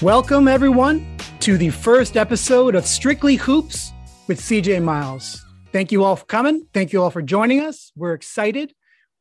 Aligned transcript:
Welcome, 0.00 0.46
everyone, 0.46 1.04
to 1.40 1.58
the 1.58 1.70
first 1.70 2.16
episode 2.16 2.76
of 2.76 2.86
Strictly 2.86 3.34
Hoops 3.34 3.92
with 4.28 4.40
CJ 4.40 4.80
Miles. 4.80 5.44
Thank 5.72 5.90
you 5.90 6.04
all 6.04 6.14
for 6.14 6.24
coming. 6.24 6.68
Thank 6.72 6.92
you 6.92 7.02
all 7.02 7.10
for 7.10 7.20
joining 7.20 7.58
us. 7.58 7.90
We're 7.96 8.12
excited. 8.12 8.72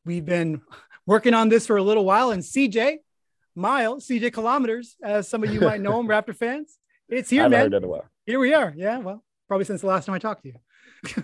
We've 0.06 0.24
been 0.24 0.62
working 1.08 1.34
on 1.34 1.50
this 1.50 1.66
for 1.66 1.78
a 1.78 1.82
little 1.82 2.06
while, 2.06 2.30
and 2.30 2.44
CJ 2.44 2.98
Miles, 3.56 4.08
CJ 4.08 4.34
Kilometers, 4.34 4.98
as 5.02 5.28
some 5.28 5.44
of 5.44 5.52
you 5.52 5.62
might 5.62 5.82
know 5.82 6.00
him, 6.00 6.08
Raptor 6.08 6.36
fans, 6.36 6.78
it's 7.10 7.32
here, 7.32 7.46
I've 7.46 7.50
man. 7.52 7.72
heard 7.72 7.84
while. 7.84 8.08
Here 8.28 8.38
we 8.38 8.54
are. 8.54 8.72
Yeah, 8.78 9.00
well, 9.00 9.24
probably 9.48 9.66
since 9.66 9.82
the 9.82 9.88
last 9.88 10.06
time 10.06 10.14
I 10.14 10.20
talked 10.20 10.44
to 10.44 10.50
you. 10.50 11.24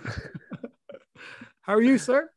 How 1.60 1.74
are 1.74 1.80
you, 1.80 1.98
sir? 1.98 2.28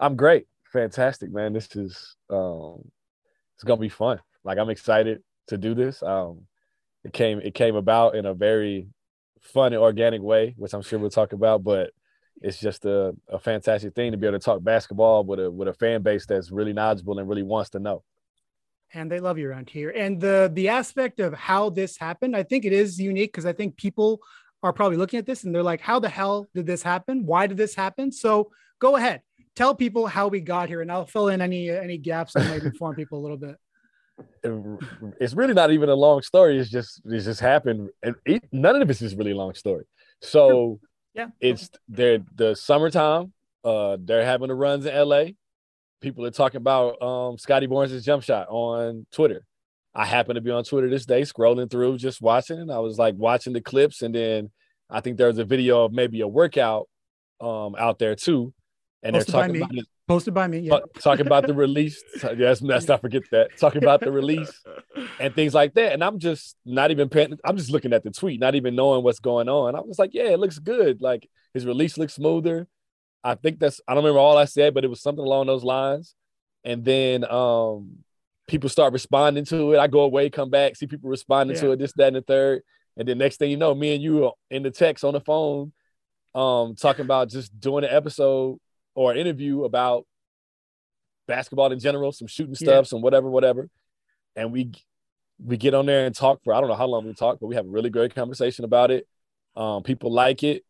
I'm 0.00 0.16
great. 0.16 0.46
Fantastic, 0.72 1.30
man. 1.30 1.52
This 1.52 1.76
is 1.76 2.16
um 2.30 2.90
it's 3.54 3.64
gonna 3.64 3.82
be 3.82 3.90
fun. 3.90 4.18
Like 4.44 4.56
I'm 4.56 4.70
excited 4.70 5.22
to 5.48 5.58
do 5.58 5.74
this. 5.74 6.02
Um 6.02 6.46
it 7.04 7.12
came 7.12 7.40
it 7.40 7.54
came 7.54 7.76
about 7.76 8.14
in 8.16 8.26
a 8.26 8.34
very 8.34 8.88
fun 9.40 9.72
and 9.72 9.82
organic 9.82 10.22
way, 10.22 10.54
which 10.56 10.72
I'm 10.74 10.82
sure 10.82 10.98
we'll 10.98 11.10
talk 11.10 11.32
about, 11.32 11.62
but 11.64 11.90
it's 12.40 12.58
just 12.58 12.84
a, 12.84 13.14
a 13.28 13.38
fantastic 13.38 13.94
thing 13.94 14.12
to 14.12 14.18
be 14.18 14.26
able 14.26 14.38
to 14.38 14.44
talk 14.44 14.62
basketball 14.62 15.24
with 15.24 15.40
a 15.40 15.50
with 15.50 15.68
a 15.68 15.74
fan 15.74 16.02
base 16.02 16.26
that's 16.26 16.50
really 16.50 16.72
knowledgeable 16.72 17.18
and 17.18 17.28
really 17.28 17.42
wants 17.42 17.70
to 17.70 17.78
know. 17.78 18.02
and 18.92 19.10
they 19.10 19.20
love 19.20 19.38
you 19.38 19.48
around 19.48 19.68
here. 19.70 19.90
And 19.90 20.20
the 20.20 20.50
the 20.52 20.68
aspect 20.68 21.20
of 21.20 21.34
how 21.34 21.70
this 21.70 21.96
happened, 21.96 22.36
I 22.36 22.42
think 22.42 22.64
it 22.64 22.72
is 22.72 23.00
unique 23.00 23.32
because 23.32 23.46
I 23.46 23.52
think 23.52 23.76
people 23.76 24.20
are 24.62 24.72
probably 24.72 24.96
looking 24.96 25.18
at 25.18 25.26
this 25.26 25.44
and 25.44 25.54
they're 25.54 25.62
like, 25.62 25.80
"How 25.80 25.98
the 25.98 26.08
hell 26.08 26.46
did 26.54 26.66
this 26.66 26.82
happen? 26.82 27.26
Why 27.26 27.46
did 27.46 27.56
this 27.56 27.74
happen?" 27.74 28.12
So 28.12 28.50
go 28.78 28.96
ahead, 28.96 29.22
tell 29.56 29.74
people 29.74 30.06
how 30.06 30.28
we 30.28 30.40
got 30.40 30.68
here, 30.68 30.80
and 30.80 30.90
I'll 30.92 31.06
fill 31.06 31.28
in 31.28 31.40
any 31.40 31.70
any 31.70 31.98
gaps 31.98 32.34
that 32.34 32.46
might 32.46 32.62
inform 32.62 32.94
people 32.96 33.18
a 33.18 33.22
little 33.22 33.36
bit. 33.36 33.56
It- 34.42 35.14
it's 35.20 35.34
really 35.34 35.54
not 35.54 35.70
even 35.72 35.88
a 35.88 35.94
long 35.94 36.22
story. 36.22 36.58
It's 36.58 36.70
just 36.70 37.00
it's 37.06 37.24
just 37.24 37.40
happened. 37.40 37.90
And 38.02 38.14
it, 38.24 38.44
none 38.52 38.80
of 38.80 38.86
this 38.88 39.02
is 39.02 39.14
really 39.14 39.32
a 39.32 39.36
long 39.36 39.54
story. 39.54 39.84
So 40.20 40.80
Yeah, 41.14 41.28
it's 41.40 41.70
they're 41.88 42.18
the 42.34 42.54
summertime. 42.54 43.32
Uh, 43.64 43.96
they're 44.00 44.24
having 44.24 44.48
the 44.48 44.54
runs 44.54 44.84
in 44.86 44.94
LA. 44.94 45.24
People 46.00 46.24
are 46.26 46.30
talking 46.30 46.58
about 46.58 47.00
um 47.02 47.38
Scottie 47.38 47.66
Barnes' 47.66 48.04
jump 48.04 48.22
shot 48.22 48.46
on 48.48 49.06
Twitter. 49.12 49.44
I 49.94 50.04
happened 50.04 50.34
to 50.36 50.40
be 50.40 50.50
on 50.50 50.64
Twitter 50.64 50.90
this 50.90 51.06
day, 51.06 51.22
scrolling 51.22 51.70
through, 51.70 51.98
just 51.98 52.20
watching, 52.20 52.58
and 52.58 52.70
I 52.70 52.80
was 52.80 52.98
like 52.98 53.14
watching 53.16 53.52
the 53.52 53.60
clips, 53.60 54.02
and 54.02 54.14
then 54.14 54.50
I 54.90 55.00
think 55.00 55.16
there 55.16 55.28
was 55.28 55.38
a 55.38 55.44
video 55.44 55.84
of 55.84 55.92
maybe 55.92 56.20
a 56.20 56.28
workout 56.28 56.88
um 57.40 57.74
out 57.78 57.98
there 57.98 58.14
too, 58.16 58.52
and 59.02 59.14
Posted 59.14 59.34
they're 59.34 59.40
talking 59.42 59.56
about 59.62 59.74
it, 59.78 59.86
posted 60.06 60.34
by 60.34 60.46
me. 60.46 60.58
Yeah, 60.60 60.70
talk- 60.70 60.92
talking 61.00 61.26
about 61.26 61.46
the 61.46 61.54
release. 61.54 62.02
Yes, 62.36 62.62
let's 62.62 62.88
not 62.88 63.00
forget 63.00 63.22
that. 63.30 63.56
Talking 63.58 63.82
about 63.82 64.00
the 64.00 64.12
release 64.12 64.62
and 65.20 65.34
things 65.34 65.54
like 65.54 65.74
that. 65.74 65.92
And 65.92 66.02
I'm 66.04 66.18
just 66.18 66.56
not 66.64 66.90
even 66.90 67.08
paying, 67.08 67.38
I'm 67.44 67.56
just 67.56 67.70
looking 67.70 67.92
at 67.92 68.04
the 68.04 68.10
tweet, 68.10 68.40
not 68.40 68.54
even 68.54 68.74
knowing 68.74 69.02
what's 69.02 69.20
going 69.20 69.48
on. 69.48 69.74
I 69.74 69.80
was 69.80 69.98
like, 69.98 70.14
yeah, 70.14 70.30
it 70.30 70.38
looks 70.38 70.58
good. 70.58 71.00
Like 71.00 71.28
his 71.52 71.66
release 71.66 71.96
looks 71.98 72.14
smoother. 72.14 72.66
I 73.22 73.34
think 73.34 73.58
that's 73.58 73.80
I 73.88 73.94
don't 73.94 74.04
remember 74.04 74.20
all 74.20 74.36
I 74.36 74.44
said, 74.44 74.74
but 74.74 74.84
it 74.84 74.88
was 74.88 75.00
something 75.00 75.24
along 75.24 75.46
those 75.46 75.64
lines. 75.64 76.14
And 76.64 76.84
then 76.84 77.24
um 77.30 77.98
people 78.46 78.68
start 78.68 78.92
responding 78.92 79.44
to 79.46 79.72
it. 79.72 79.78
I 79.78 79.86
go 79.86 80.00
away, 80.00 80.28
come 80.28 80.50
back, 80.50 80.76
see 80.76 80.86
people 80.86 81.08
responding 81.08 81.56
to 81.56 81.70
it, 81.72 81.78
this, 81.78 81.94
that, 81.94 82.08
and 82.08 82.16
the 82.16 82.20
third. 82.20 82.62
And 82.96 83.08
then 83.08 83.18
next 83.18 83.38
thing 83.38 83.50
you 83.50 83.56
know, 83.56 83.74
me 83.74 83.94
and 83.94 84.02
you 84.02 84.26
are 84.26 84.32
in 84.50 84.62
the 84.62 84.70
text 84.70 85.02
on 85.02 85.14
the 85.14 85.20
phone, 85.20 85.72
um, 86.34 86.74
talking 86.74 87.04
about 87.04 87.30
just 87.30 87.58
doing 87.58 87.84
an 87.84 87.90
episode 87.90 88.58
or 88.94 89.12
an 89.12 89.18
interview 89.18 89.64
about 89.64 90.06
basketball 91.26 91.72
in 91.72 91.78
general, 91.78 92.12
some 92.12 92.28
shooting 92.28 92.54
Yeah. 92.58 92.66
stuff, 92.66 92.86
some 92.86 93.02
whatever, 93.02 93.28
whatever. 93.30 93.68
And 94.36 94.52
we 94.52 94.72
we 95.44 95.56
get 95.56 95.74
on 95.74 95.86
there 95.86 96.06
and 96.06 96.14
talk 96.14 96.40
for 96.44 96.54
I 96.54 96.60
don't 96.60 96.68
know 96.68 96.76
how 96.76 96.86
long 96.86 97.04
we 97.06 97.14
talk, 97.14 97.38
but 97.40 97.46
we 97.48 97.56
have 97.56 97.66
a 97.66 97.70
really 97.70 97.90
great 97.90 98.14
conversation 98.14 98.64
about 98.64 98.90
it. 98.90 99.06
Um, 99.56 99.82
people 99.82 100.12
like 100.12 100.42
it. 100.42 100.64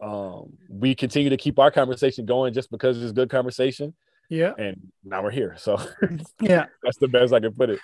Um, 0.00 0.56
we 0.68 0.94
continue 0.94 1.30
to 1.30 1.36
keep 1.36 1.58
our 1.58 1.70
conversation 1.70 2.24
going 2.24 2.54
just 2.54 2.70
because 2.70 3.02
it's 3.02 3.12
good 3.12 3.28
conversation, 3.28 3.94
yeah, 4.30 4.52
and 4.56 4.90
now 5.04 5.22
we're 5.22 5.30
here. 5.30 5.56
So 5.58 5.76
yeah. 6.40 6.66
that's 6.82 6.96
the 6.98 7.08
best 7.08 7.34
I 7.34 7.40
can 7.40 7.52
put 7.52 7.68
it. 7.68 7.80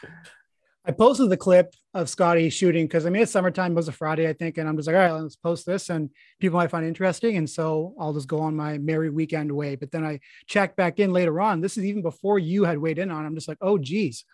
I 0.88 0.92
posted 0.92 1.30
the 1.30 1.36
clip 1.36 1.74
of 1.94 2.08
Scottie 2.08 2.48
shooting 2.48 2.86
because 2.86 3.06
I 3.06 3.10
mean 3.10 3.22
it's 3.22 3.32
summertime, 3.32 3.72
it 3.72 3.74
was 3.74 3.88
a 3.88 3.92
Friday, 3.92 4.28
I 4.28 4.32
think, 4.32 4.56
and 4.56 4.68
I'm 4.68 4.76
just 4.76 4.86
like, 4.86 4.94
all 4.94 5.02
right, 5.02 5.20
let's 5.20 5.34
post 5.34 5.66
this, 5.66 5.90
and 5.90 6.10
people 6.38 6.58
might 6.58 6.70
find 6.70 6.86
interesting, 6.86 7.36
and 7.36 7.50
so 7.50 7.92
I'll 7.98 8.12
just 8.12 8.28
go 8.28 8.38
on 8.38 8.54
my 8.54 8.78
merry 8.78 9.10
weekend 9.10 9.50
way. 9.50 9.74
But 9.74 9.90
then 9.90 10.04
I 10.04 10.20
checked 10.46 10.76
back 10.76 11.00
in 11.00 11.12
later 11.12 11.40
on. 11.40 11.60
This 11.60 11.76
is 11.76 11.84
even 11.84 12.02
before 12.02 12.38
you 12.38 12.64
had 12.64 12.78
weighed 12.78 13.00
in 13.00 13.10
on. 13.10 13.24
it. 13.24 13.26
I'm 13.26 13.34
just 13.34 13.48
like, 13.48 13.58
oh 13.60 13.78
geez. 13.78 14.24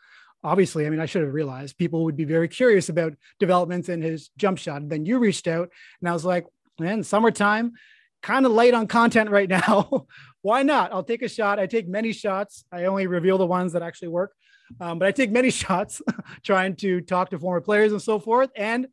Obviously, 0.45 0.87
I 0.87 0.91
mean, 0.91 1.01
I 1.01 1.07
should 1.07 1.23
have 1.23 1.33
realized 1.33 1.79
people 1.79 2.05
would 2.05 2.17
be 2.17 2.25
very 2.25 2.49
curious 2.49 2.89
about 2.89 3.15
developments 3.39 3.89
in 3.89 4.03
his 4.03 4.31
jump 4.37 4.59
shot. 4.59 4.83
And 4.83 4.91
then 4.91 5.07
you 5.07 5.21
reached 5.21 5.47
out, 5.47 5.71
and 6.01 6.09
I 6.09 6.13
was 6.13 6.25
like, 6.25 6.45
man, 6.81 7.03
summertime, 7.03 7.75
kind 8.23 8.45
of 8.45 8.53
light 8.53 8.75
on 8.75 8.89
content 8.89 9.31
right 9.31 9.49
now. 9.49 10.07
Why 10.43 10.65
not? 10.65 10.93
I'll 10.93 11.05
take 11.05 11.23
a 11.23 11.29
shot. 11.29 11.61
I 11.61 11.67
take 11.67 11.89
many 11.89 12.13
shots. 12.13 12.65
I 12.73 12.87
only 12.87 13.07
reveal 13.07 13.39
the 13.39 13.47
ones 13.47 13.73
that 13.73 13.83
actually 13.83 14.09
work. 14.09 14.33
Um, 14.81 14.99
but 14.99 15.09
I 15.09 15.13
take 15.13 15.31
many 15.31 15.51
shots 15.63 16.03
trying 16.43 16.77
to 16.77 17.01
talk 17.01 17.31
to 17.31 17.39
former 17.39 17.61
players 17.61 17.93
and 17.93 18.03
so 18.03 18.19
forth. 18.19 18.51
And 18.57 18.89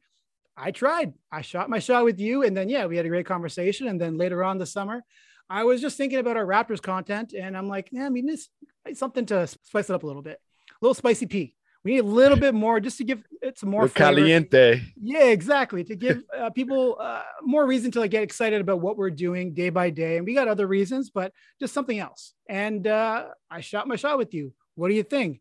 I 0.55 0.71
tried. 0.71 1.13
I 1.31 1.41
shot 1.41 1.69
my 1.69 1.79
shot 1.79 2.03
with 2.03 2.19
you. 2.19 2.43
And 2.43 2.55
then, 2.55 2.69
yeah, 2.69 2.85
we 2.85 2.97
had 2.97 3.05
a 3.05 3.09
great 3.09 3.25
conversation. 3.25 3.87
And 3.87 3.99
then 3.99 4.17
later 4.17 4.43
on 4.43 4.57
this 4.57 4.73
summer, 4.73 5.03
I 5.49 5.63
was 5.63 5.81
just 5.81 5.97
thinking 5.97 6.19
about 6.19 6.37
our 6.37 6.45
Raptors 6.45 6.81
content. 6.81 7.33
And 7.33 7.57
I'm 7.57 7.67
like, 7.67 7.89
yeah, 7.91 8.05
I 8.05 8.09
mean, 8.09 8.25
this 8.25 8.49
something 8.93 9.25
to 9.27 9.47
spice 9.47 9.89
it 9.89 9.93
up 9.93 10.03
a 10.03 10.07
little 10.07 10.21
bit. 10.21 10.39
A 10.69 10.73
little 10.81 10.93
spicy 10.93 11.25
pea. 11.25 11.55
We 11.83 11.91
need 11.93 11.99
a 11.99 12.03
little 12.03 12.37
bit 12.37 12.53
more 12.53 12.81
just 12.81 12.97
to 12.97 13.05
give 13.05 13.23
it 13.41 13.57
some 13.57 13.69
more 13.69 13.87
caliente. 13.87 14.81
Yeah, 15.01 15.25
exactly. 15.25 15.85
To 15.85 15.95
give 15.95 16.23
uh, 16.37 16.49
people 16.49 16.97
uh, 16.99 17.23
more 17.41 17.65
reason 17.65 17.89
to 17.91 18.01
like 18.01 18.11
get 18.11 18.21
excited 18.21 18.59
about 18.59 18.81
what 18.81 18.97
we're 18.97 19.09
doing 19.09 19.53
day 19.53 19.69
by 19.69 19.89
day. 19.89 20.17
And 20.17 20.25
we 20.25 20.33
got 20.33 20.49
other 20.49 20.67
reasons, 20.67 21.09
but 21.09 21.31
just 21.57 21.73
something 21.73 21.97
else. 21.97 22.33
And 22.49 22.85
uh, 22.85 23.27
I 23.49 23.61
shot 23.61 23.87
my 23.87 23.95
shot 23.95 24.17
with 24.17 24.33
you. 24.33 24.53
What 24.75 24.89
do 24.89 24.93
you 24.93 25.03
think? 25.03 25.39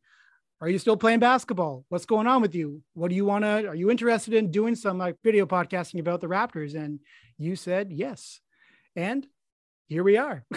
Are 0.60 0.68
you 0.68 0.78
still 0.78 0.96
playing 0.96 1.20
basketball? 1.20 1.84
What's 1.88 2.06
going 2.06 2.26
on 2.26 2.42
with 2.42 2.54
you? 2.54 2.82
What 2.94 3.10
do 3.10 3.14
you 3.14 3.24
want 3.24 3.44
to? 3.44 3.68
Are 3.68 3.74
you 3.76 3.90
interested 3.90 4.34
in 4.34 4.50
doing 4.50 4.74
some 4.74 4.98
like 4.98 5.16
video 5.22 5.46
podcasting 5.46 6.00
about 6.00 6.20
the 6.20 6.26
Raptors? 6.26 6.74
And 6.74 6.98
you 7.36 7.54
said 7.54 7.92
yes. 7.92 8.40
And 8.96 9.24
here 9.86 10.02
we 10.02 10.16
are. 10.16 10.44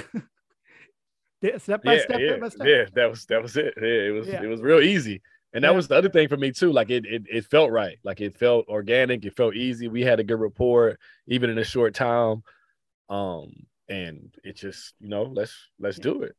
step 1.59 1.83
by 1.83 1.95
yeah, 1.95 2.01
step, 2.01 2.19
yeah, 2.19 2.27
step 2.29 2.41
by 2.41 2.49
step. 2.49 2.67
yeah. 2.67 2.85
That 2.95 3.09
was 3.11 3.25
that 3.27 3.41
was 3.43 3.55
it. 3.57 3.73
Yeah, 3.79 3.87
it 3.87 4.13
was 4.13 4.27
Yeah. 4.27 4.41
it 4.41 4.47
was 4.47 4.61
real 4.61 4.81
easy. 4.81 5.21
And 5.53 5.63
that 5.65 5.75
was 5.75 5.87
the 5.89 5.95
other 5.95 6.09
thing 6.09 6.29
for 6.29 6.37
me 6.37 6.51
too. 6.51 6.71
Like 6.71 6.89
it, 6.89 7.05
it 7.05 7.23
it 7.29 7.45
felt 7.45 7.71
right. 7.71 7.99
Like 8.03 8.21
it 8.21 8.35
felt 8.37 8.67
organic. 8.69 9.23
It 9.25 9.35
felt 9.35 9.53
easy. 9.55 9.87
We 9.87 10.01
had 10.01 10.19
a 10.19 10.23
good 10.23 10.39
rapport, 10.39 10.97
even 11.27 11.49
in 11.51 11.57
a 11.59 11.63
short 11.63 11.93
time. 11.93 12.41
Um, 13.09 13.51
and 13.89 14.33
it 14.43 14.55
just, 14.55 14.93
you 14.99 15.09
know, 15.09 15.23
let's 15.23 15.53
let's 15.77 15.99
do 15.99 16.23
it. 16.23 16.35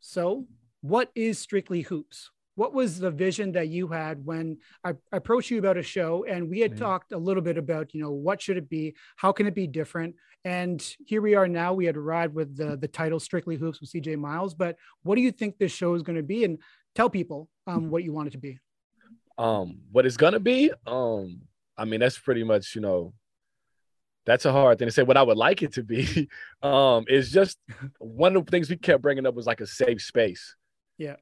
So, 0.00 0.46
what 0.80 1.10
is 1.16 1.38
Strictly 1.40 1.82
Hoops? 1.82 2.30
What 2.58 2.74
was 2.74 2.98
the 2.98 3.12
vision 3.12 3.52
that 3.52 3.68
you 3.68 3.86
had 3.86 4.26
when 4.26 4.58
I, 4.82 4.90
I 5.12 5.18
approached 5.18 5.48
you 5.48 5.60
about 5.60 5.76
a 5.76 5.82
show 5.82 6.24
and 6.28 6.50
we 6.50 6.58
had 6.58 6.72
Mhm. 6.72 6.78
talked 6.78 7.12
a 7.12 7.16
little 7.16 7.40
bit 7.40 7.56
about, 7.56 7.94
you 7.94 8.02
know, 8.02 8.10
what 8.10 8.42
should 8.42 8.56
it 8.56 8.68
be? 8.68 8.96
How 9.14 9.30
can 9.30 9.46
it 9.46 9.54
be 9.54 9.68
different? 9.68 10.16
And 10.44 10.82
here 11.06 11.22
we 11.22 11.36
are 11.36 11.46
now. 11.46 11.72
We 11.72 11.84
had 11.84 11.96
arrived 11.96 12.34
with 12.34 12.56
the, 12.56 12.76
the 12.76 12.88
title 12.88 13.20
Strictly 13.20 13.54
Hoops 13.54 13.80
with 13.80 13.90
CJ 13.90 14.16
Miles. 14.18 14.54
But 14.54 14.74
what 15.04 15.14
do 15.14 15.20
you 15.20 15.30
think 15.30 15.56
this 15.56 15.70
show 15.70 15.94
is 15.94 16.02
going 16.02 16.16
to 16.16 16.24
be? 16.24 16.42
And 16.42 16.58
tell 16.96 17.08
people 17.08 17.48
um, 17.68 17.90
what 17.90 18.02
you 18.02 18.12
want 18.12 18.26
it 18.26 18.30
to 18.32 18.38
be. 18.38 18.58
Um, 19.38 19.78
what 19.92 20.04
it's 20.04 20.16
gonna 20.16 20.40
be, 20.40 20.72
um, 20.84 21.42
I 21.76 21.84
mean, 21.84 22.00
that's 22.00 22.18
pretty 22.18 22.42
much, 22.42 22.74
you 22.74 22.80
know, 22.80 23.14
that's 24.26 24.46
a 24.46 24.50
hard 24.50 24.80
thing 24.80 24.88
to 24.88 24.92
say. 24.92 25.04
What 25.04 25.16
I 25.16 25.22
would 25.22 25.36
like 25.36 25.62
it 25.62 25.74
to 25.74 25.84
be, 25.84 26.28
um, 26.62 27.04
is 27.06 27.30
just 27.30 27.56
one 28.00 28.34
of 28.34 28.46
the 28.46 28.50
things 28.50 28.68
we 28.68 28.76
kept 28.76 29.00
bringing 29.00 29.26
up 29.26 29.36
was 29.36 29.46
like 29.46 29.60
a 29.60 29.66
safe 29.66 30.02
space. 30.02 30.56
Yeah. 30.96 31.14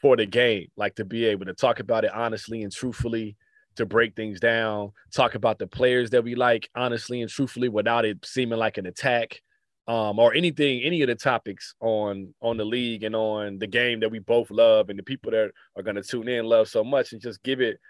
For 0.00 0.16
the 0.16 0.26
game, 0.26 0.68
like 0.76 0.94
to 0.96 1.04
be 1.04 1.24
able 1.24 1.46
to 1.46 1.54
talk 1.54 1.80
about 1.80 2.04
it 2.04 2.12
honestly 2.14 2.62
and 2.62 2.72
truthfully, 2.72 3.36
to 3.76 3.86
break 3.86 4.14
things 4.14 4.40
down, 4.40 4.92
talk 5.12 5.34
about 5.34 5.58
the 5.58 5.66
players 5.66 6.10
that 6.10 6.22
we 6.22 6.34
like 6.34 6.68
honestly 6.74 7.20
and 7.22 7.30
truthfully 7.30 7.68
without 7.68 8.04
it 8.04 8.18
seeming 8.24 8.58
like 8.58 8.78
an 8.78 8.86
attack. 8.86 9.40
Um, 9.86 10.18
or 10.18 10.34
anything, 10.34 10.82
any 10.82 11.00
of 11.00 11.08
the 11.08 11.14
topics 11.14 11.74
on 11.80 12.34
on 12.42 12.58
the 12.58 12.64
league 12.64 13.04
and 13.04 13.16
on 13.16 13.58
the 13.58 13.66
game 13.66 14.00
that 14.00 14.10
we 14.10 14.18
both 14.18 14.50
love 14.50 14.90
and 14.90 14.98
the 14.98 15.02
people 15.02 15.30
that 15.30 15.50
are 15.76 15.82
gonna 15.82 16.02
tune 16.02 16.28
in 16.28 16.44
love 16.44 16.68
so 16.68 16.84
much 16.84 17.12
and 17.12 17.22
just 17.22 17.42
give 17.42 17.62
it 17.62 17.80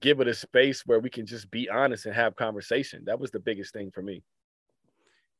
give 0.00 0.20
it 0.20 0.28
a 0.28 0.34
space 0.34 0.84
where 0.86 0.98
we 0.98 1.08
can 1.08 1.24
just 1.24 1.50
be 1.50 1.68
honest 1.68 2.06
and 2.06 2.14
have 2.14 2.34
conversation. 2.36 3.04
That 3.06 3.20
was 3.20 3.30
the 3.30 3.38
biggest 3.38 3.72
thing 3.72 3.90
for 3.92 4.02
me. 4.02 4.22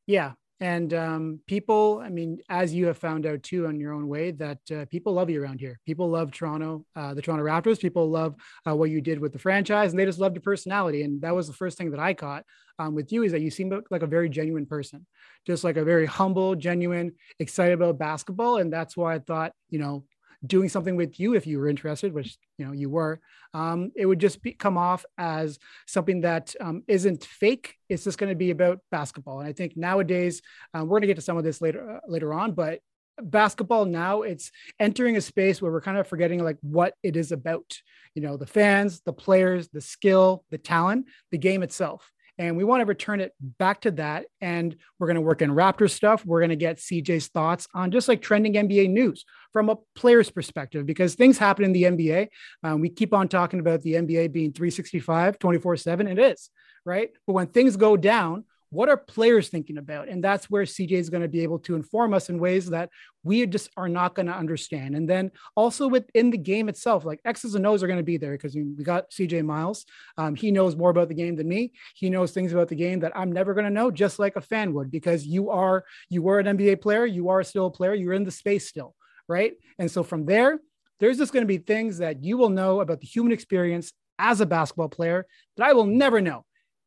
Yeah, 0.06 0.32
and 0.60 0.94
um, 0.94 1.40
people 1.46 2.00
i 2.04 2.08
mean 2.08 2.38
as 2.48 2.72
you 2.72 2.86
have 2.86 2.96
found 2.96 3.26
out 3.26 3.42
too 3.42 3.66
on 3.66 3.78
your 3.78 3.92
own 3.92 4.08
way 4.08 4.30
that 4.30 4.58
uh, 4.74 4.84
people 4.90 5.12
love 5.12 5.28
you 5.28 5.42
around 5.42 5.60
here. 5.60 5.78
People 5.86 6.08
love 6.08 6.32
toronto 6.32 6.84
uh, 6.94 7.14
the 7.14 7.22
toronto 7.22 7.44
raptors. 7.44 7.80
People 7.80 8.10
love 8.10 8.34
uh, 8.68 8.74
what 8.74 8.90
you 8.90 9.00
did 9.00 9.18
with 9.18 9.32
the 9.32 9.38
franchise 9.38 9.92
and 9.92 9.98
they 9.98 10.04
just 10.04 10.18
love 10.18 10.34
your 10.34 10.42
personality. 10.42 11.02
And 11.02 11.20
that 11.22 11.34
was 11.34 11.46
the 11.46 11.52
first 11.52 11.76
thing 11.76 11.90
that 11.90 12.00
i 12.00 12.14
caught 12.14 12.44
um, 12.78 12.94
with 12.94 13.12
you 13.12 13.22
is 13.22 13.32
that 13.32 13.40
you 13.40 13.50
seem 13.50 13.70
like 13.90 14.02
a 14.02 14.06
very 14.06 14.28
genuine 14.28 14.66
person 14.66 15.06
just 15.46 15.62
like 15.64 15.76
a 15.76 15.84
very 15.84 16.06
humble 16.06 16.54
genuine 16.56 17.12
excited 17.38 17.74
about 17.74 17.98
basketball. 17.98 18.56
And 18.56 18.72
that's 18.72 18.96
why 18.96 19.14
i 19.14 19.18
thought 19.18 19.52
you 19.68 19.78
know 19.78 20.04
doing 20.44 20.68
something 20.68 20.96
with 20.96 21.18
you 21.20 21.34
if 21.34 21.46
you 21.46 21.58
were 21.58 21.68
interested, 21.68 22.12
which 22.12 22.36
you 22.58 22.66
know 22.66 22.72
you 22.72 22.90
were, 22.90 23.20
um, 23.54 23.90
it 23.96 24.06
would 24.06 24.18
just 24.18 24.42
be, 24.42 24.52
come 24.52 24.76
off 24.76 25.04
as 25.18 25.58
something 25.86 26.22
that 26.22 26.54
um, 26.60 26.82
not 26.88 27.24
fake. 27.24 27.74
It's 27.88 28.04
just 28.04 28.18
going 28.18 28.30
to 28.30 28.36
be 28.36 28.50
about 28.50 28.80
basketball. 28.90 29.40
And 29.40 29.48
I 29.48 29.52
think 29.52 29.76
nowadays 29.76 30.42
um, 30.74 30.82
we're 30.82 30.98
going 30.98 31.02
to 31.02 31.06
get 31.08 31.16
to 31.16 31.22
some 31.22 31.36
of 31.36 31.44
this 31.44 31.60
later 31.60 31.96
uh, 31.96 32.00
later 32.06 32.34
on, 32.34 32.52
but 32.52 32.80
basketball 33.22 33.86
now 33.86 34.22
it's 34.22 34.50
entering 34.78 35.16
a 35.16 35.20
space 35.20 35.62
where 35.62 35.72
we're 35.72 35.80
kind 35.80 35.96
of 35.96 36.06
forgetting 36.06 36.42
like 36.44 36.58
what 36.60 36.94
it 37.02 37.16
is 37.16 37.32
about. 37.32 37.78
You 38.14 38.22
know, 38.22 38.36
the 38.36 38.46
fans, 38.46 39.00
the 39.04 39.12
players, 39.12 39.68
the 39.68 39.80
skill, 39.80 40.44
the 40.50 40.58
talent, 40.58 41.06
the 41.30 41.38
game 41.38 41.62
itself. 41.62 42.10
And 42.38 42.56
we 42.56 42.64
want 42.64 42.80
to 42.80 42.86
return 42.86 43.20
it 43.20 43.32
back 43.40 43.82
to 43.82 43.90
that. 43.92 44.26
And 44.40 44.76
we're 44.98 45.06
going 45.06 45.16
to 45.16 45.22
work 45.22 45.42
in 45.42 45.50
Raptor 45.50 45.90
stuff. 45.90 46.24
We're 46.24 46.40
going 46.40 46.50
to 46.50 46.56
get 46.56 46.76
CJ's 46.76 47.28
thoughts 47.28 47.66
on 47.74 47.90
just 47.90 48.08
like 48.08 48.20
trending 48.20 48.54
NBA 48.54 48.90
news 48.90 49.24
from 49.52 49.70
a 49.70 49.76
player's 49.94 50.30
perspective, 50.30 50.84
because 50.84 51.14
things 51.14 51.38
happen 51.38 51.64
in 51.64 51.72
the 51.72 51.84
NBA. 51.84 52.28
Um, 52.62 52.80
we 52.80 52.90
keep 52.90 53.14
on 53.14 53.28
talking 53.28 53.60
about 53.60 53.82
the 53.82 53.94
NBA 53.94 54.32
being 54.32 54.52
365, 54.52 55.38
24 55.38 55.76
7. 55.76 56.06
It 56.08 56.18
is, 56.18 56.50
right? 56.84 57.10
But 57.26 57.32
when 57.32 57.46
things 57.46 57.76
go 57.76 57.96
down, 57.96 58.44
what 58.76 58.90
are 58.90 58.96
players 58.98 59.48
thinking 59.48 59.78
about? 59.78 60.08
And 60.08 60.22
that's 60.22 60.50
where 60.50 60.64
CJ 60.64 60.92
is 60.92 61.08
going 61.08 61.22
to 61.22 61.28
be 61.28 61.42
able 61.42 61.58
to 61.60 61.74
inform 61.74 62.12
us 62.12 62.28
in 62.28 62.38
ways 62.38 62.68
that 62.68 62.90
we 63.24 63.46
just 63.46 63.70
are 63.74 63.88
not 63.88 64.14
going 64.14 64.26
to 64.26 64.34
understand. 64.34 64.94
And 64.94 65.08
then 65.08 65.30
also 65.56 65.88
within 65.88 66.30
the 66.30 66.36
game 66.36 66.68
itself, 66.68 67.06
like 67.06 67.20
X's 67.24 67.54
and 67.54 67.66
O's 67.66 67.82
are 67.82 67.86
going 67.86 67.98
to 67.98 68.02
be 68.02 68.18
there 68.18 68.32
because 68.32 68.54
we 68.54 68.64
got 68.84 69.10
CJ 69.10 69.46
Miles. 69.46 69.86
Um, 70.18 70.34
he 70.34 70.50
knows 70.50 70.76
more 70.76 70.90
about 70.90 71.08
the 71.08 71.14
game 71.14 71.36
than 71.36 71.48
me. 71.48 71.72
He 71.94 72.10
knows 72.10 72.32
things 72.32 72.52
about 72.52 72.68
the 72.68 72.76
game 72.76 73.00
that 73.00 73.16
I'm 73.16 73.32
never 73.32 73.54
going 73.54 73.64
to 73.64 73.70
know, 73.70 73.90
just 73.90 74.18
like 74.18 74.36
a 74.36 74.42
fan 74.42 74.74
would, 74.74 74.90
because 74.90 75.26
you 75.26 75.48
are 75.48 75.84
you 76.10 76.20
were 76.20 76.38
an 76.38 76.58
NBA 76.58 76.82
player, 76.82 77.06
you 77.06 77.30
are 77.30 77.42
still 77.42 77.66
a 77.66 77.70
player, 77.70 77.94
you're 77.94 78.12
in 78.12 78.24
the 78.24 78.30
space 78.30 78.68
still, 78.68 78.94
right? 79.26 79.54
And 79.78 79.90
so 79.90 80.02
from 80.02 80.26
there, 80.26 80.60
there's 81.00 81.16
just 81.16 81.32
going 81.32 81.44
to 81.44 81.48
be 81.48 81.58
things 81.58 81.98
that 81.98 82.22
you 82.22 82.36
will 82.36 82.50
know 82.50 82.80
about 82.80 83.00
the 83.00 83.06
human 83.06 83.32
experience 83.32 83.94
as 84.18 84.42
a 84.42 84.46
basketball 84.46 84.90
player 84.90 85.26
that 85.56 85.66
I 85.66 85.72
will 85.72 85.86
never 85.86 86.20
know. 86.20 86.44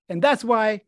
And 0.08 0.22
that's 0.22 0.44
why 0.44 0.82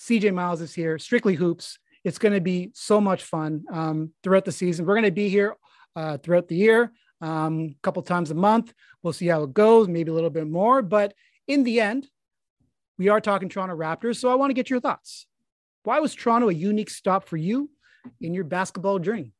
CJ 0.00 0.32
Miles 0.32 0.62
is 0.62 0.74
here, 0.74 0.98
Strictly 0.98 1.34
Hoops. 1.34 1.78
It's 2.04 2.18
going 2.18 2.32
to 2.32 2.40
be 2.40 2.70
so 2.74 3.02
much 3.02 3.22
fun 3.22 3.64
um, 3.70 4.12
throughout 4.22 4.46
the 4.46 4.52
season. 4.52 4.86
We're 4.86 4.94
going 4.94 5.04
to 5.04 5.10
be 5.10 5.28
here 5.28 5.56
uh, 5.94 6.16
throughout 6.16 6.48
the 6.48 6.56
year, 6.56 6.92
um, 7.20 7.74
a 7.76 7.76
couple 7.82 8.02
times 8.02 8.30
a 8.30 8.34
month. 8.34 8.72
We'll 9.02 9.12
see 9.12 9.26
how 9.26 9.42
it 9.42 9.52
goes, 9.52 9.88
maybe 9.88 10.10
a 10.10 10.14
little 10.14 10.30
bit 10.30 10.48
more. 10.48 10.80
But 10.80 11.12
in 11.46 11.64
the 11.64 11.82
end, 11.82 12.08
we 12.96 13.10
are 13.10 13.20
talking 13.20 13.50
Toronto 13.50 13.76
Raptors. 13.76 14.16
So 14.16 14.30
I 14.30 14.36
want 14.36 14.48
to 14.48 14.54
get 14.54 14.70
your 14.70 14.80
thoughts. 14.80 15.26
Why 15.82 16.00
was 16.00 16.14
Toronto 16.14 16.48
a 16.48 16.54
unique 16.54 16.90
stop 16.90 17.28
for 17.28 17.36
you 17.36 17.70
in 18.22 18.32
your 18.32 18.44
basketball 18.44 19.00
journey? 19.00 19.34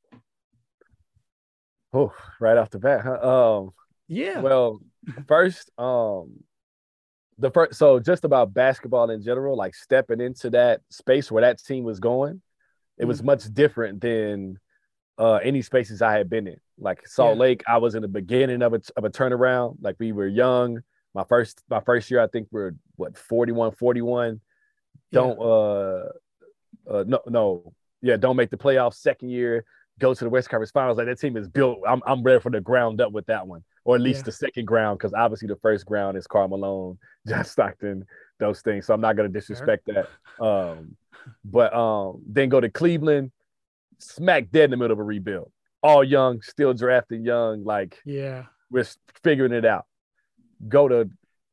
Oh, 1.95 2.13
right 2.39 2.59
off 2.59 2.69
the 2.69 2.79
bat, 2.79 3.01
huh? 3.03 3.59
Um, 3.61 3.71
yeah. 4.09 4.41
Well, 4.41 4.81
first, 5.27 5.71
um, 5.79 6.45
the 7.41 7.51
first 7.51 7.79
so 7.79 7.99
just 7.99 8.25
about 8.25 8.53
basketball 8.53 9.11
in 9.11 9.23
general 9.23 9.57
like 9.57 9.75
stepping 9.75 10.21
into 10.21 10.51
that 10.51 10.81
space 10.91 11.31
where 11.31 11.41
that 11.41 11.63
team 11.63 11.85
was 11.85 11.99
going 11.99 12.41
it 12.99 13.07
was 13.07 13.19
mm-hmm. 13.19 13.27
much 13.27 13.53
different 13.53 14.01
than 14.01 14.59
uh, 15.19 15.35
any 15.37 15.63
spaces 15.63 16.03
i 16.03 16.13
had 16.13 16.31
been 16.31 16.47
in. 16.47 16.57
Like 16.79 17.07
salt 17.07 17.37
yeah. 17.37 17.41
lake 17.41 17.63
i 17.67 17.79
was 17.79 17.95
in 17.95 18.03
the 18.03 18.09
beginning 18.09 18.63
of 18.63 18.75
a, 18.75 18.81
of 18.97 19.05
a 19.05 19.11
turnaround. 19.11 19.77
Like 19.81 19.97
we 19.99 20.13
were 20.13 20.27
young. 20.27 20.81
My 21.15 21.25
first 21.25 21.63
my 21.69 21.81
first 21.81 22.11
year 22.11 22.21
i 22.21 22.27
think 22.27 22.49
we 22.51 22.61
are 22.61 22.75
what 22.97 23.17
41 23.17 23.73
41 23.73 24.41
don't 25.13 25.39
yeah. 25.39 25.47
uh 25.47 26.09
uh 26.91 27.05
no 27.07 27.21
no. 27.27 27.73
Yeah 28.03 28.17
don't 28.17 28.37
make 28.37 28.51
the 28.51 28.57
playoffs 28.57 28.95
second 28.95 29.31
year 29.31 29.65
go 29.99 30.15
to 30.15 30.25
the 30.25 30.31
west 30.31 30.49
conference 30.49 30.71
finals. 30.71 30.97
Like 30.97 31.07
that 31.07 31.21
team 31.21 31.37
is 31.37 31.49
built 31.49 31.81
i'm, 31.87 32.03
I'm 32.07 32.23
ready 32.23 32.41
for 32.41 32.51
the 32.51 32.61
ground 32.61 33.01
up 33.01 33.13
with 33.13 33.27
that 33.27 33.47
one 33.47 33.63
or 33.85 33.97
at 33.97 34.03
least 34.03 34.21
yeah. 34.21 34.25
the 34.25 34.33
second 34.33 34.67
ground, 34.67 34.99
because 34.99 35.15
obviously 35.15 35.49
the 35.49 35.57
first 35.57 35.87
ground 35.87 36.17
is 36.17 36.27
Karl 36.27 36.49
Malone, 36.49 36.99
John 37.29 37.45
Stockton, 37.45 38.05
those 38.39 38.61
things. 38.63 38.87
So 38.87 38.95
I'm 38.95 39.01
not 39.01 39.17
going 39.17 39.31
to 39.31 39.33
disrespect 39.33 39.89
sure. 39.91 40.07
that. 40.39 40.45
Um, 40.45 40.97
but 41.45 41.75
um, 41.75 42.23
then 42.27 42.49
go 42.49 42.61
to 42.61 42.71
Cleveland, 42.71 43.31
smack 43.99 44.51
dead 44.51 44.65
in 44.65 44.71
the 44.71 44.77
middle 44.77 44.93
of 44.93 44.99
a 44.99 45.05
rebuild. 45.05 45.53
All 45.83 46.05
young, 46.05 46.43
still 46.43 46.75
drafting 46.75 47.25
young. 47.25 47.65
Like, 47.65 47.99
yeah, 48.05 48.45
we're 48.71 48.87
figuring 49.23 49.53
it 49.53 49.65
out. 49.65 49.87
Go 50.69 50.89
to 50.89 51.11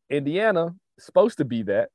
Indiana, 0.09 0.75
supposed 0.99 1.37
to 1.37 1.45
be 1.45 1.63
that. 1.63 1.89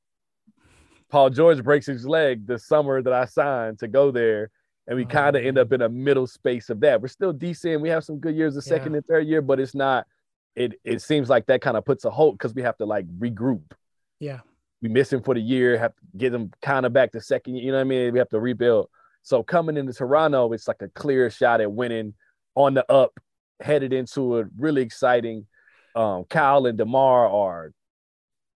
Paul 1.11 1.29
George 1.29 1.62
breaks 1.62 1.87
his 1.87 2.06
leg 2.06 2.46
the 2.46 2.58
summer 2.58 3.02
that 3.02 3.12
I 3.12 3.26
signed 3.26 3.81
to 3.81 3.88
go 3.88 4.11
there. 4.11 4.50
And 4.87 4.96
we 4.96 5.05
oh, 5.05 5.08
kind 5.08 5.37
of 5.37 5.44
end 5.44 5.58
up 5.58 5.73
in 5.73 5.82
a 5.82 5.88
middle 5.88 6.26
space 6.26 6.70
of 6.70 6.81
that. 6.81 7.00
We're 7.00 7.08
still 7.08 7.32
decent. 7.32 7.82
We 7.82 7.90
have 7.90 8.02
some 8.02 8.19
good 8.19 8.34
years 8.34 8.55
the 8.55 8.62
second 8.62 8.94
and 8.94 9.05
third 9.06 9.26
year, 9.26 9.43
but 9.43 9.61
it's 9.61 9.75
not 9.75 10.06
it 10.54 10.75
it 10.84 11.02
seems 11.02 11.28
like 11.28 11.46
that 11.46 11.60
kind 11.60 11.76
of 11.76 11.84
puts 11.84 12.04
a 12.04 12.10
halt 12.10 12.38
because 12.38 12.54
we 12.54 12.62
have 12.62 12.76
to 12.78 12.84
like 12.84 13.06
regroup. 13.19 13.72
Yeah. 14.20 14.40
We 14.81 14.88
miss 14.88 15.12
him 15.12 15.22
for 15.22 15.34
the 15.34 15.40
year, 15.40 15.78
have 15.78 15.94
to 15.94 16.02
get 16.16 16.34
him 16.34 16.50
kind 16.60 16.84
of 16.84 16.93
back 16.93 17.12
to 17.12 17.20
second, 17.20 17.56
you 17.56 17.70
know 17.70 17.78
what 17.78 17.82
I 17.82 17.84
mean? 17.84 18.12
We 18.12 18.19
have 18.19 18.28
to 18.31 18.40
rebuild. 18.40 18.88
So 19.22 19.43
coming 19.43 19.76
into 19.76 19.93
Toronto, 19.93 20.52
it's 20.52 20.66
like 20.66 20.82
a 20.82 20.88
clear 20.88 21.31
shot 21.31 21.60
at 21.60 21.70
winning 21.70 22.14
on 22.56 22.75
the 22.75 22.90
up, 22.90 23.12
headed 23.60 23.93
into 23.93 24.38
a 24.38 24.44
really 24.58 24.82
exciting 24.82 25.46
um 25.94 26.25
Kyle 26.25 26.66
and 26.66 26.78
DeMar 26.78 27.28
are 27.28 27.72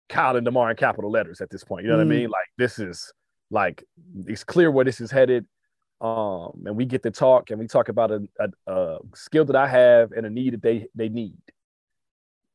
Kyle 0.08 0.36
and 0.36 0.46
DeMar 0.46 0.72
in 0.72 0.78
capital 0.78 1.12
letters 1.12 1.42
at 1.42 1.50
this 1.50 1.64
point. 1.64 1.84
You 1.84 1.90
know 1.90 1.96
mm. 1.96 2.06
what 2.06 2.14
I 2.14 2.16
mm. 2.16 2.20
mean? 2.22 2.30
Like 2.30 2.48
this 2.58 2.80
is 2.80 3.12
like 3.50 3.84
it's 4.26 4.44
clear 4.44 4.72
where 4.72 4.86
this 4.86 5.02
is 5.02 5.12
headed. 5.12 5.46
Um, 6.02 6.64
and 6.66 6.76
we 6.76 6.86
get 6.86 7.02
to 7.04 7.12
talk 7.12 7.50
and 7.50 7.60
we 7.60 7.68
talk 7.68 7.88
about 7.88 8.12
a, 8.12 8.28
a, 8.40 8.72
a 8.72 8.98
skill 9.16 9.46
that 9.46 9.56
I 9.56 9.68
have 9.68 10.12
and 10.12 10.26
a 10.26 10.30
need 10.30 10.54
that 10.54 10.62
they 10.62 10.88
they 10.96 11.08
need. 11.08 11.38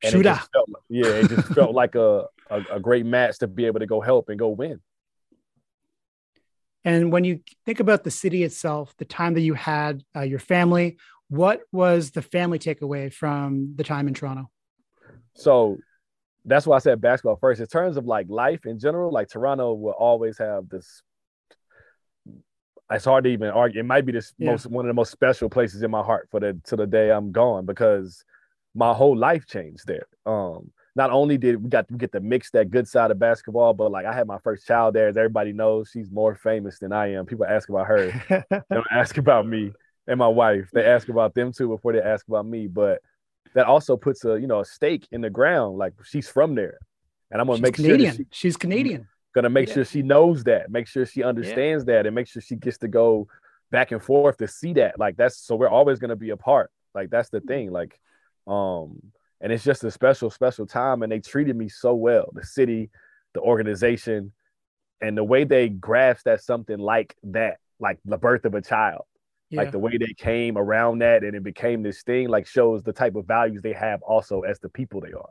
And 0.03 0.13
Shooter. 0.13 0.31
It 0.31 0.49
felt, 0.53 0.71
yeah, 0.89 1.07
it 1.07 1.29
just 1.29 1.49
felt 1.55 1.75
like 1.75 1.95
a, 1.95 2.27
a, 2.51 2.63
a 2.73 2.81
great 2.81 3.05
match 3.05 3.39
to 3.39 3.49
be 3.49 3.67
able 3.67 3.81
to 3.81 3.87
go 3.87 4.01
help 4.01 4.29
and 4.29 4.39
go 4.39 4.49
win. 4.49 4.81
And 6.85 7.13
when 7.13 7.25
you 7.25 7.41
think 7.67 7.81
about 7.81 8.05
the 8.05 8.11
city 8.11 8.45
itself, 8.45 8.95
the 8.99 9.05
time 9.05 9.35
that 9.35 9.41
you 9.41 9.55
had, 9.55 10.03
uh, 10.15 10.21
your 10.21 10.39
family, 10.39 10.99
what 11.29 11.61
was 11.73 12.13
the 12.13 12.23
family 12.23 12.59
takeaway 12.59 13.13
from 13.13 13.75
the 13.77 13.85
time 13.85 14.09
in 14.09 14.15
Toronto? 14.15 14.51
So 15.35 15.79
that's 16.45 16.67
why 16.67 16.77
I 16.77 16.79
said 16.79 17.01
basketball 17.01 17.37
first. 17.37 17.61
In 17.61 17.67
terms 17.67 17.97
of 17.97 18.07
like 18.07 18.27
life 18.29 18.65
in 18.65 18.79
general, 18.79 19.13
like 19.13 19.29
Toronto 19.29 19.75
will 19.75 19.93
always 19.93 20.39
have 20.39 20.69
this. 20.69 21.03
It's 22.91 23.05
hard 23.05 23.25
to 23.25 23.31
even 23.31 23.49
argue. 23.51 23.81
It 23.81 23.85
might 23.85 24.07
be 24.07 24.13
the 24.13 24.27
yeah. 24.39 24.53
most 24.53 24.67
one 24.67 24.87
of 24.87 24.89
the 24.89 24.95
most 24.95 25.11
special 25.11 25.51
places 25.51 25.83
in 25.83 25.91
my 25.91 26.03
heart 26.03 26.29
for 26.31 26.41
the 26.41 26.59
to 26.65 26.77
the 26.77 26.87
day 26.87 27.11
I'm 27.11 27.33
gone 27.33 27.67
because 27.67 28.25
my 28.75 28.93
whole 28.93 29.17
life 29.17 29.47
changed 29.47 29.87
there. 29.87 30.07
Um, 30.27 30.71
not 30.95 31.11
only 31.11 31.39
did 31.39 31.63
we 31.63 31.69
got 31.69 31.87
to 31.89 31.95
get 31.95 32.13
to 32.13 32.21
mix 32.21 32.51
that 32.51 32.71
good 32.71 32.89
side 32.89 33.11
of 33.11 33.19
basketball, 33.19 33.73
but 33.73 33.91
like 33.91 34.05
I 34.05 34.13
had 34.13 34.27
my 34.27 34.39
first 34.39 34.67
child 34.67 34.95
there. 34.95 35.09
As 35.09 35.17
everybody 35.17 35.53
knows, 35.53 35.91
she's 35.93 36.11
more 36.11 36.35
famous 36.35 36.79
than 36.81 36.93
I 36.93 37.13
am. 37.13 37.25
People 37.25 37.47
ask 37.47 37.69
about 37.69 37.87
her, 37.87 38.11
they 38.29 38.43
don't 38.71 38.87
ask 38.91 39.17
about 39.17 39.47
me 39.47 39.73
and 40.09 40.19
my 40.19 40.27
wife. 40.27 40.69
They 40.73 40.85
ask 40.85 41.09
about 41.09 41.35
them 41.35 41.53
too 41.53 41.69
before 41.69 41.93
they 41.93 42.01
ask 42.01 42.27
about 42.27 42.47
me. 42.47 42.67
But 42.67 43.01
that 43.55 43.67
also 43.67 43.97
puts 43.97 44.25
a 44.25 44.41
you 44.41 44.47
know 44.47 44.61
a 44.61 44.65
stake 44.65 45.07
in 45.13 45.21
the 45.21 45.31
ground. 45.31 45.79
Like 45.79 45.95
she's 46.05 46.29
from 46.29 46.55
there, 46.55 46.79
and 47.31 47.41
I'm 47.41 47.47
gonna 47.47 47.59
she's 47.59 47.63
make 47.63 47.75
Canadian. 47.75 48.17
sure 48.17 48.25
she, 48.25 48.27
she's 48.31 48.57
Canadian. 48.57 49.07
Gonna 49.35 49.51
make 49.51 49.69
yeah. 49.69 49.75
sure 49.75 49.85
she 49.85 50.03
knows 50.03 50.45
that, 50.45 50.71
make 50.71 50.89
sure 50.89 51.07
she 51.07 51.23
understands 51.23 51.85
yeah. 51.87 51.97
that, 51.99 52.07
and 52.07 52.15
make 52.15 52.27
sure 52.27 52.43
she 52.43 52.57
gets 52.57 52.79
to 52.79 52.89
go 52.89 53.29
back 53.71 53.93
and 53.93 54.03
forth 54.03 54.39
to 54.39 54.49
see 54.49 54.73
that. 54.75 54.99
Like 54.99 55.17
that's 55.17 55.39
so 55.39 55.55
we're 55.55 55.69
always 55.69 55.99
gonna 56.01 56.17
be 56.17 56.31
apart. 56.31 56.71
Like 56.95 57.11
that's 57.11 57.31
the 57.31 57.41
thing. 57.41 57.71
Like 57.71 58.01
um, 58.49 59.01
and 59.41 59.53
it's 59.53 59.65
just 59.65 59.85
a 59.85 59.91
special, 59.91 60.31
special 60.31 60.67
time. 60.67 61.03
And 61.03 61.13
they 61.13 61.21
treated 61.21 61.57
me 61.57 61.69
so 61.69 61.95
well. 61.95 62.31
The 62.35 62.45
city, 62.45 62.91
the 63.35 63.41
organization, 63.41 64.33
and 65.01 65.17
the 65.17 65.23
way 65.23 65.45
they 65.45 65.69
grasped 65.69 66.27
at 66.27 66.43
something 66.43 66.79
like 66.79 67.15
that, 67.25 67.59
like 67.79 67.99
the 68.05 68.19
birth 68.19 68.45
of 68.45 68.55
a 68.55 68.63
child. 68.63 69.03
Yeah. 69.51 69.63
Like 69.63 69.73
the 69.73 69.79
way 69.79 69.97
they 69.97 70.13
came 70.19 70.59
around 70.59 70.99
that 70.99 71.23
and 71.25 71.35
it 71.35 71.43
became 71.43 71.83
this 71.83 72.03
thing, 72.03 72.29
like 72.29 72.47
shows 72.47 72.83
the 72.83 72.93
type 72.93 73.15
of 73.15 73.27
values 73.27 73.63
they 73.63 73.73
have 73.73 74.03
also 74.03 74.41
as 74.41 74.59
the 74.59 74.69
people 74.69 75.01
they 75.01 75.13
are. 75.13 75.31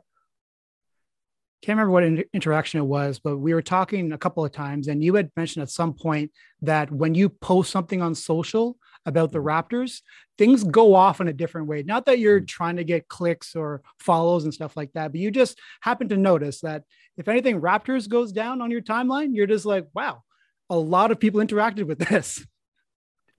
can't 1.62 1.76
remember 1.76 1.92
what 1.92 2.04
in- 2.04 2.24
interaction 2.32 2.80
it 2.80 2.84
was, 2.84 3.18
but 3.18 3.38
we 3.38 3.54
were 3.54 3.62
talking 3.62 4.12
a 4.12 4.18
couple 4.18 4.44
of 4.44 4.52
times, 4.52 4.88
and 4.88 5.04
you 5.04 5.14
had 5.14 5.30
mentioned 5.36 5.62
at 5.62 5.70
some 5.70 5.92
point 5.92 6.30
that 6.62 6.90
when 6.90 7.14
you 7.14 7.28
post 7.28 7.70
something 7.70 8.00
on 8.02 8.14
social 8.14 8.76
about 9.08 9.32
the 9.32 9.38
Raptors, 9.38 10.02
things 10.36 10.62
go 10.62 10.94
off 10.94 11.20
in 11.20 11.26
a 11.28 11.32
different 11.32 11.66
way. 11.66 11.82
Not 11.82 12.06
that 12.06 12.18
you're 12.20 12.40
trying 12.40 12.76
to 12.76 12.84
get 12.84 13.08
clicks 13.08 13.56
or 13.56 13.82
follows 13.98 14.44
and 14.44 14.54
stuff 14.54 14.76
like 14.76 14.92
that, 14.92 15.10
but 15.12 15.20
you 15.20 15.30
just 15.30 15.58
happen 15.80 16.08
to 16.10 16.16
notice 16.16 16.60
that 16.60 16.84
if 17.16 17.26
anything 17.26 17.60
Raptors 17.60 18.08
goes 18.08 18.30
down 18.32 18.60
on 18.62 18.70
your 18.70 18.82
timeline, 18.82 19.34
you're 19.34 19.46
just 19.46 19.64
like, 19.66 19.86
wow, 19.94 20.22
a 20.70 20.78
lot 20.78 21.10
of 21.10 21.18
people 21.18 21.40
interacted 21.40 21.86
with 21.86 21.98
this. 21.98 22.44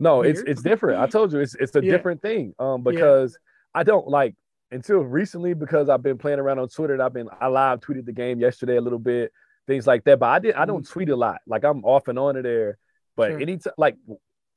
No, 0.02 0.22
it's 0.22 0.38
Weird. 0.40 0.48
it's 0.50 0.62
different. 0.62 1.02
I 1.02 1.08
told 1.08 1.34
you 1.34 1.40
it's 1.42 1.56
it's 1.56 1.76
a 1.76 1.84
Yeah. 1.84 1.92
different 1.92 2.22
thing. 2.22 2.54
Um, 2.58 2.84
because 2.84 3.38
I 3.76 3.84
don't 3.84 4.08
like 4.08 4.34
until 4.72 5.00
recently 5.02 5.54
because 5.54 5.90
I've 5.90 6.02
been 6.02 6.18
playing 6.18 6.40
around 6.40 6.58
on 6.60 6.70
Twitter 6.70 6.94
and 6.94 7.04
I've 7.04 7.12
been 7.12 7.28
I 7.42 7.48
live 7.48 7.82
tweeted 7.82 8.06
the 8.06 8.14
game 8.14 8.40
yesterday 8.40 8.78
a 8.78 8.82
little 8.82 8.98
bit, 9.00 9.34
things 9.68 9.86
like 9.86 10.06
that. 10.06 10.18
But 10.20 10.28
I 10.30 10.40
did 10.40 10.56
I 10.56 10.64
don't 10.64 10.88
tweet 10.88 11.10
a 11.10 11.18
lot. 11.18 11.40
Like 11.46 11.66
I'm 11.66 11.84
off 11.84 12.08
and 12.08 12.18
on 12.18 12.38
it 12.38 12.44
there. 12.44 12.78
But 13.18 13.32
Sure. 13.32 13.42
anytime 13.42 13.74
like 13.78 13.98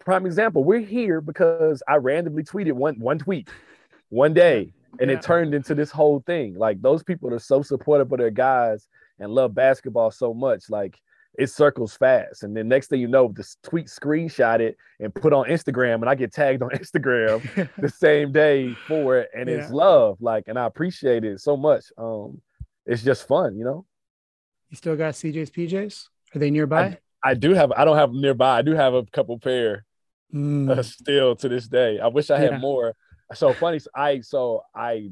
prime 0.04 0.26
example, 0.26 0.64
we're 0.64 0.80
here 0.80 1.20
because 1.20 1.82
I 1.88 1.96
randomly 1.96 2.42
tweeted 2.44 2.72
one 2.72 2.98
one 2.98 3.18
tweet 3.18 3.48
one 4.10 4.34
day 4.34 4.72
and 5.00 5.10
Yeah. 5.10 5.16
it 5.16 5.22
turned 5.22 5.54
into 5.54 5.74
this 5.74 5.90
whole 5.90 6.20
thing. 6.26 6.54
Like 6.54 6.80
those 6.82 7.02
people 7.02 7.32
are 7.32 7.38
so 7.38 7.62
supportive 7.62 8.12
of 8.12 8.18
their 8.18 8.30
guys 8.30 8.86
and 9.18 9.30
love 9.32 9.54
basketball 9.54 10.10
so 10.10 10.34
much. 10.34 10.68
Like 10.70 10.98
it 11.38 11.48
circles 11.48 11.96
fast. 11.96 12.42
And 12.42 12.54
then 12.54 12.68
next 12.68 12.88
thing 12.88 13.00
you 13.00 13.08
know, 13.08 13.32
this 13.34 13.56
tweet 13.62 13.86
screenshot 13.86 14.60
it 14.60 14.76
and 15.00 15.14
put 15.14 15.32
on 15.32 15.46
Instagram, 15.46 15.94
and 15.96 16.08
I 16.10 16.14
get 16.14 16.30
tagged 16.32 16.62
on 16.62 16.70
Instagram 16.74 17.70
the 17.78 17.88
same 18.04 18.32
day 18.32 18.74
for 18.86 19.16
it. 19.18 19.30
And 19.34 19.48
it's 19.48 19.70
love. 19.70 20.18
Like, 20.20 20.44
and 20.48 20.58
I 20.58 20.66
appreciate 20.66 21.24
it 21.24 21.40
so 21.40 21.56
much. 21.56 21.84
Um, 21.96 22.42
it's 22.84 23.02
just 23.02 23.26
fun, 23.26 23.56
you 23.56 23.64
know. 23.64 23.86
you 24.68 24.76
still 24.76 24.94
got 24.96 25.14
CJ's 25.14 25.50
PJs? 25.50 26.08
Are 26.34 26.38
they 26.38 26.50
nearby? 26.50 26.98
I 27.24 27.32
do 27.34 27.54
have 27.54 27.70
I 27.72 27.84
don't 27.86 27.96
have 27.96 28.10
them 28.12 28.20
nearby. 28.20 28.58
I 28.58 28.62
do 28.62 28.72
have 28.74 28.92
a 28.94 29.04
couple 29.06 29.38
pair 29.38 29.84
Mm, 30.34 30.70
uh, 30.70 30.82
still 30.82 31.36
to 31.36 31.48
this 31.48 31.68
day. 31.68 31.98
I 32.00 32.06
wish 32.06 32.30
I 32.30 32.38
had 32.38 32.52
Yeah. 32.52 32.58
more. 32.58 32.94
So 33.34 33.52
funny. 33.54 33.80
I 33.94 34.20
so 34.20 34.62
I 34.74 35.10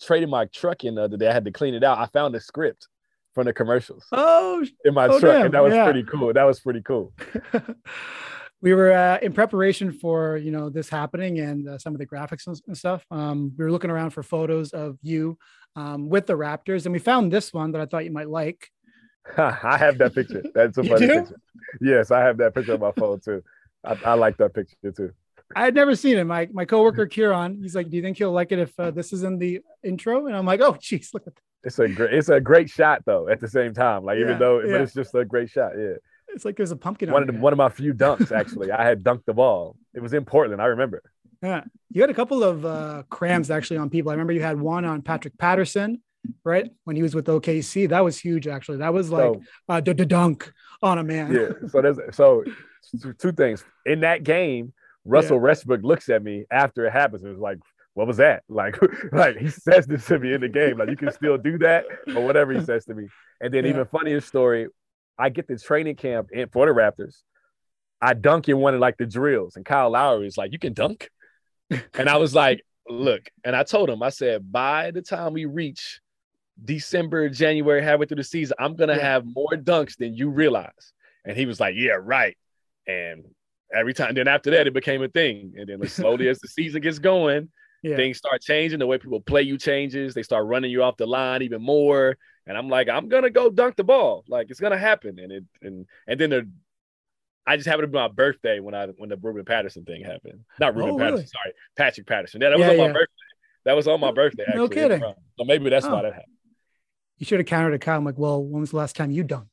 traded 0.00 0.28
my 0.28 0.46
truck 0.46 0.84
in 0.84 0.94
the 0.96 1.02
other 1.02 1.16
day. 1.16 1.28
I 1.28 1.32
had 1.32 1.44
to 1.44 1.50
clean 1.52 1.74
it 1.74 1.84
out. 1.84 1.98
I 1.98 2.06
found 2.06 2.34
a 2.34 2.40
script 2.40 2.88
from 3.34 3.44
the 3.44 3.52
commercials 3.52 4.06
oh, 4.12 4.64
in 4.84 4.94
my 4.94 5.06
Oh, 5.06 5.20
truck, 5.20 5.36
damn. 5.36 5.46
and 5.46 5.54
that 5.54 5.62
was 5.62 5.74
Yeah. 5.74 5.84
pretty 5.84 6.02
cool. 6.04 6.32
That 6.32 6.44
was 6.44 6.58
pretty 6.60 6.82
cool. 6.82 7.12
we 8.60 8.74
were 8.74 8.92
uh, 8.92 9.18
in 9.22 9.32
preparation 9.32 9.92
for 9.92 10.36
you 10.36 10.50
know 10.50 10.68
this 10.68 10.88
happening 10.88 11.38
and 11.40 11.68
uh, 11.68 11.78
some 11.78 11.94
of 11.94 11.98
the 11.98 12.06
graphics 12.06 12.46
and, 12.46 12.60
and 12.66 12.76
stuff. 12.76 13.04
Um, 13.10 13.52
we 13.56 13.64
were 13.64 13.70
looking 13.70 13.90
around 13.90 14.10
for 14.10 14.22
photos 14.22 14.70
of 14.72 14.98
you 15.02 15.38
um, 15.76 16.08
with 16.08 16.26
the 16.26 16.34
Raptors, 16.36 16.86
and 16.86 16.92
we 16.92 16.98
found 16.98 17.32
this 17.32 17.52
one 17.52 17.72
that 17.72 17.80
I 17.80 17.86
thought 17.86 18.04
you 18.04 18.10
might 18.12 18.28
like. 18.28 18.68
I 19.36 19.76
have 19.78 19.98
that 19.98 20.14
picture. 20.14 20.42
That's 20.54 20.76
a 20.78 20.84
funny 20.84 21.06
picture. 21.06 21.40
Yes, 21.80 22.10
I 22.10 22.20
have 22.20 22.38
that 22.38 22.54
picture 22.54 22.74
on 22.74 22.80
my 22.80 22.92
phone 22.92 23.20
too. 23.20 23.42
I, 23.84 23.98
I 24.04 24.14
like 24.14 24.36
that 24.38 24.54
picture 24.54 24.76
too. 24.92 25.12
I 25.56 25.64
had 25.64 25.74
never 25.74 25.96
seen 25.96 26.16
it. 26.18 26.24
My 26.24 26.48
my 26.52 26.64
coworker 26.64 27.06
Kieran, 27.06 27.60
he's 27.62 27.74
like, 27.74 27.90
"Do 27.90 27.96
you 27.96 28.02
think 28.02 28.18
he'll 28.18 28.30
like 28.32 28.52
it 28.52 28.58
if 28.60 28.78
uh, 28.78 28.90
this 28.92 29.12
is 29.12 29.22
in 29.24 29.38
the 29.38 29.60
intro?" 29.82 30.26
And 30.26 30.36
I'm 30.36 30.46
like, 30.46 30.60
"Oh, 30.60 30.74
jeez, 30.74 31.12
look 31.12 31.26
at 31.26 31.34
that. 31.34 31.42
It's 31.64 31.78
a 31.78 31.88
great, 31.88 32.14
it's 32.14 32.28
a 32.28 32.40
great 32.40 32.70
shot 32.70 33.02
though. 33.04 33.28
At 33.28 33.40
the 33.40 33.48
same 33.48 33.74
time, 33.74 34.04
like 34.04 34.18
Yeah, 34.18 34.24
even 34.24 34.38
though, 34.38 34.60
yeah. 34.60 34.72
but 34.72 34.80
it's 34.82 34.94
just 34.94 35.14
a 35.14 35.24
great 35.24 35.50
shot. 35.50 35.72
Yeah, 35.78 35.94
It's 36.28 36.44
like 36.44 36.56
there's 36.56 36.70
a 36.70 36.76
pumpkin." 36.76 37.10
one 37.10 37.22
on 37.22 37.28
of 37.28 37.34
the, 37.34 37.40
one 37.40 37.52
of 37.52 37.56
my 37.56 37.68
few 37.68 37.92
dunks 37.92 38.30
actually. 38.40 38.70
I 38.70 38.84
had 38.84 39.02
dunked 39.02 39.24
the 39.26 39.34
ball. 39.34 39.76
It 39.92 40.00
was 40.00 40.12
in 40.12 40.24
Portland. 40.24 40.62
I 40.62 40.66
remember. 40.66 41.02
Yeah. 41.42 41.64
You 41.90 42.02
had 42.02 42.10
a 42.10 42.14
couple 42.14 42.44
of 42.44 42.64
uh, 42.64 43.02
crams 43.08 43.50
actually 43.50 43.78
on 43.78 43.88
people. 43.90 44.10
I 44.10 44.14
remember 44.14 44.34
you 44.34 44.42
had 44.42 44.60
one 44.60 44.84
on 44.84 45.00
Patrick 45.02 45.36
Patterson, 45.38 46.00
right? 46.44 46.70
When 46.84 46.96
he 46.96 47.02
was 47.02 47.14
with 47.14 47.26
OKC. 47.26 47.88
That 47.88 48.04
was 48.04 48.18
huge, 48.18 48.46
actually. 48.46 48.78
That 48.78 48.92
was 48.94 49.10
like 49.10 49.34
So 49.34 49.42
uh, 49.68 49.80
the 49.80 49.94
dunk 49.94 50.52
on 50.82 50.98
a 50.98 51.02
man. 51.02 51.32
yeah, 51.32 51.68
so 51.68 51.80
there's 51.82 51.98
so 52.14 52.44
two- 53.18 53.32
things 53.32 53.64
in 53.86 54.00
that 54.00 54.22
game. 54.24 54.72
Russell 55.04 55.38
Westbrook 55.40 55.82
looks 55.82 56.08
at 56.10 56.22
me 56.22 56.44
after 56.50 56.84
it 56.86 56.92
happens. 56.92 57.24
It 57.24 57.28
was 57.30 57.38
like, 57.38 57.58
what 57.94 58.06
was 58.06 58.18
that? 58.18 58.42
Like, 58.48 58.76
like 59.12 59.38
he 59.38 59.48
says 59.48 59.86
this 59.86 60.06
to 60.06 60.18
me 60.18 60.34
in 60.34 60.40
the 60.42 60.48
game. 60.48 60.78
Like, 60.78 60.90
you 60.90 60.96
can 60.96 61.10
still 61.12 61.38
do 61.38 61.58
that 61.58 61.84
or 62.14 62.24
whatever 62.24 62.52
he 62.52 62.60
says 62.64 62.84
to 62.86 62.94
me. 62.94 63.08
And 63.40 63.52
then 63.52 63.64
Yeah. 63.64 63.70
even 63.70 63.84
funnier 63.86 64.20
story, 64.20 64.68
I 65.18 65.28
get 65.30 65.48
the 65.48 65.56
training 65.58 65.96
camp 65.96 66.28
in 66.32 66.48
for 66.48 66.66
the 66.66 66.72
Raptors. 66.72 67.22
I 68.02 68.14
dunk 68.14 68.48
in 68.48 68.58
one 68.58 68.74
of 68.74 68.80
like 68.80 68.96
the 68.96 69.04
drills, 69.06 69.56
and 69.56 69.64
Kyle 69.64 69.90
Lowry 69.90 70.26
is 70.26 70.38
like, 70.38 70.52
"You 70.52 70.58
can 70.58 70.72
dunk," 70.72 71.10
and 71.70 72.08
I 72.08 72.16
was 72.16 72.34
like, 72.34 72.62
"Look," 72.88 73.28
and 73.44 73.54
I 73.54 73.62
told 73.62 73.90
him, 73.90 74.02
I 74.02 74.08
said, 74.08 74.50
"By 74.50 74.90
the 74.90 75.02
time 75.02 75.34
we 75.34 75.44
reach 75.44 76.00
December, 76.64 77.28
January, 77.28 77.82
halfway 77.82 78.06
through 78.06 78.16
the 78.16 78.24
season, 78.24 78.56
I'm 78.58 78.74
gonna 78.76 78.96
Yeah. 78.96 79.02
have 79.02 79.24
more 79.26 79.50
dunks 79.52 79.96
than 79.98 80.14
you 80.14 80.30
realize." 80.30 80.92
And 81.26 81.36
he 81.36 81.44
was 81.44 81.60
like, 81.60 81.74
"Yeah, 81.76 81.98
right." 82.00 82.36
And 82.86 83.24
every 83.74 83.94
time, 83.94 84.14
then 84.14 84.28
after 84.28 84.50
that, 84.52 84.66
it 84.66 84.74
became 84.74 85.02
a 85.02 85.08
thing. 85.08 85.54
And 85.56 85.68
then 85.68 85.88
slowly, 85.88 86.28
as 86.28 86.38
the 86.40 86.48
season 86.58 86.80
gets 86.82 86.98
going, 86.98 87.50
Yeah. 87.82 87.96
things 87.96 88.18
start 88.18 88.42
changing. 88.42 88.78
The 88.78 88.86
way 88.86 88.98
people 88.98 89.20
play 89.20 89.42
you 89.42 89.58
changes. 89.58 90.14
They 90.14 90.22
start 90.22 90.46
running 90.46 90.70
you 90.70 90.82
off 90.82 90.96
the 90.96 91.06
line 91.06 91.42
even 91.42 91.62
more. 91.62 92.16
And 92.46 92.56
I'm 92.58 92.68
like, 92.68 92.88
I'm 92.88 93.08
gonna 93.08 93.30
go 93.30 93.48
dunk 93.50 93.76
the 93.76 93.84
ball. 93.84 94.24
Like 94.28 94.50
it's 94.50 94.60
gonna 94.60 94.78
happen. 94.78 95.18
And 95.18 95.30
it 95.32 95.44
and 95.62 95.86
and 96.08 96.18
then 96.20 96.30
the 96.30 96.50
I 97.46 97.56
just 97.56 97.66
happened 97.68 97.84
to 97.84 97.88
be 97.88 97.94
my 97.98 98.08
birthday 98.08 98.60
when 98.60 98.74
I 98.74 98.86
when 98.96 99.08
the 99.08 99.16
Ruben 99.16 99.44
Patterson 99.44 99.84
thing 99.84 100.02
happened. 100.04 100.40
Not 100.58 100.74
Ruben 100.74 100.90
Oh, 100.92 100.98
Patterson, 100.98 101.14
really? 101.16 101.26
sorry, 101.26 101.52
Patrick 101.76 102.06
Patterson. 102.06 102.40
Yeah, 102.40 102.50
that 102.50 102.58
was 102.58 102.66
Yeah, 102.66 102.72
on 102.72 102.78
my 102.78 102.86
yeah. 102.86 102.92
birthday. 102.92 103.14
That 103.66 103.76
was 103.76 103.88
on 103.88 104.00
my 104.00 104.10
birthday. 104.12 104.44
No 104.54 104.68
kidding. 104.68 105.00
So 105.00 105.44
maybe 105.44 105.68
that's 105.70 105.86
Oh. 105.86 105.94
why 105.94 106.02
that 106.02 106.12
happened. 106.14 106.32
You 107.18 107.26
should 107.26 107.38
have 107.40 107.46
countered 107.46 107.74
a 107.74 107.78
Kyle. 107.78 107.98
I'm 107.98 108.04
like, 108.04 108.18
well, 108.18 108.42
when 108.42 108.60
was 108.62 108.70
the 108.70 108.76
last 108.78 108.96
time 108.96 109.10
you 109.10 109.22
dunked? 109.24 109.48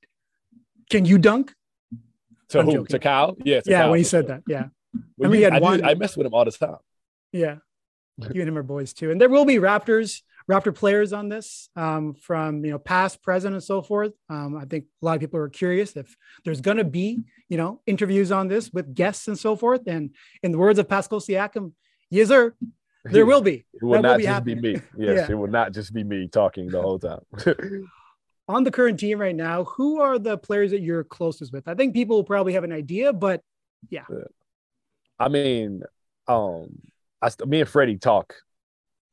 Can 0.90 1.04
you 1.06 1.18
dunk? 1.18 1.54
To 2.50 2.60
I'm 2.60 2.66
who? 2.66 2.72
joking. 2.72 2.86
To 2.88 3.00
Kyle? 3.00 3.36
Yeah. 3.44 3.62
to 3.62 3.70
yeah, 3.70 3.82
Kyle, 3.82 3.90
when 3.92 3.98
he 4.00 4.04
said 4.04 4.26
sure. 4.28 4.36
that. 4.36 4.44
Yeah. 4.48 4.66
Well, 5.18 5.32
you- 5.32 5.38
he 5.38 5.44
had 5.44 5.54
I, 5.54 5.60
do- 5.60 5.64
one- 5.64 5.84
I 5.86 5.94
mess 5.96 6.16
with 6.18 6.28
him 6.28 6.34
all 6.34 6.46
the 6.46 6.52
time. 6.52 6.78
Yeah. 7.32 7.56
You 8.34 8.42
and 8.42 8.50
him 8.50 8.58
are 8.58 8.64
boys 8.64 8.94
too. 8.94 9.12
And 9.12 9.22
there 9.22 9.30
will 9.30 9.46
be 9.46 9.58
Raptors, 9.58 10.22
Raptor 10.50 10.74
players 10.74 11.14
on 11.14 11.30
this 11.30 11.70
um, 11.76 12.16
from, 12.16 12.66
you 12.66 12.72
know, 12.72 12.80
past, 12.80 13.22
present, 13.22 13.54
and 13.54 13.64
so 13.64 13.84
forth. 13.84 14.14
Um, 14.28 14.58
I 14.58 14.66
think 14.66 14.86
a 15.04 15.06
lot 15.06 15.14
of 15.16 15.20
people 15.22 15.40
are 15.40 15.50
curious 15.50 15.96
if 15.96 16.16
there's 16.44 16.60
going 16.62 16.78
to 16.78 16.84
be, 16.84 17.20
you 17.48 17.58
know, 17.58 17.82
interviews 17.86 18.32
on 18.32 18.48
this 18.48 18.72
with 18.74 18.96
guests 18.96 19.28
and 19.28 19.38
so 19.38 19.56
forth. 19.56 19.82
And 19.86 20.16
in 20.42 20.52
the 20.52 20.58
words 20.58 20.80
of 20.80 20.90
Pascal 20.90 21.20
Siakam, 21.20 21.74
yes, 22.10 22.30
sir, 22.30 22.56
there 23.04 23.26
will 23.32 23.42
be. 23.42 23.66
It 23.74 23.84
will 23.84 24.02
That 24.02 24.04
will 24.04 24.10
not 24.10 24.18
be 24.18 24.24
just 24.24 24.44
be 24.46 24.56
me. 24.56 24.72
Yes, 24.98 25.16
Yeah. 25.30 25.32
it 25.32 25.38
will 25.38 25.48
not 25.52 25.72
just 25.74 25.94
be 25.94 26.04
me 26.04 26.28
talking 26.28 26.70
the 26.70 26.82
whole 26.82 26.98
time. 26.98 27.20
On 28.50 28.64
the 28.64 28.72
current 28.72 29.00
team 29.00 29.20
right 29.20 29.36
now, 29.36 29.66
who 29.66 30.00
are 30.00 30.18
the 30.18 30.38
players 30.38 30.72
that 30.72 30.82
you're 30.82 31.04
closest 31.04 31.52
with? 31.52 31.68
I 31.68 31.76
think 31.76 31.94
people 31.94 32.16
will 32.16 32.24
probably 32.24 32.54
have 32.54 32.64
an 32.64 32.72
idea, 32.72 33.12
but 33.12 33.42
yeah. 33.90 34.06
I 35.20 35.28
mean, 35.28 35.84
um, 36.28 36.68
I 37.22 37.30
st- 37.30 37.50
me 37.50 37.60
and 37.60 37.70
Freddie 37.70 37.98
talk 37.98 38.36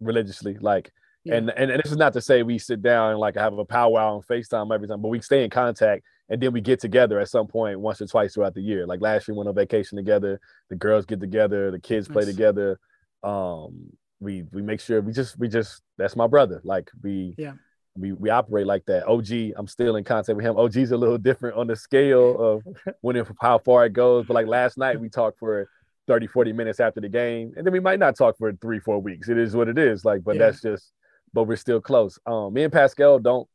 religiously, 0.01 0.57
like, 0.61 0.93
Yeah. 1.25 1.37
and, 1.37 1.51
and 1.51 1.71
and 1.71 1.83
this 1.83 1.91
is 1.91 1.97
not 1.99 2.13
to 2.13 2.21
say 2.21 2.43
we 2.43 2.59
sit 2.59 2.83
down 2.83 3.11
and 3.13 3.19
like 3.19 3.35
have 3.35 3.57
a 3.59 3.65
powwow 3.65 4.17
on 4.17 4.23
Facetime 4.23 4.73
every 4.75 4.87
time, 4.87 5.01
but 5.03 5.09
we 5.09 5.21
stay 5.21 5.43
in 5.43 5.51
contact, 5.51 6.05
and 6.29 6.41
then 6.41 6.53
we 6.53 6.61
get 6.61 6.79
together 6.81 7.19
at 7.19 7.29
some 7.29 7.47
point 7.47 7.81
once 7.81 8.01
or 8.01 8.07
twice 8.07 8.35
throughout 8.35 8.55
the 8.55 8.61
year. 8.63 8.87
Like 8.87 9.01
last 9.01 9.27
year, 9.27 9.35
we 9.35 9.39
went 9.39 9.49
on 9.49 9.55
vacation 9.55 9.97
together. 9.97 10.41
The 10.71 10.77
girls 10.77 11.07
get 11.07 11.21
together, 11.21 11.71
the 11.71 11.81
kids 11.81 12.07
play 12.09 12.25
together. 12.25 12.79
Um, 13.23 13.91
we 14.21 14.45
we 14.53 14.63
make 14.63 14.81
sure 14.81 15.01
we 15.01 15.13
just 15.13 15.39
we 15.39 15.49
just 15.49 15.83
that's 15.99 16.15
my 16.15 16.27
brother. 16.27 16.61
Like 16.63 16.91
we 17.03 17.35
Yeah. 17.39 17.55
We, 17.97 18.13
we 18.13 18.29
operate 18.31 18.67
like 18.67 18.85
that. 18.87 19.07
OG, 19.07 19.55
I'm 19.57 19.69
still 19.69 19.97
in 19.97 20.05
contact 20.05 20.35
with 20.37 20.45
him. 20.45 20.57
OG's 20.57 20.91
a 20.91 20.97
little 20.97 21.19
different 21.19 21.57
on 21.57 21.69
the 21.69 21.77
scale 21.77 22.37
of 22.41 22.67
when 23.03 23.17
and 23.17 23.27
how 23.41 23.59
far 23.59 23.87
it 23.87 23.93
goes. 23.93 24.27
But 24.27 24.35
like 24.35 24.47
last 24.49 24.77
night, 24.79 24.99
we 25.01 25.09
talked 25.09 25.39
for 25.39 25.69
30, 26.09 26.27
40 26.27 26.53
minutes 26.53 26.81
after 26.81 27.01
the 27.01 27.09
game. 27.09 27.53
And 27.57 27.65
then 27.65 27.73
we 27.73 27.81
might 27.81 28.01
not 28.01 28.17
talk 28.17 28.37
for 28.37 28.53
three, 28.55 28.81
four 28.81 28.99
weeks. 29.01 29.29
It 29.29 29.39
is 29.39 29.55
what 29.55 29.69
it 29.69 29.79
is. 29.79 30.05
Like, 30.05 30.25
but 30.25 30.35
Yeah. 30.35 30.47
that's 30.47 30.61
just, 30.61 30.93
but 31.33 31.45
we're 31.45 31.57
still 31.57 31.81
close. 31.81 32.19
Um, 32.27 32.53
me 32.53 32.65
and 32.65 32.73
Pascal 32.73 33.19
don't 33.19 33.49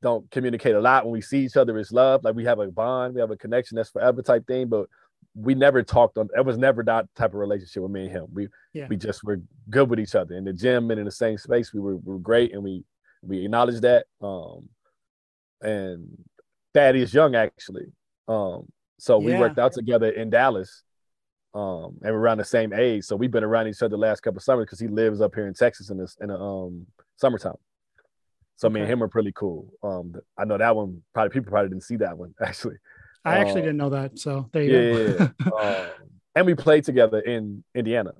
don't 0.00 0.30
communicate 0.30 0.76
a 0.76 0.80
lot 0.80 1.04
when 1.04 1.12
we 1.12 1.20
see 1.20 1.44
each 1.44 1.56
other. 1.56 1.76
It's 1.76 1.90
love. 1.90 2.22
Like 2.22 2.36
we 2.36 2.44
have 2.44 2.60
a 2.60 2.68
bond, 2.68 3.14
we 3.14 3.20
have 3.20 3.32
a 3.32 3.36
connection 3.36 3.74
that's 3.74 3.90
forever 3.90 4.22
type 4.22 4.46
thing. 4.46 4.68
But 4.68 4.86
we 5.34 5.54
never 5.56 5.82
talked 5.82 6.18
on 6.18 6.28
it 6.36 6.44
was 6.44 6.56
never 6.58 6.82
that 6.84 7.06
type 7.16 7.30
of 7.30 7.40
relationship 7.40 7.82
with 7.82 7.90
me 7.92 8.02
and 8.04 8.10
him. 8.10 8.26
We 8.32 8.48
Yeah. 8.72 8.86
we 8.88 8.96
just 8.96 9.22
were 9.24 9.40
good 9.70 9.88
with 9.90 9.98
each 10.00 10.14
other 10.16 10.34
in 10.36 10.44
the 10.44 10.52
gym 10.52 10.90
and 10.90 10.98
in 11.00 11.04
the 11.04 11.10
same 11.12 11.38
space. 11.38 11.72
We 11.72 11.80
were, 11.80 11.96
we 11.96 12.12
were 12.12 12.18
great 12.18 12.52
and 12.54 12.62
we 12.62 12.84
we 13.22 13.44
acknowledge 13.44 13.80
that. 13.80 14.06
Um 14.20 14.68
and 15.60 16.06
Thaddeus 16.74 17.12
Young 17.12 17.34
actually. 17.34 17.86
Um, 18.28 18.66
so 18.98 19.18
we 19.18 19.32
Yeah. 19.32 19.40
worked 19.40 19.58
out 19.58 19.72
together 19.72 20.10
in 20.10 20.30
Dallas. 20.30 20.82
Um, 21.54 21.98
and 22.02 22.12
we're 22.14 22.20
around 22.20 22.38
the 22.38 22.44
same 22.44 22.72
age. 22.72 23.04
So 23.04 23.16
we've 23.16 23.30
been 23.30 23.42
around 23.42 23.68
each 23.68 23.82
other 23.82 23.88
the 23.88 23.96
last 23.96 24.20
couple 24.20 24.36
of 24.36 24.42
summers 24.44 24.66
because 24.66 24.78
he 24.78 24.86
lives 24.86 25.20
up 25.20 25.34
here 25.34 25.46
in 25.48 25.54
Texas 25.54 25.88
in 25.90 25.96
this 25.96 26.16
in 26.20 26.28
the 26.28 26.38
um 26.38 26.86
summertime. 27.16 27.56
So 28.56 28.68
me 28.68 28.80
and 28.80 28.90
him 28.90 29.02
are 29.02 29.08
pretty 29.08 29.32
cool. 29.32 29.72
Um 29.82 30.14
I 30.38 30.44
know 30.44 30.58
that 30.58 30.76
one 30.76 31.02
probably 31.14 31.30
people 31.30 31.50
probably 31.50 31.70
didn't 31.70 31.84
see 31.84 31.96
that 31.96 32.16
one 32.18 32.34
actually. 32.42 32.76
I 33.24 33.38
actually 33.38 33.62
Uh, 33.62 33.64
didn't 33.64 33.76
know 33.78 33.90
that. 33.90 34.18
So 34.18 34.48
there 34.52 34.62
you 34.62 34.72
Yeah, 34.72 34.82
go. 34.82 35.32
yeah. 35.48 35.52
um, 35.60 35.90
and 36.36 36.46
we 36.46 36.54
played 36.54 36.84
together 36.84 37.18
in 37.20 37.64
Indiana. 37.74 38.12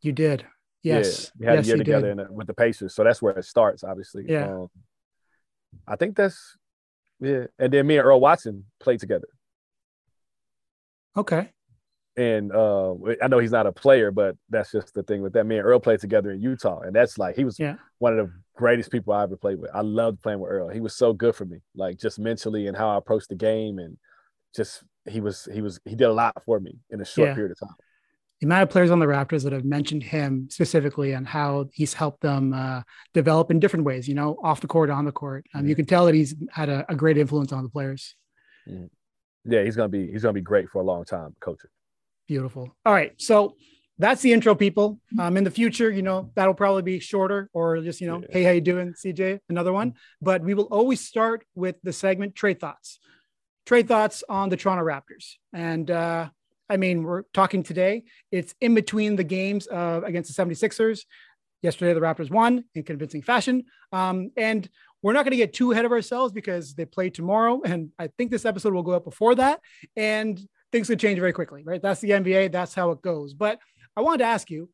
You 0.00 0.12
did. 0.12 0.46
Yes. 0.86 1.32
Yeah, 1.38 1.40
we 1.40 1.46
had 1.46 1.54
yes, 1.56 1.64
a 1.64 1.68
year 1.68 1.76
together 1.78 2.10
in, 2.10 2.34
with 2.34 2.46
the 2.46 2.54
Pacers, 2.54 2.94
so 2.94 3.04
that's 3.04 3.20
where 3.20 3.36
it 3.36 3.44
starts, 3.44 3.84
obviously. 3.84 4.24
Yeah. 4.28 4.46
Um, 4.52 4.68
I 5.86 5.96
think 5.96 6.16
that's 6.16 6.56
yeah. 7.20 7.44
And 7.58 7.72
then 7.72 7.86
me 7.86 7.98
and 7.98 8.06
Earl 8.06 8.20
Watson 8.20 8.64
played 8.80 9.00
together. 9.00 9.28
Okay. 11.16 11.50
And 12.18 12.50
uh, 12.52 12.94
I 13.22 13.28
know 13.28 13.38
he's 13.38 13.52
not 13.52 13.66
a 13.66 13.72
player, 13.72 14.10
but 14.10 14.36
that's 14.48 14.72
just 14.72 14.94
the 14.94 15.02
thing 15.02 15.20
with 15.22 15.34
that. 15.34 15.44
Me 15.44 15.58
and 15.58 15.66
Earl 15.66 15.80
played 15.80 16.00
together 16.00 16.30
in 16.30 16.40
Utah, 16.40 16.80
and 16.80 16.94
that's 16.94 17.18
like 17.18 17.36
he 17.36 17.44
was 17.44 17.58
Yeah. 17.58 17.76
one 17.98 18.18
of 18.18 18.26
the 18.26 18.32
greatest 18.56 18.90
people 18.90 19.12
I 19.12 19.22
ever 19.24 19.36
played 19.36 19.60
with. 19.60 19.70
I 19.74 19.82
loved 19.82 20.22
playing 20.22 20.40
with 20.40 20.50
Earl. 20.50 20.68
He 20.70 20.80
was 20.80 20.94
so 20.94 21.12
good 21.12 21.34
for 21.34 21.44
me, 21.44 21.58
like 21.74 21.98
just 21.98 22.18
mentally 22.18 22.68
and 22.68 22.76
how 22.76 22.88
I 22.88 22.96
approached 22.96 23.28
the 23.28 23.34
game, 23.34 23.78
and 23.78 23.98
just 24.54 24.82
he 25.08 25.20
was 25.20 25.46
he 25.52 25.60
was 25.60 25.78
he 25.84 25.94
did 25.94 26.06
a 26.06 26.12
lot 26.12 26.42
for 26.46 26.58
me 26.58 26.78
in 26.90 27.00
a 27.02 27.04
short 27.04 27.28
Yeah. 27.28 27.34
period 27.34 27.52
of 27.52 27.58
time. 27.68 27.76
The 28.40 28.46
amount 28.46 28.62
of 28.64 28.70
players 28.70 28.90
on 28.90 28.98
the 28.98 29.06
Raptors 29.06 29.44
that 29.44 29.52
have 29.52 29.64
mentioned 29.64 30.02
him 30.02 30.48
specifically 30.50 31.12
and 31.12 31.26
how 31.26 31.66
he's 31.72 31.94
helped 31.94 32.20
them 32.20 32.52
uh, 32.52 32.82
develop 33.14 33.50
in 33.50 33.58
different 33.60 33.84
ways, 33.86 34.06
you 34.06 34.14
know, 34.14 34.38
off 34.42 34.60
the 34.60 34.66
court, 34.66 34.90
on 34.90 35.04
the 35.06 35.12
court. 35.12 35.46
Um, 35.54 35.66
You 35.66 35.74
can 35.74 35.86
tell 35.86 36.04
that 36.06 36.14
he's 36.14 36.34
had 36.52 36.68
a, 36.68 36.84
a 36.88 36.94
great 36.94 37.16
influence 37.16 37.52
on 37.52 37.62
the 37.62 37.70
players. 37.70 38.14
Yeah, 39.44 39.62
he's 39.62 39.76
gonna 39.76 39.88
be 39.88 40.10
he's 40.10 40.22
gonna 40.22 40.32
be 40.32 40.40
great 40.40 40.68
for 40.68 40.80
a 40.82 40.84
long 40.84 41.04
time 41.04 41.34
coaching. 41.40 41.70
Beautiful. 42.26 42.74
All 42.84 42.92
right. 42.92 43.12
So 43.20 43.54
that's 43.98 44.20
the 44.20 44.32
intro, 44.32 44.54
people. 44.54 44.98
Um, 45.18 45.36
in 45.36 45.44
the 45.44 45.50
future, 45.50 45.90
you 45.90 46.02
know, 46.02 46.30
that'll 46.34 46.52
probably 46.54 46.82
be 46.82 46.98
shorter 46.98 47.48
or 47.54 47.80
just, 47.80 48.00
you 48.00 48.08
know, 48.08 48.20
Yeah. 48.20 48.26
hey, 48.30 48.42
how 48.42 48.50
you 48.50 48.60
doing, 48.60 48.92
CJ? 48.92 49.38
Another 49.48 49.72
one. 49.72 49.94
But 50.20 50.42
we 50.42 50.52
will 50.54 50.64
always 50.64 51.00
start 51.00 51.46
with 51.54 51.76
the 51.82 51.92
segment 51.92 52.34
trade 52.34 52.58
thoughts. 52.60 52.98
Trade 53.64 53.88
thoughts 53.88 54.22
on 54.28 54.48
the 54.48 54.56
Toronto 54.56 54.84
Raptors. 54.84 55.34
And 55.52 55.90
uh, 55.90 56.28
I 56.68 56.76
mean, 56.76 57.02
we're 57.02 57.22
talking 57.32 57.62
today. 57.62 58.04
It's 58.30 58.54
in 58.60 58.74
between 58.74 59.16
the 59.16 59.24
games 59.24 59.66
of 59.66 60.04
against 60.04 60.34
the 60.34 60.44
76ers. 60.44 61.00
Yesterday, 61.62 61.94
the 61.94 62.00
Raptors 62.00 62.30
won 62.30 62.64
in 62.74 62.82
convincing 62.82 63.22
fashion. 63.22 63.64
Um, 63.92 64.30
and 64.36 64.68
we're 65.02 65.12
not 65.12 65.24
going 65.24 65.32
to 65.32 65.36
get 65.36 65.52
too 65.52 65.72
ahead 65.72 65.84
of 65.84 65.92
ourselves 65.92 66.32
because 66.32 66.74
they 66.74 66.84
play 66.84 67.10
tomorrow. 67.10 67.62
And 67.64 67.90
I 67.98 68.08
think 68.08 68.30
this 68.30 68.44
episode 68.44 68.74
will 68.74 68.82
go 68.82 68.92
up 68.92 69.04
before 69.04 69.34
that. 69.36 69.60
And 69.96 70.40
things 70.72 70.88
could 70.88 71.00
change 71.00 71.18
very 71.18 71.32
quickly, 71.32 71.62
right? 71.64 71.80
That's 71.80 72.00
the 72.00 72.10
NBA. 72.10 72.52
That's 72.52 72.74
how 72.74 72.90
it 72.90 73.02
goes. 73.02 73.34
But 73.34 73.58
I 73.96 74.00
wanted 74.00 74.18
to 74.18 74.24
ask 74.24 74.50
you, 74.50 74.68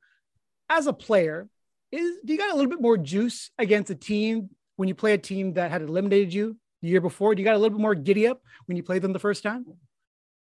as 0.69 0.87
a 0.87 0.93
player, 0.93 1.49
is 1.91 2.19
do 2.25 2.33
you 2.33 2.39
got 2.39 2.51
a 2.51 2.55
little 2.55 2.71
bit 2.71 2.81
more 2.81 2.97
juice 2.97 3.51
against 3.59 3.91
a 3.91 3.95
team 3.95 4.51
when 4.77 4.89
you 4.89 4.95
play 4.95 5.13
a 5.13 5.19
team 5.19 5.55
that 5.55 5.71
had 5.71 5.83
eliminated 5.83 6.33
you 6.33 6.57
the 6.81 6.89
year 6.89 7.01
before? 7.01 7.35
Do 7.35 7.43
you 7.43 7.45
got 7.45 7.55
a 7.55 7.59
little 7.59 7.77
bit 7.77 7.83
more 7.83 7.95
giddy 7.95 8.27
up 8.27 8.41
when 8.67 8.77
you 8.77 8.83
played 8.83 9.03
them 9.03 9.13
the 9.13 9.19
first 9.19 9.43
time? 9.43 9.67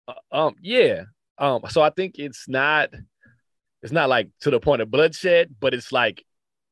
Uh, 0.07 0.13
um, 0.31 0.55
yeah. 0.61 1.03
Um, 1.39 1.61
so 1.69 1.81
I 1.81 1.89
think 1.89 2.15
it's 2.19 2.47
not 2.47 2.89
it's 3.81 3.93
not 3.93 4.09
like 4.09 4.29
to 4.41 4.49
the 4.51 4.59
point 4.59 4.81
of 4.81 4.91
bloodshed, 4.91 5.55
but 5.59 5.73
it's 5.73 5.91
like 5.91 6.23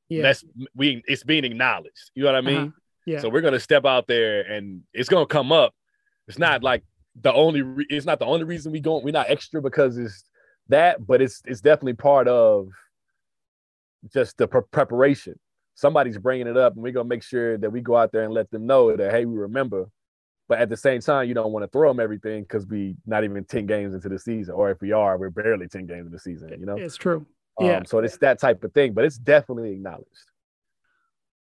Yeah. 0.10 0.24
that's 0.24 0.44
we 0.76 1.04
it's 1.08 1.24
being 1.24 1.46
acknowledged. 1.46 2.12
You 2.16 2.24
know 2.24 2.32
what 2.34 2.38
I 2.38 2.42
mean? 2.42 2.58
Uh-huh. 2.58 2.70
Yeah. 3.06 3.20
So 3.20 3.30
we're 3.30 3.42
gonna 3.42 3.60
step 3.60 3.86
out 3.86 4.08
there 4.08 4.42
and 4.42 4.84
it's 4.94 5.10
gonna 5.10 5.26
come 5.26 5.52
up. 5.52 5.74
It's 6.28 6.38
not 6.38 6.64
like 6.64 6.84
the 7.20 7.34
only 7.34 7.62
re- 7.62 7.88
it's 7.90 8.06
not 8.06 8.20
the 8.20 8.26
only 8.26 8.44
reason 8.44 8.72
we 8.72 8.80
going 8.82 9.04
we're 9.04 9.12
not 9.12 9.30
extra 9.30 9.62
because 9.62 9.98
it's 9.98 10.24
that, 10.68 11.08
but 11.08 11.22
it's 11.22 11.42
it's 11.46 11.62
definitely 11.62 11.94
part 11.94 12.28
of 12.28 12.68
just 14.14 14.38
the 14.38 14.48
pre- 14.48 14.62
preparation. 14.72 15.40
Somebody's 15.76 16.18
bringing 16.18 16.48
it 16.48 16.58
up, 16.58 16.74
and 16.74 16.84
we're 16.84 16.92
gonna 16.92 17.08
make 17.08 17.24
sure 17.24 17.58
that 17.58 17.70
we 17.70 17.80
go 17.82 17.96
out 17.96 18.12
there 18.12 18.24
and 18.24 18.34
let 18.34 18.52
them 18.52 18.66
know 18.66 18.96
that 18.96 19.12
hey, 19.12 19.26
we 19.26 19.38
remember. 19.38 19.90
But 20.50 20.60
at 20.60 20.70
the 20.70 20.77
same 20.77 21.01
time, 21.01 21.27
you 21.27 21.34
don't 21.34 21.51
want 21.51 21.63
to 21.63 21.68
throw 21.68 21.89
them 21.89 22.00
everything 22.00 22.44
because 22.44 22.66
we 22.66 22.96
not 23.06 23.24
even 23.25 23.44
ten 23.44 23.66
games 23.66 23.94
into 23.94 24.08
the 24.10 24.18
season, 24.20 24.54
or 24.56 24.72
if 24.72 24.80
we 24.82 24.92
are, 24.94 25.18
we're 25.18 25.30
barely 25.30 25.68
ten 25.68 25.86
games 25.86 26.06
into 26.06 26.12
the 26.12 26.20
season. 26.20 26.50
You 26.60 26.66
know, 26.66 26.75
It's 26.77 26.96
true. 26.96 27.25
um, 27.60 27.66
yeah. 27.68 27.84
So 27.86 28.00
it's 28.00 28.18
that 28.20 28.39
type 28.39 28.63
of 28.63 28.74
thing, 28.74 28.94
but 28.94 29.04
it's 29.04 29.18
definitely 29.18 29.72
acknowledged. 29.74 30.08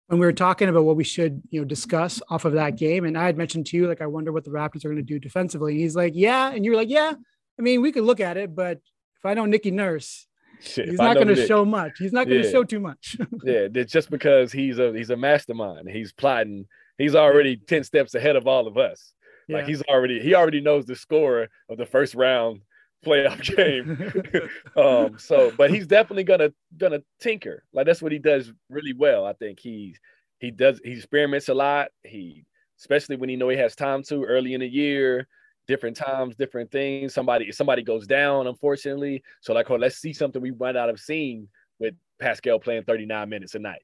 when 0.07 0.19
we 0.19 0.25
were 0.25 0.31
talking 0.33 0.69
about 0.69 0.83
what 0.85 0.95
we 0.95 1.03
should, 1.03 1.41
you 1.49 1.59
know, 1.61 1.65
discuss 1.65 2.21
off 2.29 2.45
of 2.45 2.53
that 2.53 2.77
game, 2.77 3.03
and 3.05 3.17
I 3.17 3.25
had 3.25 3.37
mentioned 3.37 3.65
to 3.67 3.77
you, 3.77 3.87
like, 3.87 4.01
I 4.01 4.05
wonder 4.07 4.31
what 4.31 4.43
the 4.45 4.51
Raptors 4.51 4.85
are 4.85 4.89
going 4.89 4.97
to 4.97 5.01
do 5.01 5.19
defensively. 5.19 5.73
And 5.73 5.81
he's 5.81 5.95
like, 5.95 6.13
yeah, 6.15 6.51
and 6.51 6.63
you 6.63 6.71
were 6.71 6.77
like, 6.77 6.89
yeah. 6.89 7.13
I 7.59 7.61
mean, 7.61 7.81
we 7.81 7.91
could 7.91 8.03
look 8.03 8.19
at 8.19 8.37
it, 8.37 8.55
but 8.55 8.77
if 9.17 9.25
I 9.25 9.33
know 9.33 9.45
Nicky 9.45 9.71
Nurse, 9.71 10.27
Shit, 10.61 10.87
he's 10.87 10.97
not 10.97 11.15
going 11.15 11.27
to 11.27 11.45
show 11.47 11.65
much. 11.65 11.93
He's 11.97 12.13
not 12.13 12.27
going 12.27 12.41
to 12.41 12.45
Yeah. 12.47 12.51
show 12.53 12.63
too 12.63 12.79
much. 12.79 13.17
Yeah, 13.43 13.67
just 13.83 14.09
because 14.09 14.51
he's 14.53 14.79
a 14.79 14.93
he's 14.93 15.09
a 15.09 15.17
mastermind, 15.17 15.89
he's 15.89 16.13
plotting. 16.13 16.67
He's 16.97 17.15
already 17.15 17.57
ten 17.57 17.83
steps 17.83 18.15
ahead 18.15 18.35
of 18.35 18.47
all 18.47 18.67
of 18.67 18.77
us. 18.77 19.13
Like 19.49 19.67
he's 19.67 19.81
already 19.83 20.19
he 20.19 20.35
already 20.35 20.61
knows 20.61 20.85
the 20.85 20.95
score 20.95 21.47
of 21.69 21.77
the 21.77 21.85
first 21.85 22.15
round 22.15 22.61
playoff 23.05 23.41
game. 23.55 24.49
um, 24.77 25.17
so, 25.19 25.51
but 25.57 25.69
he's 25.69 25.87
definitely 25.87 26.23
gonna 26.23 26.53
gonna 26.77 27.01
tinker. 27.19 27.63
Like 27.73 27.85
that's 27.85 28.01
what 28.01 28.11
he 28.11 28.19
does 28.19 28.51
really 28.69 28.93
well. 28.93 29.25
I 29.25 29.33
think 29.33 29.59
he's 29.59 29.99
he 30.39 30.51
does 30.51 30.79
he 30.83 30.93
experiments 30.93 31.49
a 31.49 31.53
lot. 31.53 31.89
He 32.03 32.45
especially 32.79 33.15
when 33.15 33.29
he 33.29 33.35
know 33.35 33.49
he 33.49 33.57
has 33.57 33.75
time 33.75 34.03
to 34.03 34.23
early 34.23 34.53
in 34.53 34.61
the 34.61 34.67
year. 34.67 35.27
Different 35.65 35.95
times, 35.95 36.35
different 36.35 36.69
things. 36.71 37.13
Somebody, 37.13 37.49
somebody 37.53 37.83
goes 37.83 38.05
down, 38.05 38.47
unfortunately. 38.47 39.23
So, 39.39 39.53
like, 39.53 39.71
oh, 39.71 39.77
let's 39.77 39.95
see 39.95 40.11
something 40.11 40.41
we 40.41 40.51
might 40.51 40.73
not 40.73 40.89
have 40.89 40.99
seen 40.99 41.47
with 41.79 41.95
Pascal 42.19 42.59
playing 42.59 42.83
39 42.83 43.29
minutes 43.29 43.55
a 43.55 43.59
night. 43.59 43.81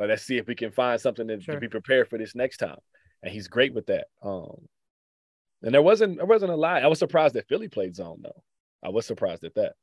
Like, 0.00 0.08
let's 0.08 0.22
see 0.22 0.38
if 0.38 0.46
we 0.46 0.54
can 0.54 0.72
find 0.72 0.98
something 0.98 1.28
to, 1.28 1.38
Sure. 1.40 1.54
to 1.54 1.60
be 1.60 1.68
prepared 1.68 2.08
for 2.08 2.16
this 2.16 2.34
next 2.34 2.56
time. 2.56 2.78
And 3.22 3.30
he's 3.30 3.48
great 3.48 3.74
with 3.74 3.86
that. 3.86 4.06
Um, 4.22 4.66
and 5.62 5.74
there 5.74 5.82
wasn't 5.82 6.16
there 6.16 6.26
wasn't 6.26 6.52
a 6.52 6.56
lot. 6.56 6.82
I 6.82 6.86
was 6.86 6.98
surprised 6.98 7.34
that 7.34 7.46
Philly 7.46 7.68
played 7.68 7.94
zone 7.94 8.20
though. 8.22 8.42
I 8.82 8.88
was 8.88 9.04
surprised 9.04 9.44
at 9.44 9.54
that. 9.56 9.74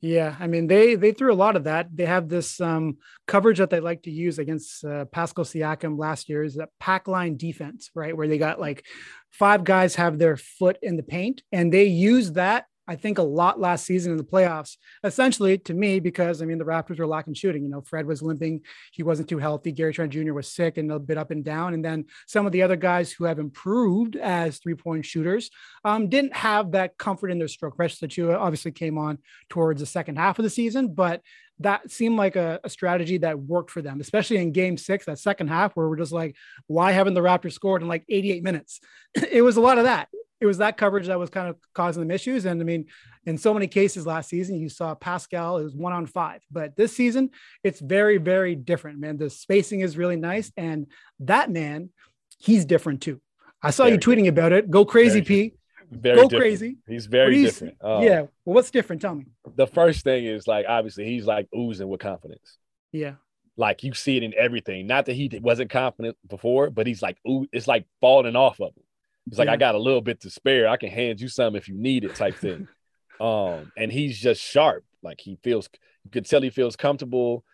Yeah, 0.00 0.34
I 0.40 0.46
mean 0.46 0.68
they 0.68 0.94
they 0.94 1.12
threw 1.12 1.30
a 1.30 1.34
lot 1.34 1.54
of 1.54 1.64
that. 1.64 1.94
They 1.94 2.06
have 2.06 2.30
this 2.30 2.62
um, 2.62 2.96
coverage 3.26 3.58
that 3.58 3.68
they 3.68 3.80
like 3.80 4.04
to 4.04 4.10
use 4.10 4.38
against 4.38 4.86
uh, 4.86 5.04
Pascal 5.04 5.44
Siakam 5.44 5.98
last 5.98 6.30
year 6.30 6.44
is 6.44 6.54
that 6.54 6.70
pack 6.80 7.06
line 7.06 7.36
defense, 7.36 7.90
right? 7.94 8.16
Where 8.16 8.26
they 8.26 8.38
got 8.38 8.58
like 8.58 8.86
five 9.30 9.64
guys 9.64 9.96
have 9.96 10.18
their 10.18 10.38
foot 10.38 10.78
in 10.80 10.96
the 10.96 11.02
paint, 11.02 11.42
and 11.52 11.70
they 11.70 11.84
use 11.84 12.32
that 12.32 12.64
I 12.88 12.96
think 12.96 13.18
a 13.18 13.22
lot 13.22 13.60
last 13.60 13.84
season 13.84 14.12
in 14.12 14.18
the 14.18 14.24
playoffs. 14.24 14.76
Essentially, 15.04 15.58
to 15.58 15.74
me, 15.74 16.00
because 16.00 16.40
I 16.40 16.46
mean 16.46 16.58
the 16.58 16.64
Raptors 16.64 16.98
were 16.98 17.06
lacking 17.06 17.34
shooting. 17.34 17.62
You 17.62 17.68
know, 17.68 17.82
Fred 17.82 18.06
was 18.06 18.22
limping, 18.22 18.62
he 18.92 19.02
wasn't 19.02 19.28
too 19.28 19.38
healthy. 19.38 19.72
Gary 19.72 19.92
Trent 19.92 20.12
Jr. 20.12 20.32
was 20.32 20.50
sick 20.50 20.78
and 20.78 20.90
a 20.90 20.98
bit 20.98 21.18
up 21.18 21.30
and 21.30 21.44
down, 21.44 21.74
and 21.74 21.84
then 21.84 22.06
some 22.26 22.46
of 22.46 22.52
the 22.52 22.62
other 22.62 22.76
guys 22.76 23.12
who 23.12 23.24
have 23.24 23.38
improved 23.38 24.16
as 24.16 24.58
three 24.58 24.74
point 24.74 25.04
shooters 25.04 25.50
um, 25.84 26.08
didn't 26.08 26.34
have 26.34 26.72
that 26.72 26.96
comfort 26.96 27.30
in 27.30 27.38
their 27.38 27.48
stroke. 27.48 27.76
Precious 27.76 28.00
Achiuwa 28.00 28.38
obviously 28.38 28.72
came 28.72 28.98
on 28.98 29.18
towards 29.50 29.80
the 29.80 29.86
second 29.86 30.16
half 30.16 30.38
of 30.38 30.42
the 30.42 30.50
season, 30.50 30.94
but 30.94 31.22
that 31.60 31.90
seemed 31.90 32.16
like 32.16 32.36
a, 32.36 32.60
a 32.62 32.70
strategy 32.70 33.18
that 33.18 33.38
worked 33.38 33.70
for 33.70 33.82
them, 33.82 34.00
especially 34.00 34.36
in 34.36 34.52
game 34.52 34.76
six, 34.76 35.06
that 35.06 35.18
second 35.18 35.48
half, 35.48 35.72
where 35.74 35.88
we're 35.88 35.96
just 35.96 36.12
like, 36.12 36.36
why 36.66 36.92
haven't 36.92 37.14
the 37.14 37.20
Raptors 37.20 37.52
scored 37.52 37.82
in 37.82 37.88
like 37.88 38.04
88 38.08 38.42
minutes? 38.42 38.80
it 39.30 39.42
was 39.42 39.56
a 39.56 39.60
lot 39.60 39.78
of 39.78 39.84
that. 39.84 40.08
It 40.40 40.46
was 40.46 40.58
that 40.58 40.76
coverage 40.76 41.08
that 41.08 41.18
was 41.18 41.30
kind 41.30 41.48
of 41.48 41.56
causing 41.74 42.00
them 42.02 42.10
issues. 42.10 42.44
And 42.44 42.60
I 42.60 42.64
mean, 42.64 42.86
in 43.26 43.38
so 43.38 43.52
many 43.52 43.66
cases 43.66 44.06
last 44.06 44.28
season, 44.28 44.56
you 44.56 44.68
saw 44.68 44.94
Pascal, 44.94 45.58
it 45.58 45.64
was 45.64 45.74
one 45.74 45.92
on 45.92 46.06
five. 46.06 46.42
But 46.50 46.76
this 46.76 46.94
season, 46.94 47.30
it's 47.64 47.80
very, 47.80 48.18
very 48.18 48.54
different, 48.54 49.00
man. 49.00 49.16
The 49.16 49.30
spacing 49.30 49.80
is 49.80 49.96
really 49.96 50.16
nice. 50.16 50.52
And 50.56 50.86
that 51.20 51.50
man, 51.50 51.90
he's 52.38 52.64
different 52.64 53.02
too. 53.02 53.20
I 53.62 53.70
saw 53.70 53.84
you 53.84 53.98
Very 53.98 54.22
tweeting 54.22 54.28
about 54.28 54.52
it. 54.52 54.70
Go 54.70 54.84
crazy, 54.84 55.22
P. 55.22 55.54
Very 55.90 56.16
Go 56.16 56.22
different. 56.24 56.42
crazy. 56.42 56.76
He's 56.86 57.06
very 57.06 57.42
different. 57.42 57.76
Um, 57.80 58.02
yeah. 58.02 58.20
Well, 58.44 58.54
what's 58.54 58.70
different? 58.70 59.02
Tell 59.02 59.14
me. 59.14 59.26
The 59.56 59.66
first 59.66 60.04
thing 60.04 60.26
is 60.26 60.46
like 60.46 60.66
obviously 60.68 61.06
he's 61.06 61.24
like 61.24 61.48
oozing 61.56 61.88
with 61.88 62.00
confidence. 62.00 62.58
Yeah. 62.92 63.14
Like 63.56 63.82
you 63.82 63.94
see 63.94 64.16
it 64.16 64.22
in 64.22 64.34
everything. 64.36 64.86
Not 64.86 65.06
that 65.06 65.14
he 65.14 65.30
wasn't 65.42 65.70
confident 65.70 66.16
before, 66.28 66.70
but 66.70 66.86
he's 66.86 67.02
like, 67.02 67.16
ooh, 67.26 67.46
it's 67.52 67.66
like 67.66 67.86
falling 68.00 68.36
off 68.36 68.60
of 68.60 68.68
him. 68.68 68.84
It's 69.28 69.38
like 69.38 69.46
Yeah. 69.46 69.52
I 69.52 69.56
got 69.56 69.74
a 69.74 69.78
little 69.78 70.00
bit 70.00 70.20
to 70.22 70.30
spare. 70.30 70.68
I 70.68 70.76
can 70.76 70.90
hand 70.90 71.20
you 71.20 71.28
some 71.28 71.56
if 71.56 71.68
you 71.68 71.76
need 71.76 72.04
it, 72.04 72.14
type 72.14 72.36
thing. 72.36 72.68
um, 73.20 73.72
and 73.76 73.90
he's 73.92 74.18
just 74.18 74.40
sharp. 74.40 74.84
Like 75.02 75.20
he 75.20 75.38
feels, 75.42 75.68
you 76.04 76.10
could 76.10 76.26
tell 76.26 76.42
he 76.42 76.50
feels 76.50 76.76
comfortable 76.76 77.44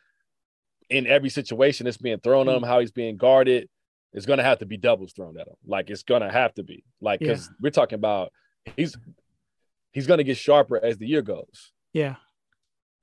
in 0.90 1.06
every 1.06 1.30
situation 1.30 1.84
that's 1.84 1.96
being 1.96 2.20
thrown 2.20 2.48
at 2.48 2.56
him. 2.56 2.62
How 2.62 2.80
he's 2.80 2.92
being 2.92 3.16
guarded, 3.16 3.68
it's 4.12 4.26
gonna 4.26 4.42
have 4.42 4.58
to 4.58 4.66
be 4.66 4.76
doubles 4.76 5.12
thrown 5.12 5.38
at 5.38 5.46
him. 5.48 5.56
Like 5.66 5.90
it's 5.90 6.02
gonna 6.02 6.30
have 6.30 6.54
to 6.54 6.62
be. 6.62 6.84
Like 7.00 7.20
because 7.20 7.50
we're 7.60 7.70
talking 7.70 7.96
about 7.96 8.32
he's 8.76 8.96
he's 9.92 10.06
gonna 10.06 10.24
get 10.24 10.36
sharper 10.36 10.82
as 10.82 10.98
the 10.98 11.06
year 11.06 11.22
goes 11.22 11.72
Yeah. 11.92 12.16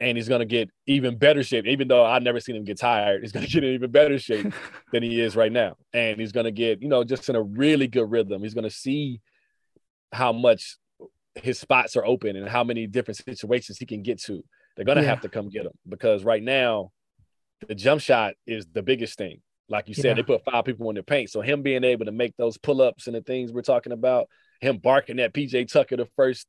And 0.01 0.17
he's 0.17 0.27
gonna 0.27 0.45
get 0.45 0.69
even 0.87 1.15
better 1.17 1.43
shape. 1.43 1.65
Even 1.67 1.87
though 1.87 2.03
I've 2.03 2.23
never 2.23 2.39
seen 2.39 2.55
him 2.55 2.63
get 2.65 2.79
tired, 2.79 3.21
he's 3.21 3.31
gonna 3.31 3.45
get 3.47 3.63
in 3.63 3.73
even 3.75 3.91
better 3.91 4.17
shape 4.19 4.51
than 4.91 5.03
he 5.03 5.21
is 5.21 5.35
right 5.35 5.51
now. 5.51 5.77
And 5.93 6.19
he's 6.19 6.31
gonna 6.31 6.51
get, 6.51 6.81
you 6.81 6.89
know, 6.89 7.03
just 7.03 7.29
in 7.29 7.35
a 7.35 7.41
really 7.41 7.87
good 7.87 8.09
rhythm. 8.09 8.41
He's 8.41 8.55
gonna 8.55 8.69
see 8.71 9.21
how 10.11 10.33
much 10.33 10.77
his 11.35 11.59
spots 11.59 11.95
are 11.95 12.03
open 12.05 12.35
and 12.35 12.49
how 12.49 12.63
many 12.63 12.87
different 12.87 13.17
situations 13.17 13.77
he 13.77 13.85
can 13.85 14.01
get 14.01 14.19
to. 14.23 14.43
They're 14.75 14.85
gonna 14.85 15.01
Yeah. 15.01 15.07
have 15.09 15.21
to 15.21 15.29
come 15.29 15.49
get 15.49 15.65
him 15.65 15.73
because 15.87 16.23
right 16.23 16.43
now, 16.43 16.91
the 17.67 17.75
jump 17.75 18.01
shot 18.01 18.33
is 18.47 18.65
the 18.73 18.81
biggest 18.81 19.17
thing. 19.19 19.39
Like 19.69 19.87
you 19.87 19.93
said, 19.93 20.05
Yeah. 20.05 20.13
they 20.15 20.23
put 20.23 20.43
five 20.43 20.65
people 20.65 20.89
in 20.89 20.95
the 20.95 21.03
paint. 21.03 21.29
So 21.29 21.41
him 21.41 21.61
being 21.61 21.83
able 21.83 22.05
to 22.05 22.11
make 22.11 22.35
those 22.37 22.57
pull-ups 22.57 23.05
and 23.05 23.15
the 23.15 23.21
things 23.21 23.53
we're 23.53 23.61
talking 23.61 23.91
about, 23.93 24.27
him 24.61 24.79
barking 24.79 25.19
at 25.19 25.31
PJ 25.33 25.65
Tucker 25.71 25.95
the 25.95 26.07
first 26.17 26.47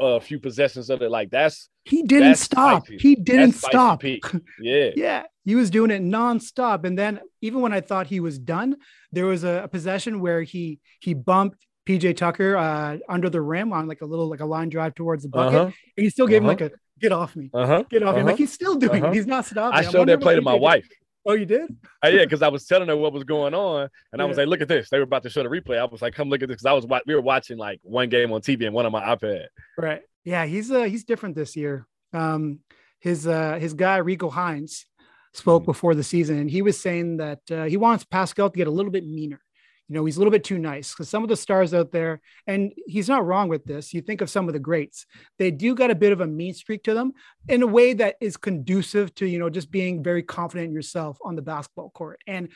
uh, 0.00 0.18
few 0.20 0.38
possessions 0.38 0.88
of 0.88 1.02
it, 1.02 1.10
like 1.10 1.30
that's 1.30 1.68
he 1.84 2.02
didn't 2.02 2.28
That's 2.28 2.40
stop. 2.42 2.86
spicy. 2.86 2.98
He 2.98 3.14
didn't 3.16 3.50
That's 3.52 3.66
stop. 3.66 4.02
Yeah. 4.60 4.90
Yeah, 4.96 5.22
he 5.44 5.54
was 5.54 5.70
doing 5.70 5.90
it 5.90 6.02
nonstop. 6.02 6.84
And 6.84 6.98
then 6.98 7.20
even 7.40 7.60
when 7.60 7.72
I 7.72 7.80
thought 7.80 8.06
he 8.06 8.20
was 8.20 8.38
done, 8.38 8.76
there 9.12 9.26
was 9.26 9.44
a, 9.44 9.62
a 9.64 9.68
possession 9.68 10.20
where 10.20 10.42
he 10.42 10.78
he 11.00 11.14
bumped 11.14 11.66
PJ 11.86 12.16
Tucker 12.16 12.56
uh, 12.56 12.98
under 13.08 13.30
the 13.30 13.40
rim 13.40 13.72
on 13.72 13.88
like 13.88 14.02
a 14.02 14.06
little 14.06 14.28
like 14.28 14.40
a 14.40 14.44
line 14.46 14.68
drive 14.68 14.94
towards 14.94 15.22
the 15.22 15.28
bucket, 15.30 15.54
Uh-huh. 15.60 15.64
and 15.96 16.04
he 16.04 16.10
still 16.10 16.26
gave 16.26 16.42
Uh-huh. 16.42 16.50
him 16.52 16.58
like 16.58 16.72
a 16.72 16.76
get 17.00 17.12
off 17.12 17.34
me, 17.34 17.50
Uh-huh. 17.54 17.82
get 17.90 18.02
off 18.02 18.14
me. 18.14 18.20
Uh-huh. 18.20 18.30
Like 18.30 18.36
he's 18.38 18.52
still 18.52 18.74
doing. 18.74 19.02
Uh-huh. 19.02 19.12
it. 19.12 19.16
He's 19.16 19.26
not 19.26 19.46
stopping. 19.46 19.78
I 19.78 19.82
showed 19.90 20.08
that 20.08 20.20
play 20.20 20.34
to 20.36 20.42
my 20.42 20.52
did. 20.52 20.60
wife. 20.62 20.88
Oh, 21.26 21.34
you 21.34 21.44
did? 21.44 21.70
Uh, 22.04 22.08
yeah, 22.08 22.24
because 22.24 22.40
I 22.40 22.48
was 22.48 22.64
telling 22.66 22.88
her 22.88 22.96
what 22.96 23.12
was 23.12 23.24
going 23.24 23.52
on, 23.52 23.88
and 24.12 24.22
I 24.22 24.24
was 24.24 24.38
like, 24.38 24.46
"Look 24.48 24.62
at 24.62 24.68
this." 24.68 24.88
They 24.88 24.96
were 24.96 25.04
about 25.04 25.22
to 25.24 25.30
show 25.30 25.42
the 25.42 25.50
replay. 25.50 25.78
I 25.78 25.84
was 25.84 26.00
like, 26.00 26.14
"Come 26.14 26.30
look 26.30 26.42
at 26.42 26.48
this," 26.48 26.62
because 26.62 26.66
I 26.66 26.72
was 26.72 26.86
we 27.06 27.14
were 27.14 27.20
watching 27.20 27.58
like 27.58 27.78
one 27.82 28.08
game 28.08 28.32
on 28.32 28.40
TV 28.40 28.64
and 28.66 28.74
one 28.74 28.86
on 28.86 28.92
my 28.92 29.02
iPad. 29.14 29.46
Right. 29.76 30.00
Yeah, 30.24 30.44
he's 30.46 30.70
uh 30.70 30.82
he's 30.84 31.04
different 31.04 31.34
this 31.34 31.56
year. 31.56 31.86
Um, 32.12 32.60
his 33.00 33.26
uh 33.26 33.58
his 33.58 33.74
guy 33.74 33.96
Rico 33.98 34.28
Hines 34.30 34.86
spoke 35.32 35.62
Mhm. 35.62 35.66
before 35.66 35.94
the 35.94 36.02
season, 36.02 36.38
and 36.38 36.50
he 36.50 36.62
was 36.62 36.78
saying 36.78 37.18
that 37.18 37.40
uh, 37.50 37.64
he 37.64 37.76
wants 37.76 38.04
Pascal 38.04 38.50
to 38.50 38.56
get 38.56 38.66
a 38.66 38.70
little 38.70 38.90
bit 38.92 39.06
meaner. 39.06 39.40
You 39.88 39.94
know, 39.94 40.04
he's 40.04 40.16
a 40.16 40.20
little 40.20 40.30
bit 40.30 40.44
too 40.44 40.58
nice 40.58 40.92
because 40.92 41.08
some 41.08 41.24
of 41.24 41.28
the 41.28 41.36
stars 41.36 41.74
out 41.74 41.90
there, 41.90 42.20
and 42.46 42.72
he's 42.86 43.08
not 43.08 43.26
wrong 43.26 43.48
with 43.48 43.64
this. 43.64 43.92
You 43.92 44.02
think 44.02 44.20
of 44.20 44.30
some 44.30 44.46
of 44.48 44.52
the 44.52 44.60
greats, 44.60 45.04
they 45.38 45.50
do 45.50 45.74
got 45.74 45.90
a 45.90 45.96
bit 45.96 46.12
of 46.12 46.20
a 46.20 46.26
mean 46.28 46.54
streak 46.54 46.84
to 46.84 46.94
them 46.94 47.12
in 47.48 47.62
a 47.62 47.66
way 47.66 47.92
that 47.94 48.14
is 48.20 48.36
conducive 48.36 49.12
to, 49.16 49.26
you 49.26 49.38
know, 49.40 49.50
just 49.50 49.70
being 49.70 50.02
very 50.02 50.22
confident 50.22 50.68
in 50.68 50.74
yourself 50.74 51.18
on 51.24 51.34
the 51.34 51.42
basketball 51.42 51.90
court. 51.90 52.20
And 52.28 52.50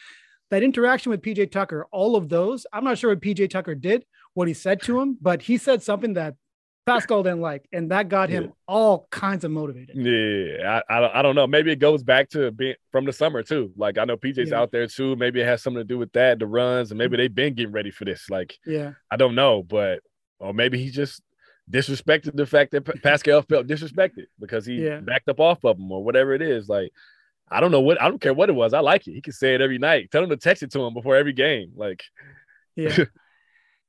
that 0.50 0.62
interaction 0.62 1.10
with 1.10 1.22
PJ 1.22 1.50
Tucker, 1.50 1.86
all 1.90 2.14
of 2.14 2.28
those, 2.28 2.66
I'm 2.72 2.84
not 2.84 2.98
sure 2.98 3.10
what 3.10 3.20
PJ 3.20 3.50
Tucker 3.50 3.74
did, 3.74 4.04
what 4.34 4.46
he 4.46 4.54
said 4.54 4.80
to 4.82 5.00
him, 5.00 5.18
but 5.20 5.42
he 5.42 5.58
said 5.58 5.82
something 5.82 6.14
that 6.14 6.36
Pascal 6.86 7.22
didn't 7.22 7.40
like, 7.40 7.66
and 7.72 7.90
that 7.90 8.08
got 8.08 8.28
him 8.28 8.44
Yeah. 8.44 8.50
all 8.68 9.06
kinds 9.10 9.44
of 9.44 9.50
motivated. 9.50 9.96
Yeah, 9.96 10.80
I, 10.88 10.96
I 10.96 11.00
don't- 11.00 11.14
I 11.16 11.22
don't 11.22 11.34
know. 11.34 11.46
Maybe 11.46 11.72
it 11.72 11.76
goes 11.78 12.02
back 12.02 12.28
to 12.30 12.50
being 12.50 12.74
from 12.92 13.06
the 13.06 13.12
summer 13.12 13.42
too. 13.42 13.72
Like 13.76 13.96
I 13.96 14.04
know 14.04 14.16
PJ's 14.16 14.50
Yeah. 14.50 14.60
out 14.60 14.70
there 14.70 14.86
too. 14.86 15.16
Maybe 15.16 15.40
it 15.40 15.46
has 15.46 15.62
something 15.62 15.80
to 15.80 15.84
do 15.84 15.98
with 15.98 16.12
that, 16.12 16.38
the 16.38 16.46
runs, 16.46 16.90
and 16.90 16.98
maybe 16.98 17.12
mm-hmm. 17.16 17.22
they've 17.22 17.34
been 17.34 17.54
getting 17.54 17.72
ready 17.72 17.90
for 17.90 18.04
this. 18.04 18.28
Like 18.28 18.58
Yeah. 18.66 18.92
I 19.10 19.16
don't 19.16 19.34
know, 19.34 19.62
but 19.62 20.00
or 20.38 20.52
maybe 20.52 20.78
he 20.78 20.90
just 20.90 21.22
disrespected 21.70 22.36
the 22.36 22.44
fact 22.44 22.72
that 22.72 22.84
Pa- 22.84 22.92
Pascal 23.02 23.40
felt 23.42 23.66
disrespected 23.66 24.26
because 24.38 24.66
he 24.66 24.84
Yeah. 24.84 25.00
backed 25.00 25.28
up 25.28 25.40
off 25.40 25.64
of 25.64 25.78
him 25.78 25.90
or 25.90 26.04
whatever 26.04 26.34
it 26.34 26.42
is. 26.42 26.68
Like 26.68 26.90
I 27.50 27.60
don't 27.60 27.70
know 27.70 27.80
what 27.80 28.00
I 28.00 28.08
don't 28.08 28.20
care 28.20 28.34
what 28.34 28.50
it 28.50 28.54
was. 28.54 28.74
I 28.74 28.80
like 28.80 29.06
it. 29.06 29.12
He 29.14 29.22
can 29.22 29.32
say 29.32 29.54
it 29.54 29.60
every 29.62 29.78
night. 29.78 30.10
Tell 30.10 30.22
him 30.22 30.30
to 30.30 30.36
text 30.36 30.62
it 30.62 30.70
to 30.72 30.80
him 30.84 30.92
before 30.92 31.16
every 31.16 31.32
game. 31.32 31.72
Like 31.76 32.02
Yeah. 32.76 32.96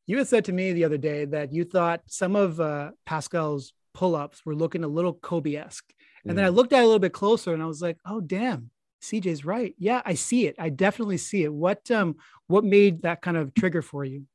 you 0.08 0.18
had 0.18 0.28
said 0.28 0.46
to 0.46 0.54
me 0.54 0.74
the 0.74 0.86
other 0.86 0.98
day 0.98 1.26
that 1.26 1.54
you 1.54 1.64
thought 1.64 2.02
some 2.08 2.36
of 2.36 2.60
uh, 2.60 2.92
Pascal's 3.06 3.74
pull 3.94 4.16
ups 4.16 4.46
were 4.46 4.56
looking 4.56 4.84
a 4.84 4.88
little 4.88 5.14
Kobe 5.14 5.56
esque. 5.56 5.92
And 6.28 6.36
then 6.36 6.44
I 6.44 6.50
looked 6.50 6.74
at 6.74 6.80
it 6.80 6.84
a 6.84 6.86
little 6.86 6.98
bit 6.98 7.14
closer 7.14 7.54
and 7.54 7.62
I 7.62 7.68
was 7.68 7.84
like, 7.84 7.98
oh, 8.04 8.20
damn. 8.20 8.72
CJ's 9.04 9.46
right. 9.46 9.76
Yeah, 9.78 10.02
I 10.04 10.16
see 10.16 10.48
it. 10.48 10.56
I 10.58 10.70
definitely 10.70 11.18
see 11.18 11.44
it. 11.44 11.54
What 11.54 11.92
um 11.92 12.16
what 12.48 12.64
made 12.64 13.04
that 13.04 13.22
kind 13.22 13.38
of 13.38 13.54
trigger 13.54 13.84
for 13.84 14.04
you? 14.04 14.26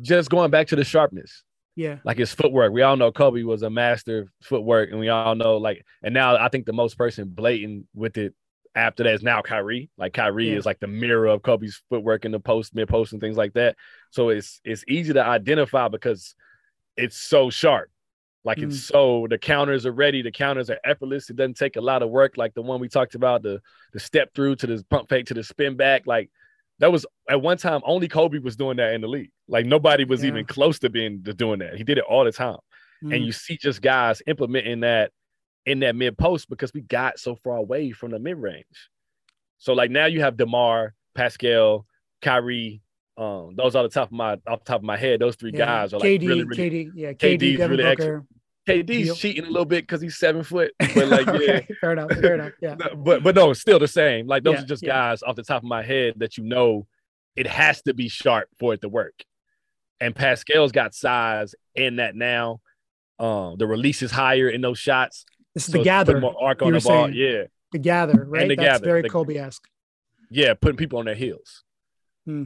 just 0.00 0.30
going 0.30 0.50
back 0.50 0.68
to 0.68 0.76
the 0.76 0.84
sharpness. 0.84 1.42
Yeah. 1.74 1.98
like 2.04 2.16
his 2.16 2.32
footwork. 2.32 2.72
We 2.72 2.80
all 2.82 2.96
know 2.96 3.12
Kobe 3.12 3.42
was 3.42 3.62
a 3.62 3.68
master 3.68 4.28
footwork, 4.42 4.90
and 4.90 4.98
we 4.98 5.10
all 5.10 5.34
know 5.34 5.58
like, 5.58 5.84
and 6.02 6.14
now 6.14 6.36
I 6.36 6.48
think 6.48 6.64
the 6.64 6.72
most 6.72 6.96
person 6.96 7.28
blatant 7.28 7.86
with 7.94 8.16
it 8.16 8.34
after 8.76 9.02
that 9.04 9.14
is 9.14 9.22
now 9.22 9.42
Kyrie. 9.42 9.90
Like 9.98 10.12
Kyrie 10.12 10.50
Yeah. 10.50 10.58
is 10.58 10.66
like 10.66 10.78
the 10.78 10.86
mirror 10.86 11.26
of 11.26 11.42
Kobe's 11.42 11.82
footwork 11.88 12.24
in 12.24 12.30
the 12.32 12.38
post, 12.40 12.74
mid 12.74 12.88
post, 12.88 13.12
and 13.12 13.20
things 13.20 13.36
like 13.36 13.54
that. 13.54 13.74
So 14.10 14.28
it's 14.28 14.60
it's 14.64 14.84
easy 14.86 15.12
to 15.14 15.24
identify 15.24 15.88
because 15.88 16.34
it's 16.96 17.16
so 17.16 17.50
sharp. 17.50 17.90
Like 18.44 18.58
it's 18.58 18.80
so 18.84 19.26
the 19.28 19.38
counters 19.38 19.86
are 19.86 19.92
ready, 19.92 20.22
the 20.22 20.30
counters 20.30 20.70
are 20.70 20.78
effortless. 20.84 21.30
It 21.30 21.36
doesn't 21.36 21.56
take 21.56 21.74
a 21.74 21.80
lot 21.80 22.02
of 22.02 22.10
work, 22.10 22.36
like 22.36 22.54
the 22.54 22.62
one 22.62 22.78
we 22.78 22.88
talked 22.88 23.16
about, 23.16 23.42
the 23.42 23.60
the 23.92 23.98
step 23.98 24.32
through 24.34 24.56
to 24.56 24.66
the 24.68 24.84
pump 24.88 25.08
fake 25.08 25.26
to 25.26 25.34
the 25.34 25.42
spin 25.42 25.76
back. 25.76 26.06
Like 26.06 26.30
that 26.78 26.92
was 26.92 27.04
at 27.28 27.40
one 27.42 27.56
time 27.56 27.80
only 27.84 28.06
Kobe 28.06 28.38
was 28.38 28.54
doing 28.54 28.76
that 28.76 28.92
in 28.94 29.00
the 29.00 29.08
league. 29.08 29.30
Like 29.48 29.66
nobody 29.66 30.04
was 30.04 30.22
Yeah. 30.22 30.28
even 30.28 30.44
close 30.44 30.78
to 30.80 30.90
being 30.90 31.24
to 31.24 31.34
doing 31.34 31.58
that. 31.58 31.76
He 31.76 31.82
did 31.82 31.98
it 31.98 32.04
all 32.08 32.24
the 32.24 32.30
time. 32.32 32.58
Mm. 33.02 33.16
And 33.16 33.24
you 33.24 33.32
see 33.32 33.56
just 33.56 33.82
guys 33.82 34.22
implementing 34.26 34.80
that 34.80 35.10
in 35.66 35.80
that 35.80 35.96
mid 35.96 36.16
post 36.16 36.48
because 36.48 36.72
we 36.72 36.80
got 36.80 37.18
so 37.18 37.34
far 37.36 37.56
away 37.56 37.90
from 37.92 38.12
the 38.12 38.18
mid 38.18 38.36
range. 38.38 38.64
So 39.58 39.72
like 39.72 39.90
now 39.90 40.06
you 40.06 40.20
have 40.22 40.36
Demar, 40.36 40.94
Pascal, 41.14 41.86
Kyrie. 42.22 42.80
Um, 43.18 43.54
those 43.56 43.74
are 43.74 43.82
the 43.82 43.88
top 43.88 44.08
of 44.08 44.12
my 44.12 44.32
off 44.46 44.60
the 44.60 44.64
top 44.64 44.80
of 44.80 44.84
my 44.84 44.96
head. 44.96 45.20
Those 45.20 45.36
three 45.36 45.50
Yeah. 45.52 45.64
guys 45.66 45.92
are 45.94 45.98
like 45.98 46.08
KD, 46.20 46.28
really, 46.28 46.44
really. 46.44 46.70
KD, 46.70 46.90
yeah, 46.94 47.12
KD, 47.12 47.38
KD's 47.38 47.58
Devin 47.58 47.76
really 47.78 47.96
Booker. 47.96 48.24
KD's 48.68 48.86
Deal. 49.06 49.14
cheating 49.14 49.44
a 49.44 49.48
little 49.48 49.64
bit 49.64 49.84
because 49.84 50.00
he's 50.02 50.16
seven 50.18 50.42
foot, 50.42 50.72
but 50.78 51.08
like 51.08 51.26
yeah, 51.26 51.32
Okay, 51.32 51.68
fair 51.80 51.92
enough, 51.92 52.10
fair 52.12 52.34
enough. 52.34 52.52
Yeah. 52.60 52.74
but 52.96 53.22
but 53.22 53.34
no, 53.34 53.52
still 53.52 53.78
the 53.78 53.88
same. 53.88 54.26
Like 54.26 54.42
those 54.42 54.56
Yeah, 54.56 54.62
are 54.62 54.66
just 54.66 54.82
yeah. 54.82 54.88
guys 54.88 55.22
off 55.22 55.36
the 55.36 55.44
top 55.44 55.62
of 55.62 55.68
my 55.68 55.82
head 55.82 56.14
that 56.18 56.36
you 56.36 56.44
know 56.44 56.86
it 57.36 57.46
has 57.46 57.80
to 57.82 57.94
be 57.94 58.08
sharp 58.08 58.48
for 58.58 58.74
it 58.74 58.80
to 58.82 58.88
work. 58.88 59.14
And 60.00 60.14
Pascal's 60.14 60.72
got 60.72 60.94
size 60.94 61.54
in 61.74 61.96
that 61.96 62.14
now. 62.16 62.60
Um, 63.18 63.56
the 63.56 63.66
release 63.66 64.02
is 64.02 64.10
higher 64.10 64.48
in 64.48 64.60
those 64.60 64.78
shots. 64.78 65.24
This 65.56 65.68
is 65.68 65.72
so 65.72 65.78
the 65.78 65.84
gather. 65.84 66.20
more 66.20 66.36
arc 66.38 66.60
you 66.60 66.66
on 66.66 66.74
were 66.74 66.80
the 66.80 66.86
ball. 66.86 67.04
saying. 67.06 67.16
Yeah, 67.16 67.44
The 67.72 67.78
gather, 67.78 68.26
right? 68.28 68.46
the 68.46 68.56
That's 68.56 68.66
gather, 68.66 68.84
very 68.84 69.00
the- 69.00 69.08
Kobe-esque. 69.08 69.66
yeah, 70.30 70.52
putting 70.52 70.76
people 70.76 70.98
on 70.98 71.06
their 71.06 71.14
heels. 71.14 71.64
Hmm. 72.26 72.44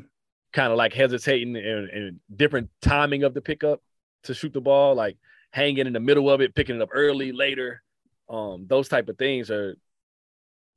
Kind 0.53 0.71
of 0.71 0.79
like 0.79 0.93
hesitating 0.93 1.57
and, 1.57 1.89
and 1.91 2.21
different 2.37 2.71
timing 2.83 3.25
of 3.25 3.35
the 3.35 3.41
pickup 3.41 3.83
to 4.25 4.35
shoot 4.35 4.53
the 4.53 4.61
ball, 4.61 4.95
like 4.95 5.17
hanging 5.51 5.89
in 5.89 5.93
the 5.93 5.99
middle 5.99 6.31
of 6.31 6.41
it, 6.41 6.55
picking 6.55 6.77
it 6.77 6.83
up 6.83 6.91
early, 6.93 7.33
later. 7.33 7.83
Um, 8.29 8.67
those 8.69 8.89
type 8.89 9.09
of 9.09 9.19
things 9.19 9.51
are 9.51 9.77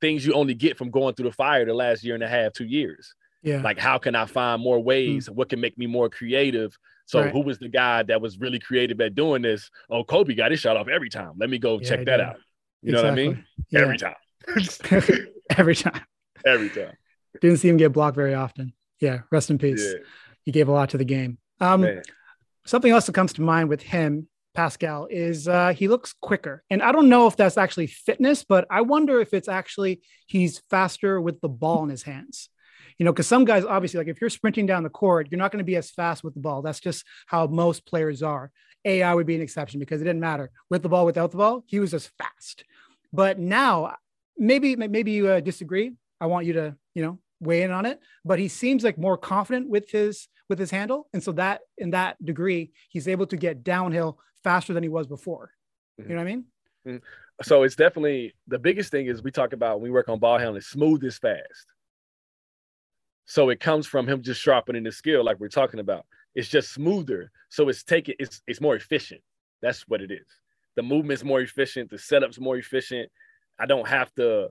things 0.00 0.26
you 0.26 0.32
only 0.32 0.54
get 0.54 0.76
from 0.76 0.90
going 0.90 1.14
through 1.14 1.28
the 1.28 1.36
fire 1.36 1.64
the 1.64 1.72
last 1.72 2.02
year 2.02 2.14
and 2.16 2.24
a 2.24 2.28
half, 2.28 2.52
two 2.52 2.64
years. 2.64 3.14
Yeah. 3.44 3.62
Like, 3.62 3.78
how 3.78 3.98
can 3.98 4.16
I 4.16 4.26
find 4.26 4.60
more 4.60 4.80
ways? 4.82 5.30
What 5.30 5.50
can 5.50 5.60
make 5.60 5.78
me 5.78 5.86
more 5.86 6.10
creative? 6.10 6.76
So. 7.06 7.20
Right. 7.20 7.32
who 7.32 7.40
was 7.40 7.58
the 7.58 7.68
guy 7.68 8.02
that 8.04 8.20
was 8.20 8.38
really 8.38 8.58
creative 8.58 9.00
at 9.00 9.14
doing 9.14 9.42
this? 9.42 9.70
Oh, 9.90 10.04
Kobe 10.04 10.34
got 10.34 10.50
his 10.50 10.60
shot 10.60 10.76
off 10.76 10.88
every 10.88 11.10
time. 11.10 11.32
Let 11.38 11.50
me 11.50 11.58
go 11.58 11.78
Yeah, 11.80 11.88
check 11.88 12.06
that 12.06 12.20
out. 12.20 12.36
You 12.82 12.92
know 12.92 13.02
what 13.02 13.12
I 13.12 13.14
mean? 13.14 13.44
Yeah. 13.70 13.80
Every 13.80 13.98
time. 13.98 14.14
Every 15.56 15.74
time. 15.74 16.00
every 16.46 16.70
time. 16.70 16.92
Didn't 17.40 17.58
see 17.58 17.68
him 17.68 17.76
get 17.76 17.92
blocked 17.92 18.16
very 18.16 18.34
often. 18.34 18.72
Yeah. 19.00 19.20
Rest 19.30 19.50
in 19.50 19.58
peace. 19.58 19.84
Yeah. 19.84 20.00
He 20.44 20.52
gave 20.52 20.68
a 20.68 20.72
lot 20.72 20.90
to 20.90 20.98
the 20.98 21.04
game. 21.04 21.38
Um, 21.60 21.82
Man. 21.82 22.02
something 22.66 22.90
else 22.90 23.06
that 23.06 23.14
comes 23.14 23.32
to 23.34 23.42
mind 23.42 23.68
with 23.68 23.82
him, 23.82 24.28
Pascal, 24.54 25.06
is 25.10 25.48
uh, 25.48 25.72
he 25.74 25.88
looks 25.88 26.14
quicker. 26.20 26.62
And 26.70 26.82
I 26.82 26.92
don't 26.92 27.08
know 27.08 27.26
if 27.26 27.36
that's 27.36 27.56
actually 27.58 27.86
fitness, 27.86 28.44
but 28.44 28.66
I 28.70 28.82
wonder 28.82 29.20
if 29.20 29.32
it's 29.34 29.48
actually 29.48 30.02
he's 30.26 30.62
faster 30.70 31.20
with 31.20 31.40
the 31.40 31.48
ball 31.48 31.82
in 31.84 31.90
his 31.90 32.02
hands. 32.02 32.48
You 32.98 33.04
know, 33.04 33.12
because 33.12 33.26
some 33.26 33.44
guys, 33.44 33.64
obviously, 33.64 33.98
like 33.98 34.08
if 34.08 34.20
you're 34.20 34.30
sprinting 34.30 34.66
down 34.66 34.82
the 34.82 34.90
court, 34.90 35.28
you're 35.30 35.38
not 35.38 35.50
going 35.50 35.58
to 35.58 35.64
be 35.64 35.76
as 35.76 35.90
fast 35.90 36.22
with 36.22 36.34
the 36.34 36.40
ball. 36.40 36.62
That's 36.62 36.80
just 36.80 37.04
how 37.26 37.46
most 37.46 37.86
players 37.86 38.22
are. 38.22 38.50
AI 38.84 39.14
would 39.14 39.26
be 39.26 39.34
an 39.34 39.40
exception 39.40 39.80
because 39.80 40.00
it 40.00 40.04
didn't 40.04 40.20
matter 40.20 40.50
with 40.70 40.82
the 40.82 40.88
ball, 40.88 41.06
without 41.06 41.30
the 41.30 41.38
ball, 41.38 41.64
he 41.66 41.80
was 41.80 41.94
as 41.94 42.06
fast. 42.18 42.64
But 43.12 43.38
now, 43.38 43.96
maybe 44.36 44.76
maybe 44.76 45.12
you 45.12 45.28
uh, 45.28 45.40
disagree. 45.40 45.94
I 46.20 46.26
want 46.26 46.46
you 46.46 46.52
to, 46.54 46.76
you 46.94 47.02
know, 47.02 47.18
weigh 47.40 47.62
in 47.62 47.70
on 47.70 47.86
it. 47.86 48.00
But 48.24 48.38
he 48.38 48.48
seems 48.48 48.84
like 48.84 48.98
more 48.98 49.16
confident 49.16 49.68
with 49.68 49.90
his 49.90 50.28
with 50.48 50.58
his 50.58 50.70
handle, 50.70 51.08
and 51.12 51.22
so 51.22 51.32
that 51.32 51.62
in 51.78 51.90
that 51.90 52.22
degree, 52.24 52.72
he's 52.90 53.08
able 53.08 53.26
to 53.26 53.36
get 53.36 53.64
downhill 53.64 54.18
faster 54.42 54.74
than 54.74 54.82
he 54.82 54.88
was 54.88 55.06
before. 55.06 55.50
You 55.98 56.08
know 56.08 56.16
what 56.16 56.28
I 56.28 56.36
mean? 56.36 57.00
So 57.42 57.62
it's 57.62 57.76
definitely 57.76 58.34
the 58.46 58.58
biggest 58.58 58.90
thing 58.90 59.06
is 59.06 59.22
we 59.22 59.30
talk 59.30 59.52
about 59.52 59.80
when 59.80 59.84
we 59.84 59.90
work 59.90 60.08
on 60.08 60.18
ball 60.18 60.38
handling, 60.38 60.62
smooth 60.62 61.02
is 61.02 61.18
fast. 61.18 61.66
So 63.26 63.48
it 63.48 63.60
comes 63.60 63.86
from 63.86 64.06
him 64.06 64.22
just 64.22 64.40
sharpening 64.40 64.84
the 64.84 64.92
skill, 64.92 65.24
like 65.24 65.40
we're 65.40 65.48
talking 65.48 65.80
about. 65.80 66.06
It's 66.34 66.48
just 66.48 66.72
smoother. 66.72 67.30
So 67.48 67.68
it's 67.68 67.82
taking 67.82 68.16
it's 68.18 68.42
it's 68.46 68.60
more 68.60 68.76
efficient. 68.76 69.22
That's 69.62 69.82
what 69.88 70.02
it 70.02 70.10
is. 70.10 70.26
The 70.76 70.82
movement's 70.82 71.24
more 71.24 71.40
efficient, 71.40 71.90
the 71.90 71.98
setup's 71.98 72.40
more 72.40 72.56
efficient. 72.56 73.10
I 73.58 73.66
don't 73.66 73.88
have 73.88 74.12
to 74.14 74.48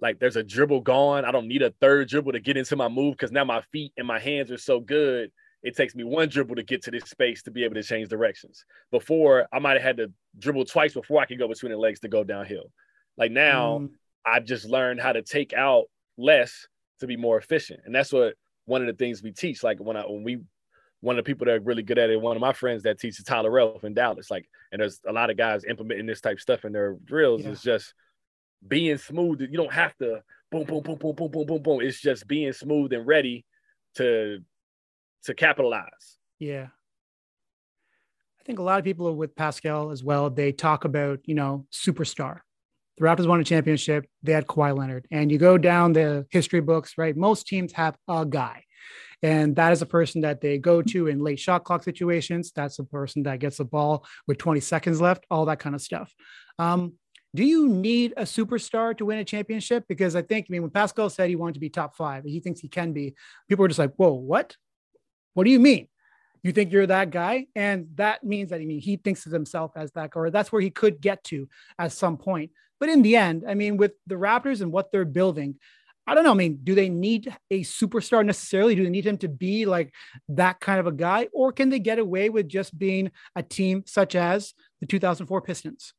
like 0.00 0.18
there's 0.18 0.36
a 0.36 0.42
dribble 0.42 0.82
gone. 0.82 1.24
I 1.24 1.32
don't 1.32 1.48
need 1.48 1.62
a 1.62 1.74
third 1.80 2.08
dribble 2.08 2.32
to 2.32 2.40
get 2.40 2.56
into 2.56 2.76
my 2.76 2.88
move 2.88 3.14
because 3.14 3.32
now 3.32 3.44
my 3.44 3.62
feet 3.72 3.92
and 3.96 4.06
my 4.06 4.18
hands 4.18 4.50
are 4.50 4.58
so 4.58 4.80
good. 4.80 5.30
It 5.62 5.76
takes 5.76 5.94
me 5.94 6.04
one 6.04 6.28
dribble 6.28 6.56
to 6.56 6.62
get 6.62 6.82
to 6.84 6.90
this 6.90 7.04
space 7.04 7.42
to 7.42 7.50
be 7.50 7.64
able 7.64 7.74
to 7.74 7.82
change 7.82 8.08
directions. 8.08 8.64
Before 8.92 9.48
I 9.52 9.58
might 9.58 9.72
have 9.72 9.82
had 9.82 9.96
to 9.96 10.12
dribble 10.38 10.66
twice 10.66 10.94
before 10.94 11.20
I 11.20 11.26
could 11.26 11.38
go 11.38 11.48
between 11.48 11.72
the 11.72 11.78
legs 11.78 12.00
to 12.00 12.08
go 12.08 12.22
downhill. 12.22 12.70
Like 13.16 13.32
now, 13.32 13.78
Mm, 13.78 13.90
I've 14.24 14.44
just 14.44 14.64
learned 14.66 15.00
how 15.00 15.12
to 15.12 15.22
take 15.22 15.52
out 15.54 15.86
less 16.16 16.68
to 17.00 17.06
be 17.06 17.16
more 17.16 17.38
efficient. 17.38 17.80
And 17.84 17.94
that's 17.94 18.12
what 18.12 18.34
one 18.64 18.80
of 18.80 18.86
the 18.86 18.92
things 18.94 19.22
we 19.22 19.32
teach. 19.32 19.62
Like 19.62 19.78
when 19.78 19.96
I 19.96 20.02
when 20.02 20.22
we 20.22 20.40
one 21.00 21.18
of 21.18 21.24
the 21.24 21.28
people 21.28 21.44
that 21.44 21.56
are 21.56 21.60
really 21.60 21.82
good 21.82 21.98
at 21.98 22.10
it, 22.10 22.20
one 22.20 22.36
of 22.36 22.40
my 22.40 22.52
friends 22.52 22.82
that 22.82 22.98
teaches 22.98 23.24
Tyler 23.24 23.50
Relph 23.50 23.84
in 23.84 23.94
Dallas. 23.94 24.30
Like, 24.30 24.48
and 24.72 24.80
there's 24.80 25.00
a 25.06 25.12
lot 25.12 25.30
of 25.30 25.36
guys 25.36 25.64
implementing 25.64 26.06
this 26.06 26.20
type 26.20 26.36
of 26.36 26.40
stuff 26.40 26.64
in 26.64 26.72
their 26.72 26.96
drills. 27.04 27.42
Yeah. 27.42 27.50
It's 27.50 27.62
just 27.62 27.94
being 28.66 28.96
smooth. 28.96 29.40
You 29.40 29.56
don't 29.56 29.72
have 29.72 29.96
to 29.98 30.22
boom, 30.50 30.64
boom, 30.64 30.82
boom, 30.82 30.96
boom, 30.96 31.14
boom, 31.14 31.30
boom, 31.30 31.46
boom, 31.46 31.62
boom. 31.62 31.80
It's 31.80 32.00
just 32.00 32.26
being 32.26 32.52
smooth 32.52 32.92
and 32.92 33.06
ready 33.06 33.44
to 33.96 34.38
to 35.24 35.34
capitalize. 35.34 36.18
yeah. 36.38 36.68
I 38.40 38.44
think 38.46 38.60
a 38.60 38.62
lot 38.62 38.78
of 38.78 38.84
people 38.84 39.12
with 39.16 39.34
Pascal 39.34 39.90
as 39.90 40.04
well, 40.04 40.30
they 40.30 40.52
talk 40.52 40.84
about, 40.84 41.18
you 41.24 41.34
know, 41.34 41.66
superstar. 41.72 42.42
The 42.98 43.04
Raptors 43.04 43.26
won 43.26 43.40
a 43.40 43.44
championship. 43.44 44.06
They 44.22 44.32
had 44.32 44.46
Kawhi 44.46 44.76
Leonard. 44.76 45.06
And 45.10 45.30
you 45.30 45.38
go 45.38 45.58
down 45.58 45.92
the 45.92 46.26
history 46.30 46.60
books, 46.60 46.94
right? 46.96 47.16
Most 47.16 47.46
teams 47.46 47.72
have 47.72 47.96
a 48.08 48.24
guy. 48.24 48.64
And 49.22 49.56
that 49.56 49.72
is 49.72 49.82
a 49.82 49.86
person 49.86 50.22
that 50.22 50.40
they 50.40 50.58
go 50.58 50.82
to 50.82 51.06
in 51.06 51.22
late 51.22 51.40
shot 51.40 51.64
clock 51.64 51.82
situations. 51.82 52.52
That's 52.54 52.76
the 52.76 52.84
person 52.84 53.22
that 53.24 53.38
gets 53.38 53.58
the 53.58 53.64
ball 53.64 54.06
with 54.26 54.38
20 54.38 54.60
seconds 54.60 55.00
left, 55.00 55.24
all 55.30 55.46
that 55.46 55.58
kind 55.58 55.74
of 55.74 55.80
stuff. 55.80 56.14
Um, 56.58 56.94
do 57.34 57.44
you 57.44 57.68
need 57.68 58.14
a 58.16 58.22
superstar 58.22 58.96
to 58.96 59.04
win 59.04 59.18
a 59.18 59.24
championship? 59.24 59.84
Because 59.88 60.16
I 60.16 60.22
think, 60.22 60.46
I 60.48 60.52
mean, 60.52 60.62
when 60.62 60.70
Pascal 60.70 61.10
said 61.10 61.28
he 61.28 61.36
wanted 61.36 61.54
to 61.54 61.60
be 61.60 61.68
top 61.68 61.94
five, 61.94 62.24
he 62.24 62.40
thinks 62.40 62.60
he 62.60 62.68
can 62.68 62.92
be, 62.92 63.14
people 63.48 63.62
were 63.62 63.68
just 63.68 63.78
like, 63.78 63.94
whoa, 63.96 64.12
what? 64.12 64.56
What 65.34 65.44
do 65.44 65.50
you 65.50 65.60
mean? 65.60 65.88
You 66.42 66.52
think 66.52 66.72
you're 66.72 66.86
that 66.86 67.10
guy? 67.10 67.46
And 67.54 67.88
that 67.96 68.22
means 68.22 68.50
that 68.50 68.60
I 68.60 68.64
mean 68.64 68.80
he 68.80 68.96
thinks 68.96 69.26
of 69.26 69.32
himself 69.32 69.72
as 69.76 69.90
that 69.92 70.12
guy, 70.12 70.20
or 70.20 70.30
that's 70.30 70.52
where 70.52 70.62
he 70.62 70.70
could 70.70 71.00
get 71.00 71.24
to 71.24 71.48
at 71.78 71.92
some 71.92 72.16
point. 72.16 72.52
But 72.78 72.88
in 72.88 73.02
the 73.02 73.16
end, 73.16 73.44
I 73.48 73.54
mean, 73.54 73.76
with 73.76 73.92
the 74.06 74.16
Raptors 74.16 74.60
and 74.60 74.72
what 74.72 74.92
they're 74.92 75.04
building, 75.04 75.56
I 76.06 76.14
don't 76.14 76.24
know. 76.24 76.30
I 76.30 76.34
mean, 76.34 76.60
do 76.62 76.74
they 76.74 76.88
need 76.88 77.34
a 77.50 77.62
superstar 77.62 78.24
necessarily? 78.24 78.74
Do 78.74 78.84
they 78.84 78.90
need 78.90 79.06
him 79.06 79.18
to 79.18 79.28
be 79.28 79.66
like 79.66 79.92
that 80.28 80.60
kind 80.60 80.78
of 80.78 80.86
a 80.86 80.92
guy? 80.92 81.28
Or 81.32 81.50
can 81.50 81.68
they 81.68 81.80
get 81.80 81.98
away 81.98 82.28
with 82.28 82.48
just 82.48 82.78
being 82.78 83.10
a 83.34 83.42
team 83.42 83.82
such 83.86 84.14
as 84.14 84.54
the 84.80 84.86
2004 84.86 85.42
Pistons? 85.42 85.92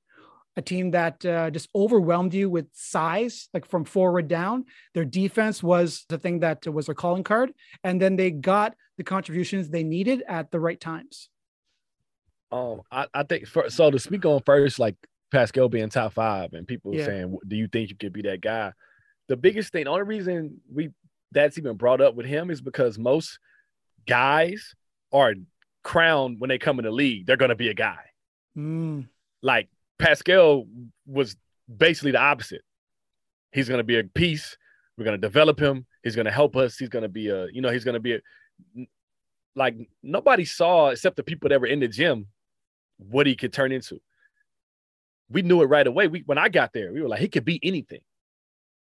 a 0.58 0.62
team 0.62 0.92
that 0.92 1.24
uh, 1.24 1.52
just 1.52 1.70
overwhelmed 1.76 2.34
you 2.34 2.50
with 2.50 2.66
size, 2.74 3.48
like 3.54 3.66
from 3.66 3.86
forward 3.86 4.28
down. 4.28 4.66
Their 4.96 5.06
defense 5.06 5.62
was 5.62 6.04
the 6.10 6.18
thing 6.18 6.40
that 6.40 6.68
was 6.68 6.88
their 6.88 6.96
calling 6.96 7.24
card. 7.24 7.54
And 7.84 8.02
then 8.02 8.16
they 8.16 8.32
got 8.32 8.74
the 8.98 9.04
contributions 9.04 9.70
they 9.70 9.84
needed 9.84 10.24
at 10.28 10.50
the 10.50 10.60
right 10.60 10.80
times. 10.80 11.30
Oh, 12.52 12.84
I, 12.92 13.06
I 13.14 13.24
think 13.24 13.46
for, 13.46 13.70
so 13.70 13.92
to 13.92 14.00
speak 14.00 14.26
on 14.26 14.42
first, 14.46 14.80
like 14.80 14.96
Pascal 15.32 15.70
being 15.70 15.90
top 15.90 16.14
five 16.14 16.54
and 16.54 16.68
people 16.68 16.94
yeah. 16.94 17.06
saying, 17.06 17.38
do 17.48 17.56
you 17.56 17.68
think 17.68 17.90
you 17.90 17.96
could 17.96 18.14
be 18.14 18.22
that 18.24 18.42
guy? 18.42 18.74
The 19.28 19.36
biggest 19.36 19.72
thing, 19.72 19.86
the 19.86 19.90
only 19.90 20.04
reason 20.04 20.62
we 20.72 20.90
that's 21.32 21.58
even 21.58 21.76
brought 21.76 22.02
up 22.02 22.16
with 22.16 22.26
him 22.26 22.50
is 22.50 22.62
because 22.62 22.98
most 22.98 23.40
guys 24.08 24.74
are 25.12 25.34
crowned 25.84 26.40
when 26.40 26.50
they 26.50 26.58
come 26.58 26.80
in 26.80 26.86
the 26.86 26.92
league. 26.92 27.26
They're 27.26 27.38
going 27.38 27.50
to 27.50 27.56
be 27.56 27.70
a 27.70 27.74
guy. 27.74 28.00
Mm. 28.58 29.08
Like 29.42 29.68
Pascal 30.00 30.66
was 31.06 31.36
basically 31.76 32.12
the 32.12 32.22
opposite. 32.22 32.62
He's 33.52 33.68
going 33.68 33.80
to 33.80 33.84
be 33.84 34.00
a 34.00 34.04
piece. 34.04 34.58
We're 34.98 35.06
going 35.06 35.20
to 35.20 35.28
develop 35.28 35.60
him. 35.60 35.86
He's 36.04 36.16
going 36.16 36.26
to 36.26 36.32
help 36.32 36.56
us. 36.56 36.78
He's 36.78 36.90
going 36.90 37.04
to 37.04 37.10
be 37.10 37.28
a, 37.28 37.48
you 37.52 37.62
know, 37.62 37.70
he's 37.70 37.84
going 37.84 37.94
to 37.94 38.00
be 38.00 38.16
a, 38.16 38.20
like 39.56 39.76
nobody 40.02 40.46
saw 40.46 40.90
except 40.90 41.18
the 41.18 41.24
people 41.24 41.50
that 41.50 41.60
were 41.60 41.68
in 41.68 41.80
the 41.80 41.88
gym 41.88 42.28
what 42.98 43.28
he 43.28 43.36
could 43.36 43.54
turn 43.54 43.72
into. 43.72 44.00
We 45.30 45.42
knew 45.42 45.62
it 45.62 45.66
right 45.66 45.86
away. 45.86 46.08
We 46.08 46.24
when 46.26 46.38
I 46.38 46.50
got 46.50 46.74
there, 46.74 46.92
we 46.94 47.02
were 47.02 47.10
like, 47.10 47.20
he 47.20 47.28
could 47.28 47.46
be 47.46 47.60
anything. 47.64 48.02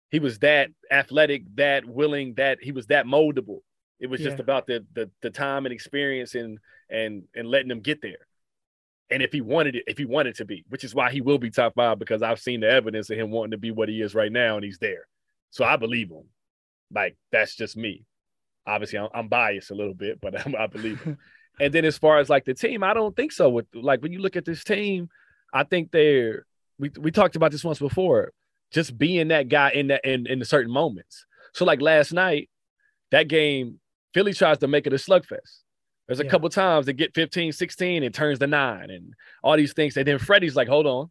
He 0.09 0.19
was 0.19 0.39
that 0.39 0.69
athletic, 0.91 1.43
that 1.55 1.85
willing, 1.85 2.35
that 2.35 2.59
he 2.61 2.71
was 2.71 2.87
that 2.87 3.05
moldable. 3.05 3.59
It 3.99 4.07
was 4.07 4.21
yeah. 4.21 4.29
just 4.29 4.39
about 4.39 4.67
the, 4.67 4.85
the 4.93 5.09
the 5.21 5.29
time 5.29 5.65
and 5.65 5.73
experience 5.73 6.35
and 6.35 6.59
and 6.89 7.23
and 7.35 7.47
letting 7.47 7.69
them 7.69 7.81
get 7.81 8.01
there 8.01 8.27
and 9.09 9.21
if 9.21 9.31
he 9.31 9.41
wanted 9.41 9.75
it, 9.75 9.83
if 9.87 9.97
he 9.97 10.05
wanted 10.05 10.35
to 10.35 10.45
be, 10.45 10.65
which 10.69 10.83
is 10.83 10.95
why 10.95 11.11
he 11.11 11.21
will 11.21 11.37
be 11.37 11.51
top 11.51 11.75
five 11.75 11.99
because 11.99 12.21
I've 12.21 12.39
seen 12.39 12.61
the 12.61 12.69
evidence 12.69 13.09
of 13.09 13.17
him 13.17 13.31
wanting 13.31 13.51
to 13.51 13.57
be 13.57 13.71
what 13.71 13.89
he 13.89 14.01
is 14.01 14.15
right 14.15 14.31
now, 14.31 14.55
and 14.55 14.65
he's 14.65 14.79
there. 14.79 15.07
So 15.51 15.63
I 15.63 15.77
believe 15.77 16.09
him. 16.09 16.23
Like 16.91 17.15
that's 17.31 17.55
just 17.55 17.77
me. 17.77 18.05
Obviously, 18.65 18.99
I'm, 18.99 19.09
I'm 19.13 19.27
biased 19.27 19.71
a 19.71 19.75
little 19.75 19.93
bit, 19.93 20.19
but 20.21 20.45
I'm, 20.45 20.55
I 20.59 20.67
believe 20.67 21.01
him. 21.01 21.17
and 21.59 21.73
then 21.73 21.85
as 21.85 21.97
far 21.97 22.19
as 22.19 22.29
like 22.29 22.45
the 22.45 22.53
team, 22.53 22.83
I 22.83 22.93
don't 22.93 23.15
think 23.15 23.31
so. 23.31 23.49
With 23.49 23.67
like 23.73 24.01
when 24.01 24.11
you 24.11 24.19
look 24.19 24.35
at 24.35 24.45
this 24.45 24.63
team, 24.63 25.09
I 25.55 25.63
think 25.63 25.91
they're 25.91 26.45
we 26.77 26.91
we 26.99 27.09
talked 27.09 27.37
about 27.37 27.51
this 27.51 27.63
once 27.63 27.79
before. 27.79 28.33
Just 28.71 28.97
being 28.97 29.29
that 29.29 29.47
guy 29.47 29.71
in 29.71 29.87
that 29.87 30.03
in 30.03 30.27
in 30.27 30.39
the 30.39 30.45
certain 30.45 30.71
moments. 30.71 31.25
So 31.53 31.63
like 31.63 31.81
last 31.81 32.11
night, 32.11 32.49
that 33.11 33.29
game, 33.29 33.79
Philly 34.13 34.33
tries 34.33 34.57
to 34.57 34.67
make 34.67 34.85
it 34.85 34.93
a 34.93 34.97
slugfest. 34.97 35.61
There's 36.07 36.19
a 36.19 36.25
yeah. 36.25 36.29
couple 36.29 36.49
times 36.49 36.85
they 36.85 36.93
get 36.93 37.15
15, 37.15 37.53
16 37.53 38.03
and 38.03 38.13
turns 38.13 38.39
to 38.39 38.47
nine 38.47 38.89
and 38.91 39.13
all 39.41 39.55
these 39.55 39.73
things. 39.73 39.97
And 39.97 40.05
then 40.05 40.19
Freddie's 40.19 40.55
like, 40.55 40.67
hold 40.67 40.85
on, 40.85 41.09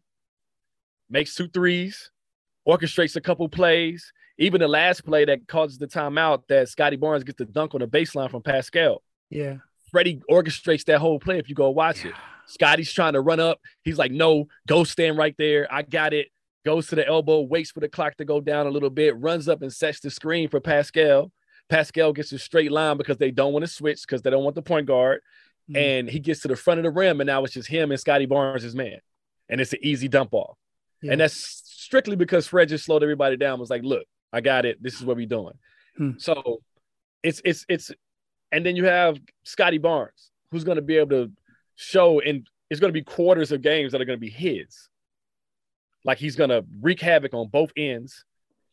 makes 1.09 1.35
two 1.35 1.47
threes, 1.47 2.11
orchestrates 2.67 3.15
a 3.15 3.21
couple 3.21 3.49
plays. 3.49 4.13
Even 4.37 4.61
the 4.61 4.67
last 4.67 5.05
play 5.05 5.25
that 5.25 5.47
causes 5.47 5.77
the 5.77 5.87
timeout 5.87 6.43
that 6.49 6.69
Scottie 6.69 6.97
Barnes 6.97 7.23
gets 7.23 7.37
the 7.37 7.45
dunk 7.45 7.73
on 7.73 7.79
the 7.79 7.87
baseline 7.87 8.29
from 8.29 8.43
Pascal. 8.43 9.01
Yeah. 9.29 9.55
Freddie 9.91 10.21
orchestrates 10.29 10.83
that 10.85 10.99
whole 10.99 11.19
play 11.19 11.39
if 11.39 11.49
you 11.49 11.55
go 11.55 11.69
watch 11.69 12.03
yeah. 12.03 12.11
it. 12.11 12.15
Scottie's 12.47 12.91
trying 12.91 13.13
to 13.13 13.21
run 13.21 13.39
up. 13.39 13.59
He's 13.83 13.97
like, 13.97 14.11
no, 14.11 14.47
go 14.67 14.83
stand 14.83 15.17
right 15.17 15.35
there. 15.37 15.67
I 15.71 15.81
got 15.81 16.13
it. 16.13 16.27
Goes 16.65 16.87
to 16.87 16.95
the 16.95 17.07
elbow, 17.07 17.41
waits 17.41 17.71
for 17.71 17.79
the 17.79 17.89
clock 17.89 18.17
to 18.17 18.25
go 18.25 18.41
down 18.41 18.65
a 18.65 18.71
little 18.71 18.89
bit, 18.89 19.19
runs 19.19 19.47
up 19.47 19.61
and 19.61 19.71
sets 19.71 19.99
the 19.99 20.09
screen 20.09 20.49
for 20.49 20.59
Pascal. 20.59 21.31
Pascal 21.69 22.13
gets 22.13 22.31
a 22.31 22.39
straight 22.39 22.71
line 22.71 22.97
because 22.97 23.17
they 23.17 23.31
don't 23.31 23.53
want 23.53 23.63
to 23.63 23.71
switch 23.71 24.01
because 24.01 24.21
they 24.21 24.29
don't 24.29 24.43
want 24.43 24.55
the 24.55 24.61
point 24.61 24.87
guard. 24.87 25.21
Mm-hmm. 25.69 25.75
And 25.77 26.09
he 26.09 26.19
gets 26.19 26.41
to 26.41 26.47
the 26.47 26.55
front 26.55 26.79
of 26.79 26.83
the 26.83 26.91
rim, 26.91 27.21
and 27.21 27.27
now 27.27 27.43
it's 27.43 27.53
just 27.53 27.67
him 27.67 27.91
and 27.91 27.99
Scottie 27.99 28.25
Barnes, 28.25 28.63
his 28.63 28.75
man. 28.75 28.99
And 29.49 29.61
it's 29.61 29.73
an 29.73 29.79
easy 29.81 30.07
dump 30.07 30.33
off. 30.33 30.57
Yeah. 31.01 31.13
And 31.13 31.21
that's 31.21 31.35
strictly 31.65 32.15
because 32.15 32.47
Fred 32.47 32.69
just 32.69 32.85
slowed 32.85 33.03
everybody 33.03 33.37
down, 33.37 33.59
was 33.59 33.69
like, 33.69 33.83
look, 33.83 34.05
I 34.33 34.41
got 34.41 34.65
it. 34.65 34.81
This 34.81 34.95
is 34.95 35.05
what 35.05 35.17
we're 35.17 35.27
doing. 35.27 35.53
Hmm. 35.97 36.11
So 36.17 36.61
it's 37.23 37.41
it's 37.45 37.65
it's 37.69 37.91
and 38.51 38.65
then 38.65 38.75
you 38.75 38.85
have 38.85 39.19
Scottie 39.43 39.77
Barnes, 39.77 40.31
who's 40.51 40.63
gonna 40.63 40.81
be 40.81 40.97
able 40.97 41.09
to 41.09 41.31
show 41.75 42.19
and 42.19 42.47
it's 42.69 42.79
gonna 42.79 42.93
be 42.93 43.03
quarters 43.03 43.51
of 43.51 43.61
games 43.61 43.91
that 43.91 44.01
are 44.01 44.05
gonna 44.05 44.17
be 44.17 44.29
his. 44.29 44.89
Like 46.03 46.17
he's 46.17 46.35
gonna 46.35 46.63
wreak 46.81 47.01
havoc 47.01 47.33
on 47.33 47.47
both 47.47 47.71
ends 47.75 48.25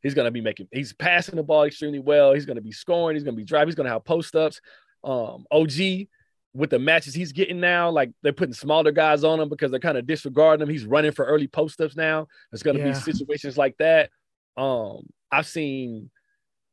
He's 0.02 0.14
going 0.14 0.24
to 0.24 0.32
be 0.32 0.40
making, 0.40 0.68
he's 0.72 0.92
passing 0.92 1.36
the 1.36 1.42
ball 1.42 1.64
extremely 1.64 2.00
well. 2.00 2.32
He's 2.34 2.44
going 2.44 2.56
to 2.56 2.62
be 2.62 2.72
scoring. 2.72 3.14
He's 3.14 3.22
going 3.22 3.36
to 3.36 3.40
be 3.40 3.44
driving. 3.44 3.68
He's 3.68 3.76
going 3.76 3.86
to 3.86 3.92
have 3.92 4.04
post 4.04 4.34
ups. 4.34 4.60
Um, 5.04 5.46
OG 5.50 6.08
with 6.54 6.70
the 6.70 6.78
matches 6.78 7.14
he's 7.14 7.32
getting 7.32 7.60
now, 7.60 7.90
like 7.90 8.10
they're 8.22 8.32
putting 8.32 8.52
smaller 8.52 8.92
guys 8.92 9.24
on 9.24 9.40
him 9.40 9.48
because 9.48 9.70
they're 9.70 9.80
kind 9.80 9.96
of 9.96 10.06
disregarding 10.06 10.62
him. 10.62 10.72
He's 10.72 10.84
running 10.84 11.12
for 11.12 11.24
early 11.24 11.46
post 11.46 11.80
ups 11.80 11.96
now. 11.96 12.26
There's 12.50 12.62
going 12.62 12.76
to 12.76 12.82
yeah. 12.82 12.92
be 12.92 12.94
situations 12.94 13.56
like 13.56 13.76
that. 13.78 14.10
Um, 14.56 15.06
I've 15.30 15.46
seen, 15.46 16.10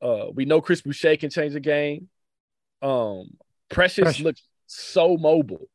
uh, 0.01 0.25
we 0.33 0.45
know 0.45 0.59
Chris 0.59 0.81
Boucher 0.81 1.15
can 1.15 1.29
change 1.29 1.53
the 1.53 1.59
game. 1.59 2.09
Um, 2.81 3.37
Precious, 3.69 4.03
Precious. 4.03 4.23
looks 4.23 4.43
so 4.65 5.17
mobile. 5.17 5.69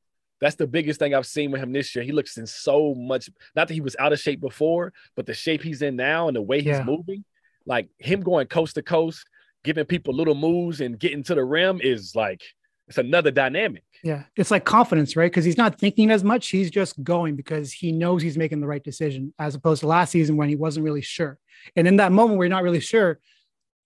That's 0.45 0.57
the 0.57 0.67
biggest 0.67 0.99
thing 0.99 1.15
I've 1.15 1.27
seen 1.27 1.51
with 1.51 1.63
him 1.63 1.73
this 1.73 1.95
year. 1.95 2.05
He 2.05 2.13
looks 2.13 2.37
in 2.37 2.47
so 2.47 2.95
much, 2.95 3.31
not 3.57 3.69
that 3.69 3.75
he 3.75 3.81
was 3.81 3.97
out 3.99 4.13
of 4.13 4.21
shape 4.21 4.41
before, 4.41 4.93
but 5.17 5.27
the 5.27 5.35
shape 5.35 5.63
he's 5.63 5.83
in 5.83 5.97
now 5.97 6.29
and 6.29 6.37
the 6.37 6.43
way 6.43 6.59
yeah. 6.59 6.79
he's 6.79 6.87
moving 6.87 7.25
like 7.67 7.89
him 7.99 8.21
going 8.21 8.47
coast 8.47 8.75
to 8.75 8.83
coast, 8.83 9.27
giving 9.63 9.85
people 9.85 10.15
little 10.15 10.35
moves 10.35 10.81
and 10.81 10.99
getting 10.99 11.23
to 11.25 11.35
the 11.35 11.45
rim 11.45 11.81
is 11.83 12.15
like 12.15 12.43
it's 12.89 12.99
another 12.99 13.31
dynamic. 13.31 13.85
Yeah, 14.03 14.25
it's 14.37 14.51
like 14.51 14.65
confidence, 14.65 15.17
right? 15.17 15.31
Because 15.31 15.45
he's 15.45 15.57
not 15.57 15.79
thinking 15.79 16.11
as 16.11 16.23
much; 16.23 16.49
he's 16.49 16.71
just 16.71 17.03
going 17.03 17.37
because 17.37 17.73
he 17.73 17.93
knows 17.93 18.23
he's 18.23 18.37
making 18.37 18.61
the 18.61 18.67
right 18.67 18.85
decision, 18.85 19.33
as 19.39 19.55
opposed 19.55 19.81
to 19.81 19.87
last 19.87 20.11
season 20.11 20.37
when 20.37 20.51
he 20.51 20.57
wasn't 20.57 20.85
really 20.85 21.01
sure. 21.01 21.39
And 21.77 21.89
in 21.89 21.97
that 21.97 22.13
moment 22.13 22.37
where 22.37 22.47
you're 22.47 22.55
not 22.55 22.63
really 22.63 22.81
sure, 22.81 23.21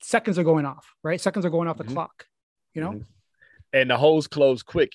seconds 0.03 0.38
are 0.38 0.44
going 0.44 0.66
off, 0.66 0.92
right? 1.05 1.21
Seconds 1.21 1.47
are 1.47 1.51
going 1.51 1.68
off 1.68 1.77
the 1.77 1.85
mm-hmm. 1.85 1.92
clock, 1.92 2.27
you 2.75 2.83
know. 2.83 2.90
Mm-hmm. 2.90 3.03
And 3.73 3.90
the 3.90 3.97
holes 3.97 4.27
close 4.27 4.62
quick 4.62 4.92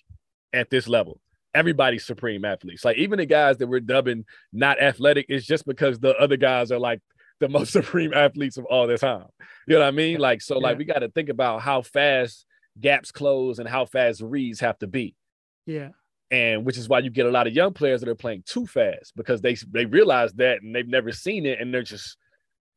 at 0.51 0.69
this 0.69 0.87
level. 0.87 1.21
Everybody's 1.53 2.05
supreme 2.05 2.45
athletes. 2.45 2.83
Like 2.83 2.97
even 2.97 3.17
the 3.17 3.25
guys 3.25 3.57
that 3.57 3.67
we're 3.67 3.79
dubbing 3.79 4.25
not 4.51 4.81
athletic 4.81 5.27
is 5.29 5.45
just 5.45 5.65
because 5.65 5.99
the 5.99 6.15
other 6.17 6.37
guys 6.37 6.71
are 6.71 6.79
like 6.79 7.01
the 7.39 7.49
most 7.49 7.71
supreme 7.73 8.13
athletes 8.13 8.57
of 8.57 8.65
all 8.65 8.87
the 8.87 8.97
time. 8.97 9.25
You 9.67 9.75
know 9.75 9.81
what 9.81 9.87
I 9.87 9.91
mean? 9.91 10.19
Like, 10.19 10.41
so 10.41 10.55
yeah. 10.55 10.61
like 10.61 10.77
we 10.77 10.85
got 10.85 10.99
to 10.99 11.09
think 11.09 11.29
about 11.29 11.61
how 11.61 11.81
fast 11.81 12.45
gaps 12.79 13.11
close 13.11 13.59
and 13.59 13.67
how 13.67 13.85
fast 13.85 14.21
reads 14.21 14.59
have 14.61 14.77
to 14.79 14.87
be. 14.87 15.15
Yeah. 15.65 15.89
And 16.31 16.65
which 16.65 16.77
is 16.77 16.89
why 16.89 16.99
you 16.99 17.09
get 17.09 17.27
a 17.27 17.31
lot 17.31 17.45
of 17.45 17.53
young 17.53 17.73
players 17.73 18.01
that 18.01 18.09
are 18.09 18.15
playing 18.15 18.43
too 18.45 18.65
fast 18.65 19.13
because 19.15 19.41
they 19.41 19.55
they 19.69 19.85
realize 19.85 20.33
that 20.33 20.63
and 20.63 20.73
they've 20.75 20.87
never 20.87 21.11
seen 21.11 21.45
it 21.45 21.59
and 21.59 21.71
they're 21.71 21.83
just 21.83 22.17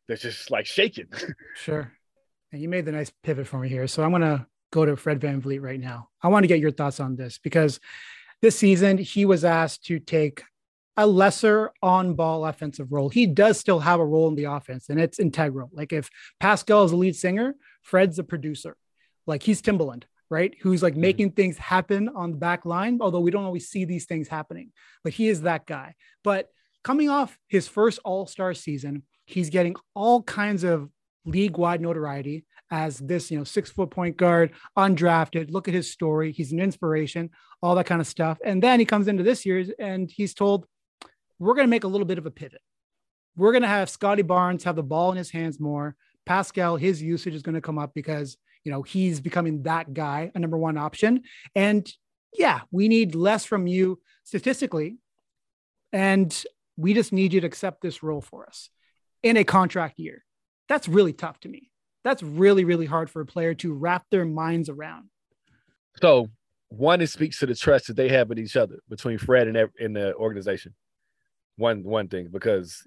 they're 0.09 0.17
just 0.17 0.51
like 0.51 0.67
shaking. 0.67 1.09
sure. 1.55 1.93
And 2.53 2.61
you 2.61 2.69
made 2.69 2.85
the 2.85 2.93
nice 2.93 3.11
pivot 3.23 3.47
for 3.47 3.59
me 3.59 3.69
here. 3.69 3.87
So 3.87 4.03
I'm 4.03 4.11
gonna 4.11 4.47
go 4.73 4.85
to 4.85 4.97
Fred 4.97 5.21
VanVleet 5.21 5.63
right 5.63 5.81
now. 5.81 6.11
I 6.23 6.29
want 6.29 6.45
to 6.45 6.49
get 6.49 6.61
your 6.61 6.71
thoughts 6.71 7.01
on 7.01 7.17
this 7.17 7.39
because 7.39 7.81
this 8.43 8.59
season 8.59 8.99
he 8.99 9.25
was 9.25 9.45
asked 9.45 9.85
to 9.87 9.99
take 9.99 10.43
a 10.97 11.07
lesser 11.07 11.73
on 11.83 12.15
ball 12.15 12.47
offensive 12.47 12.91
role. 12.91 13.09
He 13.09 13.27
does 13.27 13.59
still 13.59 13.81
have 13.81 14.01
a 14.01 14.07
role 14.07 14.29
in 14.29 14.35
the 14.35 14.45
offense 14.45 14.89
and 14.89 15.01
it's 15.01 15.19
integral. 15.19 15.71
Like 15.73 15.93
if 15.93 16.09
Pascal 16.41 16.85
is 16.85 16.91
the 16.91 16.97
lead 16.97 17.17
singer, 17.17 17.55
Fred's 17.83 18.17
the 18.17 18.25
producer. 18.25 18.77
Like 19.27 19.43
he's 19.43 19.61
Timbaland, 19.61 20.05
right? 20.31 20.55
Who's 20.63 20.83
like 20.83 20.95
mm-hmm. 20.95 21.03
making 21.03 21.31
things 21.33 21.59
happen 21.59 22.09
on 22.09 22.31
the 22.31 22.39
back 22.39 22.65
line, 22.65 22.99
although 23.01 23.21
we 23.21 23.31
don't 23.31 23.45
always 23.45 23.69
see 23.69 23.85
these 23.85 24.07
things 24.07 24.29
happening, 24.29 24.73
but 25.05 25.13
he 25.13 25.29
is 25.29 25.43
that 25.43 25.67
guy. 25.67 25.95
But 26.25 26.49
coming 26.83 27.11
off 27.11 27.39
his 27.49 27.69
first 27.69 27.99
all 28.05 28.27
star 28.27 28.55
season, 28.55 29.03
he's 29.27 29.51
getting 29.51 29.77
all 29.95 30.23
kinds 30.23 30.65
of 30.65 30.89
league 31.27 31.59
wide 31.59 31.81
notoriety 31.81 32.47
as 32.71 32.99
this, 32.99 33.31
you 33.31 33.39
know, 33.39 33.45
six 33.45 33.71
foot 33.71 33.91
point 33.91 34.17
guard, 34.17 34.53
undrafted. 34.77 35.51
Look 35.51 35.69
at 35.69 35.75
his 35.75 35.91
story. 35.91 36.33
He's 36.33 36.53
an 36.53 36.61
inspiration, 36.61 37.31
all 37.63 37.75
that 37.77 37.87
kind 37.87 38.01
of 38.01 38.07
stuff. 38.07 38.39
And 38.45 38.63
then 38.63 38.81
he 38.81 38.87
comes 38.87 39.09
into 39.09 39.23
this 39.23 39.47
year 39.47 39.65
and 39.79 40.11
he's 40.11 40.35
told, 40.35 40.67
we're 41.39 41.55
going 41.55 41.67
to 41.67 41.71
make 41.71 41.85
a 41.85 41.89
little 41.89 42.07
bit 42.07 42.19
of 42.19 42.27
a 42.27 42.31
pivot. 42.31 42.63
We're 43.37 43.53
going 43.53 43.63
to 43.63 43.69
have 43.69 43.91
Scottie 43.91 44.23
Barnes 44.23 44.65
have 44.65 44.77
the 44.77 44.83
ball 44.83 45.11
in 45.11 45.19
his 45.19 45.31
hands 45.31 45.61
more. 45.61 45.95
Pascal, 46.25 46.77
his 46.77 47.03
usage 47.03 47.35
is 47.35 47.43
going 47.43 47.55
to 47.55 47.61
come 47.61 47.79
up 47.79 47.93
because, 47.95 48.37
you 48.65 48.73
know, 48.73 48.83
he's 48.83 49.21
becoming 49.21 49.63
that 49.63 49.93
guy, 49.93 50.33
a 50.35 50.39
number 50.39 50.59
one 50.59 50.79
option. 50.79 51.23
And 51.55 51.91
yeah, 52.33 52.61
we 52.71 52.89
need 52.89 53.15
less 53.15 53.45
from 53.45 53.67
you 53.67 54.01
statistically. 54.25 54.97
And 55.93 56.45
we 56.77 56.95
just 56.95 57.13
need 57.13 57.33
you 57.33 57.41
to 57.43 57.47
accept 57.47 57.81
this 57.81 58.03
role 58.03 58.21
for 58.21 58.47
us 58.47 58.71
in 59.23 59.37
a 59.37 59.45
contract 59.45 59.99
year. 59.99 60.25
That's 60.69 60.89
really 60.89 61.13
tough 61.13 61.39
to 61.41 61.49
me. 61.49 61.71
That's 62.07 62.23
really, 62.23 62.65
really 62.65 62.87
hard 62.87 63.11
for 63.11 63.21
a 63.21 63.27
player 63.27 63.53
to 63.55 63.73
wrap 63.73 64.05
their 64.13 64.25
minds 64.25 64.69
around. 64.69 65.09
So, 66.01 66.29
one, 66.69 67.01
it 67.01 67.09
speaks 67.09 67.41
to 67.41 67.47
the 67.47 67.55
trust 67.57 67.89
that 67.89 67.97
they 67.97 68.09
have 68.11 68.29
with 68.29 68.39
each 68.39 68.57
other 68.57 68.79
between 68.89 69.19
Fred 69.19 69.49
and, 69.49 69.69
and 69.81 69.97
the 69.97 70.15
organization. 70.15 70.73
One, 71.57 71.83
one 71.83 72.07
thing, 72.07 72.29
because 72.31 72.81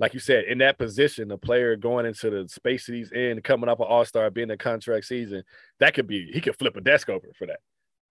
like 0.00 0.12
you 0.12 0.18
said, 0.18 0.46
in 0.46 0.58
that 0.58 0.76
position, 0.76 1.30
a 1.30 1.38
player 1.38 1.76
going 1.76 2.04
into 2.04 2.28
the 2.30 2.48
space 2.48 2.86
that 2.86 2.96
he's 2.96 3.12
in, 3.12 3.40
coming 3.42 3.68
up 3.68 3.78
an 3.78 3.86
all 3.88 4.04
star, 4.04 4.28
being 4.28 4.50
a 4.50 4.56
contract 4.56 5.04
season, 5.04 5.44
that 5.78 5.94
could 5.94 6.08
be, 6.08 6.28
he 6.32 6.40
could 6.40 6.58
flip 6.58 6.76
a 6.76 6.80
desk 6.80 7.08
over 7.08 7.28
for 7.38 7.46
that. 7.46 7.60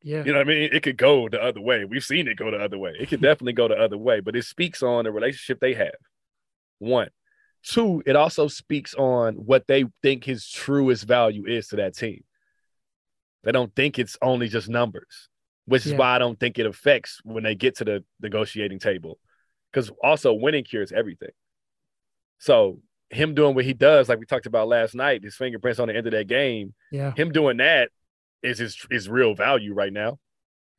Yeah. 0.02 0.24
You 0.24 0.32
know 0.32 0.38
what 0.38 0.48
I 0.48 0.50
mean? 0.50 0.70
It 0.72 0.82
could 0.82 0.96
go 0.96 1.28
the 1.28 1.44
other 1.44 1.60
way. 1.60 1.84
We've 1.84 2.02
seen 2.02 2.30
it 2.30 2.38
go 2.38 2.52
the 2.52 2.64
other 2.64 2.78
way. 2.78 2.94
It 2.98 3.10
could 3.10 3.22
definitely 3.22 3.52
go 3.52 3.68
the 3.68 3.76
other 3.76 3.98
way, 3.98 4.22
but 4.22 4.38
it 4.38 4.46
speaks 4.46 4.82
on 4.82 5.04
the 5.04 5.12
relationship 5.12 5.60
they 5.60 5.74
have. 5.74 5.92
One. 6.80 7.10
Two, 7.68 8.04
it 8.06 8.16
also 8.16 8.48
speaks 8.48 8.94
on 8.94 9.36
what 9.36 9.66
they 9.68 9.86
think 10.04 10.24
his 10.24 10.48
truest 10.48 11.06
value 11.06 11.46
is 11.48 11.70
to 11.70 11.78
that 11.78 11.96
team. 11.96 12.24
They 13.44 13.52
don't 13.52 13.76
think 13.76 13.98
it's 13.98 14.18
only 14.22 14.48
just 14.50 14.70
numbers, 14.70 15.30
which 15.66 15.86
is 15.86 15.94
yeah. 15.94 15.98
why 15.98 16.16
I 16.16 16.20
don't 16.20 16.40
think 16.40 16.60
it 16.60 16.66
affects 16.66 17.22
when 17.24 17.44
they 17.44 17.56
get 17.56 17.78
to 17.78 17.84
the 17.84 18.04
negotiating 18.22 18.80
table. 18.80 19.20
Because 19.72 19.92
also 20.04 20.34
winning 20.34 20.64
cures 20.64 20.92
everything. 20.92 21.32
So 22.38 22.80
him 23.10 23.34
doing 23.34 23.56
what 23.56 23.66
he 23.66 23.74
does, 23.74 24.10
like 24.10 24.20
we 24.20 24.26
talked 24.26 24.46
about 24.46 24.68
last 24.68 24.96
night, 24.96 25.24
his 25.24 25.36
fingerprints 25.36 25.80
on 25.80 25.88
the 25.88 25.96
end 25.96 26.08
of 26.08 26.14
that 26.14 26.28
game. 26.28 26.74
Yeah. 26.92 27.14
Him 27.16 27.32
doing 27.32 27.58
that 27.58 27.90
is 28.44 28.60
his 28.60 28.78
his 28.92 29.10
real 29.10 29.34
value 29.34 29.74
right 29.74 29.92
now, 29.94 30.20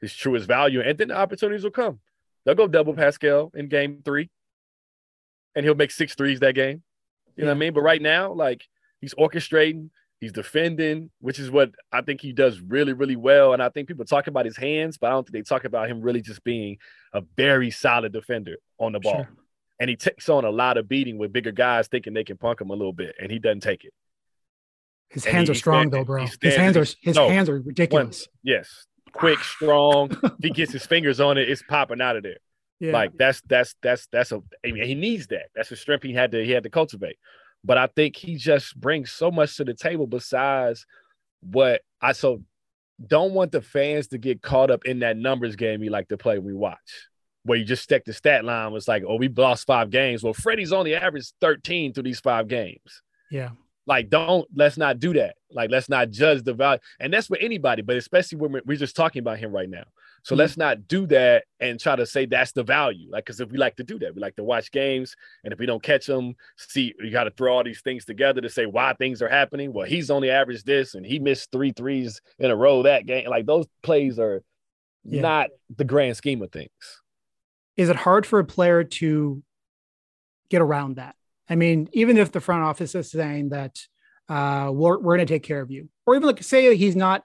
his 0.00 0.14
truest 0.14 0.46
value, 0.46 0.80
and 0.80 0.96
then 0.96 1.08
the 1.08 1.16
opportunities 1.16 1.64
will 1.64 1.70
come. 1.70 2.00
They'll 2.44 2.54
go 2.54 2.68
double 2.68 2.94
Pascal 2.94 3.50
in 3.54 3.68
game 3.68 4.02
three, 4.04 4.30
and 5.56 5.64
he'll 5.64 5.74
make 5.74 5.90
six 5.90 6.14
threes 6.14 6.38
that 6.40 6.54
game. 6.54 6.82
You 7.34 7.42
yeah. 7.42 7.44
know 7.46 7.50
what 7.50 7.56
I 7.56 7.58
mean? 7.58 7.72
But 7.72 7.80
right 7.80 8.00
now, 8.00 8.32
like 8.32 8.62
he's 9.00 9.14
orchestrating, 9.14 9.90
he's 10.20 10.32
defending, 10.32 11.10
which 11.20 11.38
is 11.38 11.50
what 11.50 11.72
I 11.90 12.02
think 12.02 12.20
he 12.20 12.32
does 12.32 12.60
really, 12.60 12.92
really 12.92 13.16
well. 13.16 13.54
And 13.54 13.62
I 13.62 13.70
think 13.70 13.88
people 13.88 14.04
talk 14.04 14.26
about 14.26 14.44
his 14.44 14.56
hands, 14.56 14.98
but 14.98 15.08
I 15.08 15.10
don't 15.10 15.26
think 15.26 15.32
they 15.32 15.48
talk 15.48 15.64
about 15.64 15.90
him 15.90 16.02
really 16.02 16.20
just 16.20 16.44
being 16.44 16.76
a 17.12 17.22
very 17.36 17.70
solid 17.70 18.12
defender 18.12 18.56
on 18.78 18.92
the 18.92 19.00
ball. 19.00 19.24
Sure. 19.24 19.28
And 19.80 19.90
he 19.90 19.96
takes 19.96 20.28
on 20.28 20.44
a 20.44 20.50
lot 20.50 20.78
of 20.78 20.88
beating 20.88 21.18
with 21.18 21.32
bigger 21.32 21.52
guys 21.52 21.88
thinking 21.88 22.14
they 22.14 22.24
can 22.24 22.36
punk 22.36 22.60
him 22.60 22.70
a 22.70 22.74
little 22.74 22.94
bit, 22.94 23.14
and 23.20 23.30
he 23.30 23.38
doesn't 23.38 23.60
take 23.60 23.84
it. 23.84 23.92
His 25.10 25.24
hands 25.24 25.48
he, 25.48 25.52
are 25.52 25.54
strong 25.54 25.90
though, 25.90 26.04
bro. 26.04 26.26
His 26.40 26.56
hands 26.56 26.76
are 26.76 26.86
his 27.00 27.16
no, 27.16 27.28
hands 27.28 27.48
are 27.48 27.60
ridiculous. 27.60 28.26
One, 28.26 28.38
yes, 28.42 28.86
quick, 29.12 29.38
strong. 29.40 30.10
if 30.22 30.32
he 30.42 30.50
gets 30.50 30.72
his 30.72 30.86
fingers 30.86 31.20
on 31.20 31.36
it, 31.36 31.48
it's 31.48 31.62
popping 31.62 32.00
out 32.00 32.16
of 32.16 32.22
there. 32.22 32.38
Yeah. 32.80 32.92
Like 32.92 33.12
that's 33.16 33.40
that's 33.42 33.74
that's 33.82 34.06
that's 34.12 34.32
a. 34.32 34.42
I 34.64 34.72
mean, 34.72 34.84
he 34.84 34.94
needs 34.94 35.28
that. 35.28 35.48
That's 35.54 35.70
a 35.70 35.76
strength 35.76 36.02
he 36.02 36.12
had 36.12 36.32
to 36.32 36.44
he 36.44 36.50
had 36.50 36.64
to 36.64 36.70
cultivate. 36.70 37.16
But 37.64 37.78
I 37.78 37.86
think 37.88 38.16
he 38.16 38.36
just 38.36 38.78
brings 38.78 39.10
so 39.10 39.30
much 39.30 39.56
to 39.56 39.64
the 39.64 39.74
table 39.74 40.06
besides 40.06 40.86
what 41.40 41.82
I 42.00 42.12
so 42.12 42.42
don't 43.04 43.32
want 43.32 43.52
the 43.52 43.60
fans 43.60 44.08
to 44.08 44.18
get 44.18 44.42
caught 44.42 44.70
up 44.70 44.84
in 44.84 45.00
that 45.00 45.16
numbers 45.16 45.56
game 45.56 45.82
you 45.82 45.90
like 45.90 46.08
to 46.08 46.16
play 46.16 46.38
we 46.38 46.54
watch, 46.54 47.08
where 47.44 47.58
you 47.58 47.64
just 47.64 47.82
stick 47.82 48.04
the 48.04 48.12
stat 48.12 48.44
line 48.44 48.72
was 48.72 48.88
like, 48.88 49.02
oh, 49.06 49.16
we 49.16 49.28
lost 49.28 49.66
five 49.66 49.90
games. 49.90 50.22
Well, 50.22 50.32
Freddie's 50.32 50.72
only 50.72 50.94
averaged 50.94 51.32
13 51.40 51.92
through 51.92 52.04
these 52.04 52.20
five 52.20 52.48
games. 52.48 53.02
Yeah. 53.30 53.50
Like, 53.86 54.10
don't 54.10 54.48
let's 54.54 54.76
not 54.76 54.98
do 54.98 55.12
that. 55.14 55.36
Like, 55.50 55.70
let's 55.70 55.88
not 55.88 56.10
judge 56.10 56.42
the 56.42 56.54
value. 56.54 56.80
And 56.98 57.12
that's 57.12 57.28
for 57.28 57.38
anybody, 57.38 57.82
but 57.82 57.96
especially 57.96 58.38
when 58.38 58.52
we're, 58.52 58.62
we're 58.64 58.76
just 58.76 58.96
talking 58.96 59.20
about 59.20 59.38
him 59.38 59.52
right 59.52 59.68
now. 59.68 59.84
So 60.26 60.32
mm-hmm. 60.32 60.40
let's 60.40 60.56
not 60.56 60.88
do 60.88 61.06
that 61.06 61.44
and 61.60 61.78
try 61.78 61.94
to 61.94 62.04
say 62.04 62.26
that's 62.26 62.50
the 62.50 62.64
value. 62.64 63.08
Like, 63.08 63.24
because 63.26 63.38
if 63.38 63.48
we 63.52 63.58
like 63.58 63.76
to 63.76 63.84
do 63.84 63.96
that, 64.00 64.12
we 64.12 64.20
like 64.20 64.34
to 64.36 64.42
watch 64.42 64.72
games, 64.72 65.14
and 65.44 65.52
if 65.52 65.60
we 65.60 65.66
don't 65.66 65.82
catch 65.82 66.06
them, 66.06 66.34
see, 66.56 66.92
you 66.98 67.12
got 67.12 67.24
to 67.24 67.30
throw 67.30 67.54
all 67.54 67.62
these 67.62 67.80
things 67.80 68.04
together 68.04 68.40
to 68.40 68.48
say 68.48 68.66
why 68.66 68.92
things 68.94 69.22
are 69.22 69.28
happening. 69.28 69.72
Well, 69.72 69.86
he's 69.86 70.10
only 70.10 70.28
averaged 70.28 70.66
this, 70.66 70.96
and 70.96 71.06
he 71.06 71.20
missed 71.20 71.52
three 71.52 71.70
threes 71.70 72.20
in 72.40 72.50
a 72.50 72.56
row 72.56 72.82
that 72.82 73.06
game. 73.06 73.28
Like 73.30 73.46
those 73.46 73.66
plays 73.84 74.18
are 74.18 74.42
yeah. 75.04 75.22
not 75.22 75.50
the 75.76 75.84
grand 75.84 76.16
scheme 76.16 76.42
of 76.42 76.50
things. 76.50 76.70
Is 77.76 77.88
it 77.88 77.94
hard 77.94 78.26
for 78.26 78.40
a 78.40 78.44
player 78.44 78.82
to 78.82 79.44
get 80.50 80.60
around 80.60 80.96
that? 80.96 81.14
I 81.48 81.54
mean, 81.54 81.88
even 81.92 82.16
if 82.16 82.32
the 82.32 82.40
front 82.40 82.64
office 82.64 82.96
is 82.96 83.12
saying 83.12 83.50
that 83.50 83.78
uh, 84.28 84.72
we're, 84.72 84.98
we're 84.98 85.16
going 85.18 85.26
to 85.28 85.32
take 85.32 85.44
care 85.44 85.60
of 85.60 85.70
you, 85.70 85.88
or 86.04 86.16
even 86.16 86.26
like 86.26 86.42
say 86.42 86.74
he's 86.74 86.96
not. 86.96 87.24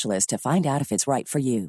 specialist 0.00 0.30
to 0.30 0.38
find 0.38 0.66
out 0.66 0.80
if 0.80 0.92
it's 0.92 1.06
right 1.06 1.28
for 1.28 1.38
you. 1.38 1.68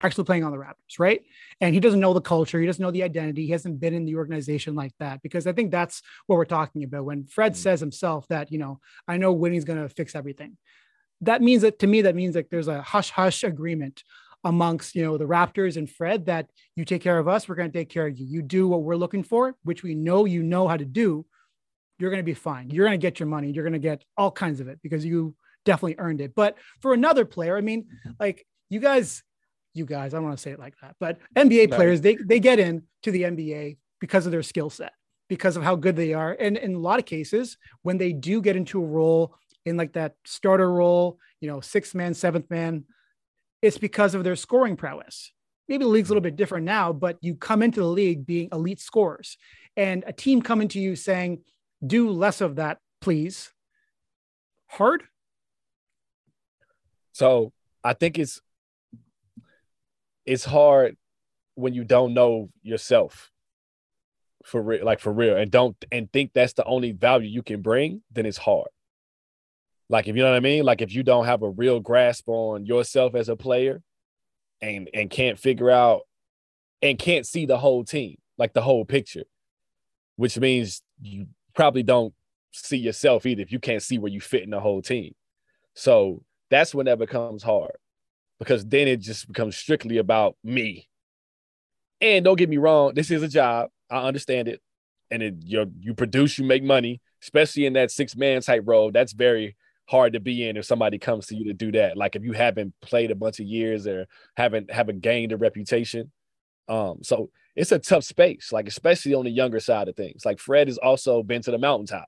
Actually, 0.00 0.24
playing 0.24 0.44
on 0.44 0.52
the 0.52 0.58
Raptors, 0.58 1.00
right? 1.00 1.22
And 1.60 1.74
he 1.74 1.80
doesn't 1.80 1.98
know 1.98 2.14
the 2.14 2.20
culture, 2.20 2.60
he 2.60 2.66
doesn't 2.66 2.82
know 2.82 2.92
the 2.92 3.02
identity, 3.02 3.46
he 3.46 3.52
hasn't 3.52 3.80
been 3.80 3.94
in 3.94 4.04
the 4.04 4.14
organization 4.14 4.76
like 4.76 4.92
that. 5.00 5.20
Because 5.22 5.48
I 5.48 5.52
think 5.52 5.72
that's 5.72 6.02
what 6.28 6.36
we're 6.36 6.44
talking 6.44 6.84
about. 6.84 7.04
When 7.04 7.24
Fred 7.24 7.52
mm-hmm. 7.52 7.62
says 7.62 7.80
himself 7.80 8.28
that, 8.28 8.52
you 8.52 8.58
know, 8.58 8.78
I 9.08 9.16
know 9.16 9.32
winning's 9.32 9.64
going 9.64 9.82
to 9.82 9.88
fix 9.88 10.14
everything. 10.14 10.56
That 11.22 11.42
means 11.42 11.62
that 11.62 11.80
to 11.80 11.88
me, 11.88 12.02
that 12.02 12.14
means 12.14 12.36
like 12.36 12.48
there's 12.48 12.68
a 12.68 12.80
hush 12.80 13.10
hush 13.10 13.42
agreement 13.42 14.04
amongst 14.44 14.94
you 14.94 15.02
know 15.02 15.18
the 15.18 15.26
Raptors 15.26 15.76
and 15.76 15.90
Fred 15.90 16.26
that 16.26 16.46
you 16.76 16.84
take 16.84 17.02
care 17.02 17.18
of 17.18 17.26
us, 17.26 17.48
we're 17.48 17.56
going 17.56 17.72
to 17.72 17.76
take 17.76 17.88
care 17.88 18.06
of 18.06 18.16
you. 18.16 18.24
You 18.24 18.40
do 18.40 18.68
what 18.68 18.84
we're 18.84 18.94
looking 18.94 19.24
for, 19.24 19.56
which 19.64 19.82
we 19.82 19.96
know 19.96 20.26
you 20.26 20.44
know 20.44 20.68
how 20.68 20.76
to 20.76 20.84
do. 20.84 21.26
You're 21.98 22.10
going 22.10 22.22
to 22.24 22.32
be 22.34 22.34
fine. 22.34 22.70
You're 22.70 22.86
going 22.86 23.00
to 23.00 23.04
get 23.04 23.18
your 23.18 23.26
money. 23.26 23.50
You're 23.50 23.64
going 23.64 23.72
to 23.72 23.80
get 23.80 24.04
all 24.16 24.30
kinds 24.30 24.60
of 24.60 24.68
it 24.68 24.78
because 24.80 25.04
you 25.04 25.34
definitely 25.68 25.96
earned 25.98 26.20
it. 26.20 26.32
But 26.34 26.56
for 26.80 26.90
another 26.94 27.24
player, 27.24 27.54
I 27.56 27.60
mean, 27.60 27.82
mm-hmm. 27.82 28.10
like 28.18 28.46
you 28.70 28.80
guys, 28.80 29.22
you 29.74 29.84
guys, 29.84 30.12
I 30.12 30.16
don't 30.16 30.24
want 30.24 30.38
to 30.38 30.42
say 30.42 30.52
it 30.52 30.58
like 30.58 30.74
that, 30.82 30.96
but 30.98 31.18
NBA 31.36 31.72
players, 31.76 32.00
they 32.00 32.16
they 32.30 32.40
get 32.40 32.58
in 32.58 32.82
to 33.04 33.10
the 33.10 33.22
NBA 33.22 33.76
because 34.00 34.26
of 34.26 34.32
their 34.32 34.42
skill 34.42 34.70
set. 34.70 34.92
because 35.28 35.56
of 35.56 35.62
how 35.62 35.76
good 35.76 35.96
they 35.96 36.14
are. 36.14 36.36
And 36.38 36.56
in 36.56 36.74
a 36.74 36.78
lot 36.78 36.98
of 36.98 37.04
cases, 37.04 37.56
when 37.82 37.98
they 37.98 38.12
do 38.12 38.40
get 38.40 38.56
into 38.56 38.82
a 38.82 38.86
role 38.86 39.34
in 39.64 39.76
like 39.76 39.92
that 39.92 40.14
starter 40.24 40.70
role, 40.72 41.18
you 41.40 41.48
know, 41.48 41.60
sixth 41.60 41.94
man, 41.94 42.14
seventh 42.14 42.50
man, 42.50 42.84
it's 43.62 43.78
because 43.78 44.14
of 44.14 44.24
their 44.24 44.36
scoring 44.36 44.76
prowess. 44.76 45.32
Maybe 45.68 45.84
the 45.84 45.90
league's 45.90 46.08
a 46.08 46.12
little 46.12 46.22
bit 46.22 46.36
different 46.36 46.64
now, 46.64 46.92
but 46.92 47.18
you 47.20 47.34
come 47.34 47.62
into 47.62 47.80
the 47.80 47.86
league 47.86 48.24
being 48.24 48.48
elite 48.52 48.80
scorers 48.80 49.36
and 49.76 50.02
a 50.06 50.12
team 50.12 50.40
coming 50.40 50.68
to 50.68 50.80
you 50.80 50.96
saying, 50.96 51.42
do 51.86 52.10
less 52.10 52.40
of 52.40 52.56
that, 52.56 52.78
please. 53.00 53.52
Hard. 54.68 55.02
So 57.18 57.52
I 57.82 57.94
think 57.94 58.16
it's 58.16 58.40
it's 60.24 60.44
hard 60.44 60.96
when 61.56 61.74
you 61.74 61.82
don't 61.82 62.14
know 62.14 62.50
yourself 62.62 63.32
for 64.44 64.62
real, 64.62 64.84
like 64.84 65.00
for 65.00 65.12
real, 65.12 65.36
and 65.36 65.50
don't 65.50 65.76
and 65.90 66.12
think 66.12 66.32
that's 66.32 66.52
the 66.52 66.64
only 66.64 66.92
value 66.92 67.28
you 67.28 67.42
can 67.42 67.60
bring, 67.60 68.02
then 68.12 68.24
it's 68.24 68.38
hard. 68.38 68.68
Like 69.88 70.06
if 70.06 70.14
you 70.14 70.22
know 70.22 70.30
what 70.30 70.36
I 70.36 70.40
mean, 70.40 70.62
like 70.62 70.80
if 70.80 70.94
you 70.94 71.02
don't 71.02 71.24
have 71.24 71.42
a 71.42 71.50
real 71.50 71.80
grasp 71.80 72.28
on 72.28 72.66
yourself 72.66 73.16
as 73.16 73.28
a 73.28 73.34
player, 73.34 73.82
and 74.60 74.88
and 74.94 75.10
can't 75.10 75.40
figure 75.40 75.72
out 75.72 76.02
and 76.82 77.00
can't 77.00 77.26
see 77.26 77.46
the 77.46 77.58
whole 77.58 77.82
team, 77.82 78.18
like 78.36 78.52
the 78.52 78.62
whole 78.62 78.84
picture, 78.84 79.24
which 80.14 80.38
means 80.38 80.82
you 81.02 81.26
probably 81.52 81.82
don't 81.82 82.14
see 82.52 82.78
yourself 82.78 83.26
either 83.26 83.42
if 83.42 83.50
you 83.50 83.58
can't 83.58 83.82
see 83.82 83.98
where 83.98 84.12
you 84.12 84.20
fit 84.20 84.44
in 84.44 84.50
the 84.50 84.60
whole 84.60 84.82
team. 84.82 85.16
So 85.74 86.22
that's 86.50 86.74
when 86.74 86.86
that 86.86 86.98
becomes 86.98 87.42
hard 87.42 87.76
because 88.38 88.64
then 88.64 88.88
it 88.88 89.00
just 89.00 89.26
becomes 89.26 89.56
strictly 89.56 89.98
about 89.98 90.36
me. 90.44 90.88
And 92.00 92.24
don't 92.24 92.36
get 92.36 92.48
me 92.48 92.58
wrong, 92.58 92.94
this 92.94 93.10
is 93.10 93.22
a 93.22 93.28
job. 93.28 93.70
I 93.90 94.06
understand 94.06 94.48
it. 94.48 94.60
And 95.10 95.22
it 95.22 95.34
you 95.44 95.70
you 95.80 95.94
produce, 95.94 96.38
you 96.38 96.44
make 96.44 96.62
money, 96.62 97.00
especially 97.22 97.66
in 97.66 97.72
that 97.72 97.90
six 97.90 98.14
man 98.14 98.42
type 98.42 98.62
role. 98.66 98.92
That's 98.92 99.12
very 99.12 99.56
hard 99.88 100.12
to 100.12 100.20
be 100.20 100.46
in 100.46 100.58
if 100.58 100.66
somebody 100.66 100.98
comes 100.98 101.26
to 101.26 101.34
you 101.34 101.44
to 101.44 101.54
do 101.54 101.72
that. 101.72 101.96
Like 101.96 102.14
if 102.14 102.22
you 102.22 102.32
haven't 102.32 102.74
played 102.82 103.10
a 103.10 103.14
bunch 103.14 103.40
of 103.40 103.46
years 103.46 103.86
or 103.86 104.06
haven't 104.36 104.70
haven't 104.70 105.00
gained 105.00 105.32
a 105.32 105.36
reputation. 105.36 106.12
Um, 106.68 106.98
so 107.02 107.30
it's 107.56 107.72
a 107.72 107.78
tough 107.78 108.04
space, 108.04 108.52
like 108.52 108.68
especially 108.68 109.14
on 109.14 109.24
the 109.24 109.30
younger 109.30 109.58
side 109.58 109.88
of 109.88 109.96
things. 109.96 110.24
Like 110.24 110.38
Fred 110.38 110.68
has 110.68 110.78
also 110.78 111.22
been 111.22 111.42
to 111.42 111.50
the 111.50 111.58
mountaintop, 111.58 112.06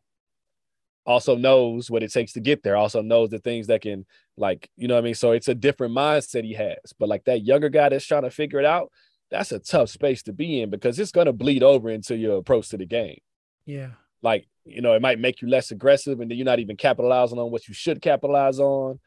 also 1.11 1.35
knows 1.35 1.91
what 1.91 2.05
it 2.05 2.13
takes 2.13 2.33
to 2.35 2.41
get 2.41 2.63
there, 2.63 2.77
also 2.77 3.03
knows 3.03 3.31
the 3.31 3.41
things 3.41 3.67
that 3.67 3.83
can, 3.83 4.07
like, 4.37 4.71
you 4.77 4.87
know 4.87 4.95
what 4.95 5.01
I 5.01 5.05
mean? 5.05 5.15
So 5.17 5.33
it's 5.33 5.49
a 5.49 5.55
different 5.55 5.93
mindset 5.93 6.45
he 6.45 6.55
has. 6.55 6.79
But 6.99 7.09
like 7.09 7.25
that 7.25 7.45
younger 7.45 7.69
guy 7.69 7.89
that's 7.89 8.07
trying 8.07 8.23
to 8.23 8.31
figure 8.31 8.61
it 8.61 8.65
out, 8.65 8.93
that's 9.29 9.51
a 9.51 9.59
tough 9.59 9.91
space 9.91 10.23
to 10.25 10.33
be 10.33 10.61
in 10.63 10.71
because 10.71 10.99
it's 10.99 11.11
gonna 11.11 11.33
bleed 11.33 11.65
over 11.65 11.91
into 11.91 12.17
your 12.17 12.39
approach 12.39 12.69
to 12.69 12.77
the 12.77 12.87
game. 12.87 13.19
Yeah. 13.67 13.91
Like 14.23 14.47
you 14.65 14.83
know, 14.83 14.95
it 14.95 15.03
might 15.03 15.19
make 15.19 15.43
you 15.43 15.49
less 15.49 15.73
aggressive, 15.73 16.21
and 16.21 16.31
then 16.31 16.39
you're 16.39 16.45
not 16.45 16.61
even 16.61 16.77
capitalizing 16.77 17.39
on 17.39 17.51
what 17.51 17.67
you 17.67 17.75
should 17.75 18.01
capitalize 18.01 18.61
on. 18.61 19.01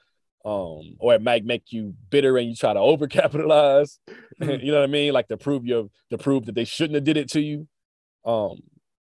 Um, 0.46 0.98
or 1.00 1.14
it 1.14 1.22
might 1.22 1.46
make 1.46 1.72
you 1.72 1.96
bitter 2.10 2.38
and 2.38 2.50
you 2.50 2.56
try 2.56 2.74
to 2.74 2.80
overcapitalize. 2.80 3.98
Mm-hmm. 4.42 4.50
you 4.66 4.74
know 4.74 4.80
what 4.80 4.90
I 4.90 4.92
mean? 4.92 5.14
Like 5.14 5.30
to 5.30 5.38
prove 5.38 5.66
your 5.66 5.88
to 6.10 6.18
prove 6.18 6.48
that 6.48 6.56
they 6.56 6.66
shouldn't 6.66 6.96
have 6.96 7.06
did 7.06 7.16
it 7.16 7.30
to 7.32 7.42
you. 7.42 7.68
Um, 8.26 8.58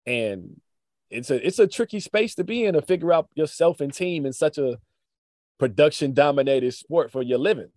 and 0.05 0.61
it's 1.09 1.29
a 1.29 1.45
it's 1.45 1.59
a 1.59 1.67
tricky 1.67 1.99
space 1.99 2.35
to 2.35 2.43
be 2.43 2.65
in 2.65 2.73
to 2.73 2.81
figure 2.81 3.13
out 3.13 3.29
yourself 3.35 3.79
and 3.79 3.93
team 3.93 4.25
in 4.25 4.33
such 4.33 4.57
a 4.57 4.77
production 5.59 6.13
dominated 6.13 6.73
sport 6.73 7.11
for 7.11 7.21
your 7.21 7.37
living. 7.37 7.69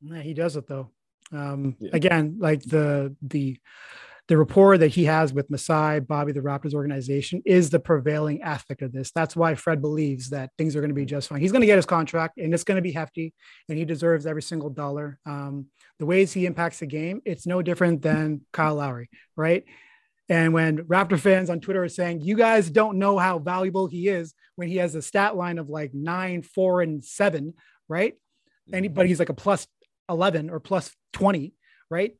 Yeah, 0.00 0.20
he 0.20 0.34
does 0.34 0.56
it 0.56 0.66
though. 0.66 0.90
Um, 1.32 1.76
yeah. 1.78 1.90
again, 1.92 2.36
like 2.38 2.62
the 2.62 3.14
the 3.22 3.58
the 4.28 4.38
rapport 4.38 4.78
that 4.78 4.88
he 4.88 5.04
has 5.04 5.34
with 5.34 5.50
Masai, 5.50 6.00
Bobby, 6.00 6.32
the 6.32 6.40
Raptors 6.40 6.72
organization 6.72 7.42
is 7.44 7.68
the 7.68 7.78
prevailing 7.78 8.40
aspect 8.40 8.80
of 8.80 8.90
this. 8.90 9.10
That's 9.10 9.36
why 9.36 9.54
Fred 9.54 9.82
believes 9.82 10.30
that 10.30 10.50
things 10.56 10.74
are 10.74 10.80
going 10.80 10.88
to 10.88 10.94
be 10.94 11.04
just 11.04 11.28
fine. 11.28 11.40
He's 11.40 11.52
going 11.52 11.60
to 11.60 11.66
get 11.66 11.76
his 11.76 11.84
contract 11.84 12.38
and 12.38 12.54
it's 12.54 12.64
going 12.64 12.76
to 12.76 12.82
be 12.82 12.92
hefty 12.92 13.34
and 13.68 13.76
he 13.76 13.84
deserves 13.84 14.24
every 14.24 14.40
single 14.40 14.70
dollar. 14.70 15.18
Um, 15.26 15.66
the 15.98 16.06
ways 16.06 16.32
he 16.32 16.46
impacts 16.46 16.78
the 16.78 16.86
game, 16.86 17.20
it's 17.26 17.46
no 17.46 17.60
different 17.60 18.00
than 18.00 18.40
Kyle 18.50 18.76
Lowry, 18.76 19.10
right? 19.36 19.64
And 20.28 20.54
when 20.54 20.78
Raptor 20.84 21.18
fans 21.18 21.50
on 21.50 21.60
Twitter 21.60 21.84
are 21.84 21.88
saying, 21.88 22.22
you 22.22 22.36
guys 22.36 22.70
don't 22.70 22.98
know 22.98 23.18
how 23.18 23.38
valuable 23.38 23.86
he 23.86 24.08
is 24.08 24.34
when 24.56 24.68
he 24.68 24.76
has 24.76 24.94
a 24.94 25.02
stat 25.02 25.36
line 25.36 25.58
of 25.58 25.68
like 25.68 25.92
nine, 25.92 26.42
four, 26.42 26.80
and 26.80 27.04
seven, 27.04 27.54
right? 27.88 28.14
Anybody 28.72 29.08
he's 29.08 29.18
like 29.18 29.28
a 29.28 29.34
plus 29.34 29.66
11 30.08 30.48
or 30.48 30.60
plus 30.60 30.94
20, 31.12 31.52
right? 31.90 32.16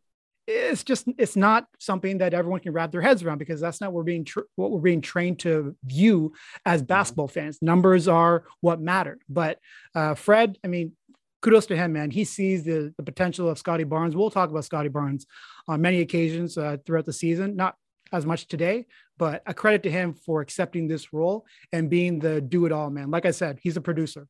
it's 0.47 0.85
just 0.85 1.09
it's 1.19 1.37
not 1.37 1.67
something 1.79 2.19
that 2.19 2.35
everyone 2.35 2.61
can 2.61 2.73
wrap 2.73 2.93
their 2.93 3.01
heads 3.01 3.23
around 3.23 3.39
because 3.39 3.61
that's 3.61 3.81
not 3.81 3.93
what 3.93 3.97
we're 3.99 4.03
being 4.03 4.25
tra- 4.25 4.43
what 4.57 4.71
we're 4.71 4.81
being 4.81 5.01
trained 5.01 5.39
to 5.39 5.75
view 5.85 6.33
as 6.67 6.81
mm-hmm. 6.81 6.87
basketball 6.87 7.29
fans. 7.29 7.59
Numbers 7.63 8.09
are 8.09 8.45
what 8.61 8.81
matter. 8.81 9.19
But 9.29 9.59
uh, 9.95 10.15
Fred, 10.15 10.59
I 10.63 10.69
mean, 10.69 10.93
kudos 11.41 11.67
to 11.67 11.77
him, 11.77 11.95
man. 11.95 12.11
He 12.11 12.25
sees 12.25 12.65
the, 12.65 12.93
the 12.97 13.03
potential 13.03 13.49
of 13.49 13.59
Scottie 13.59 13.85
Barnes. 13.85 14.15
We'll 14.15 14.31
talk 14.31 14.51
about 14.51 14.65
Scottie 14.65 14.89
Barnes 14.89 15.27
on 15.67 15.81
many 15.81 16.01
occasions 16.01 16.59
uh, 16.59 16.77
throughout 16.85 17.07
the 17.07 17.13
season, 17.13 17.57
not 17.57 17.77
as 18.15 18.25
much 18.25 18.47
today, 18.47 18.87
but 19.19 19.43
a 19.47 19.53
credit 19.53 19.83
to 19.83 19.91
him 19.91 20.15
for 20.15 20.41
accepting 20.41 20.89
this 20.89 21.13
role 21.13 21.45
and 21.73 21.91
being 21.91 22.19
the 22.19 22.41
do 22.41 22.65
it 22.67 22.73
all 22.73 22.91
man. 22.91 23.11
Like 23.11 23.27
I 23.27 23.33
said, 23.33 23.59
he's 23.63 23.77
a 23.77 23.81
producer. 23.81 24.29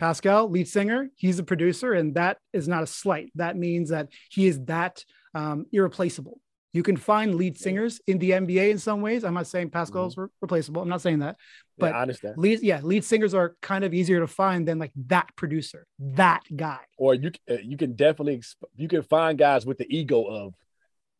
Pascal, 0.00 0.50
lead 0.50 0.68
singer, 0.68 1.08
he's 1.14 1.38
a 1.38 1.44
producer, 1.44 1.92
and 1.92 2.16
that 2.16 2.38
is 2.52 2.66
not 2.66 2.82
a 2.82 2.86
slight. 2.86 3.30
That 3.36 3.56
means 3.56 3.90
that 3.90 4.08
he 4.28 4.46
is 4.46 4.60
that 4.64 5.04
um, 5.34 5.66
irreplaceable. 5.72 6.40
You 6.72 6.82
can 6.82 6.96
find 6.96 7.36
lead 7.36 7.56
singers 7.56 8.00
in 8.08 8.18
the 8.18 8.32
NBA 8.32 8.70
in 8.70 8.78
some 8.78 9.00
ways. 9.00 9.22
I'm 9.22 9.34
not 9.34 9.46
saying 9.46 9.70
Pascal's 9.70 10.16
mm-hmm. 10.16 10.24
replaceable. 10.42 10.82
I'm 10.82 10.88
not 10.88 11.00
saying 11.00 11.20
that, 11.20 11.36
but 11.78 11.92
yeah, 11.92 11.98
I 11.98 12.02
understand. 12.02 12.34
Lead, 12.36 12.60
yeah, 12.62 12.80
lead 12.82 13.04
singers 13.04 13.32
are 13.32 13.54
kind 13.62 13.84
of 13.84 13.94
easier 13.94 14.18
to 14.18 14.26
find 14.26 14.66
than 14.66 14.80
like 14.80 14.90
that 15.06 15.28
producer, 15.36 15.86
that 16.00 16.42
guy. 16.54 16.80
Or 16.98 17.14
you 17.14 17.30
uh, 17.48 17.58
you 17.62 17.76
can 17.76 17.94
definitely 17.94 18.42
you 18.74 18.88
can 18.88 19.02
find 19.02 19.38
guys 19.38 19.64
with 19.64 19.78
the 19.78 19.86
ego 19.88 20.24
of 20.24 20.54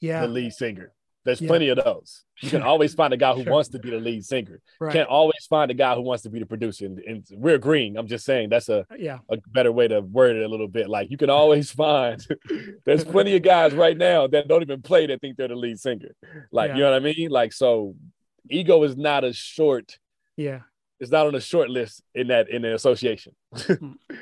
yeah 0.00 0.22
the 0.22 0.28
lead 0.28 0.52
singer. 0.52 0.92
There's 1.24 1.40
yeah. 1.40 1.48
plenty 1.48 1.68
of 1.70 1.82
those. 1.82 2.24
You 2.40 2.50
can 2.50 2.62
always 2.62 2.92
find 3.00 3.14
a 3.14 3.16
guy 3.16 3.32
who 3.32 3.44
sure. 3.44 3.52
wants 3.52 3.70
to 3.70 3.78
be 3.78 3.90
the 3.90 3.96
lead 3.96 4.24
singer. 4.24 4.60
Right. 4.78 4.92
Can't 4.92 5.08
always 5.08 5.46
find 5.48 5.70
a 5.70 5.74
guy 5.74 5.94
who 5.94 6.02
wants 6.02 6.22
to 6.24 6.30
be 6.30 6.38
the 6.38 6.46
producer. 6.46 6.84
And, 6.84 6.98
and, 6.98 7.24
we're 7.32 7.54
agreeing. 7.54 7.96
I'm 7.96 8.06
just 8.06 8.26
saying 8.26 8.50
that's 8.50 8.68
a 8.68 8.86
yeah 8.98 9.18
a 9.30 9.38
better 9.52 9.72
way 9.72 9.88
to 9.88 10.00
word 10.00 10.36
it 10.36 10.44
a 10.44 10.48
little 10.48 10.68
bit. 10.68 10.88
Like 10.88 11.10
you 11.10 11.16
can 11.16 11.30
always 11.30 11.70
find 11.82 12.24
there's 12.84 13.04
plenty 13.04 13.34
of 13.36 13.42
guys 13.42 13.72
right 13.74 13.96
now 13.96 14.26
that 14.26 14.48
don't 14.48 14.62
even 14.62 14.82
play 14.82 15.06
that 15.06 15.20
think 15.20 15.36
they're 15.36 15.48
the 15.48 15.56
lead 15.56 15.78
singer. 15.78 16.14
Like 16.52 16.70
yeah. 16.70 16.74
you 16.74 16.80
know 16.82 16.90
what 16.90 16.96
I 16.96 17.12
mean? 17.12 17.30
Like 17.30 17.52
so, 17.52 17.94
ego 18.50 18.82
is 18.82 18.96
not 18.96 19.24
a 19.24 19.32
short. 19.32 19.98
Yeah, 20.36 20.60
it's 21.00 21.10
not 21.10 21.26
on 21.26 21.34
a 21.34 21.40
short 21.40 21.70
list 21.70 22.02
in 22.14 22.28
that 22.28 22.50
in 22.50 22.62
the 22.62 22.74
association. 22.74 23.34
Hmm. 23.54 23.92
I 24.10 24.16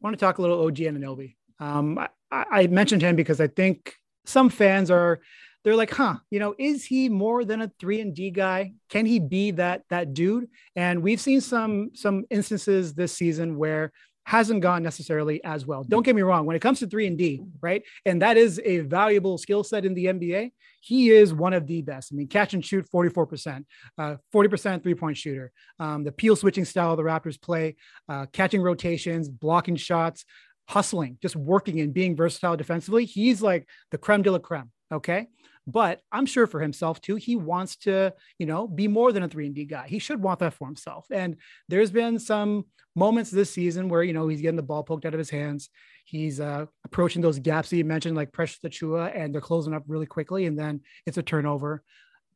want 0.00 0.18
to 0.18 0.24
talk 0.24 0.38
a 0.38 0.42
little 0.42 0.64
OG 0.66 0.76
Anunoby. 0.76 1.36
Um, 1.58 1.98
I, 1.98 2.08
I 2.30 2.66
mentioned 2.66 3.02
him 3.02 3.16
because 3.16 3.40
I 3.40 3.46
think 3.46 3.94
some 4.24 4.48
fans 4.48 4.90
are 4.90 5.20
they're 5.66 5.74
like, 5.74 5.90
huh, 5.90 6.14
you 6.30 6.38
know, 6.38 6.54
is 6.60 6.84
he 6.84 7.08
more 7.08 7.44
than 7.44 7.60
a 7.60 7.72
three 7.80 8.00
and 8.00 8.14
D 8.14 8.30
guy? 8.30 8.74
Can 8.88 9.04
he 9.04 9.18
be 9.18 9.50
that 9.50 9.82
that 9.90 10.14
dude? 10.14 10.48
And 10.76 11.02
we've 11.02 11.20
seen 11.20 11.40
some 11.40 11.90
some 11.92 12.24
instances 12.30 12.94
this 12.94 13.12
season 13.12 13.58
where 13.58 13.90
hasn't 14.26 14.60
gone 14.60 14.84
necessarily 14.84 15.42
as 15.42 15.66
well. 15.66 15.82
Don't 15.82 16.04
get 16.04 16.14
me 16.14 16.22
wrong, 16.22 16.46
when 16.46 16.54
it 16.54 16.62
comes 16.62 16.78
to 16.80 16.86
3 16.86 17.08
and 17.08 17.18
D, 17.18 17.42
right? 17.60 17.82
And 18.04 18.22
that 18.22 18.36
is 18.36 18.60
a 18.64 18.80
valuable 18.80 19.38
skill 19.38 19.64
set 19.64 19.84
in 19.84 19.94
the 19.94 20.06
NBA. 20.06 20.52
He 20.82 21.10
is 21.10 21.34
one 21.34 21.52
of 21.52 21.66
the 21.66 21.82
best. 21.82 22.12
I 22.12 22.16
mean, 22.16 22.28
catch 22.28 22.54
and 22.54 22.64
shoot 22.64 22.88
44%, 22.92 23.64
uh, 23.98 24.16
40% 24.32 24.82
three-point 24.84 25.16
shooter. 25.16 25.50
Um, 25.80 26.04
the 26.04 26.12
peel 26.12 26.36
switching 26.36 26.64
style 26.64 26.94
the 26.94 27.02
Raptors 27.02 27.40
play, 27.40 27.74
uh, 28.08 28.26
catching 28.32 28.62
rotations, 28.62 29.28
blocking 29.28 29.76
shots, 29.76 30.24
hustling, 30.68 31.18
just 31.22 31.34
working 31.34 31.80
and 31.80 31.92
being 31.92 32.14
versatile 32.14 32.56
defensively. 32.56 33.04
He's 33.04 33.42
like 33.42 33.68
the 33.90 33.98
creme 33.98 34.22
de 34.22 34.30
la 34.30 34.38
creme. 34.38 34.70
Okay 34.92 35.26
but 35.66 36.00
I'm 36.12 36.26
sure 36.26 36.46
for 36.46 36.60
himself 36.60 37.00
too, 37.00 37.16
he 37.16 37.36
wants 37.36 37.76
to, 37.78 38.14
you 38.38 38.46
know, 38.46 38.68
be 38.68 38.88
more 38.88 39.12
than 39.12 39.22
a 39.22 39.28
three 39.28 39.46
and 39.46 39.54
D 39.54 39.64
guy. 39.64 39.88
He 39.88 39.98
should 39.98 40.22
want 40.22 40.38
that 40.40 40.54
for 40.54 40.66
himself. 40.66 41.06
And 41.10 41.36
there's 41.68 41.90
been 41.90 42.18
some 42.18 42.66
moments 42.94 43.30
this 43.30 43.52
season 43.52 43.88
where, 43.88 44.02
you 44.02 44.12
know, 44.12 44.28
he's 44.28 44.40
getting 44.40 44.56
the 44.56 44.62
ball 44.62 44.84
poked 44.84 45.04
out 45.04 45.14
of 45.14 45.18
his 45.18 45.30
hands. 45.30 45.68
He's 46.04 46.38
uh, 46.40 46.66
approaching 46.84 47.20
those 47.20 47.40
gaps 47.40 47.70
that 47.70 47.76
you 47.76 47.84
mentioned, 47.84 48.16
like 48.16 48.32
Precious 48.32 48.60
Achiuwa, 48.60 49.12
and 49.14 49.34
they're 49.34 49.40
closing 49.40 49.74
up 49.74 49.82
really 49.88 50.06
quickly. 50.06 50.46
And 50.46 50.56
then 50.56 50.82
it's 51.04 51.18
a 51.18 51.22
turnover. 51.22 51.82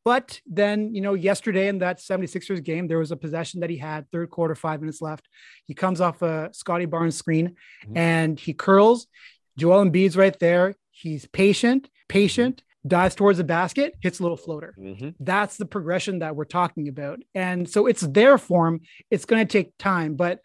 But 0.04 0.40
then, 0.46 0.94
you 0.94 1.02
know, 1.02 1.14
yesterday 1.14 1.68
in 1.68 1.78
that 1.78 1.98
76ers 1.98 2.64
game, 2.64 2.88
there 2.88 2.98
was 2.98 3.12
a 3.12 3.16
possession 3.16 3.60
that 3.60 3.70
he 3.70 3.76
had, 3.76 4.10
third 4.10 4.30
quarter, 4.30 4.54
five 4.54 4.80
minutes 4.80 5.02
left. 5.02 5.28
He 5.66 5.74
comes 5.74 6.00
off 6.00 6.22
a 6.22 6.50
Scottie 6.52 6.86
Barnes 6.86 7.16
screen 7.16 7.56
mm-hmm. 7.84 7.96
and 7.96 8.40
he 8.40 8.54
curls. 8.54 9.06
Joel 9.58 9.84
Embiid's 9.84 10.16
right 10.16 10.36
there. 10.38 10.74
He's 10.90 11.26
patient, 11.26 11.88
patient, 12.08 12.62
dives 12.86 13.14
towards 13.14 13.38
the 13.38 13.44
basket, 13.44 13.94
hits 14.00 14.20
a 14.20 14.22
little 14.22 14.36
floater. 14.36 14.74
Mm-hmm. 14.78 15.10
That's 15.20 15.56
the 15.56 15.66
progression 15.66 16.20
that 16.20 16.34
we're 16.34 16.44
talking 16.44 16.88
about. 16.88 17.20
And 17.34 17.68
so 17.68 17.86
it's 17.86 18.00
their 18.00 18.38
form. 18.38 18.80
It's 19.10 19.24
going 19.24 19.46
to 19.46 19.50
take 19.50 19.76
time, 19.78 20.14
but 20.14 20.40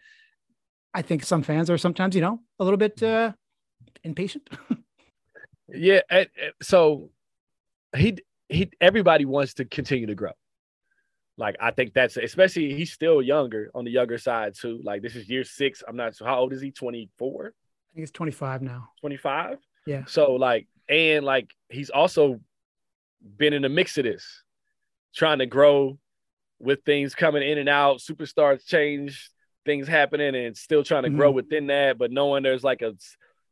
I 0.92 1.02
think 1.02 1.24
some 1.24 1.42
fans 1.42 1.70
are 1.70 1.78
sometimes, 1.78 2.14
you 2.14 2.20
know, 2.20 2.40
a 2.58 2.64
little 2.64 2.78
bit 2.78 3.02
uh, 3.02 3.32
impatient. 4.04 4.48
yeah. 5.68 6.00
So 6.62 7.10
he, 7.96 8.18
he 8.48 8.70
everybody 8.80 9.24
wants 9.24 9.54
to 9.54 9.64
continue 9.64 10.06
to 10.06 10.14
grow. 10.14 10.32
Like 11.38 11.56
I 11.60 11.70
think 11.70 11.92
that's 11.92 12.16
especially 12.16 12.74
he's 12.74 12.92
still 12.92 13.20
younger 13.20 13.70
on 13.74 13.84
the 13.84 13.90
younger 13.90 14.16
side 14.16 14.54
too. 14.58 14.80
Like 14.82 15.02
this 15.02 15.16
is 15.16 15.28
year 15.28 15.44
six. 15.44 15.82
I'm 15.86 15.96
not 15.96 16.16
sure 16.16 16.26
how 16.26 16.38
old 16.38 16.52
is 16.52 16.62
he? 16.62 16.70
24? 16.70 17.46
I 17.46 17.94
think 17.94 18.02
he's 18.02 18.10
25 18.10 18.62
now. 18.62 18.88
25? 19.00 19.58
Yeah. 19.86 20.04
So 20.06 20.32
like, 20.32 20.66
and 20.88 21.24
like 21.24 21.52
he's 21.68 21.90
also 21.90 22.40
been 23.36 23.52
in 23.52 23.62
the 23.62 23.68
mix 23.68 23.98
of 23.98 24.04
this, 24.04 24.42
trying 25.14 25.38
to 25.38 25.46
grow 25.46 25.98
with 26.58 26.84
things 26.84 27.14
coming 27.14 27.42
in 27.42 27.58
and 27.58 27.68
out, 27.68 27.98
superstars 27.98 28.64
change, 28.64 29.30
things 29.64 29.88
happening, 29.88 30.34
and 30.34 30.56
still 30.56 30.82
trying 30.82 31.02
to 31.02 31.08
mm-hmm. 31.08 31.18
grow 31.18 31.30
within 31.30 31.66
that, 31.66 31.98
but 31.98 32.10
knowing 32.10 32.42
there's 32.42 32.64
like 32.64 32.82
a 32.82 32.94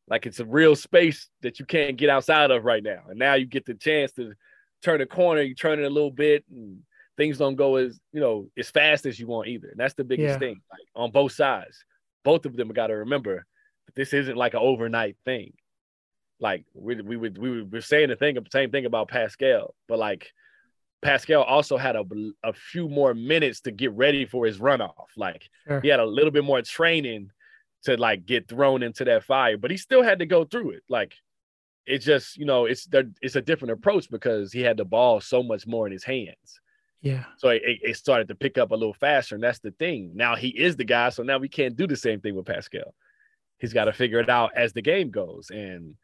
like 0.07 0.27
it's 0.27 0.41
a 0.41 0.45
real 0.45 0.77
space 0.77 1.29
that 1.43 1.59
you 1.59 1.65
can't 1.65 1.97
get 1.97 2.11
outside 2.11 2.51
of 2.51 2.65
right 2.65 2.83
now. 2.83 3.01
And 3.09 3.19
now 3.19 3.35
you 3.35 3.47
get 3.47 3.65
the 3.65 3.75
chance 3.75 4.13
to 4.13 4.35
turn 4.83 5.01
a 5.01 5.07
corner, 5.07 5.41
you 5.41 5.55
turn 5.55 5.79
it 5.79 5.87
a 5.87 5.91
little 5.91 6.11
bit, 6.11 6.45
and 6.51 6.81
things 7.17 7.39
don't 7.39 7.57
go 7.57 7.77
as 7.77 7.99
you 8.13 8.21
know 8.21 8.49
as 8.57 8.71
fast 8.71 9.07
as 9.07 9.19
you 9.19 9.27
want 9.27 9.49
either. 9.49 9.69
And 9.69 9.79
that's 9.79 9.95
the 9.95 10.05
biggest 10.05 10.35
yeah. 10.35 10.39
thing, 10.39 10.61
like 10.71 10.87
on 10.95 11.11
both 11.11 11.33
sides. 11.33 11.85
Both 12.23 12.47
of 12.47 12.57
them 12.57 12.69
got 12.69 12.87
to 12.87 12.95
remember 12.95 13.45
this 13.95 14.13
isn't 14.13 14.37
like 14.37 14.55
an 14.55 14.61
overnight 14.61 15.17
thing. 15.25 15.53
Like 16.41 16.65
we 16.75 17.01
we 17.01 17.17
would 17.17 17.39
we 17.39 17.63
were 17.63 17.81
saying 17.81 18.09
the 18.09 18.17
thing 18.17 18.37
same 18.51 18.71
thing 18.71 18.87
about 18.87 19.09
Pascal, 19.09 19.75
but 19.89 19.99
like 19.99 20.33
Pascal 21.03 21.43
also 21.43 21.77
had 21.77 21.97
a, 21.97 22.05
a 22.43 22.53
few 22.53 22.89
more 22.89 23.15
minutes 23.15 23.61
to 23.63 23.71
get 23.71 23.93
ready 23.93 24.25
for 24.25 24.47
his 24.47 24.59
runoff. 24.59 25.09
Like 25.17 25.49
sure. 25.67 25.81
he 25.81 25.89
had 25.89 26.01
a 26.01 26.05
little 26.05 26.31
bit 26.31 26.45
more 26.45 26.63
training 26.63 27.31
to 27.85 27.97
like 27.97 28.27
get 28.27 28.49
thrown 28.49 28.83
into 28.83 29.05
that 29.05 29.25
fire, 29.25 29.59
but 29.59 29.71
he 29.71 29.77
still 29.77 30.03
had 30.03 30.19
to 30.21 30.27
go 30.27 30.45
through 30.45 30.71
it. 30.71 30.83
Like 30.89 31.15
it's 31.87 32.05
just 32.05 32.37
you 32.37 32.47
know 32.47 32.65
it's 32.65 32.89
it's 33.21 33.37
a 33.37 33.43
different 33.43 33.73
approach 33.73 34.11
because 34.11 34.53
he 34.53 34.61
had 34.61 34.77
the 34.77 34.85
ball 34.85 35.21
so 35.21 35.43
much 35.43 35.67
more 35.67 35.87
in 35.87 35.93
his 35.93 36.05
hands. 36.05 36.61
Yeah. 37.03 37.25
So 37.37 37.51
it, 37.51 37.63
it 37.65 37.97
started 37.99 38.29
to 38.29 38.35
pick 38.35 38.57
up 38.57 38.71
a 38.71 38.75
little 38.75 38.95
faster, 38.95 39.35
and 39.35 39.45
that's 39.45 39.59
the 39.59 39.73
thing. 39.73 40.13
Now 40.15 40.37
he 40.37 40.49
is 40.49 40.75
the 40.75 40.85
guy, 40.85 41.11
so 41.11 41.23
now 41.23 41.37
we 41.37 41.49
can't 41.49 41.77
do 41.77 41.87
the 41.87 41.97
same 41.97 42.21
thing 42.21 42.35
with 42.35 42.47
Pascal. 42.47 42.95
He's 43.59 43.75
got 43.75 43.85
to 43.85 43.93
figure 43.93 44.21
it 44.21 44.31
out 44.31 44.53
as 44.57 44.73
the 44.73 44.81
game 44.81 45.11
goes, 45.11 45.51
and 45.51 45.97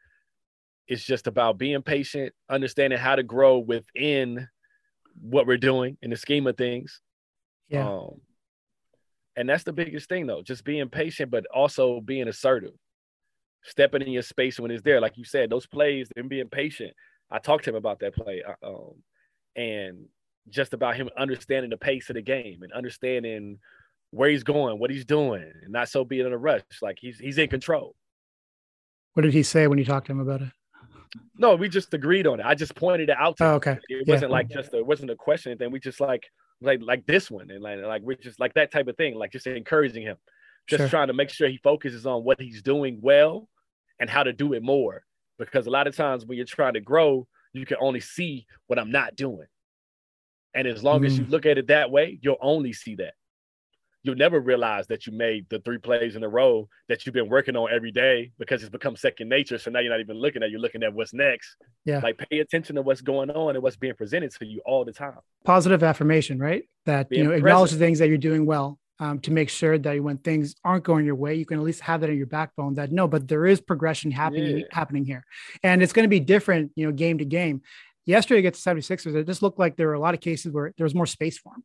it's 0.91 1.05
just 1.05 1.29
about 1.29 1.57
being 1.57 1.83
patient, 1.83 2.35
understanding 2.49 2.99
how 2.99 3.15
to 3.15 3.23
grow 3.23 3.61
within 3.61 4.49
what 5.21 5.47
we're 5.47 5.57
doing 5.57 5.97
in 6.03 6.11
the 6.11 6.17
scheme 6.17 6.49
of 6.49 6.57
things. 6.57 7.01
Yeah. 7.69 7.89
Um, 7.89 8.21
and 9.37 9.49
that's 9.49 9.63
the 9.63 9.73
biggest 9.73 10.09
thing, 10.09 10.27
though, 10.27 10.43
just 10.43 10.65
being 10.65 10.89
patient, 10.89 11.31
but 11.31 11.47
also 11.55 12.01
being 12.01 12.27
assertive, 12.27 12.75
stepping 13.63 14.03
in 14.03 14.11
your 14.11 14.23
space 14.25 14.59
when 14.59 14.73
it's 14.73 14.83
there. 14.83 15.01
Like 15.01 15.17
you 15.17 15.25
said, 15.25 15.49
those 15.49 15.65
plays 15.65 16.09
and 16.17 16.29
being 16.29 16.49
patient. 16.49 16.93
I 17.31 17.39
talked 17.39 17.65
to 17.65 17.71
him 17.71 17.77
about 17.77 18.01
that 18.01 18.17
play, 18.17 18.43
uh, 18.43 18.67
um, 18.67 18.95
and 19.55 20.07
just 20.49 20.75
about 20.75 20.97
him 20.97 21.09
understanding 21.17 21.71
the 21.71 21.77
pace 21.77 22.11
of 22.11 22.15
the 22.15 22.23
game 22.23 22.65
and 22.65 22.73
understanding 22.73 23.61
where 24.11 24.29
he's 24.29 24.43
going, 24.43 24.81
what 24.81 24.91
he's 24.91 25.05
doing, 25.05 25.53
and 25.63 25.73
not 25.73 25.89
so 25.89 26.05
being 26.05 26.27
in 26.27 26.33
a 26.33 26.37
rush. 26.37 26.63
Like 26.83 26.99
he's 27.01 27.21
he's 27.21 27.39
in 27.39 27.49
control. 27.49 27.95
What 29.13 29.23
did 29.23 29.35
he 29.35 29.45
say 29.45 29.69
when 29.69 29.79
you 29.79 29.85
talked 29.85 30.07
to 30.07 30.13
him 30.13 30.19
about 30.19 30.43
it? 30.43 30.51
No, 31.37 31.57
we 31.57 31.69
just 31.69 31.93
agreed 31.95 32.27
on 32.27 32.41
it. 32.41 32.47
I 32.47 32.55
just 32.55 32.75
pointed 32.75 33.09
it 33.09 33.17
out. 33.19 33.37
To 33.39 33.45
oh, 33.45 33.55
okay. 33.55 33.79
It 33.89 34.07
wasn't 34.07 34.31
like 34.31 34.49
just 34.49 34.73
a, 34.73 34.79
it 34.79 34.87
wasn't 34.87 35.11
a 35.11 35.17
question. 35.17 35.57
Then 35.59 35.71
we 35.71 35.81
just 35.81 36.01
like 36.01 36.25
like 36.61 36.81
like 36.83 37.07
this 37.07 37.31
one 37.31 37.51
and 37.51 37.63
like 37.63 37.79
like 37.81 38.03
we're 38.03 38.17
just 38.17 38.39
like 38.39 38.55
that 38.55 38.71
type 38.71 38.87
of 38.89 38.97
thing. 38.97 39.15
Like 39.15 39.33
just 39.33 39.47
encouraging 39.47 40.03
him, 40.03 40.17
just 40.69 40.81
sure. 40.81 40.89
trying 40.89 41.09
to 41.09 41.13
make 41.13 41.31
sure 41.31 41.49
he 41.49 41.59
focuses 41.59 42.07
on 42.07 42.23
what 42.23 42.41
he's 42.41 42.63
doing 42.63 42.99
well 43.01 43.49
and 43.99 44.09
how 44.09 44.23
to 44.23 44.33
do 44.33 44.53
it 44.53 44.63
more. 44.63 45.05
Because 45.39 45.67
a 45.67 45.71
lot 45.71 45.87
of 45.87 45.97
times 45.97 46.25
when 46.25 46.37
you're 46.37 46.47
trying 46.47 46.75
to 46.75 46.81
grow, 46.81 47.27
you 47.53 47.67
can 47.67 47.79
only 47.81 48.01
see 48.01 48.47
what 48.67 48.79
I'm 48.79 48.93
not 48.93 49.17
doing. 49.17 49.47
And 50.55 50.67
as 50.67 50.85
long 50.85 51.01
mm. 51.01 51.07
as 51.07 51.19
you 51.19 51.25
mm. 51.25 51.31
look 51.31 51.47
at 51.47 51.59
it 51.59 51.69
that 51.69 51.91
way, 51.91 52.19
you'll 52.21 52.37
only 52.41 52.73
see 52.73 52.97
that 52.97 53.15
you'll 54.03 54.17
never 54.17 54.41
realize 54.41 54.87
that 54.87 55.07
you 55.07 55.13
made 55.13 55.47
the 55.51 55.59
three 55.61 55.79
plays 55.79 56.17
in 56.17 56.25
a 56.25 56.29
row 56.29 56.69
that 56.89 57.05
you've 57.05 57.15
been 57.15 57.29
working 57.29 57.57
on 57.57 57.71
every 57.71 57.91
day 57.91 58.33
because 58.39 58.63
it's 58.63 58.71
become 58.71 58.97
second 58.97 59.29
nature. 59.29 59.59
So 59.59 59.71
now 59.71 59.81
you're 59.81 59.93
not 59.93 60.01
even 60.01 60.17
looking 60.17 60.43
at 60.43 60.51
you're 60.51 60.61
looking 60.61 60.83
at 60.83 60.95
what's 60.95 61.13
next. 61.13 61.57
Yeah. 61.85 62.01
Like 62.03 62.19
pay 62.31 62.39
attention 62.39 62.77
to 62.77 62.83
what's 62.83 63.03
going 63.03 63.31
on 63.31 63.57
and 63.57 63.63
what's 63.63 63.77
being 63.77 63.95
presented 63.95 64.33
to 64.33 64.47
you 64.47 64.63
all 64.65 64.85
the 64.85 64.93
time. 64.93 65.19
Positive 65.45 65.83
affirmation, 65.83 66.39
right? 66.39 66.65
That 66.87 67.11
Being 67.11 67.25
you 67.25 67.29
know, 67.31 67.35
acknowledge 67.35 67.73
the 67.73 67.79
things 67.79 67.99
that 67.99 68.09
you're 68.09 68.19
doing 68.19 68.47
well. 68.47 68.79
Um, 68.99 69.19
to 69.21 69.31
make 69.31 69.49
sure 69.49 69.79
that 69.79 70.05
when 70.05 70.19
things 70.19 70.55
aren't 70.63 70.85
going 70.85 71.07
your 71.07 71.15
way, 71.15 71.35
you 71.35 71.47
can 71.47 71.59
at 71.59 71.65
least 71.65 71.81
have 71.81 72.03
that 72.03 72.11
in 72.11 72.19
your 72.19 72.27
backbone 72.27 72.75
that 72.75 72.93
no, 72.93 73.09
but 73.09 73.27
there 73.27 73.47
is 73.47 73.59
progression 73.59 74.11
happening 74.11 74.59
yeah. 74.59 74.65
happening 74.73 75.07
here. 75.07 75.25
And 75.63 75.83
it's 75.83 75.95
going 75.95 76.05
to 76.05 76.11
be 76.11 76.21
different, 76.21 76.73
you 76.77 76.85
know, 76.85 76.93
game 76.93 77.17
to 77.17 77.25
game. 77.25 77.63
Yesterday 78.05 78.41
against 78.41 78.63
the 78.63 78.71
76ers, 78.71 79.15
it 79.15 79.27
just 79.27 79.41
looked 79.41 79.59
like 79.59 79.79
there 79.79 79.87
were 79.87 79.95
a 79.95 80.01
lot 80.01 80.13
of 80.13 80.21
cases 80.21 80.53
where 80.53 80.75
there 80.77 80.85
was 80.85 80.95
more 80.95 81.07
space 81.07 81.39
for 81.39 81.55
him 81.55 81.65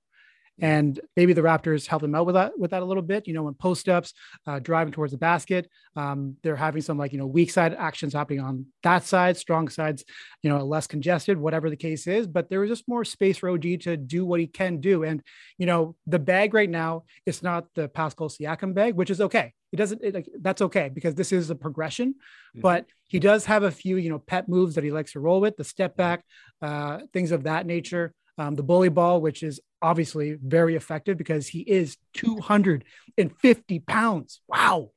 and 0.59 0.99
maybe 1.17 1.33
the 1.33 1.41
Raptors 1.41 1.85
help 1.85 2.01
them 2.01 2.15
out 2.15 2.25
with 2.25 2.35
that 2.35 2.57
with 2.57 2.71
that 2.71 2.81
a 2.81 2.85
little 2.85 3.03
bit. 3.03 3.27
You 3.27 3.33
know, 3.33 3.43
when 3.43 3.53
post 3.55 3.89
ups, 3.89 4.13
uh, 4.47 4.59
driving 4.59 4.93
towards 4.93 5.11
the 5.11 5.17
basket, 5.17 5.69
um, 5.95 6.37
they're 6.43 6.55
having 6.55 6.81
some 6.81 6.97
like 6.97 7.11
you 7.11 7.17
know 7.17 7.27
weak 7.27 7.51
side 7.51 7.73
actions 7.73 8.13
happening 8.13 8.39
on 8.39 8.65
that 8.83 9.03
side, 9.03 9.37
strong 9.37 9.67
sides, 9.67 10.05
you 10.41 10.49
know, 10.49 10.63
less 10.65 10.87
congested, 10.87 11.37
whatever 11.37 11.69
the 11.69 11.75
case 11.75 12.07
is. 12.07 12.27
But 12.27 12.49
there 12.49 12.61
was 12.61 12.69
just 12.69 12.87
more 12.87 13.03
space 13.03 13.37
for 13.37 13.49
OG 13.49 13.81
to 13.81 13.97
do 13.97 14.25
what 14.25 14.39
he 14.39 14.47
can 14.47 14.79
do, 14.79 15.03
and 15.03 15.21
you 15.57 15.65
know, 15.65 15.95
the 16.07 16.19
bag 16.19 16.53
right 16.53 16.69
now 16.69 17.03
is 17.25 17.43
not 17.43 17.65
the 17.75 17.89
Pascal 17.89 18.29
Siakam 18.29 18.73
bag, 18.73 18.95
which 18.95 19.09
is 19.09 19.19
okay. 19.21 19.53
it 19.73 19.77
doesn't 19.77 20.01
it, 20.03 20.13
like 20.13 20.29
that's 20.39 20.61
okay 20.61 20.89
because 20.93 21.15
this 21.15 21.33
is 21.33 21.49
a 21.49 21.55
progression, 21.55 22.15
but 22.55 22.85
he 23.07 23.19
does 23.19 23.45
have 23.45 23.63
a 23.63 23.71
few 23.71 23.97
you 23.97 24.09
know 24.09 24.19
pet 24.19 24.47
moves 24.47 24.75
that 24.75 24.85
he 24.85 24.91
likes 24.91 25.11
to 25.13 25.19
roll 25.19 25.41
with, 25.41 25.57
the 25.57 25.65
step 25.65 25.97
back, 25.97 26.23
uh, 26.61 26.99
things 27.11 27.31
of 27.33 27.43
that 27.43 27.65
nature. 27.65 28.13
Um, 28.37 28.55
the 28.55 28.63
bully 28.63 28.89
ball, 28.89 29.21
which 29.21 29.43
is 29.43 29.61
obviously 29.81 30.33
very 30.33 30.75
effective 30.75 31.17
because 31.17 31.47
he 31.47 31.59
is 31.59 31.97
250 32.15 33.79
pounds. 33.79 34.41
Wow. 34.47 34.91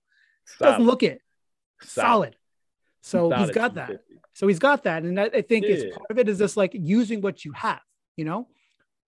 Stop. 0.44 0.68
Doesn't 0.70 0.86
look 0.86 1.02
it. 1.02 1.20
Stop. 1.80 2.04
Solid. 2.04 2.36
So 3.02 3.30
he's 3.30 3.50
got 3.50 3.74
that. 3.74 4.00
So 4.34 4.46
he's 4.46 4.58
got 4.58 4.84
that. 4.84 5.02
And 5.02 5.18
I, 5.18 5.24
I 5.24 5.42
think 5.42 5.64
yeah. 5.64 5.72
it's 5.72 5.96
part 5.96 6.10
of 6.10 6.18
it 6.18 6.28
is 6.28 6.38
just 6.38 6.56
like 6.56 6.72
using 6.74 7.20
what 7.20 7.44
you 7.44 7.52
have, 7.52 7.80
you 8.16 8.24
know, 8.24 8.48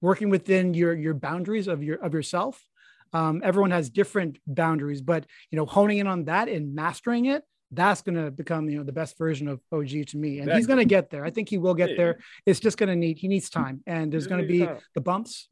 working 0.00 0.30
within 0.30 0.74
your 0.74 0.94
your 0.94 1.14
boundaries 1.14 1.68
of 1.68 1.82
your 1.82 1.96
of 1.96 2.14
yourself. 2.14 2.64
Um, 3.12 3.42
everyone 3.44 3.72
has 3.72 3.90
different 3.90 4.38
boundaries, 4.46 5.00
but 5.00 5.26
you 5.50 5.56
know, 5.56 5.66
honing 5.66 5.98
in 5.98 6.06
on 6.06 6.24
that 6.26 6.48
and 6.48 6.74
mastering 6.74 7.26
it 7.26 7.42
that's 7.72 8.02
going 8.02 8.16
to 8.16 8.30
become 8.30 8.68
you 8.68 8.78
know 8.78 8.84
the 8.84 8.92
best 8.92 9.16
version 9.16 9.48
of 9.48 9.60
OG 9.72 9.88
to 10.08 10.16
me, 10.16 10.38
and 10.38 10.48
exactly. 10.48 10.56
he's 10.56 10.66
going 10.66 10.78
to 10.78 10.84
get 10.84 11.10
there. 11.10 11.24
I 11.24 11.30
think 11.30 11.48
he 11.48 11.58
will 11.58 11.74
get 11.74 11.90
yeah. 11.90 11.96
there. 11.96 12.18
It's 12.46 12.60
just 12.60 12.78
going 12.78 12.88
to 12.88 12.96
need 12.96 13.18
he 13.18 13.28
needs 13.28 13.50
time, 13.50 13.82
and 13.86 14.12
there's 14.12 14.26
going 14.26 14.42
to 14.42 14.48
be 14.48 14.66
time. 14.66 14.78
the 14.94 15.00
bumps, 15.00 15.48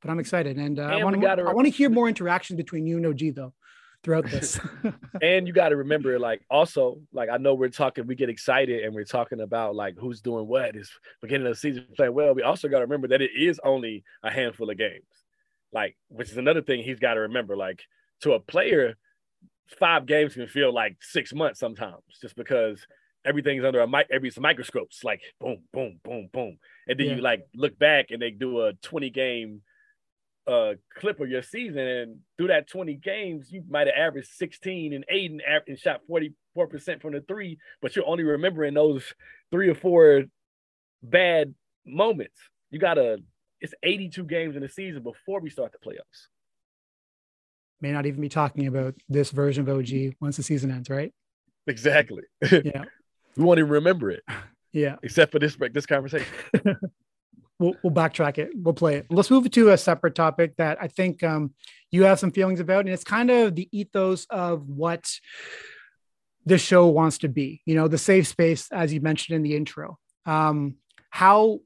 but 0.00 0.10
I'm 0.10 0.18
excited, 0.18 0.56
and, 0.56 0.78
uh, 0.78 0.82
and 0.82 0.92
I 0.92 1.04
want 1.04 1.20
to 1.20 1.28
I 1.28 1.52
want 1.52 1.66
to 1.66 1.72
hear 1.72 1.90
more 1.90 2.08
interaction 2.08 2.56
between 2.56 2.86
you 2.86 2.96
and 2.96 3.06
OG 3.06 3.34
though 3.34 3.54
throughout 4.02 4.26
this. 4.30 4.60
and 5.22 5.46
you 5.46 5.52
got 5.52 5.70
to 5.70 5.76
remember, 5.76 6.18
like 6.18 6.42
also, 6.50 7.00
like 7.12 7.28
I 7.28 7.36
know 7.36 7.54
we're 7.54 7.68
talking, 7.68 8.06
we 8.06 8.14
get 8.14 8.28
excited 8.28 8.84
and 8.84 8.94
we're 8.94 9.04
talking 9.04 9.40
about 9.40 9.74
like 9.74 9.96
who's 9.98 10.20
doing 10.20 10.46
what 10.46 10.76
is 10.76 10.90
beginning 11.20 11.46
of 11.46 11.52
the 11.52 11.58
season 11.58 11.86
playing 11.96 12.14
well. 12.14 12.34
We 12.34 12.42
also 12.42 12.68
got 12.68 12.78
to 12.78 12.84
remember 12.84 13.08
that 13.08 13.22
it 13.22 13.30
is 13.36 13.60
only 13.64 14.04
a 14.22 14.30
handful 14.30 14.70
of 14.70 14.78
games, 14.78 15.04
like 15.72 15.96
which 16.08 16.30
is 16.30 16.36
another 16.36 16.62
thing 16.62 16.82
he's 16.82 16.98
got 16.98 17.14
to 17.14 17.20
remember. 17.20 17.56
Like 17.56 17.82
to 18.22 18.32
a 18.32 18.40
player 18.40 18.96
five 19.78 20.06
games 20.06 20.34
can 20.34 20.46
feel 20.46 20.72
like 20.72 20.96
six 21.00 21.32
months 21.32 21.60
sometimes, 21.60 22.02
just 22.20 22.36
because 22.36 22.86
everything's 23.24 23.64
under 23.64 23.80
a 23.80 23.88
mic, 23.88 24.06
every's 24.10 24.38
microscopes, 24.38 25.04
like 25.04 25.20
boom, 25.40 25.62
boom, 25.72 26.00
boom, 26.04 26.28
boom, 26.32 26.58
and 26.86 26.98
then 26.98 27.06
yeah. 27.06 27.14
you 27.16 27.22
like 27.22 27.46
look 27.54 27.78
back 27.78 28.06
and 28.10 28.20
they 28.20 28.30
do 28.30 28.62
a 28.62 28.72
twenty 28.74 29.10
game 29.10 29.62
uh 30.46 30.72
clip 30.96 31.20
of 31.20 31.28
your 31.28 31.42
season, 31.42 31.78
and 31.78 32.18
through 32.36 32.48
that 32.48 32.68
twenty 32.68 32.94
games, 32.94 33.50
you 33.50 33.62
might 33.68 33.86
have 33.86 33.96
averaged 33.96 34.30
sixteen 34.30 34.92
and 34.92 35.04
eight 35.08 35.30
and, 35.30 35.42
and 35.66 35.78
shot 35.78 36.00
forty 36.06 36.32
four 36.54 36.66
percent 36.66 37.02
from 37.02 37.12
the 37.12 37.20
three, 37.22 37.58
but 37.82 37.94
you're 37.94 38.06
only 38.06 38.24
remembering 38.24 38.74
those 38.74 39.04
three 39.50 39.68
or 39.68 39.74
four 39.74 40.24
bad 41.02 41.54
moments. 41.86 42.38
You 42.70 42.78
gotta. 42.78 43.18
It's 43.60 43.74
82 43.82 44.22
games 44.26 44.54
in 44.54 44.62
the 44.62 44.68
season 44.68 45.02
before 45.02 45.40
we 45.40 45.50
start 45.50 45.72
the 45.72 45.78
playoffs 45.78 46.28
may 47.80 47.92
not 47.92 48.06
even 48.06 48.20
be 48.20 48.28
talking 48.28 48.66
about 48.66 48.94
this 49.08 49.30
version 49.30 49.68
of 49.68 49.76
OG 49.76 50.14
once 50.20 50.36
the 50.36 50.42
season 50.42 50.70
ends, 50.70 50.90
right? 50.90 51.12
Exactly. 51.66 52.22
Yeah. 52.50 52.84
we 53.36 53.44
won't 53.44 53.58
even 53.58 53.70
remember 53.70 54.10
it. 54.10 54.22
Yeah. 54.70 54.96
Except 55.02 55.32
for 55.32 55.38
this 55.38 55.56
this 55.72 55.86
conversation. 55.86 56.26
we'll, 57.58 57.74
we'll 57.82 57.92
backtrack 57.92 58.36
it. 58.36 58.50
We'll 58.54 58.74
play 58.74 58.96
it. 58.96 59.06
Let's 59.08 59.30
move 59.30 59.50
to 59.50 59.70
a 59.70 59.78
separate 59.78 60.14
topic 60.14 60.56
that 60.56 60.76
I 60.78 60.88
think 60.88 61.22
um, 61.22 61.54
you 61.90 62.04
have 62.04 62.18
some 62.18 62.30
feelings 62.30 62.60
about, 62.60 62.80
and 62.80 62.90
it's 62.90 63.02
kind 63.02 63.30
of 63.30 63.54
the 63.54 63.66
ethos 63.72 64.26
of 64.28 64.68
what 64.68 65.10
the 66.44 66.58
show 66.58 66.86
wants 66.88 67.18
to 67.18 67.28
be. 67.28 67.62
You 67.64 67.76
know, 67.76 67.88
the 67.88 67.96
safe 67.96 68.26
space, 68.26 68.70
as 68.70 68.92
you 68.92 69.00
mentioned 69.00 69.36
in 69.36 69.42
the 69.42 69.56
intro. 69.56 69.98
Um, 70.26 70.76
how 71.10 71.60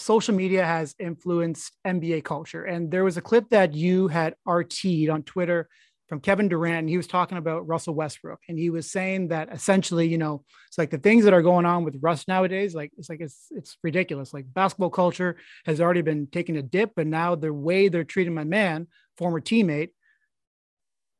social 0.00 0.34
media 0.34 0.64
has 0.64 0.94
influenced 0.98 1.76
NBA 1.86 2.24
culture. 2.24 2.64
And 2.64 2.90
there 2.90 3.04
was 3.04 3.16
a 3.16 3.22
clip 3.22 3.50
that 3.50 3.74
you 3.74 4.08
had 4.08 4.34
RT'd 4.46 5.10
on 5.10 5.22
Twitter 5.22 5.68
from 6.08 6.20
Kevin 6.20 6.48
Durant. 6.48 6.80
And 6.80 6.88
he 6.88 6.96
was 6.96 7.06
talking 7.06 7.38
about 7.38 7.68
Russell 7.68 7.94
Westbrook. 7.94 8.40
And 8.48 8.58
he 8.58 8.70
was 8.70 8.90
saying 8.90 9.28
that 9.28 9.52
essentially, 9.52 10.08
you 10.08 10.18
know, 10.18 10.44
it's 10.68 10.78
like 10.78 10.90
the 10.90 10.98
things 10.98 11.24
that 11.24 11.34
are 11.34 11.42
going 11.42 11.66
on 11.66 11.84
with 11.84 11.98
Russ 12.00 12.26
nowadays, 12.26 12.74
like 12.74 12.90
it's 12.98 13.08
like 13.08 13.20
it's 13.20 13.46
it's 13.50 13.76
ridiculous. 13.82 14.34
Like 14.34 14.52
basketball 14.52 14.90
culture 14.90 15.36
has 15.66 15.80
already 15.80 16.02
been 16.02 16.26
taking 16.26 16.56
a 16.56 16.62
dip, 16.62 16.98
and 16.98 17.10
now 17.10 17.34
the 17.34 17.52
way 17.52 17.88
they're 17.88 18.04
treating 18.04 18.34
my 18.34 18.44
man, 18.44 18.88
former 19.16 19.40
teammate, 19.40 19.90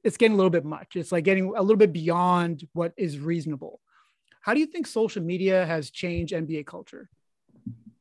it's 0.03 0.17
getting 0.17 0.35
a 0.35 0.37
little 0.37 0.51
bit 0.51 0.65
much. 0.65 0.97
It's 0.97 1.13
like 1.13 1.25
getting 1.25 1.53
a 1.57 1.63
little 1.63 1.77
bit 1.77 1.93
beyond 1.93 2.67
what 2.73 2.93
is 2.97 3.19
reasonable. 3.19 3.81
How 4.41 4.55
do 4.55 4.61
you 4.61 4.67
think 4.67 4.87
social 4.87 5.23
media 5.23 5.67
has 5.67 5.91
changed 5.91 6.33
NBA 6.33 6.67
culture? 6.67 7.11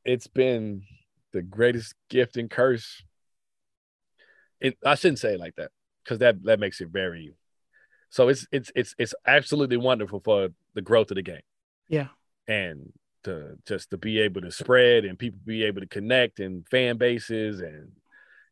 It's 0.05 0.27
been 0.27 0.83
the 1.33 1.41
greatest 1.41 1.93
gift 2.09 2.37
and 2.37 2.49
curse. 2.49 3.03
It, 4.59 4.77
I 4.85 4.95
shouldn't 4.95 5.19
say 5.19 5.33
it 5.33 5.39
like 5.39 5.55
that 5.55 5.71
because 6.03 6.19
that 6.19 6.43
that 6.43 6.59
makes 6.59 6.81
it 6.81 6.89
very. 6.89 7.35
So 8.09 8.29
it's 8.29 8.47
it's 8.51 8.71
it's 8.75 8.95
it's 8.97 9.13
absolutely 9.25 9.77
wonderful 9.77 10.21
for 10.23 10.49
the 10.73 10.81
growth 10.81 11.11
of 11.11 11.15
the 11.15 11.21
game. 11.21 11.41
Yeah, 11.87 12.07
and 12.47 12.91
to 13.23 13.57
just 13.67 13.89
to 13.91 13.97
be 13.97 14.19
able 14.19 14.41
to 14.41 14.51
spread 14.51 15.05
and 15.05 15.19
people 15.19 15.39
be 15.45 15.63
able 15.63 15.81
to 15.81 15.87
connect 15.87 16.39
and 16.39 16.67
fan 16.69 16.97
bases 16.97 17.59
and 17.59 17.91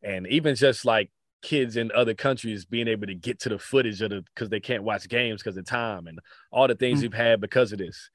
and 0.03 0.27
even 0.27 0.55
just 0.55 0.85
like 0.85 1.09
kids 1.41 1.77
in 1.77 1.91
other 1.93 2.13
countries 2.13 2.65
being 2.65 2.87
able 2.87 3.07
to 3.07 3.15
get 3.15 3.39
to 3.39 3.49
the 3.49 3.59
footage 3.59 4.01
of 4.01 4.09
the 4.09 4.23
because 4.33 4.49
they 4.49 4.59
can't 4.59 4.83
watch 4.83 5.07
games 5.07 5.41
because 5.41 5.57
of 5.57 5.65
time 5.65 6.07
and 6.07 6.19
all 6.51 6.67
the 6.67 6.75
things 6.75 6.99
mm-hmm. 6.99 7.05
we've 7.05 7.13
had 7.13 7.41
because 7.41 7.71
of 7.71 7.79
this. 7.79 8.09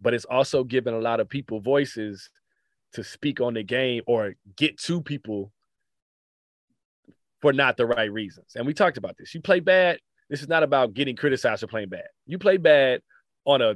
But 0.00 0.14
it's 0.14 0.24
also 0.24 0.64
given 0.64 0.94
a 0.94 0.98
lot 0.98 1.20
of 1.20 1.28
people 1.28 1.60
voices 1.60 2.30
to 2.94 3.04
speak 3.04 3.40
on 3.40 3.54
the 3.54 3.62
game 3.62 4.02
or 4.06 4.34
get 4.56 4.78
to 4.78 5.00
people 5.00 5.52
for 7.40 7.52
not 7.52 7.76
the 7.76 7.86
right 7.86 8.12
reasons. 8.12 8.52
And 8.54 8.66
we 8.66 8.74
talked 8.74 8.96
about 8.96 9.16
this. 9.16 9.34
You 9.34 9.40
play 9.40 9.60
bad. 9.60 9.98
This 10.28 10.42
is 10.42 10.48
not 10.48 10.62
about 10.62 10.94
getting 10.94 11.16
criticized 11.16 11.60
for 11.60 11.66
playing 11.66 11.88
bad. 11.88 12.06
You 12.26 12.38
play 12.38 12.56
bad 12.56 13.00
on 13.44 13.62
a 13.62 13.74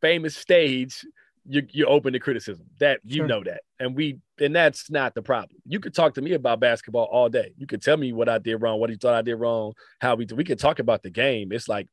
famous 0.00 0.36
stage. 0.36 1.04
You, 1.48 1.62
you're 1.70 1.88
open 1.88 2.12
to 2.12 2.18
criticism. 2.18 2.66
That 2.80 3.00
you 3.04 3.18
sure. 3.18 3.26
know 3.26 3.42
that, 3.44 3.62
and 3.78 3.96
we 3.96 4.18
and 4.38 4.54
that's 4.54 4.90
not 4.90 5.14
the 5.14 5.22
problem. 5.22 5.58
You 5.66 5.80
could 5.80 5.94
talk 5.94 6.14
to 6.14 6.22
me 6.22 6.34
about 6.34 6.60
basketball 6.60 7.06
all 7.10 7.30
day. 7.30 7.54
You 7.56 7.66
could 7.66 7.82
tell 7.82 7.96
me 7.96 8.12
what 8.12 8.28
I 8.28 8.38
did 8.38 8.56
wrong, 8.56 8.78
what 8.78 8.90
you 8.90 8.96
thought 8.96 9.14
I 9.14 9.22
did 9.22 9.36
wrong, 9.36 9.72
how 10.00 10.16
we 10.16 10.26
we 10.26 10.44
could 10.44 10.58
talk 10.58 10.80
about 10.80 11.02
the 11.02 11.10
game. 11.10 11.50
It's 11.50 11.66
like 11.68 11.88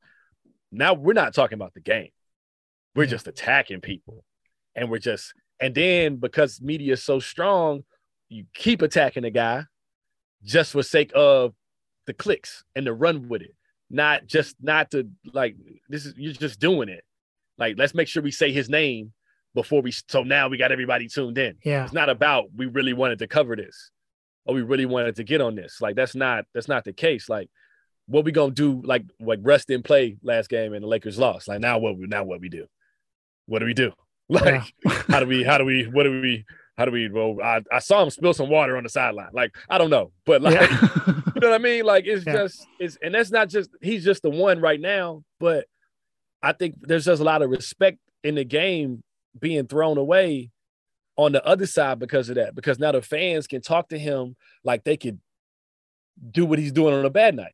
now 0.69 0.93
we're 0.93 1.13
not 1.13 1.33
talking 1.33 1.55
about 1.55 1.73
the 1.73 1.79
game. 1.79 2.09
We're 2.93 3.03
yeah. 3.03 3.11
just 3.11 3.27
attacking 3.27 3.79
people, 3.79 4.25
and 4.75 4.91
we're 4.91 4.99
just 4.99 5.33
and 5.59 5.73
then 5.73 6.17
because 6.17 6.61
media 6.61 6.93
is 6.93 7.03
so 7.03 7.19
strong, 7.19 7.83
you 8.29 8.45
keep 8.53 8.81
attacking 8.81 9.23
the 9.23 9.29
guy 9.29 9.63
just 10.43 10.71
for 10.71 10.83
sake 10.83 11.11
of 11.15 11.53
the 12.05 12.13
clicks 12.13 12.63
and 12.75 12.85
the 12.85 12.93
run 12.93 13.27
with 13.27 13.41
it. 13.41 13.55
Not 13.89 14.27
just 14.27 14.55
not 14.61 14.91
to 14.91 15.07
like 15.33 15.55
this 15.87 16.05
is 16.05 16.13
you're 16.17 16.33
just 16.33 16.59
doing 16.59 16.89
it. 16.89 17.03
Like 17.57 17.77
let's 17.77 17.95
make 17.95 18.07
sure 18.07 18.21
we 18.21 18.31
say 18.31 18.51
his 18.51 18.69
name 18.69 19.13
before 19.55 19.81
we 19.81 19.91
so 19.91 20.23
now 20.23 20.49
we 20.49 20.57
got 20.57 20.71
everybody 20.71 21.07
tuned 21.07 21.37
in. 21.37 21.55
Yeah. 21.63 21.85
It's 21.85 21.93
not 21.93 22.09
about 22.09 22.45
we 22.55 22.65
really 22.65 22.93
wanted 22.93 23.19
to 23.19 23.27
cover 23.27 23.55
this 23.55 23.91
or 24.45 24.55
we 24.55 24.61
really 24.61 24.85
wanted 24.85 25.15
to 25.17 25.23
get 25.23 25.41
on 25.41 25.55
this. 25.55 25.79
Like 25.79 25.95
that's 25.95 26.15
not 26.15 26.45
that's 26.53 26.67
not 26.67 26.83
the 26.83 26.93
case. 26.93 27.29
Like 27.29 27.49
what 28.07 28.25
we 28.25 28.31
gonna 28.33 28.51
do? 28.51 28.81
Like 28.83 29.03
like 29.21 29.39
Russ 29.41 29.63
didn't 29.63 29.85
play 29.85 30.17
last 30.21 30.49
game 30.49 30.73
and 30.73 30.83
the 30.83 30.87
Lakers 30.87 31.17
lost. 31.17 31.47
Like 31.47 31.61
now 31.61 31.77
what 31.77 31.97
we 31.97 32.07
now 32.07 32.25
what 32.25 32.41
we 32.41 32.49
do? 32.49 32.65
What 33.45 33.59
do 33.59 33.65
we 33.65 33.73
do? 33.73 33.93
Like 34.29 34.73
yeah. 34.85 34.91
how 35.07 35.19
do 35.19 35.25
we 35.25 35.43
how 35.43 35.57
do 35.57 35.63
we 35.65 35.85
what 35.85 36.03
do 36.03 36.21
we 36.21 36.45
how 36.77 36.85
do 36.85 36.91
we 36.91 37.09
well 37.09 37.37
I, 37.43 37.63
I 37.71 37.79
saw 37.79 38.03
him 38.03 38.09
spill 38.09 38.33
some 38.33 38.49
water 38.49 38.77
on 38.77 38.83
the 38.83 38.89
sideline 38.89 39.29
like 39.33 39.55
i 39.69 39.77
don't 39.77 39.89
know 39.89 40.11
but 40.25 40.41
like 40.41 40.55
yeah. 40.55 40.83
you 41.07 41.41
know 41.41 41.49
what 41.49 41.53
i 41.53 41.57
mean 41.57 41.85
like 41.85 42.05
it's 42.05 42.25
yeah. 42.25 42.33
just 42.33 42.65
it's 42.79 42.97
and 43.01 43.15
that's 43.15 43.31
not 43.31 43.49
just 43.49 43.69
he's 43.81 44.03
just 44.03 44.21
the 44.21 44.29
one 44.29 44.59
right 44.61 44.79
now 44.79 45.23
but 45.39 45.65
i 46.43 46.51
think 46.51 46.75
there's 46.81 47.05
just 47.05 47.21
a 47.21 47.25
lot 47.25 47.41
of 47.41 47.49
respect 47.49 47.97
in 48.23 48.35
the 48.35 48.43
game 48.43 49.01
being 49.39 49.65
thrown 49.65 49.97
away 49.97 50.51
on 51.15 51.31
the 51.31 51.43
other 51.45 51.65
side 51.65 51.97
because 51.97 52.29
of 52.29 52.35
that 52.35 52.53
because 52.53 52.79
now 52.79 52.91
the 52.91 53.01
fans 53.01 53.47
can 53.47 53.61
talk 53.61 53.89
to 53.89 53.97
him 53.97 54.35
like 54.63 54.83
they 54.83 54.97
could 54.97 55.19
do 56.31 56.45
what 56.45 56.59
he's 56.59 56.71
doing 56.71 56.93
on 56.93 57.05
a 57.05 57.09
bad 57.09 57.35
night 57.35 57.53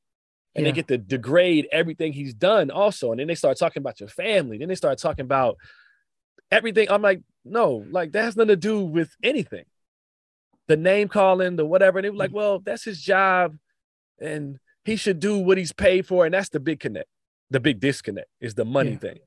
and 0.56 0.66
yeah. 0.66 0.72
they 0.72 0.76
get 0.76 0.88
to 0.88 0.98
degrade 0.98 1.68
everything 1.72 2.12
he's 2.12 2.34
done 2.34 2.70
also 2.72 3.12
and 3.12 3.20
then 3.20 3.28
they 3.28 3.36
start 3.36 3.58
talking 3.58 3.82
about 3.82 4.00
your 4.00 4.10
family 4.10 4.58
then 4.58 4.68
they 4.68 4.76
start 4.76 4.98
talking 4.98 5.24
about 5.24 5.58
everything 6.54 6.90
i'm 6.90 7.02
like 7.02 7.22
no, 7.46 7.86
like 7.90 8.12
that 8.14 8.24
has 8.24 8.36
nothing 8.36 8.50
to 8.50 8.56
do 8.56 8.82
with 8.82 9.16
anything. 9.22 9.66
The 10.68 10.78
name 10.78 11.10
calling, 11.10 11.56
the 11.56 11.66
whatever. 11.66 12.00
And 12.00 12.06
they 12.06 12.10
were 12.10 12.16
like, 12.16 12.34
well, 12.34 12.60
that's 12.60 12.84
his 12.84 13.02
job. 13.02 13.58
And 14.20 14.60
he 14.86 14.96
should 14.96 15.20
do 15.20 15.40
what 15.40 15.58
he's 15.58 15.74
paid 15.74 16.08
for. 16.08 16.26
And 16.26 16.34
that's 16.34 16.50
the 16.50 16.60
big 16.60 16.80
connect. 16.80 17.10
The 17.50 17.60
big 17.60 17.80
disconnect 17.80 18.30
is 18.40 18.54
the 18.54 18.66
money 18.66 18.92
yeah. 18.92 18.98
thing. 18.98 19.20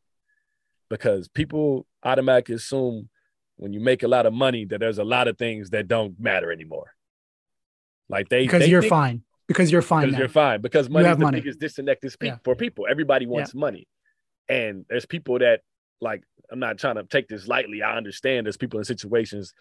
Because 0.89 1.29
people 1.29 1.87
automatically 2.03 2.55
assume 2.55 3.11
when 3.57 3.73
you 3.73 3.81
make 3.81 4.03
a 4.03 4.09
lot 4.09 4.25
of 4.25 4.33
money 4.33 4.65
that 4.67 4.81
there's 4.81 4.99
a 4.99 5.05
lot 5.05 5.29
of 5.29 5.37
things 5.37 5.71
that 5.71 5.89
don't 5.89 6.19
matter 6.19 6.51
anymore. 6.51 6.93
Like 8.09 8.29
they 8.29 8.43
because 8.43 8.63
they 8.63 8.69
you're 8.69 8.83
think, 8.83 8.91
fine. 8.91 9.23
Because 9.49 9.71
you're 9.71 9.83
fine. 9.83 10.03
Because 10.03 10.13
now. 10.13 10.19
you're 10.21 10.29
fine. 10.29 10.61
Because 10.63 10.89
money 10.89 11.09
is 11.09 11.17
the 11.17 11.25
money. 11.25 11.41
biggest 11.41 11.59
disconnect 11.59 12.05
is 12.05 12.17
yeah. 12.23 12.39
for 12.45 12.55
people. 12.55 12.87
Everybody 12.89 13.27
wants 13.27 13.53
yeah. 13.53 13.61
money. 13.61 13.89
And 14.49 14.87
there's 14.89 15.07
people 15.07 15.41
that 15.41 15.61
like 16.01 16.23
I'm 16.51 16.59
not 16.59 16.79
trying 16.79 16.97
to 16.97 17.05
take 17.05 17.29
this 17.29 17.49
lightly. 17.49 17.83
I 17.83 17.97
understand 17.97 18.47
there's 18.47 18.57
people 18.57 18.79
in 18.79 18.85
situations 18.85 19.53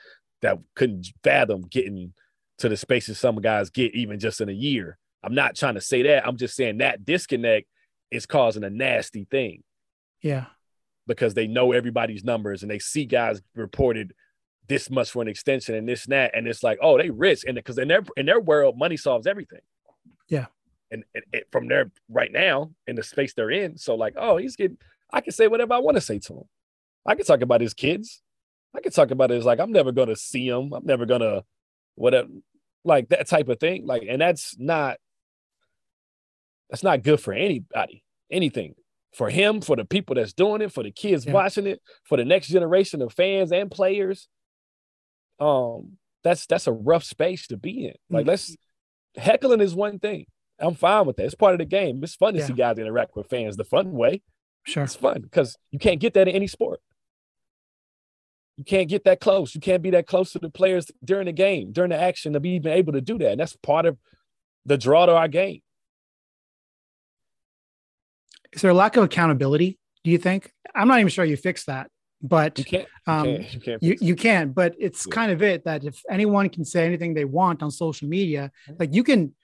that 0.41 0.59
couldn't 0.75 1.07
fathom 1.23 1.61
getting 1.61 2.13
to 2.59 2.69
the 2.69 2.77
spaces 2.77 3.19
some 3.19 3.35
guys 3.37 3.69
get 3.69 3.93
even 3.95 4.19
just 4.19 4.41
in 4.41 4.49
a 4.49 4.53
year. 4.53 4.97
I'm 5.23 5.35
not 5.35 5.55
trying 5.55 5.75
to 5.75 5.81
say 5.81 6.03
that. 6.03 6.27
I'm 6.27 6.37
just 6.37 6.55
saying 6.55 6.77
that 6.77 7.03
disconnect 7.03 7.67
is 8.11 8.25
causing 8.25 8.63
a 8.63 8.69
nasty 8.69 9.25
thing. 9.25 9.63
Yeah. 10.21 10.45
Because 11.07 11.33
they 11.33 11.47
know 11.47 11.71
everybody's 11.71 12.23
numbers 12.23 12.61
and 12.61 12.71
they 12.71 12.79
see 12.79 13.05
guys 13.05 13.41
reported 13.55 14.13
this 14.67 14.89
much 14.89 15.11
for 15.11 15.21
an 15.21 15.27
extension 15.27 15.75
and 15.75 15.87
this 15.87 16.05
and 16.05 16.13
that. 16.13 16.31
And 16.35 16.47
it's 16.47 16.63
like, 16.63 16.79
oh, 16.81 16.97
they 16.97 17.09
rich. 17.09 17.43
And 17.45 17.55
because 17.55 17.77
in 17.77 17.87
their 17.87 18.03
in 18.17 18.25
their 18.25 18.39
world, 18.39 18.77
money 18.77 18.97
solves 18.97 19.27
everything. 19.27 19.59
Yeah. 20.27 20.45
And, 20.91 21.03
and, 21.13 21.23
and 21.33 21.43
from 21.51 21.67
there 21.67 21.91
right 22.09 22.31
now 22.31 22.71
in 22.87 22.95
the 22.95 23.03
space 23.03 23.33
they're 23.33 23.51
in. 23.51 23.77
So 23.77 23.95
like, 23.95 24.13
oh, 24.17 24.37
he's 24.37 24.55
getting 24.55 24.77
I 25.11 25.21
can 25.21 25.33
say 25.33 25.47
whatever 25.47 25.73
I 25.73 25.79
want 25.79 25.97
to 25.97 26.01
say 26.01 26.19
to 26.19 26.33
him. 26.33 26.43
I 27.05 27.15
could 27.15 27.27
talk 27.27 27.41
about 27.41 27.61
his 27.61 27.73
kids. 27.73 28.21
I 28.75 28.81
could 28.81 28.93
talk 28.93 29.11
about 29.11 29.29
his 29.29 29.45
like 29.45 29.59
I'm 29.59 29.71
never 29.71 29.91
gonna 29.91 30.15
see 30.15 30.47
him. 30.47 30.73
I'm 30.73 30.85
never 30.85 31.05
gonna 31.05 31.43
whatever 31.95 32.27
like 32.83 33.09
that 33.09 33.27
type 33.27 33.49
of 33.49 33.59
thing. 33.59 33.85
Like, 33.85 34.03
and 34.07 34.21
that's 34.21 34.55
not 34.57 34.97
that's 36.69 36.83
not 36.83 37.03
good 37.03 37.19
for 37.19 37.33
anybody, 37.33 38.03
anything. 38.31 38.75
For 39.13 39.29
him, 39.29 39.61
for 39.61 39.77
the 39.77 39.85
people 39.85 40.15
that's 40.15 40.33
doing 40.33 40.61
it, 40.61 40.73
for 40.73 40.83
the 40.83 40.91
kids 40.91 41.25
yeah. 41.25 41.31
watching 41.31 41.67
it, 41.67 41.81
for 42.03 42.17
the 42.17 42.25
next 42.25 42.47
generation 42.49 43.01
of 43.01 43.13
fans 43.13 43.51
and 43.51 43.71
players. 43.71 44.27
Um, 45.39 45.93
that's 46.23 46.45
that's 46.45 46.67
a 46.67 46.73
rough 46.73 47.03
space 47.03 47.47
to 47.47 47.57
be 47.57 47.85
in. 47.85 47.93
Like, 48.09 48.23
mm-hmm. 48.23 48.29
let's 48.29 48.55
heckling 49.15 49.61
is 49.61 49.73
one 49.73 49.99
thing. 49.99 50.25
I'm 50.59 50.75
fine 50.75 51.05
with 51.05 51.17
that. 51.17 51.25
It's 51.25 51.35
part 51.35 51.53
of 51.53 51.59
the 51.59 51.65
game. 51.65 52.03
It's 52.03 52.15
fun 52.15 52.33
to 52.33 52.39
yeah. 52.39 52.45
see 52.45 52.53
guys 52.53 52.77
interact 52.77 53.15
with 53.15 53.29
fans 53.29 53.55
the 53.55 53.63
fun 53.63 53.91
way. 53.91 54.21
Sure. 54.65 54.83
It's 54.83 54.95
fun 54.95 55.21
because 55.21 55.57
you 55.71 55.79
can't 55.79 55.99
get 55.99 56.13
that 56.15 56.27
in 56.27 56.35
any 56.35 56.47
sport. 56.47 56.81
You 58.57 58.63
can't 58.63 58.87
get 58.87 59.03
that 59.03 59.19
close. 59.19 59.53
You 59.53 59.61
can't 59.61 59.81
be 59.81 59.89
that 59.91 60.07
close 60.07 60.31
to 60.31 60.39
the 60.39 60.49
players 60.49 60.89
during 61.03 61.25
the 61.25 61.33
game, 61.33 61.71
during 61.71 61.89
the 61.89 61.99
action 61.99 62.33
to 62.33 62.39
be 62.39 62.51
even 62.51 62.71
able 62.71 62.93
to 62.93 63.01
do 63.01 63.17
that. 63.17 63.31
And 63.31 63.39
that's 63.39 63.55
part 63.57 63.85
of 63.85 63.97
the 64.65 64.77
draw 64.77 65.05
to 65.05 65.13
our 65.13 65.27
game. 65.27 65.61
Is 68.53 68.61
there 68.61 68.71
a 68.71 68.73
lack 68.73 68.95
of 68.95 69.03
accountability, 69.03 69.77
do 70.05 70.11
you 70.11 70.17
think? 70.17 70.51
I'm 70.73 70.87
not 70.87 70.99
even 70.99 71.09
sure 71.09 71.25
you 71.25 71.35
fix 71.35 71.65
that, 71.65 71.89
but 72.21 72.57
you 72.57 72.63
can't. 72.63 72.87
You 73.05 73.13
um, 73.13 73.23
can't, 73.25 73.53
you, 73.53 73.59
can't 73.59 73.83
you, 73.83 73.97
you 73.99 74.15
can, 74.15 74.51
but 74.51 74.73
it's 74.79 75.05
yeah. 75.05 75.13
kind 75.13 75.31
of 75.31 75.43
it 75.43 75.65
that 75.65 75.83
if 75.83 76.01
anyone 76.09 76.47
can 76.47 76.63
say 76.63 76.85
anything 76.85 77.13
they 77.13 77.25
want 77.25 77.61
on 77.61 77.71
social 77.71 78.07
media, 78.07 78.51
like 78.79 78.93
you 78.93 79.03
can, 79.03 79.35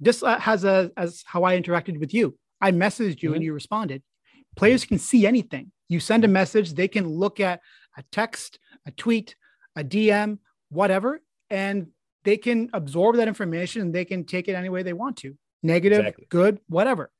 this 0.00 0.22
has 0.22 0.64
a, 0.64 0.90
as 0.96 1.22
how 1.24 1.44
I 1.44 1.60
interacted 1.60 2.00
with 2.00 2.12
you. 2.12 2.36
I 2.60 2.72
messaged 2.72 3.22
you 3.22 3.28
mm-hmm. 3.28 3.34
and 3.36 3.44
you 3.44 3.52
responded. 3.52 4.02
Players 4.56 4.84
can 4.84 4.98
see 4.98 5.24
anything. 5.24 5.70
You 5.88 6.00
send 6.00 6.24
a 6.24 6.28
message, 6.28 6.74
they 6.74 6.88
can 6.88 7.06
look 7.06 7.38
at 7.38 7.60
a 7.96 8.02
text, 8.12 8.58
a 8.86 8.90
tweet, 8.90 9.36
a 9.76 9.84
DM, 9.84 10.38
whatever, 10.70 11.20
and 11.50 11.88
they 12.24 12.36
can 12.36 12.70
absorb 12.72 13.16
that 13.16 13.28
information 13.28 13.82
and 13.82 13.94
they 13.94 14.04
can 14.04 14.24
take 14.24 14.48
it 14.48 14.54
any 14.54 14.68
way 14.68 14.82
they 14.82 14.92
want 14.92 15.16
to 15.18 15.36
negative, 15.62 16.00
exactly. 16.00 16.26
good, 16.28 16.60
whatever. 16.68 17.10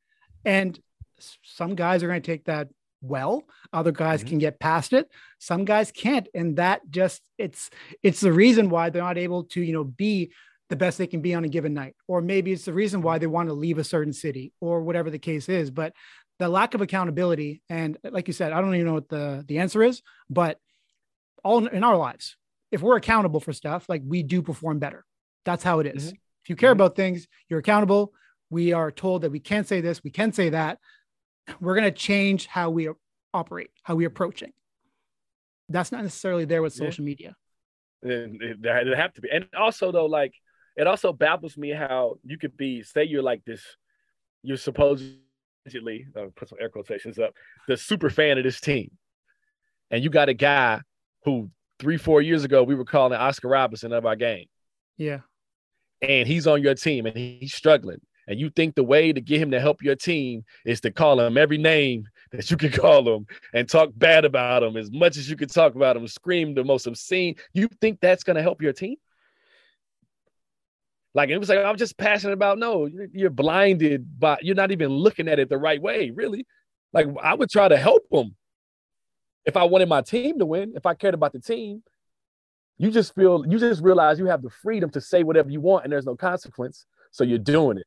And 0.45 0.79
some 1.43 1.75
guys 1.75 2.03
are 2.03 2.09
going 2.09 2.23
to 2.23 2.27
take 2.27 2.45
that 2.45 2.69
well 3.01 3.45
other 3.73 3.93
guys 3.93 4.21
mm-hmm. 4.21 4.31
can 4.31 4.39
get 4.39 4.59
past 4.59 4.93
it 4.93 5.09
some 5.39 5.65
guys 5.65 5.93
can't 5.93 6.29
and 6.35 6.57
that 6.57 6.81
just 6.91 7.23
it's 7.39 7.71
it's 8.03 8.21
the 8.21 8.33
reason 8.33 8.71
why 8.71 8.91
they're 8.91 9.03
not 9.03 9.17
able 9.17 9.45
to 9.45 9.61
you 9.61 9.73
know 9.73 9.85
be 9.85 10.33
the 10.69 10.75
best 10.75 10.99
they 10.99 11.07
can 11.07 11.23
be 11.23 11.33
on 11.33 11.45
a 11.45 11.49
given 11.49 11.73
night 11.73 11.95
or 12.09 12.21
maybe 12.21 12.53
it's 12.53 12.65
the 12.65 12.73
reason 12.73 13.01
why 13.01 13.17
they 13.17 13.29
want 13.29 13.49
to 13.49 13.53
leave 13.53 13.79
a 13.79 13.85
certain 13.85 14.13
city 14.13 14.53
or 14.61 14.83
whatever 14.83 15.11
the 15.11 15.19
case 15.19 15.49
is 15.49 15.71
but 15.71 15.93
the 16.39 16.49
lack 16.49 16.75
of 16.75 16.81
accountability 16.81 17.63
and 17.69 17.99
like 18.05 18.27
you 18.27 18.33
said 18.33 18.53
i 18.53 18.61
don't 18.61 18.75
even 18.75 18.87
know 18.87 18.95
what 18.95 19.09
the 19.09 19.45
the 19.49 19.59
answer 19.59 19.83
is 19.83 20.03
but 20.31 20.59
all 21.45 21.67
in 21.67 21.85
our 21.85 21.97
lives 21.97 22.37
if 22.71 22.83
we're 22.83 22.97
accountable 22.97 23.41
for 23.41 23.53
stuff 23.53 23.89
like 23.89 24.03
we 24.07 24.23
do 24.23 24.43
perform 24.43 24.79
better 24.79 25.05
that's 25.45 25.63
how 25.63 25.79
it 25.79 25.87
is. 25.87 26.07
Mm-hmm. 26.07 26.17
if 26.43 26.51
you 26.51 26.57
care 26.57 26.71
mm-hmm. 26.71 26.81
about 26.81 26.97
things 26.97 27.27
you're 27.49 27.61
accountable 27.61 28.13
we 28.51 28.73
are 28.73 28.91
told 28.91 29.23
that 29.23 29.31
we 29.31 29.41
can't 29.41 29.67
say 29.67 29.81
this, 29.81 30.03
we 30.03 30.11
can 30.11 30.33
say 30.33 30.51
that. 30.51 30.79
We're 31.61 31.75
going 31.75 31.85
to 31.85 31.91
change 31.91 32.47
how 32.47 32.71
we 32.71 32.89
operate, 33.33 33.71
how 33.83 33.95
we 33.95 34.05
approaching. 34.05 34.53
That's 35.69 35.93
not 35.93 36.03
necessarily 36.03 36.45
there 36.45 36.63
with 36.63 36.75
Yeah. 36.75 36.87
social 36.87 37.05
media. 37.05 37.37
And 38.03 38.41
it, 38.41 38.59
it 38.63 38.97
have 38.97 39.13
to 39.15 39.21
be. 39.21 39.29
And 39.31 39.47
also 39.59 39.93
though, 39.93 40.07
like 40.07 40.33
it 40.77 40.87
also 40.87 41.13
baffles 41.13 41.57
me 41.57 41.71
how 41.71 42.17
you 42.25 42.39
could 42.39 42.57
be, 42.57 42.83
say 42.83 43.05
you're 43.05 43.23
like 43.23 43.45
this, 43.45 43.63
you're 44.43 44.57
supposedly 45.69 46.07
uh, 46.17 46.27
put 46.37 46.49
some 46.49 46.59
air 46.61 46.69
quotations 46.69 47.19
up, 47.19 47.35
the 47.67 47.77
super 47.77 48.11
fan 48.11 48.39
of 48.39 48.45
this 48.45 48.61
team. 48.61 48.91
And 49.91 50.03
you 50.05 50.11
got 50.11 50.29
a 50.29 50.35
guy 50.35 50.81
who 51.25 51.51
three, 51.79 51.97
four 51.97 52.21
years 52.23 52.45
ago 52.45 52.63
we 52.63 52.75
were 52.75 52.85
calling 52.85 53.19
Oscar 53.19 53.49
Robertson 53.49 53.93
of 53.93 54.07
our 54.07 54.17
game. 54.17 54.47
Yeah. 54.97 55.21
and 56.03 56.27
he's 56.27 56.47
on 56.47 56.63
your 56.63 56.75
team 56.75 57.07
and 57.07 57.17
he's 57.17 57.55
struggling. 57.55 58.01
And 58.27 58.39
you 58.39 58.51
think 58.51 58.75
the 58.75 58.85
way 58.85 59.13
to 59.13 59.21
get 59.21 59.41
him 59.41 59.53
to 59.53 59.61
help 59.61 59.83
your 59.83 59.97
team 59.97 60.45
is 60.67 60.81
to 60.83 60.91
call 60.91 61.19
him 61.21 61.39
every 61.39 61.57
name 61.57 62.05
that 62.33 62.51
you 62.51 62.57
can 62.57 62.71
call 62.73 63.17
him 63.17 63.27
and 63.55 63.69
talk 63.69 63.91
bad 63.97 64.25
about 64.25 64.63
him 64.63 64.77
as 64.77 64.91
much 64.91 65.17
as 65.17 65.31
you 65.31 65.37
can 65.37 65.49
talk 65.49 65.77
about 65.77 65.97
him, 65.97 66.07
scream 66.07 66.55
the 66.55 66.65
most 66.65 66.87
obscene. 66.87 67.37
You 67.55 67.69
think 67.81 68.01
that's 68.01 68.25
going 68.25 68.37
to 68.37 68.43
help 68.43 68.61
your 68.61 68.73
team? 68.73 68.97
Like 71.15 71.31
it 71.31 71.39
was 71.39 71.49
like 71.49 71.59
I'm 71.65 71.77
just 71.77 71.97
passionate 71.97 72.35
about. 72.35 72.59
No, 72.59 72.89
you're, 73.13 73.31
blinded 73.31 74.19
by. 74.21 74.39
You're 74.43 74.55
not 74.55 74.71
even 74.73 74.91
looking 74.91 75.29
at 75.29 75.39
it 75.39 75.49
the 75.49 75.59
right 75.59 75.81
way, 75.81 76.11
really. 76.11 76.47
Like 76.93 77.07
I 77.23 77.35
would 77.35 77.51
try 77.51 77.69
to 77.69 77.77
help 77.77 78.03
them 78.11 78.37
if 79.45 79.57
I 79.57 79.65
wanted 79.65 79.89
my 79.89 80.03
team 80.03 80.39
to 80.39 80.47
win. 80.47 80.75
If 80.77 80.87
I 80.87 80.95
cared 80.95 81.15
about 81.15 81.33
the 81.33 81.41
team, 81.41 81.83
you 82.77 82.91
just 82.91 83.15
feel 83.15 83.45
you 83.49 83.59
just 83.59 83.83
realize 83.83 84.19
you 84.19 84.27
have 84.27 84.43
the 84.43 84.51
freedom 84.51 84.91
to 84.91 85.01
say 85.01 85.23
whatever 85.25 85.51
you 85.51 85.61
want 85.61 85.85
and 85.85 85.93
there's 85.93 86.07
no 86.07 86.15
consequence 86.15 86.87
so 87.11 87.25
you're 87.25 87.39
doing 87.39 87.77
it 87.79 87.87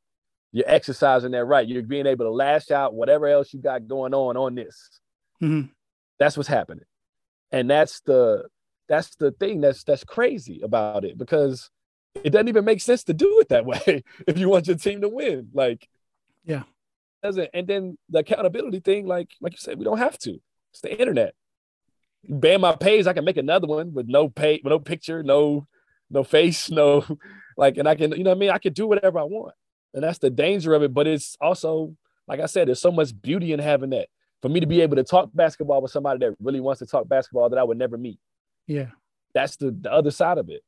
you're 0.51 0.67
exercising 0.67 1.31
that 1.31 1.45
right 1.45 1.67
you're 1.67 1.81
being 1.81 2.05
able 2.05 2.25
to 2.25 2.31
lash 2.31 2.71
out 2.71 2.93
whatever 2.93 3.27
else 3.27 3.53
you 3.53 3.61
got 3.61 3.87
going 3.87 4.13
on 4.13 4.35
on 4.35 4.53
this 4.55 4.99
Mhm. 5.41 5.69
that's 6.19 6.35
what's 6.35 6.49
happening 6.49 6.83
and 7.51 7.69
that's 7.69 8.01
the 8.01 8.43
that's 8.89 9.15
the 9.15 9.31
thing 9.31 9.61
that's 9.61 9.83
that's 9.85 10.03
crazy 10.03 10.59
about 10.61 11.05
it 11.05 11.17
because 11.17 11.69
it 12.23 12.29
doesn't 12.31 12.47
even 12.49 12.65
make 12.65 12.81
sense 12.81 13.03
to 13.05 13.13
do 13.13 13.39
it 13.39 13.49
that 13.49 13.65
way 13.65 14.03
if 14.27 14.37
you 14.37 14.49
want 14.49 14.67
your 14.67 14.77
team 14.77 15.01
to 15.01 15.09
win. 15.09 15.49
Like 15.53 15.87
Yeah. 16.45 16.63
doesn't 17.23 17.49
and 17.53 17.67
then 17.67 17.97
the 18.09 18.19
accountability 18.19 18.79
thing 18.79 19.05
like 19.07 19.29
like 19.41 19.53
you 19.53 19.57
said 19.59 19.77
we 19.77 19.85
don't 19.85 19.97
have 19.97 20.17
to. 20.19 20.39
It's 20.71 20.81
the 20.81 20.97
internet. 20.99 21.33
Ban 22.27 22.61
my 22.61 22.75
page 22.75 23.07
i 23.07 23.13
can 23.13 23.25
make 23.25 23.37
another 23.37 23.67
one 23.67 23.93
with 23.93 24.07
no 24.07 24.29
pay 24.29 24.61
with 24.63 24.69
no 24.71 24.79
picture 24.79 25.23
no 25.23 25.67
no 26.09 26.23
face 26.23 26.69
no 26.79 27.03
like 27.57 27.77
and 27.77 27.87
i 27.87 27.95
can 27.95 28.11
you 28.11 28.23
know 28.23 28.29
what 28.31 28.37
i 28.37 28.39
mean? 28.39 28.49
I 28.51 28.59
can 28.59 28.73
do 28.73 28.85
whatever 28.87 29.17
i 29.19 29.23
want 29.23 29.55
and 29.93 30.03
that's 30.03 30.19
the 30.19 30.29
danger 30.29 30.73
of 30.75 30.83
it 30.83 30.93
but 30.93 31.07
it's 31.07 31.35
also 31.41 31.95
like 32.27 32.39
i 32.39 32.45
said 32.45 32.67
there's 32.67 32.79
so 32.81 32.91
much 32.91 33.19
beauty 33.21 33.53
in 33.53 33.59
having 33.59 33.89
that. 33.91 34.07
For 34.41 34.49
me 34.49 34.59
to 34.59 34.65
be 34.67 34.81
able 34.81 34.95
to 34.95 35.03
talk 35.03 35.29
basketball 35.33 35.81
with 35.81 35.91
somebody 35.91 36.19
that 36.25 36.35
really 36.39 36.59
wants 36.59 36.79
to 36.79 36.85
talk 36.85 37.07
basketball 37.07 37.49
that 37.49 37.59
i 37.59 37.63
would 37.63 37.77
never 37.77 37.97
meet. 37.97 38.19
Yeah. 38.67 38.87
that's 39.33 39.55
the, 39.55 39.71
the 39.71 39.91
other 39.91 40.11
side 40.11 40.37
of 40.37 40.49
it 40.49 40.61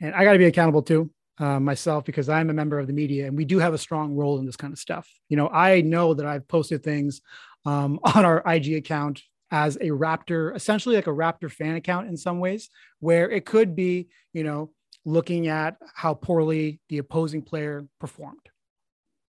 and 0.00 0.14
I 0.14 0.24
got 0.24 0.32
to 0.32 0.38
be 0.38 0.46
accountable 0.46 0.82
too 0.82 1.10
uh, 1.38 1.60
myself 1.60 2.04
because 2.04 2.28
I'm 2.28 2.50
a 2.50 2.54
member 2.54 2.78
of 2.78 2.86
the 2.86 2.92
media 2.92 3.26
and 3.26 3.36
we 3.36 3.44
do 3.44 3.58
have 3.58 3.74
a 3.74 3.78
strong 3.78 4.14
role 4.14 4.38
in 4.38 4.46
this 4.46 4.56
kind 4.56 4.72
of 4.72 4.78
stuff. 4.78 5.08
You 5.28 5.36
know, 5.36 5.48
I 5.48 5.80
know 5.80 6.14
that 6.14 6.26
I've 6.26 6.48
posted 6.48 6.82
things 6.82 7.20
um, 7.64 8.00
on 8.14 8.24
our 8.24 8.42
IG 8.46 8.74
account 8.74 9.22
as 9.50 9.76
a 9.76 9.88
Raptor, 9.88 10.54
essentially 10.54 10.96
like 10.96 11.06
a 11.06 11.10
Raptor 11.10 11.50
fan 11.50 11.76
account 11.76 12.08
in 12.08 12.16
some 12.16 12.38
ways, 12.38 12.68
where 13.00 13.30
it 13.30 13.46
could 13.46 13.74
be, 13.74 14.08
you 14.32 14.44
know, 14.44 14.70
looking 15.04 15.48
at 15.48 15.76
how 15.94 16.12
poorly 16.12 16.80
the 16.88 16.98
opposing 16.98 17.40
player 17.40 17.86
performed 17.98 18.50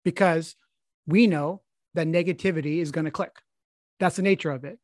because 0.04 0.56
we 1.06 1.28
know 1.28 1.62
that 1.94 2.08
negativity 2.08 2.80
is 2.80 2.92
going 2.92 3.06
to 3.06 3.12
click. 3.12 3.36
That's 4.00 4.16
the 4.16 4.22
nature 4.22 4.52
of 4.52 4.64
it. 4.64 4.80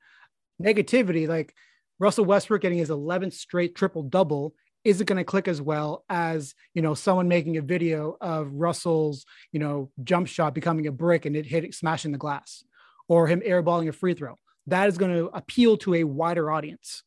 Negativity, 0.62 1.28
like 1.28 1.56
Russell 2.00 2.26
Westbrook 2.26 2.62
getting 2.62 2.78
his 2.78 2.90
11th 2.90 3.34
straight 3.34 3.76
triple 3.76 4.04
double 4.04 4.54
isn't 4.84 5.06
going 5.06 5.18
to 5.18 5.24
click 5.24 5.48
as 5.48 5.62
well 5.62 6.04
as 6.10 6.56
you 6.74 6.82
know 6.82 6.94
someone 6.94 7.28
making 7.28 7.58
a 7.58 7.62
video 7.62 8.18
of 8.22 8.52
Russell's 8.54 9.26
you 9.52 9.60
know 9.60 9.92
jump 10.04 10.28
shot 10.28 10.54
becoming 10.54 10.88
a 10.88 10.92
brick 10.92 11.26
and 11.26 11.36
it 11.36 11.46
hit 11.46 11.74
smashing 11.74 12.12
the 12.12 12.18
glass, 12.18 12.64
or 13.08 13.28
him 13.28 13.42
airballing 13.42 13.90
a 13.90 13.92
free 13.92 14.14
throw. 14.14 14.38
That 14.68 14.88
is 14.88 14.98
going 14.98 15.14
to 15.14 15.30
appeal 15.34 15.78
to 15.78 15.96
a 15.96 16.04
wider 16.04 16.50
audience, 16.52 17.04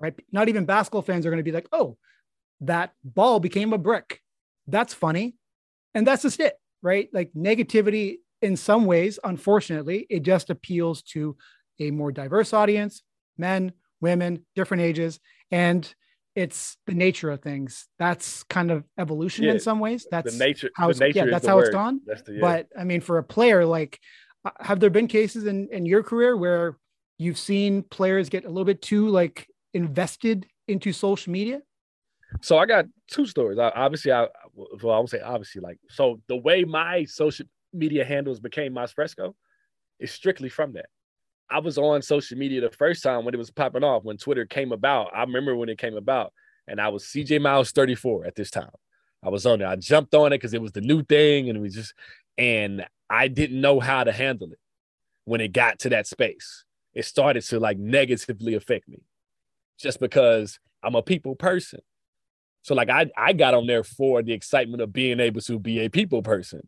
right? 0.00 0.14
Not 0.32 0.48
even 0.48 0.64
basketball 0.64 1.02
fans 1.02 1.26
are 1.26 1.30
going 1.30 1.38
to 1.38 1.44
be 1.44 1.52
like, 1.52 1.68
oh, 1.72 1.98
that 2.62 2.92
ball 3.04 3.40
became 3.40 3.72
a 3.72 3.78
brick. 3.78 4.20
That's 4.66 4.94
funny, 4.94 5.36
and 5.94 6.06
that's 6.06 6.22
just 6.22 6.40
it, 6.40 6.54
right? 6.82 7.08
Like 7.12 7.32
negativity 7.36 8.18
in 8.42 8.56
some 8.56 8.84
ways, 8.84 9.18
unfortunately, 9.24 10.06
it 10.10 10.22
just 10.22 10.50
appeals 10.50 11.02
to 11.02 11.36
a 11.80 11.90
more 11.90 12.12
diverse 12.12 12.52
audience, 12.52 13.02
men, 13.38 13.72
women, 14.00 14.44
different 14.54 14.82
ages, 14.82 15.18
and 15.50 15.94
it's 16.34 16.76
the 16.86 16.94
nature 16.94 17.30
of 17.30 17.40
things. 17.40 17.86
That's 17.98 18.42
kind 18.44 18.70
of 18.70 18.84
evolution 18.98 19.44
Yeah, 19.44 19.52
in 19.52 19.60
some 19.60 19.78
ways. 19.78 20.06
That's 20.10 20.36
the 20.36 20.44
nature 20.44 20.70
how 20.74 20.86
the 20.86 20.90
it's, 20.90 21.00
nature 21.00 21.18
yeah, 21.20 21.30
that's 21.30 21.46
how 21.46 21.58
it's 21.58 21.68
word. 21.68 21.72
gone. 21.72 22.00
that's 22.06 22.22
the 22.22 22.34
yeah. 22.34 22.40
But 22.40 22.68
I 22.78 22.84
mean, 22.84 23.00
for 23.00 23.18
a 23.18 23.24
player, 23.24 23.64
like, 23.64 24.00
uh, 24.44 24.50
have 24.60 24.80
there 24.80 24.90
been 24.90 25.06
cases 25.06 25.46
in, 25.46 25.68
in 25.70 25.86
your 25.86 26.02
career 26.02 26.36
where 26.36 26.76
you've 27.18 27.38
seen 27.38 27.82
players 27.82 28.28
get 28.28 28.44
a 28.44 28.48
little 28.48 28.64
bit 28.64 28.82
too 28.82 29.08
like 29.08 29.46
invested 29.72 30.46
into 30.66 30.92
social 30.92 31.32
media? 31.32 31.62
So 32.42 32.58
I 32.58 32.66
got 32.66 32.86
two 33.08 33.26
stories. 33.26 33.58
I, 33.58 33.70
obviously, 33.70 34.10
I 34.12 34.26
well, 34.54 34.94
I 34.94 34.98
would 34.98 35.10
say 35.10 35.20
obviously 35.20 35.60
like 35.60 35.78
so 35.88 36.20
the 36.28 36.36
way 36.36 36.64
my 36.64 37.04
social 37.04 37.46
media 37.72 38.04
handles 38.04 38.40
became 38.40 38.72
my 38.72 38.86
fresco 38.86 39.34
is 40.00 40.10
strictly 40.10 40.48
from 40.48 40.72
that. 40.72 40.86
I 41.50 41.60
was 41.60 41.78
on 41.78 42.02
social 42.02 42.38
media 42.38 42.60
the 42.60 42.70
first 42.70 43.02
time 43.02 43.24
when 43.24 43.34
it 43.34 43.38
was 43.38 43.50
popping 43.50 43.84
off 43.84 44.04
when 44.04 44.16
Twitter 44.16 44.46
came 44.46 44.72
about. 44.72 45.10
I 45.14 45.20
remember 45.20 45.54
when 45.54 45.68
it 45.68 45.78
came 45.78 45.96
about, 45.96 46.32
and 46.66 46.80
I 46.80 46.88
was 46.88 47.04
CJ 47.04 47.40
Miles 47.40 47.70
34 47.72 48.26
at 48.26 48.34
this 48.34 48.50
time. 48.50 48.70
I 49.22 49.28
was 49.28 49.46
on 49.46 49.60
it. 49.60 49.66
I 49.66 49.76
jumped 49.76 50.14
on 50.14 50.32
it 50.32 50.38
because 50.38 50.54
it 50.54 50.62
was 50.62 50.72
the 50.72 50.80
new 50.80 51.02
thing, 51.02 51.50
and 51.50 51.60
we 51.60 51.68
just, 51.68 51.94
and 52.36 52.86
I 53.08 53.28
didn't 53.28 53.60
know 53.60 53.80
how 53.80 54.04
to 54.04 54.12
handle 54.12 54.52
it 54.52 54.58
when 55.24 55.40
it 55.40 55.52
got 55.52 55.78
to 55.80 55.90
that 55.90 56.06
space. 56.06 56.64
It 56.94 57.04
started 57.04 57.42
to 57.44 57.60
like 57.60 57.78
negatively 57.78 58.54
affect 58.54 58.88
me, 58.88 59.02
just 59.78 60.00
because 60.00 60.58
I'm 60.82 60.94
a 60.94 61.02
people 61.02 61.34
person. 61.34 61.80
So 62.62 62.74
like 62.74 62.88
I 62.88 63.10
I 63.16 63.34
got 63.34 63.54
on 63.54 63.66
there 63.66 63.84
for 63.84 64.22
the 64.22 64.32
excitement 64.32 64.82
of 64.82 64.92
being 64.92 65.20
able 65.20 65.40
to 65.42 65.58
be 65.58 65.80
a 65.80 65.90
people 65.90 66.22
person. 66.22 66.66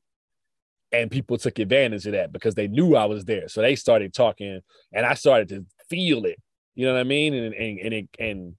And 0.96 1.10
people 1.10 1.36
took 1.36 1.58
advantage 1.58 2.06
of 2.06 2.12
that 2.12 2.32
because 2.32 2.54
they 2.54 2.68
knew 2.68 2.96
I 2.96 3.04
was 3.04 3.24
there. 3.24 3.48
So 3.48 3.60
they 3.60 3.76
started 3.76 4.14
talking 4.14 4.60
and 4.92 5.06
I 5.06 5.14
started 5.14 5.48
to 5.50 5.66
feel 5.90 6.24
it. 6.24 6.40
You 6.74 6.86
know 6.86 6.94
what 6.94 7.00
I 7.00 7.04
mean? 7.04 7.34
And 7.34 7.54
and 7.54 7.78
and 7.78 7.94
it 7.94 8.08
and 8.18 8.54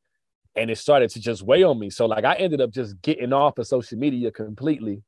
and 0.55 0.69
it 0.71 0.77
started 0.77 1.09
to 1.11 1.19
just 1.19 1.43
weigh 1.43 1.63
on 1.63 1.79
me. 1.79 1.89
So 1.89 2.05
like 2.05 2.25
I 2.25 2.35
ended 2.35 2.61
up 2.61 2.71
just 2.71 3.01
getting 3.01 3.33
off 3.33 3.57
of 3.57 3.67
social 3.67 3.97
media 3.97 4.31
completely 4.31 5.03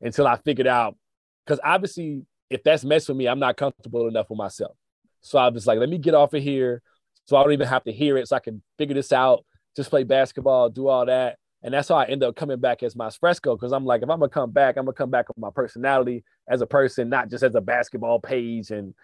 until 0.00 0.26
I 0.26 0.36
figured 0.36 0.66
out 0.66 0.96
because 1.44 1.60
obviously 1.64 2.22
if 2.50 2.62
that's 2.62 2.84
messed 2.84 3.08
with 3.08 3.16
me, 3.16 3.26
I'm 3.26 3.38
not 3.38 3.56
comfortable 3.56 4.06
enough 4.06 4.28
with 4.28 4.38
myself. 4.38 4.76
So 5.22 5.38
I 5.38 5.48
was 5.48 5.66
like, 5.66 5.78
let 5.78 5.88
me 5.88 5.98
get 5.98 6.14
off 6.14 6.34
of 6.34 6.42
here 6.42 6.82
so 7.24 7.36
I 7.36 7.42
don't 7.42 7.52
even 7.52 7.68
have 7.68 7.84
to 7.84 7.92
hear 7.92 8.18
it 8.18 8.28
so 8.28 8.36
I 8.36 8.40
can 8.40 8.62
figure 8.76 8.94
this 8.94 9.12
out, 9.12 9.44
just 9.74 9.88
play 9.88 10.04
basketball, 10.04 10.68
do 10.68 10.88
all 10.88 11.06
that. 11.06 11.38
And 11.62 11.72
that's 11.72 11.88
how 11.88 11.94
I 11.94 12.04
end 12.04 12.22
up 12.22 12.36
coming 12.36 12.60
back 12.60 12.82
as 12.82 12.94
my 12.94 13.08
fresco 13.08 13.56
because 13.56 13.72
I'm 13.72 13.86
like, 13.86 14.02
if 14.02 14.10
I'm 14.10 14.18
gonna 14.18 14.28
come 14.28 14.50
back, 14.50 14.76
I'm 14.76 14.84
gonna 14.84 14.94
come 14.94 15.10
back 15.10 15.28
with 15.28 15.38
my 15.38 15.50
personality 15.50 16.24
as 16.48 16.60
a 16.60 16.66
person, 16.66 17.08
not 17.08 17.30
just 17.30 17.42
as 17.42 17.54
a 17.54 17.60
basketball 17.60 18.20
page. 18.20 18.70
And 18.70 18.94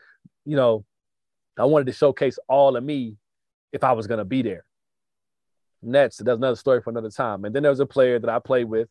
you 0.44 0.56
know, 0.56 0.84
I 1.58 1.64
wanted 1.64 1.86
to 1.86 1.92
showcase 1.92 2.38
all 2.48 2.76
of 2.76 2.84
me 2.84 3.16
if 3.72 3.84
I 3.84 3.92
was 3.92 4.06
gonna 4.06 4.24
be 4.24 4.42
there. 4.42 4.64
And 5.82 5.94
that's 5.94 6.20
another 6.20 6.56
story 6.56 6.82
for 6.82 6.90
another 6.90 7.10
time. 7.10 7.44
And 7.44 7.54
then 7.54 7.62
there 7.62 7.72
was 7.72 7.80
a 7.80 7.86
player 7.86 8.18
that 8.18 8.28
I 8.28 8.38
played 8.38 8.64
with 8.64 8.88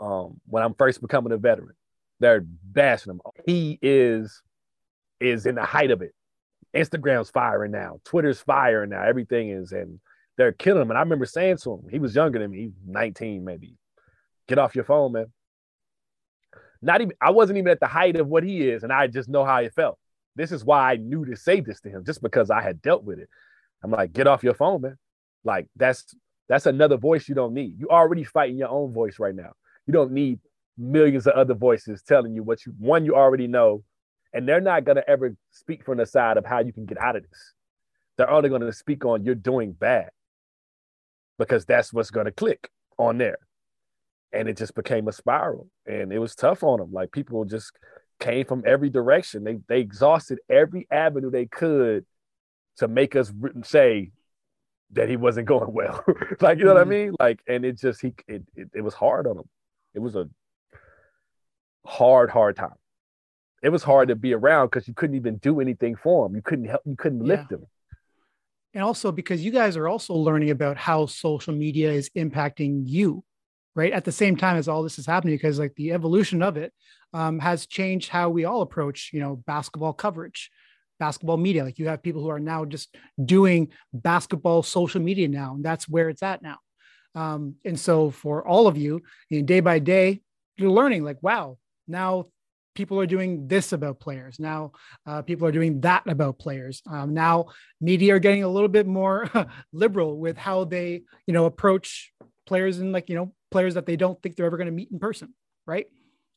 um, 0.00 0.40
when 0.46 0.62
I'm 0.62 0.74
first 0.74 1.00
becoming 1.00 1.32
a 1.32 1.36
veteran. 1.36 1.74
They're 2.20 2.44
bashing 2.44 3.12
him. 3.12 3.20
He 3.46 3.78
is 3.82 4.42
is 5.20 5.46
in 5.46 5.56
the 5.56 5.64
height 5.64 5.90
of 5.90 6.02
it. 6.02 6.14
Instagram's 6.74 7.30
firing 7.30 7.72
now. 7.72 8.00
Twitter's 8.04 8.40
firing 8.40 8.90
now. 8.90 9.02
Everything 9.02 9.50
is, 9.50 9.72
and 9.72 10.00
they're 10.36 10.52
killing 10.52 10.82
him. 10.82 10.90
And 10.90 10.98
I 10.98 11.02
remember 11.02 11.26
saying 11.26 11.58
to 11.58 11.74
him, 11.74 11.88
he 11.90 11.98
was 11.98 12.14
younger 12.14 12.38
than 12.38 12.50
me, 12.50 12.58
he's 12.62 12.72
19 12.86 13.44
maybe. 13.44 13.76
Get 14.46 14.58
off 14.58 14.74
your 14.74 14.84
phone, 14.84 15.12
man. 15.12 15.26
Not 16.80 17.00
even 17.00 17.14
I 17.20 17.30
wasn't 17.30 17.58
even 17.58 17.70
at 17.70 17.80
the 17.80 17.86
height 17.86 18.16
of 18.16 18.28
what 18.28 18.44
he 18.44 18.68
is, 18.68 18.82
and 18.82 18.92
I 18.92 19.06
just 19.06 19.28
know 19.28 19.44
how 19.44 19.58
it 19.58 19.74
felt. 19.74 19.98
This 20.36 20.52
is 20.52 20.64
why 20.64 20.92
I 20.92 20.96
knew 20.96 21.24
to 21.24 21.36
say 21.36 21.60
this 21.60 21.80
to 21.80 21.90
him, 21.90 22.04
just 22.04 22.22
because 22.22 22.50
I 22.50 22.62
had 22.62 22.80
dealt 22.80 23.02
with 23.04 23.18
it. 23.18 23.28
I'm 23.82 23.90
like, 23.90 24.12
get 24.12 24.26
off 24.26 24.44
your 24.44 24.54
phone, 24.54 24.82
man. 24.82 24.98
Like 25.44 25.66
that's 25.76 26.14
that's 26.48 26.66
another 26.66 26.96
voice 26.96 27.28
you 27.28 27.34
don't 27.34 27.54
need. 27.54 27.78
You 27.78 27.88
already 27.88 28.24
fighting 28.24 28.58
your 28.58 28.68
own 28.68 28.92
voice 28.92 29.18
right 29.18 29.34
now. 29.34 29.52
You 29.86 29.92
don't 29.92 30.12
need 30.12 30.38
millions 30.76 31.26
of 31.26 31.34
other 31.34 31.54
voices 31.54 32.02
telling 32.02 32.34
you 32.34 32.42
what 32.42 32.64
you 32.64 32.72
one 32.78 33.04
you 33.04 33.16
already 33.16 33.48
know, 33.48 33.82
and 34.32 34.48
they're 34.48 34.60
not 34.60 34.84
gonna 34.84 35.04
ever 35.08 35.34
speak 35.50 35.84
from 35.84 35.98
the 35.98 36.06
side 36.06 36.36
of 36.36 36.44
how 36.44 36.60
you 36.60 36.72
can 36.72 36.86
get 36.86 36.98
out 36.98 37.16
of 37.16 37.22
this. 37.22 37.54
They're 38.16 38.30
only 38.30 38.48
gonna 38.48 38.72
speak 38.72 39.04
on 39.04 39.24
you're 39.24 39.34
doing 39.34 39.72
bad 39.72 40.10
because 41.38 41.64
that's 41.64 41.92
what's 41.92 42.10
gonna 42.10 42.32
click 42.32 42.70
on 42.98 43.18
there. 43.18 43.38
And 44.32 44.48
it 44.48 44.56
just 44.56 44.74
became 44.74 45.08
a 45.08 45.12
spiral 45.12 45.68
and 45.86 46.12
it 46.12 46.18
was 46.18 46.34
tough 46.34 46.62
on 46.62 46.78
them 46.78 46.92
like 46.92 47.10
people 47.12 47.44
just 47.44 47.72
came 48.18 48.44
from 48.44 48.62
every 48.66 48.90
direction. 48.90 49.44
They 49.44 49.58
they 49.68 49.80
exhausted 49.80 50.38
every 50.48 50.86
avenue 50.90 51.30
they 51.30 51.46
could 51.46 52.04
to 52.78 52.88
make 52.88 53.16
us 53.16 53.32
say 53.64 54.10
that 54.92 55.08
he 55.08 55.16
wasn't 55.16 55.46
going 55.54 55.72
well. 55.72 56.04
Like 56.40 56.58
you 56.58 56.64
know 56.64 56.74
mm-hmm. 56.74 56.74
what 56.74 56.76
i 56.76 56.80
mm-hmm. 56.82 56.90
mean? 56.90 57.14
Like 57.18 57.40
and 57.46 57.64
it 57.64 57.78
just 57.78 58.00
he 58.00 58.14
it, 58.26 58.42
it, 58.54 58.68
it 58.74 58.80
was 58.82 58.94
hard 58.94 59.26
on 59.26 59.38
him 59.38 59.48
it 59.94 60.00
was 60.00 60.16
a 60.16 60.28
hard 61.86 62.30
hard 62.30 62.56
time. 62.56 62.74
It 63.62 63.70
was 63.70 63.82
hard 63.82 64.08
to 64.08 64.14
be 64.14 64.34
around 64.34 64.68
because 64.68 64.86
you 64.86 64.94
couldn't 64.94 65.16
even 65.16 65.38
do 65.38 65.60
anything 65.60 65.96
for 65.96 66.26
him 66.26 66.34
you 66.36 66.42
couldn't 66.42 66.66
help 66.66 66.82
you 66.84 66.96
couldn't 66.96 67.24
yeah. 67.24 67.34
lift 67.34 67.50
him 67.50 67.66
and 68.74 68.84
also 68.84 69.10
because 69.10 69.44
you 69.44 69.50
guys 69.50 69.76
are 69.76 69.88
also 69.88 70.14
learning 70.14 70.50
about 70.50 70.76
how 70.76 71.06
social 71.06 71.52
media 71.54 71.90
is 71.90 72.08
impacting 72.10 72.82
you 72.84 73.24
right? 73.78 73.92
At 73.92 74.04
the 74.04 74.10
same 74.10 74.36
time 74.36 74.56
as 74.56 74.66
all 74.66 74.82
this 74.82 74.98
is 74.98 75.06
happening 75.06 75.36
because 75.36 75.60
like 75.60 75.76
the 75.76 75.92
evolution 75.92 76.42
of 76.42 76.56
it 76.56 76.72
um, 77.14 77.38
has 77.38 77.64
changed 77.64 78.08
how 78.08 78.28
we 78.28 78.44
all 78.44 78.60
approach 78.60 79.10
you 79.12 79.20
know 79.20 79.36
basketball 79.46 79.92
coverage 79.92 80.50
basketball 80.98 81.36
media. 81.36 81.62
Like 81.62 81.78
you 81.78 81.86
have 81.86 82.02
people 82.02 82.20
who 82.20 82.28
are 82.28 82.40
now 82.40 82.64
just 82.64 82.96
doing 83.24 83.68
basketball 83.92 84.64
social 84.64 85.00
media 85.00 85.28
now 85.28 85.54
and 85.54 85.64
that's 85.64 85.88
where 85.88 86.08
it's 86.08 86.24
at 86.24 86.42
now. 86.42 86.56
Um, 87.14 87.54
and 87.64 87.78
so 87.78 88.10
for 88.10 88.46
all 88.46 88.66
of 88.66 88.76
you, 88.76 89.00
you 89.30 89.38
know, 89.38 89.46
day 89.46 89.60
by 89.60 89.78
day 89.78 90.22
you're 90.56 90.72
learning 90.72 91.04
like 91.04 91.18
wow 91.22 91.56
now 91.86 92.26
people 92.74 92.98
are 92.98 93.06
doing 93.06 93.46
this 93.46 93.72
about 93.72 94.00
players. 94.00 94.40
Now 94.40 94.72
uh, 95.06 95.22
people 95.22 95.46
are 95.46 95.52
doing 95.52 95.80
that 95.82 96.02
about 96.08 96.40
players. 96.40 96.82
Um, 96.90 97.14
now 97.14 97.46
media 97.80 98.16
are 98.16 98.18
getting 98.18 98.42
a 98.42 98.48
little 98.48 98.68
bit 98.68 98.88
more 98.88 99.30
liberal 99.72 100.18
with 100.18 100.36
how 100.36 100.64
they 100.64 101.02
you 101.28 101.32
know 101.34 101.44
approach 101.44 102.12
players 102.44 102.80
and 102.80 102.92
like 102.92 103.08
you 103.08 103.14
know 103.14 103.32
players 103.50 103.74
that 103.74 103.86
they 103.86 103.96
don't 103.96 104.20
think 104.22 104.36
they're 104.36 104.46
ever 104.46 104.56
going 104.56 104.66
to 104.66 104.72
meet 104.72 104.90
in 104.90 104.98
person, 104.98 105.34
right? 105.66 105.86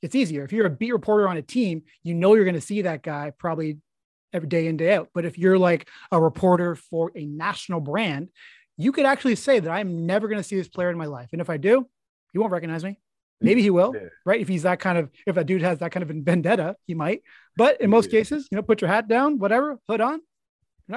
It's 0.02 0.16
easier. 0.16 0.44
If 0.44 0.52
you're 0.52 0.66
a 0.66 0.70
beat 0.70 0.92
reporter 0.92 1.28
on 1.28 1.38
a 1.38 1.42
team, 1.42 1.84
you 2.04 2.14
know 2.14 2.34
you're 2.34 2.46
going 2.46 2.56
to 2.56 2.62
see 2.62 2.84
that 2.84 3.04
guy 3.04 3.32
probably 3.38 3.78
every 4.34 4.48
day 4.48 4.68
in, 4.68 4.78
day 4.78 4.96
out. 4.96 5.10
But 5.14 5.26
if 5.26 5.38
you're 5.38 5.60
like 5.60 5.88
a 6.12 6.20
reporter 6.20 6.76
for 6.76 7.12
a 7.16 7.26
national 7.26 7.82
brand, 7.82 8.30
you 8.78 8.92
could 8.92 9.06
actually 9.06 9.36
say 9.36 9.60
that 9.60 9.70
I'm 9.70 10.06
never 10.06 10.28
going 10.28 10.40
to 10.40 10.44
see 10.44 10.56
this 10.56 10.68
player 10.68 10.90
in 10.90 10.98
my 10.98 11.06
life. 11.06 11.30
And 11.32 11.42
if 11.42 11.50
I 11.50 11.58
do, 11.58 11.88
he 12.32 12.40
won't 12.40 12.52
recognize 12.52 12.84
me. 12.84 13.00
Maybe 13.44 13.64
he 13.64 13.72
will, 13.72 13.94
yeah. 13.96 14.10
right? 14.24 14.40
If 14.40 14.48
he's 14.48 14.64
that 14.64 14.80
kind 14.80 15.00
of, 15.00 15.10
if 15.26 15.34
that 15.34 15.48
dude 15.48 15.64
has 15.64 15.80
that 15.80 15.92
kind 15.92 16.04
of 16.04 16.16
vendetta, 16.24 16.76
he 16.86 16.94
might. 16.94 17.24
But 17.58 17.82
in 17.82 17.90
most 17.90 18.12
yeah. 18.12 18.20
cases, 18.20 18.48
you 18.52 18.56
know, 18.56 18.62
put 18.62 18.82
your 18.82 18.88
hat 18.88 19.08
down, 19.08 19.40
whatever, 19.40 19.80
hood 19.90 20.00
on. 20.00 20.22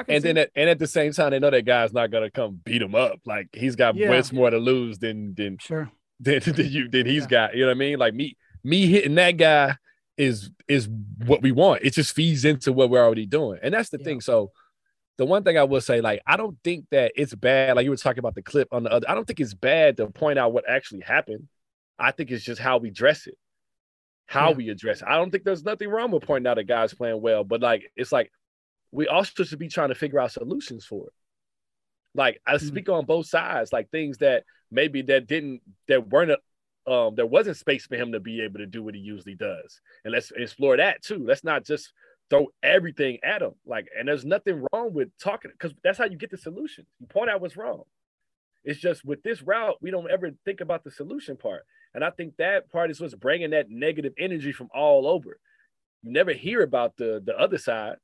And 0.09 0.23
then, 0.23 0.37
at, 0.37 0.51
and 0.55 0.69
at 0.69 0.79
the 0.79 0.87
same 0.87 1.13
time, 1.13 1.31
they 1.31 1.39
know 1.39 1.51
that 1.51 1.65
guy's 1.65 1.95
not 1.95 2.11
gonna 2.11 2.31
come 2.31 2.61
beat 2.63 2.83
him 2.83 2.95
up. 2.95 3.21
Like 3.25 3.49
he's 3.53 3.77
got 3.77 3.97
yeah. 3.97 4.09
much 4.11 4.33
more 4.33 4.51
to 4.51 4.59
lose 4.59 4.99
than 4.99 5.35
than 5.35 5.57
sure 5.59 5.91
than, 6.21 6.41
than 6.41 6.71
you 6.71 6.89
than 6.89 7.07
he's 7.07 7.23
yeah. 7.23 7.29
got. 7.29 7.55
You 7.55 7.63
know 7.63 7.69
what 7.69 7.77
I 7.77 7.79
mean? 7.79 7.99
Like 7.99 8.15
me 8.15 8.37
me 8.63 8.87
hitting 8.87 9.15
that 9.17 9.33
guy 9.33 9.77
is 10.17 10.51
is 10.69 10.89
what 11.27 11.43
we 11.43 11.53
want. 11.53 11.83
It 11.83 11.95
just 11.95 12.15
feeds 12.15 12.45
into 12.45 12.73
what 12.73 12.91
we're 12.91 13.05
already 13.05 13.27
doing, 13.27 13.59
and 13.63 13.75
that's 13.75 13.91
the 13.91 13.99
yeah. 13.99 14.05
thing. 14.05 14.21
So 14.21 14.53
the 15.17 15.25
one 15.25 15.45
thing 15.45 15.57
I 15.57 15.65
will 15.65 15.81
say, 15.81 16.01
like, 16.01 16.23
I 16.27 16.37
don't 16.37 16.59
think 16.65 16.87
that 16.91 17.13
it's 17.15 17.35
bad. 17.35 17.77
Like 17.77 17.85
you 17.85 17.91
were 17.91 17.97
talking 17.97 18.19
about 18.19 18.35
the 18.35 18.43
clip 18.43 18.69
on 18.73 18.85
the 18.85 18.93
other. 18.93 19.09
I 19.09 19.15
don't 19.15 19.27
think 19.27 19.41
it's 19.41 19.55
bad 19.55 19.97
to 19.99 20.09
point 20.09 20.39
out 20.39 20.53
what 20.53 20.69
actually 20.69 21.03
happened. 21.03 21.49
I 21.99 22.11
think 22.11 22.31
it's 22.31 22.45
just 22.45 22.61
how 22.61 22.79
we 22.79 22.91
dress 22.91 23.27
it, 23.27 23.39
how 24.27 24.51
yeah. 24.51 24.57
we 24.57 24.69
address 24.71 25.03
it. 25.03 25.09
I 25.09 25.17
don't 25.17 25.31
think 25.31 25.45
there's 25.45 25.65
nothing 25.65 25.89
wrong 25.89 26.11
with 26.11 26.25
pointing 26.25 26.51
out 26.51 26.59
a 26.59 26.65
guy's 26.65 26.95
playing 26.95 27.21
well, 27.21 27.45
but 27.45 27.61
like 27.61 27.91
it's 27.95 28.11
like 28.11 28.33
we 28.91 29.07
also 29.07 29.45
should 29.45 29.59
be 29.59 29.69
trying 29.69 29.91
to 29.91 29.95
figure 29.95 30.19
out 30.19 30.33
solutions 30.33 30.85
for 30.85 31.07
it. 31.07 31.13
Like 32.15 32.41
I 32.47 32.55
mm-hmm. 32.55 32.67
speak 32.67 32.89
on 32.89 33.05
both 33.05 33.27
sides, 33.27 33.73
like 33.73 33.91
things 33.91 34.19
that 34.19 34.45
maybe 34.75 35.03
that 35.03 35.27
didn't 35.27 35.61
that 35.89 36.09
weren't 36.09 36.33
a, 36.33 36.91
um 36.91 37.15
there 37.15 37.27
wasn't 37.27 37.57
space 37.57 37.87
for 37.87 37.97
him 37.97 38.13
to 38.13 38.21
be 38.21 38.41
able 38.43 38.59
to 38.59 38.67
do 38.67 38.83
what 38.83 38.95
he 38.95 39.01
usually 39.01 39.35
does. 39.35 39.81
And 40.05 40.13
let's 40.13 40.33
explore 40.33 40.77
that 40.77 41.03
too. 41.03 41.25
Let's 41.25 41.45
not 41.45 41.65
just 41.65 41.93
throw 42.31 42.49
everything 42.63 43.19
at 43.23 43.43
him. 43.43 43.53
Like, 43.67 43.89
and 43.99 44.09
there's 44.09 44.25
nothing 44.25 44.67
wrong 44.73 44.93
with 44.93 45.09
talking 45.23 45.51
because 45.53 45.75
that's 45.83 45.99
how 45.99 46.05
you 46.05 46.17
get 46.17 46.31
the 46.31 46.39
solution. 46.39 46.87
You 46.99 47.07
point 47.07 47.31
out 47.31 47.41
what's 47.41 47.57
wrong. 47.57 47.83
It's 48.65 48.81
just 48.81 49.05
with 49.05 49.23
this 49.23 49.43
route, 49.43 49.77
we 49.83 49.91
don't 49.91 50.11
ever 50.11 50.31
think 50.45 50.61
about 50.61 50.85
the 50.85 50.91
solution 50.91 51.37
part. 51.37 51.65
And 51.93 52.03
I 52.03 52.11
think 52.11 52.37
that 52.39 52.71
part 52.71 52.91
is 52.91 53.01
what's 53.01 53.15
bringing 53.15 53.51
that 53.51 53.71
negative 53.71 54.15
energy 54.19 54.53
from 54.53 54.69
all 54.75 55.07
over. 55.07 55.39
You 56.03 56.13
never 56.13 56.33
hear 56.33 56.63
about 56.63 56.97
the 56.97 57.23
the 57.25 57.39
other 57.39 57.59
side. 57.59 57.97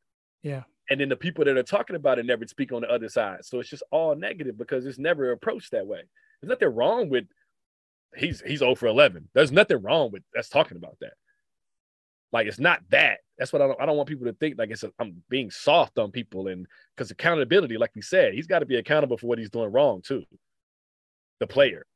Yeah 0.43 0.63
and 0.91 1.01
then 1.01 1.09
the 1.09 1.17
people 1.17 1.45
that 1.45 1.57
are 1.57 1.63
talking 1.63 1.97
about 1.97 2.19
it 2.19 2.27
never 2.27 2.47
speak 2.47 2.73
on 2.73 2.83
the 2.83 2.91
other 2.91 3.09
side. 3.09 3.45
So 3.45 3.61
it's 3.61 3.71
just 3.71 3.85
all 3.93 4.17
negative 4.17 4.59
because 4.59 4.85
it's 4.85 4.99
never 4.99 5.31
approached 5.31 5.71
that 5.71 5.87
way. 5.87 6.03
There's 6.41 6.51
nothing 6.51 6.75
wrong 6.75 7.09
with 7.09 7.25
he's 8.17 8.43
he's 8.47 8.61
0 8.61 8.75
for 8.75 8.87
11. 8.87 9.29
There's 9.35 9.53
nothing 9.53 9.83
wrong 9.83 10.11
with 10.13 10.23
us 10.39 10.49
talking 10.49 10.77
about 10.77 10.97
that. 11.01 11.13
Like 12.33 12.47
it's 12.47 12.61
not 12.61 12.81
that. 12.91 13.19
That's 13.39 13.53
what 13.53 13.63
I 13.63 13.67
don't. 13.67 13.81
I 13.81 13.87
don't 13.87 13.97
want 13.97 14.09
people 14.09 14.27
to 14.27 14.33
think 14.35 14.59
like 14.59 14.71
it's. 14.71 14.85
i 14.85 14.89
am 15.01 15.23
being 15.29 15.51
soft 15.51 15.99
on 15.99 16.11
people 16.11 16.49
and 16.49 16.67
because 16.95 17.11
accountability, 17.11 17.77
like 17.77 17.91
we 17.95 18.03
said, 18.03 18.35
he's 18.35 18.47
got 18.47 18.61
to 18.61 18.67
be 18.67 18.77
accountable 18.77 19.17
for 19.17 19.27
what 19.27 19.39
he's 19.39 19.51
doing 19.51 19.73
wrong 19.73 20.03
too. 20.03 20.25
The 21.41 21.47
player, 21.47 21.87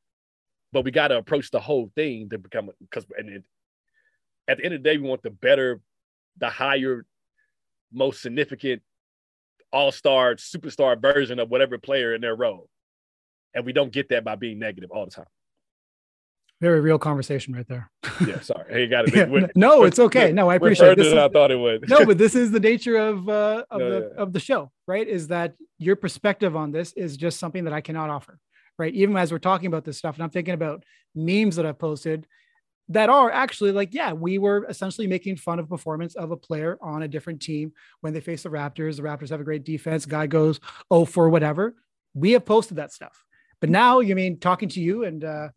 but 0.72 0.84
we 0.84 0.90
got 0.90 1.08
to 1.08 1.18
approach 1.18 1.50
the 1.50 1.60
whole 1.60 1.90
thing 1.94 2.30
to 2.30 2.38
become 2.38 2.70
because 2.80 3.06
and 3.16 3.28
it, 3.28 3.44
at 4.48 4.58
the 4.58 4.64
end 4.64 4.74
of 4.74 4.82
the 4.82 4.88
day, 4.88 4.96
we 4.96 5.08
want 5.08 5.22
the 5.22 5.30
better, 5.30 5.80
the 6.38 6.50
higher 6.50 7.06
most 7.92 8.22
significant 8.22 8.82
all-star 9.72 10.36
superstar 10.36 11.00
version 11.00 11.38
of 11.38 11.50
whatever 11.50 11.78
player 11.78 12.14
in 12.14 12.20
their 12.20 12.36
role 12.36 12.68
and 13.54 13.64
we 13.64 13.72
don't 13.72 13.92
get 13.92 14.08
that 14.08 14.24
by 14.24 14.34
being 14.34 14.58
negative 14.58 14.90
all 14.90 15.04
the 15.04 15.10
time 15.10 15.26
very 16.60 16.80
real 16.80 16.98
conversation 16.98 17.54
right 17.54 17.66
there 17.68 17.90
yeah 18.26 18.40
sorry 18.42 18.72
hey 18.72 18.86
got 18.86 19.08
it 19.08 19.14
yeah, 19.14 19.46
no 19.54 19.84
it's 19.84 19.98
okay 19.98 20.32
no 20.32 20.48
i 20.48 20.54
appreciate 20.54 20.98
it 20.98 21.18
i 21.18 21.28
thought 21.28 21.50
it 21.50 21.56
would 21.56 21.88
no 21.88 22.04
but 22.06 22.16
this 22.24 22.34
is 22.34 22.50
the 22.50 22.60
nature 22.60 22.96
of 22.96 23.28
uh 23.28 23.64
of 23.70 23.80
no, 23.80 23.90
the 23.90 24.12
yeah. 24.14 24.22
of 24.22 24.32
the 24.32 24.40
show 24.40 24.70
right 24.86 25.08
is 25.08 25.28
that 25.28 25.54
your 25.78 25.96
perspective 25.96 26.56
on 26.56 26.72
this 26.72 26.92
is 26.92 27.16
just 27.16 27.38
something 27.38 27.64
that 27.64 27.72
i 27.72 27.80
cannot 27.80 28.08
offer 28.08 28.38
right 28.78 28.94
even 28.94 29.16
as 29.16 29.32
we're 29.32 29.38
talking 29.38 29.66
about 29.66 29.84
this 29.84 29.98
stuff 29.98 30.14
and 30.14 30.22
i'm 30.22 30.30
thinking 30.30 30.54
about 30.54 30.84
memes 31.14 31.56
that 31.56 31.66
i've 31.66 31.78
posted 31.78 32.26
that 32.88 33.08
are 33.08 33.30
actually 33.30 33.72
like, 33.72 33.94
yeah, 33.94 34.12
we 34.12 34.38
were 34.38 34.66
essentially 34.68 35.06
making 35.06 35.36
fun 35.36 35.58
of 35.58 35.68
performance 35.68 36.14
of 36.16 36.30
a 36.30 36.36
player 36.36 36.78
on 36.82 37.02
a 37.02 37.08
different 37.08 37.40
team 37.40 37.72
when 38.02 38.12
they 38.12 38.20
face 38.20 38.42
the 38.42 38.50
Raptors. 38.50 38.96
The 38.96 39.02
Raptors 39.02 39.30
have 39.30 39.40
a 39.40 39.44
great 39.44 39.64
defense. 39.64 40.04
Guy 40.04 40.26
goes, 40.26 40.60
oh, 40.90 41.04
for 41.04 41.28
whatever. 41.30 41.74
We 42.12 42.32
have 42.32 42.44
posted 42.44 42.76
that 42.76 42.92
stuff. 42.92 43.24
But 43.60 43.70
now, 43.70 44.00
you 44.00 44.14
mean 44.14 44.38
talking 44.38 44.68
to 44.70 44.80
you 44.80 45.04
and 45.04 45.24
uh, 45.24 45.48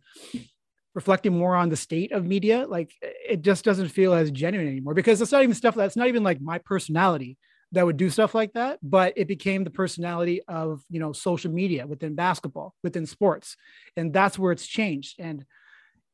reflecting 0.94 1.38
more 1.38 1.56
on 1.56 1.70
the 1.70 1.76
state 1.76 2.12
of 2.12 2.26
media, 2.26 2.66
like 2.68 2.92
it 3.02 3.42
just 3.42 3.64
doesn't 3.66 3.90
feel 3.90 4.14
as 4.14 4.32
genuine 4.32 4.68
anymore 4.68 4.94
because 4.94 5.22
it's 5.22 5.32
not 5.32 5.44
even 5.44 5.56
stuff 5.56 5.76
that's 5.76 5.96
not 5.96 6.08
even 6.08 6.24
like 6.24 6.42
my 6.42 6.58
personality 6.60 7.38
that 7.74 7.86
would 7.86 7.98
do 7.98 8.10
stuff 8.10 8.34
like 8.34 8.54
that 8.54 8.80
but 8.82 9.12
it 9.18 9.28
became 9.28 9.66
the 9.66 9.70
personality 9.70 10.42
of 10.48 10.82
you 10.90 11.02
know 11.02 11.12
social 11.12 11.52
media 11.52 11.86
within 11.86 12.16
basketball 12.16 12.74
within 12.82 13.06
sports 13.06 13.58
and 13.98 14.14
that's 14.14 14.40
where 14.40 14.54
it's 14.54 14.66
changed 14.66 15.20
and 15.20 15.44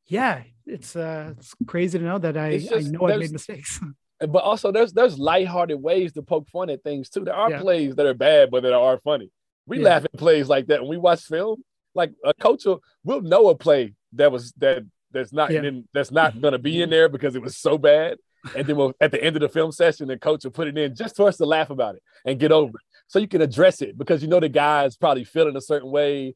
yeah, 0.06 0.42
it's 0.66 0.96
uh, 0.96 1.32
it's 1.38 1.54
crazy 1.66 1.98
to 1.98 2.04
know 2.04 2.18
that 2.18 2.36
I, 2.36 2.58
just, 2.58 2.72
I 2.72 2.80
know 2.80 3.06
I've 3.06 3.20
made 3.20 3.32
mistakes. 3.32 3.80
But 4.20 4.44
also, 4.44 4.70
there's 4.70 4.92
there's 4.92 5.18
lighthearted 5.18 5.82
ways 5.82 6.12
to 6.12 6.22
poke 6.22 6.48
fun 6.48 6.70
at 6.70 6.84
things 6.84 7.10
too. 7.10 7.24
There 7.24 7.34
are 7.34 7.50
yeah. 7.50 7.60
plays 7.60 7.96
that 7.96 8.06
are 8.06 8.14
bad, 8.14 8.50
but 8.50 8.62
that 8.62 8.72
are 8.72 8.98
funny. 9.00 9.28
We 9.66 9.78
yeah. 9.78 9.86
laugh 9.86 10.04
at 10.04 10.12
plays 10.12 10.48
like 10.48 10.68
that 10.68 10.80
when 10.80 10.88
we 10.88 10.96
watch 10.96 11.24
film. 11.24 11.62
Like 11.94 12.12
a 12.24 12.34
coach 12.34 12.64
will 12.64 12.80
will 13.04 13.22
know 13.22 13.48
a 13.48 13.54
play 13.54 13.94
that 14.14 14.32
was 14.32 14.52
that 14.58 14.84
that's 15.12 15.32
not 15.32 15.50
yeah. 15.50 15.62
in, 15.62 15.88
that's 15.94 16.10
not 16.10 16.32
mm-hmm. 16.32 16.40
gonna 16.40 16.58
be 16.58 16.82
in 16.82 16.90
there 16.90 17.08
because 17.08 17.36
it 17.36 17.42
was 17.42 17.56
so 17.56 17.78
bad. 17.78 18.18
And 18.54 18.66
then 18.66 18.76
we'll, 18.76 18.92
at 19.00 19.10
the 19.10 19.22
end 19.24 19.36
of 19.36 19.40
the 19.40 19.48
film 19.48 19.72
session, 19.72 20.08
the 20.08 20.18
coach 20.18 20.44
will 20.44 20.50
put 20.50 20.68
it 20.68 20.76
in 20.76 20.94
just 20.94 21.16
for 21.16 21.26
us 21.28 21.38
to 21.38 21.46
laugh 21.46 21.70
about 21.70 21.94
it 21.94 22.02
and 22.26 22.38
get 22.38 22.52
over 22.52 22.76
it. 22.76 22.84
So 23.06 23.18
you 23.18 23.26
can 23.26 23.40
address 23.40 23.80
it 23.80 23.96
because 23.96 24.22
you 24.22 24.28
know 24.28 24.40
the 24.40 24.50
guy's 24.50 24.96
probably 24.96 25.24
feeling 25.24 25.56
a 25.56 25.62
certain 25.62 25.90
way 25.90 26.34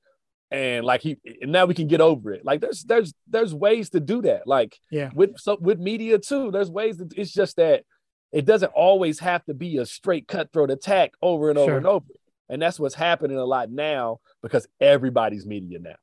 and 0.51 0.85
like 0.85 1.03
he 1.03 1.17
and 1.43 1.53
now 1.53 1.67
we 1.67 1.75
can 1.75 1.89
get 1.89 2.01
over 2.01 2.33
it 2.33 2.45
like 2.45 2.61
there's 2.61 2.83
there's 2.85 3.13
there's 3.27 3.55
ways 3.55 3.91
to 3.91 4.01
do 4.01 4.23
that 4.23 4.47
like 4.47 4.79
yeah 4.91 5.11
with 5.15 5.39
so 5.39 5.59
with 5.61 5.79
media 5.79 6.19
too 6.19 6.51
there's 6.51 6.71
ways 6.71 6.97
that 6.97 7.13
it's 7.17 7.33
just 7.33 7.57
that 7.57 7.85
it 8.33 8.45
doesn't 8.45 8.73
always 8.73 9.19
have 9.19 9.45
to 9.45 9.55
be 9.55 9.77
a 9.79 9.87
straight 9.87 10.27
cutthroat 10.27 10.71
attack 10.71 11.13
over 11.21 11.51
and 11.51 11.59
over 11.59 11.71
sure. 11.71 11.77
and 11.77 11.87
over 11.87 12.07
and 12.49 12.61
that's 12.61 12.79
what's 12.79 12.95
happening 12.95 13.37
a 13.37 13.45
lot 13.45 13.71
now 13.71 14.19
because 14.43 14.67
everybody's 14.81 15.47
media 15.47 15.79
now. 15.79 15.97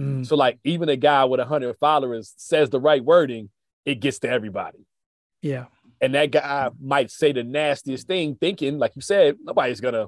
Mm. 0.00 0.24
so 0.24 0.36
like 0.36 0.60
even 0.62 0.88
a 0.88 0.96
guy 0.96 1.24
with 1.24 1.40
100 1.40 1.76
followers 1.78 2.32
says 2.36 2.70
the 2.70 2.78
right 2.78 3.04
wording 3.04 3.50
it 3.84 3.96
gets 3.96 4.20
to 4.20 4.28
everybody. 4.28 4.86
Yeah. 5.42 5.66
And 6.00 6.14
that 6.14 6.30
guy 6.30 6.70
might 6.80 7.10
say 7.10 7.32
the 7.32 7.42
nastiest 7.42 8.06
thing 8.06 8.36
thinking 8.40 8.78
like 8.78 8.94
you 8.94 9.02
said 9.02 9.36
nobody's 9.42 9.80
gonna 9.80 10.06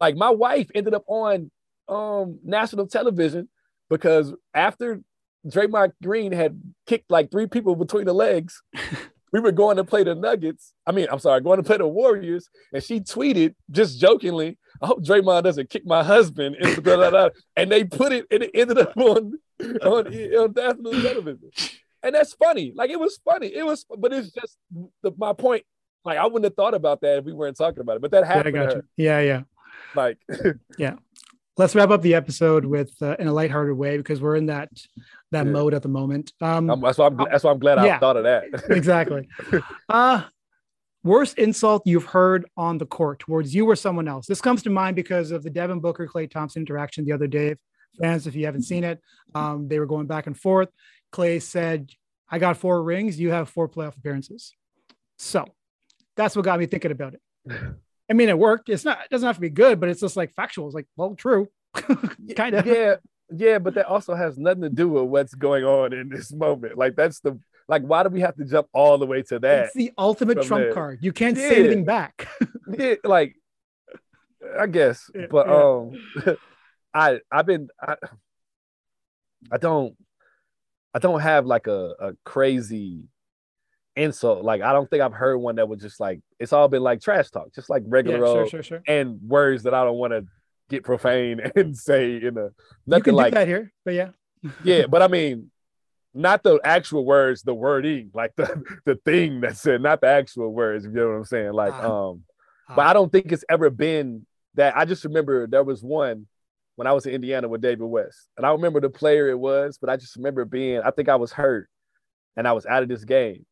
like 0.00 0.16
my 0.16 0.30
wife 0.30 0.70
ended 0.74 0.94
up 0.94 1.04
on 1.08 1.50
um 1.88 2.38
national 2.44 2.86
television 2.86 3.48
because 3.90 4.32
after 4.54 5.00
Draymond 5.46 5.92
Green 6.02 6.32
had 6.32 6.60
kicked 6.86 7.10
like 7.10 7.30
three 7.30 7.46
people 7.46 7.74
between 7.74 8.04
the 8.04 8.12
legs, 8.12 8.62
we 9.32 9.40
were 9.40 9.52
going 9.52 9.76
to 9.78 9.84
play 9.84 10.04
the 10.04 10.14
Nuggets. 10.14 10.74
I 10.86 10.92
mean, 10.92 11.06
I'm 11.10 11.18
sorry, 11.18 11.40
going 11.40 11.56
to 11.58 11.62
play 11.62 11.78
the 11.78 11.86
Warriors, 11.86 12.48
and 12.72 12.82
she 12.82 13.00
tweeted 13.00 13.54
just 13.70 13.98
jokingly, 14.00 14.58
"I 14.80 14.86
hope 14.86 15.02
Draymond 15.04 15.44
doesn't 15.44 15.70
kick 15.70 15.84
my 15.86 16.02
husband." 16.04 16.56
and 16.56 17.70
they 17.70 17.84
put 17.84 18.12
it, 18.12 18.26
and 18.30 18.42
it 18.42 18.50
ended 18.54 18.78
up 18.78 18.96
on 18.96 19.32
on, 19.82 20.06
on 20.06 20.52
national 20.54 20.92
television. 21.02 21.50
And 22.02 22.14
that's 22.14 22.32
funny. 22.34 22.72
Like 22.74 22.90
it 22.90 22.98
was 22.98 23.18
funny. 23.24 23.46
It 23.54 23.64
was, 23.64 23.86
but 23.98 24.12
it's 24.12 24.30
just 24.30 24.58
the, 25.02 25.12
my 25.16 25.32
point. 25.32 25.64
Like 26.04 26.18
I 26.18 26.24
wouldn't 26.26 26.44
have 26.44 26.54
thought 26.56 26.74
about 26.74 27.00
that 27.02 27.18
if 27.18 27.24
we 27.24 27.32
weren't 27.32 27.56
talking 27.56 27.80
about 27.80 27.96
it. 27.96 28.02
But 28.02 28.10
that 28.10 28.22
Yeah, 28.24 28.34
happened. 28.34 28.54
got 28.54 28.70
to 28.70 28.76
you. 28.76 28.82
Yeah, 28.96 29.20
yeah. 29.20 29.42
Like 29.94 30.18
Let's 31.62 31.76
wrap 31.76 31.90
up 31.90 32.02
the 32.02 32.14
episode 32.14 32.64
with 32.64 32.92
uh, 33.00 33.14
in 33.20 33.28
a 33.28 33.32
lighthearted 33.32 33.76
way 33.76 33.96
because 33.96 34.20
we're 34.20 34.34
in 34.34 34.46
that 34.46 34.68
that 35.30 35.46
Yeah. 35.46 35.52
mode 35.52 35.74
at 35.74 35.82
the 35.82 35.88
moment. 35.88 36.32
Um, 36.40 36.68
I'm, 36.68 36.80
that's 36.80 36.98
why 36.98 37.06
I'm. 37.06 37.16
That's 37.16 37.44
why 37.44 37.52
I'm 37.52 37.60
glad 37.60 37.78
I 37.78 38.00
thought 38.00 38.16
of 38.16 38.24
that. 38.24 38.46
exactly. 38.70 39.28
Uh 39.88 40.24
worst 41.04 41.38
insult 41.38 41.82
you've 41.84 42.06
heard 42.06 42.46
on 42.56 42.78
the 42.78 42.86
court 42.86 43.20
towards 43.20 43.54
you 43.54 43.64
or 43.70 43.76
someone 43.76 44.08
else. 44.08 44.26
This 44.26 44.40
comes 44.40 44.64
to 44.64 44.70
mind 44.70 44.96
because 44.96 45.30
of 45.30 45.44
the 45.44 45.50
Devin 45.50 45.78
Booker 45.78 46.08
Klay 46.08 46.28
Thompson 46.28 46.62
interaction 46.62 47.04
the 47.04 47.12
other 47.12 47.28
day. 47.28 47.54
Fans, 48.00 48.26
if 48.26 48.34
you 48.34 48.44
haven't 48.44 48.62
seen 48.62 48.82
it, 48.82 49.00
um, 49.36 49.68
they 49.68 49.78
were 49.78 49.86
going 49.86 50.08
back 50.08 50.26
and 50.26 50.36
forth. 50.36 50.68
Clay 51.12 51.38
said, 51.38 51.92
"I 52.28 52.40
got 52.40 52.56
four 52.56 52.82
rings. 52.82 53.20
You 53.20 53.30
have 53.30 53.48
four 53.48 53.68
playoff 53.68 53.96
appearances." 53.96 54.52
So 55.16 55.44
that's 56.16 56.34
what 56.34 56.44
got 56.44 56.58
me 56.58 56.66
thinking 56.66 56.90
about 56.90 57.14
it. 57.14 57.20
I 58.10 58.14
mean, 58.14 58.28
it 58.28 58.38
worked. 58.38 58.68
It's 58.68 58.84
not. 58.84 58.98
It 59.04 59.10
doesn't 59.10 59.26
have 59.26 59.36
to 59.36 59.40
be 59.40 59.50
good, 59.50 59.80
but 59.80 59.88
it's 59.88 60.00
just 60.00 60.16
like 60.16 60.32
factual. 60.34 60.66
It's 60.66 60.74
like, 60.74 60.86
well, 60.96 61.14
true, 61.14 61.48
kind 62.36 62.54
of. 62.54 62.66
yeah, 62.66 62.96
yeah, 63.34 63.58
but 63.58 63.74
that 63.74 63.86
also 63.86 64.14
has 64.14 64.38
nothing 64.38 64.62
to 64.62 64.68
do 64.70 64.88
with 64.88 65.04
what's 65.04 65.34
going 65.34 65.64
on 65.64 65.92
in 65.92 66.08
this 66.08 66.32
moment. 66.32 66.76
Like 66.76 66.96
that's 66.96 67.20
the 67.20 67.38
like. 67.68 67.82
Why 67.82 68.02
do 68.02 68.08
we 68.10 68.20
have 68.20 68.36
to 68.36 68.44
jump 68.44 68.66
all 68.72 68.98
the 68.98 69.06
way 69.06 69.22
to 69.22 69.38
that? 69.38 69.66
It's 69.66 69.74
the 69.74 69.92
ultimate 69.96 70.42
trump 70.42 70.64
there. 70.64 70.74
card. 70.74 70.98
You 71.02 71.12
can't 71.12 71.36
say 71.36 71.60
anything 71.60 71.84
back. 71.84 72.28
Yeah, 72.78 72.94
like 73.04 73.34
I 74.58 74.66
guess, 74.66 75.10
Yeah, 75.14 75.26
but 75.30 75.46
yeah. 75.46 76.26
um, 76.26 76.36
I 76.94 77.20
I've 77.30 77.44
been 77.46 77.68
I, 77.80 77.96
I 79.50 79.58
don't 79.58 79.94
I 80.94 80.98
don't 80.98 81.20
have 81.20 81.44
like 81.46 81.66
a 81.66 81.94
a 82.00 82.12
crazy 82.24 83.04
insult. 83.96 84.44
Like 84.44 84.62
I 84.62 84.72
don't 84.72 84.88
think 84.88 85.02
I've 85.02 85.12
heard 85.12 85.36
one 85.38 85.56
that 85.56 85.68
was 85.68 85.80
just 85.80 86.00
like 86.00 86.20
it's 86.38 86.52
all 86.52 86.68
been 86.68 86.82
like 86.82 87.00
trash 87.00 87.30
talk, 87.30 87.54
just 87.54 87.70
like 87.70 87.82
yeah, 87.82 87.90
regular 87.90 88.18
sure, 88.18 88.26
old 88.26 88.50
sure, 88.50 88.62
sure. 88.62 88.82
and 88.86 89.20
words 89.22 89.64
that 89.64 89.74
I 89.74 89.84
don't 89.84 89.96
want 89.98 90.12
to 90.12 90.26
get 90.68 90.84
profane 90.84 91.40
and 91.56 91.76
say 91.76 92.16
in 92.16 92.36
a 92.38 92.50
nothing 92.86 93.14
like 93.14 93.34
that 93.34 93.46
here, 93.46 93.72
but 93.84 93.94
yeah. 93.94 94.10
yeah, 94.64 94.86
but 94.88 95.02
I 95.02 95.08
mean, 95.08 95.50
not 96.14 96.42
the 96.42 96.60
actual 96.64 97.04
words, 97.04 97.42
the 97.42 97.54
wording, 97.54 98.10
like 98.14 98.32
the 98.36 98.62
the 98.84 98.96
thing 98.96 99.40
that's 99.40 99.60
said, 99.60 99.80
not 99.80 100.00
the 100.00 100.08
actual 100.08 100.52
words. 100.52 100.84
You 100.84 100.90
know 100.90 101.08
what 101.08 101.14
I'm 101.14 101.24
saying? 101.24 101.52
Like, 101.52 101.72
Ah. 101.74 102.10
um, 102.10 102.24
but 102.68 102.86
Ah. 102.86 102.90
I 102.90 102.92
don't 102.92 103.10
think 103.10 103.32
it's 103.32 103.44
ever 103.48 103.70
been 103.70 104.26
that. 104.54 104.76
I 104.76 104.84
just 104.84 105.04
remember 105.04 105.46
there 105.46 105.64
was 105.64 105.82
one 105.82 106.26
when 106.76 106.86
I 106.86 106.92
was 106.92 107.04
in 107.06 107.14
Indiana 107.14 107.48
with 107.48 107.60
David 107.60 107.84
West, 107.84 108.28
and 108.36 108.46
I 108.46 108.52
remember 108.52 108.80
the 108.80 108.90
player 108.90 109.28
it 109.28 109.38
was, 109.38 109.78
but 109.78 109.90
I 109.90 109.96
just 109.96 110.16
remember 110.16 110.44
being. 110.44 110.80
I 110.80 110.90
think 110.90 111.08
I 111.08 111.16
was 111.16 111.32
hurt, 111.32 111.68
and 112.36 112.48
I 112.48 112.52
was 112.52 112.66
out 112.66 112.82
of 112.82 112.88
this 112.88 113.04
game, 113.04 113.44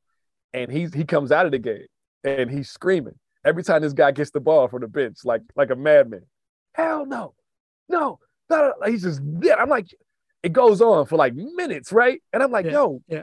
and 0.53 0.70
he's 0.70 0.92
he 0.94 1.05
comes 1.05 1.32
out 1.32 1.46
of 1.46 1.53
the 1.53 1.59
game, 1.59 1.86
and 2.24 2.51
he's 2.51 2.70
screaming 2.70 3.14
every 3.44 3.62
time 3.62 3.82
this 3.82 3.92
guy 3.92 4.11
gets 4.11 4.30
the 4.30 4.40
ball 4.40 4.68
from 4.68 4.82
the 4.82 4.88
bench, 4.88 5.18
like 5.24 5.42
like 5.57 5.70
a 5.70 5.76
madman. 5.76 6.22
Hell 6.74 7.07
no, 7.07 7.34
no, 7.88 8.18
no, 8.48 8.72
no. 8.80 8.90
He's 8.90 9.03
just 9.03 9.20
yeah. 9.42 9.55
I'm 9.57 9.68
like, 9.68 9.88
it 10.42 10.53
goes 10.53 10.80
on 10.80 11.07
for 11.07 11.16
like 11.16 11.34
minutes, 11.34 11.92
right? 11.92 12.22
And 12.32 12.42
I'm 12.42 12.51
like, 12.51 12.66
Yeah, 12.66 12.72
yo, 12.72 13.03
yeah. 13.09 13.22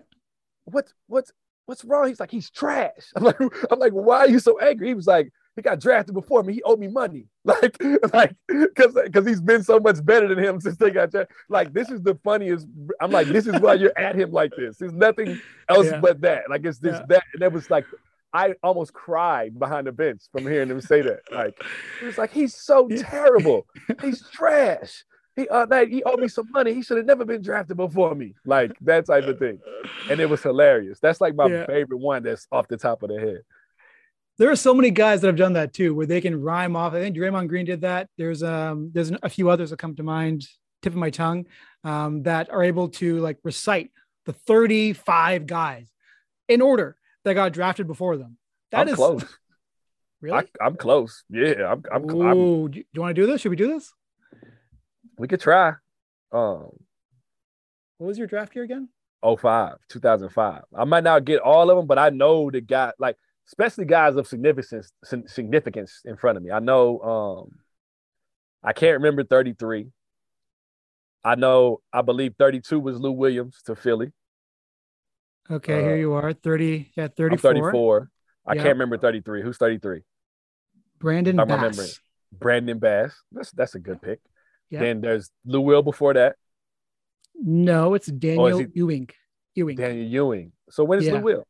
what's 0.65 0.93
what's 1.07 1.31
what's 1.65 1.83
wrong? 1.85 2.07
He's 2.07 2.19
like, 2.19 2.31
he's 2.31 2.49
trash. 2.49 2.91
I'm 3.15 3.23
like, 3.23 3.37
I'm 3.71 3.79
like, 3.79 3.93
why 3.93 4.19
are 4.19 4.29
you 4.29 4.39
so 4.39 4.59
angry? 4.59 4.87
He 4.87 4.93
was 4.93 5.07
like, 5.07 5.29
he 5.57 5.61
got 5.61 5.81
drafted 5.81 6.13
before 6.15 6.43
me. 6.43 6.53
He 6.53 6.63
owed 6.63 6.79
me 6.79 6.87
money, 6.87 7.25
like, 7.43 7.75
like, 8.13 8.33
because 8.47 8.93
because 8.93 9.27
he's 9.27 9.41
been 9.41 9.63
so 9.63 9.79
much 9.79 10.03
better 10.05 10.29
than 10.33 10.37
him 10.41 10.61
since 10.61 10.77
they 10.77 10.89
got 10.91 11.11
drafted. 11.11 11.35
Like, 11.49 11.73
this 11.73 11.89
is 11.89 12.01
the 12.01 12.15
funniest. 12.23 12.65
I'm 13.01 13.11
like, 13.11 13.27
this 13.27 13.45
is 13.47 13.59
why 13.59 13.73
you're 13.73 13.97
at 13.97 14.15
him 14.15 14.31
like 14.31 14.53
this. 14.55 14.77
There's 14.77 14.93
nothing 14.93 15.41
else 15.67 15.87
Yeah. 15.87 15.99
but 15.99 16.21
that. 16.21 16.49
Like, 16.49 16.65
it's 16.65 16.79
this 16.79 16.93
Yeah. 16.93 17.05
that, 17.09 17.23
and 17.33 17.41
that 17.41 17.51
was 17.51 17.69
like. 17.69 17.85
I 18.33 18.53
almost 18.61 18.93
cried 18.93 19.57
behind 19.57 19.87
the 19.87 19.91
bench 19.93 20.21
from 20.33 20.43
hearing 20.43 20.69
him 20.69 20.81
say 20.81 21.01
that. 21.01 21.21
Like, 21.31 21.59
it 22.01 22.05
was 22.05 22.17
like 22.17 22.31
he's 22.31 22.53
so 22.53 22.87
terrible. 22.89 23.65
He's 24.01 24.29
trash. 24.29 25.05
He 25.37 25.47
uh, 25.47 25.65
like, 25.69 25.87
he 25.89 26.03
owed 26.03 26.19
me 26.19 26.27
some 26.27 26.51
money. 26.51 26.73
He 26.73 26.83
should 26.83 26.97
have 26.97 27.05
never 27.05 27.23
been 27.23 27.41
drafted 27.41 27.77
before 27.77 28.13
me. 28.15 28.35
Like 28.45 28.73
that 28.81 29.05
type 29.05 29.23
of 29.23 29.39
thing. 29.39 29.59
And 30.11 30.19
it 30.19 30.29
was 30.29 30.43
hilarious. 30.43 30.99
That's 30.99 31.21
like 31.21 31.35
my 31.35 31.47
Yeah. 31.47 31.65
favorite 31.67 31.99
one. 31.99 32.23
That's 32.23 32.47
off 32.51 32.67
the 32.67 32.75
top 32.77 33.01
of 33.01 33.09
the 33.09 33.19
head. 33.19 33.41
There 34.37 34.51
are 34.51 34.55
so 34.55 34.73
many 34.73 34.91
guys 34.91 35.21
that 35.21 35.27
have 35.27 35.35
done 35.35 35.53
that 35.53 35.73
too, 35.73 35.95
where 35.95 36.05
they 36.05 36.21
can 36.21 36.39
rhyme 36.41 36.75
off. 36.75 36.93
I 36.93 36.99
think 36.99 37.15
Draymond 37.15 37.47
Green 37.47 37.65
did 37.65 37.81
that. 37.81 38.09
There's 38.17 38.43
um 38.43 38.91
there's 38.93 39.11
a 39.23 39.29
few 39.29 39.49
others 39.49 39.71
that 39.71 39.79
come 39.79 39.95
to 39.95 40.03
mind, 40.03 40.47
tip 40.81 40.93
of 40.93 40.99
my 40.99 41.09
tongue, 41.09 41.47
um, 41.83 42.23
that 42.23 42.49
are 42.51 42.63
able 42.63 42.89
to 42.89 43.17
like 43.19 43.37
recite 43.43 43.91
the 44.25 44.33
35 44.33 45.47
guys 45.47 45.87
in 46.47 46.61
order 46.61 46.97
that 47.23 47.33
got 47.33 47.53
drafted 47.53 47.87
before 47.87 48.17
them. 48.17 48.37
That 48.71 48.81
I'm 48.81 48.89
is 48.89 48.95
close. 48.95 49.23
really. 50.21 50.37
I, 50.37 50.65
I'm 50.65 50.75
close. 50.75 51.23
Yeah, 51.29 51.71
I'm. 51.71 51.83
I'm, 51.91 52.09
I'm 52.21 52.71
do 52.71 52.83
you 52.93 53.01
want 53.01 53.15
to 53.15 53.21
do 53.21 53.27
this? 53.27 53.41
Should 53.41 53.49
we 53.49 53.55
do 53.55 53.67
this? 53.73 53.91
we 55.17 55.27
could 55.27 55.41
try. 55.41 55.69
Um, 56.31 56.69
What 57.97 58.07
was 58.07 58.17
your 58.17 58.27
draft 58.27 58.55
year 58.55 58.65
again? 58.65 58.89
05, 59.23 59.77
2005. 59.89 60.61
I 60.75 60.83
might 60.83 61.03
not 61.03 61.25
get 61.25 61.39
all 61.39 61.71
of 61.71 61.77
them, 61.77 61.87
but 61.87 61.97
I 61.97 62.09
know 62.09 62.51
the 62.51 62.61
guy, 62.61 62.91
like 62.99 63.17
especially 63.47 63.85
guys 63.85 64.15
of 64.15 64.27
significance, 64.27 64.91
significance 65.27 66.01
in 66.05 66.15
front 66.17 66.37
of 66.37 66.43
me. 66.43 66.51
I 66.51 66.59
know. 66.59 66.99
Um, 67.01 67.59
I 68.63 68.73
can't 68.73 68.95
remember 68.97 69.23
33. 69.23 69.87
I 71.23 71.35
know. 71.35 71.81
I 71.93 72.01
believe 72.01 72.35
32 72.37 72.79
was 72.79 72.99
Lou 72.99 73.11
Williams 73.11 73.61
to 73.65 73.75
Philly. 73.75 74.11
Okay, 75.49 75.79
Uh, 75.79 75.81
here 75.83 75.97
you 75.97 76.13
are. 76.13 76.33
30, 76.33 76.91
yeah, 76.95 77.05
I'm 77.05 77.09
34. 77.11 77.53
34. 77.53 78.09
I 78.45 78.53
Yeah. 78.55 78.63
can't 78.63 78.73
remember 78.75 78.97
33. 78.97 79.41
Who's 79.41 79.57
33? 79.57 80.03
Brandon 80.99 81.39
I'm 81.39 81.47
Bass. 81.47 81.55
remembering. 81.57 81.89
Brandon 82.33 82.79
Bass. 82.79 83.15
That's 83.31 83.51
that's 83.51 83.75
a 83.75 83.79
good 83.79 84.01
pick. 84.01 84.19
Yeah. 84.69 84.79
Then 84.81 84.99
there's 85.01 85.31
Lou 85.45 85.61
Will 85.61 85.83
before 85.83 86.13
that. 86.15 86.35
No, 87.35 87.93
it's 87.93 88.07
Daniel 88.07 88.57
he- 88.57 88.67
Ewing. 88.73 89.09
Ewing. 89.55 89.75
Daniel 89.77 90.05
Ewing. 90.07 90.51
So 90.69 90.83
when 90.83 90.99
is 90.99 91.05
Yeah. 91.05 91.13
Lou 91.13 91.21
Will? 91.21 91.47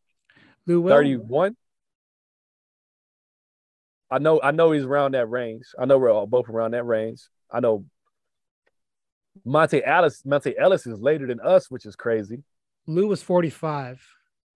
Lou 0.68 0.82
Will. 0.82 0.94
31. 0.96 1.56
I 4.10 4.20
know 4.20 4.40
I 4.42 4.52
know 4.52 4.72
he's 4.72 4.84
around 4.84 5.14
that 5.14 5.28
range. 5.30 5.66
I 5.80 5.86
know 5.86 5.98
we're 5.98 6.12
all 6.12 6.26
both 6.28 6.50
around 6.50 6.72
that 6.72 6.84
range. 6.86 7.22
I 7.52 7.60
know 7.60 7.86
Monta 9.46 9.82
Ellis, 9.86 10.24
Monta 10.24 10.54
Ellis 10.58 10.88
is 10.88 11.00
later 11.00 11.28
than 11.28 11.40
us, 11.40 11.70
which 11.70 11.86
is 11.86 11.96
crazy. 11.96 12.44
Lou 12.88 13.08
was 13.08 13.22
45. 13.22 14.02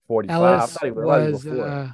45. 0.08 0.36
I 0.42 0.44
Ellis 0.48 0.72
thought 0.74 0.84
he 0.86 0.92
was, 0.92 1.04
I 1.04 1.08
thought 1.08 1.20
he 1.20 1.26
was 1.26 1.34
was 1.34 1.44
before. 1.44 1.68
uh, 1.68 1.90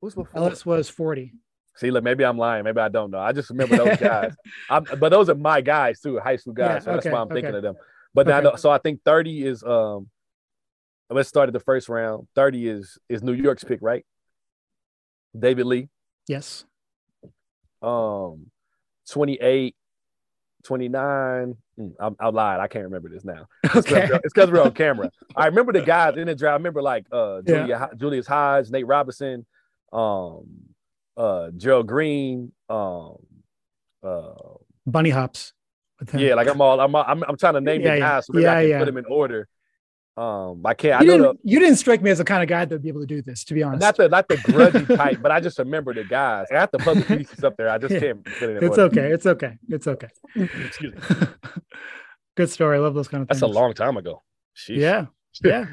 Who's 0.00 0.14
before? 0.14 0.40
Ellis 0.42 0.66
was 0.66 0.88
40. 0.88 1.32
See, 1.76 1.90
look, 1.90 2.04
maybe 2.04 2.24
I'm 2.24 2.36
lying. 2.36 2.64
Maybe 2.64 2.80
I 2.80 2.88
don't 2.88 3.10
know. 3.10 3.18
I 3.18 3.32
just 3.32 3.48
remember 3.50 3.76
those 3.76 3.96
guys. 4.00 4.34
I'm, 4.68 4.84
but 4.98 5.08
those 5.10 5.28
are 5.28 5.34
my 5.34 5.60
guys 5.60 6.00
too, 6.00 6.18
high 6.18 6.36
school 6.36 6.52
guys. 6.52 6.66
Yeah, 6.74 6.78
so 6.80 6.92
that's 6.92 7.06
okay, 7.06 7.12
why 7.12 7.20
I'm 7.20 7.28
thinking 7.28 7.54
of 7.54 7.62
them. 7.62 7.76
But 8.14 8.26
now, 8.26 8.34
I 8.36 8.38
Okay. 8.40 8.44
know, 8.50 8.56
so 8.56 8.70
I 8.70 8.78
think 8.78 9.00
30 9.04 9.46
is 9.46 9.62
um. 9.62 10.08
Let's 11.10 11.28
start 11.28 11.48
at 11.48 11.52
the 11.52 11.60
first 11.60 11.90
round. 11.90 12.26
30 12.34 12.68
is 12.68 12.98
is 13.08 13.22
New 13.22 13.34
York's 13.34 13.64
pick, 13.64 13.80
right? 13.82 14.04
David 15.38 15.66
Lee. 15.66 15.88
Yes. 16.26 16.64
Um, 17.82 18.46
28, 19.10 19.74
29. 20.64 21.56
Mm, 21.78 21.92
I'm, 21.98 22.16
I 22.20 22.28
lied. 22.28 22.60
I 22.60 22.68
can't 22.68 22.84
remember 22.84 23.08
this 23.08 23.24
now. 23.24 23.46
It's 23.64 23.88
because 23.88 24.50
we're 24.50 24.62
on 24.62 24.72
camera. 24.72 25.10
I 25.36 25.46
remember 25.46 25.72
the 25.72 25.82
guys 25.82 26.16
in 26.16 26.26
the 26.26 26.34
draft. 26.34 26.52
I 26.52 26.56
remember 26.56 26.82
like 26.82 27.06
uh 27.10 27.42
Yeah. 27.46 27.88
Julius 27.96 28.26
Hodge, 28.26 28.70
Nate 28.70 28.86
Robinson, 28.86 29.44
um, 29.92 30.44
uh 31.16 31.50
Gerald 31.56 31.86
Green, 31.88 32.52
um, 32.68 33.16
uh 34.02 34.32
Bunny 34.86 35.10
hops. 35.10 35.52
yeah, 36.14 36.34
like 36.34 36.48
I'm 36.48 36.60
all 36.60 36.80
I'm 36.80 36.94
I'm, 36.94 37.22
I'm 37.24 37.36
trying 37.36 37.54
to 37.54 37.60
name 37.60 37.80
Yeah, 37.80 37.92
the 37.92 37.98
yeah. 37.98 38.00
guys 38.00 38.26
so 38.26 38.32
maybe 38.34 38.44
Yeah, 38.44 38.52
I 38.56 38.62
can 38.68 38.78
put 38.78 38.84
them 38.86 38.96
in 38.98 39.04
order. 39.06 39.48
Um, 40.16 40.60
I 40.66 40.74
can't. 40.74 41.04
You 41.04 41.14
I 41.14 41.16
know 41.16 41.22
didn't, 41.32 41.40
the 41.44 41.50
you 41.50 41.58
didn't 41.58 41.76
strike 41.76 42.02
me 42.02 42.10
as 42.10 42.18
the 42.18 42.24
kind 42.24 42.42
of 42.42 42.48
guy 42.48 42.64
that 42.66 42.74
would 42.74 42.82
be 42.82 42.88
able 42.90 43.00
to 43.00 43.06
do 43.06 43.22
this, 43.22 43.44
to 43.44 43.54
be 43.54 43.62
honest. 43.62 43.80
not 43.80 43.96
the 43.96 44.08
not 44.10 44.28
the 44.28 44.36
grudgy 44.36 44.86
type, 44.96 45.20
but 45.22 45.30
I 45.32 45.40
just 45.40 45.58
remember 45.58 45.94
the 45.94 46.04
guys. 46.04 46.46
I 46.52 46.58
have 46.58 46.70
to 46.72 46.78
got 46.78 46.84
the 46.84 47.00
puzzle 47.00 47.16
pieces 47.16 47.44
up 47.44 47.56
there. 47.56 47.70
I 47.70 47.78
just 47.78 47.94
Yeah. 47.94 48.00
can't 48.00 48.24
put 48.24 48.42
it 48.42 48.50
in 48.50 48.56
it's 48.64 48.78
order. 48.78 48.82
okay. 48.82 49.10
It's 49.12 49.26
okay. 49.26 49.58
It's 49.68 49.86
okay. 49.86 50.08
Excuse 50.36 50.94
me. 50.94 51.00
Good 52.36 52.50
story. 52.50 52.76
I 52.76 52.80
love 52.80 52.94
those 52.94 53.08
kind 53.08 53.22
of 53.22 53.28
things. 53.28 53.40
That's 53.40 53.50
a 53.50 53.54
long 53.54 53.72
time 53.74 53.96
ago. 53.96 54.22
Sheesh. 54.56 54.76
Yeah. 54.76 55.06
Yeah. 55.42 55.64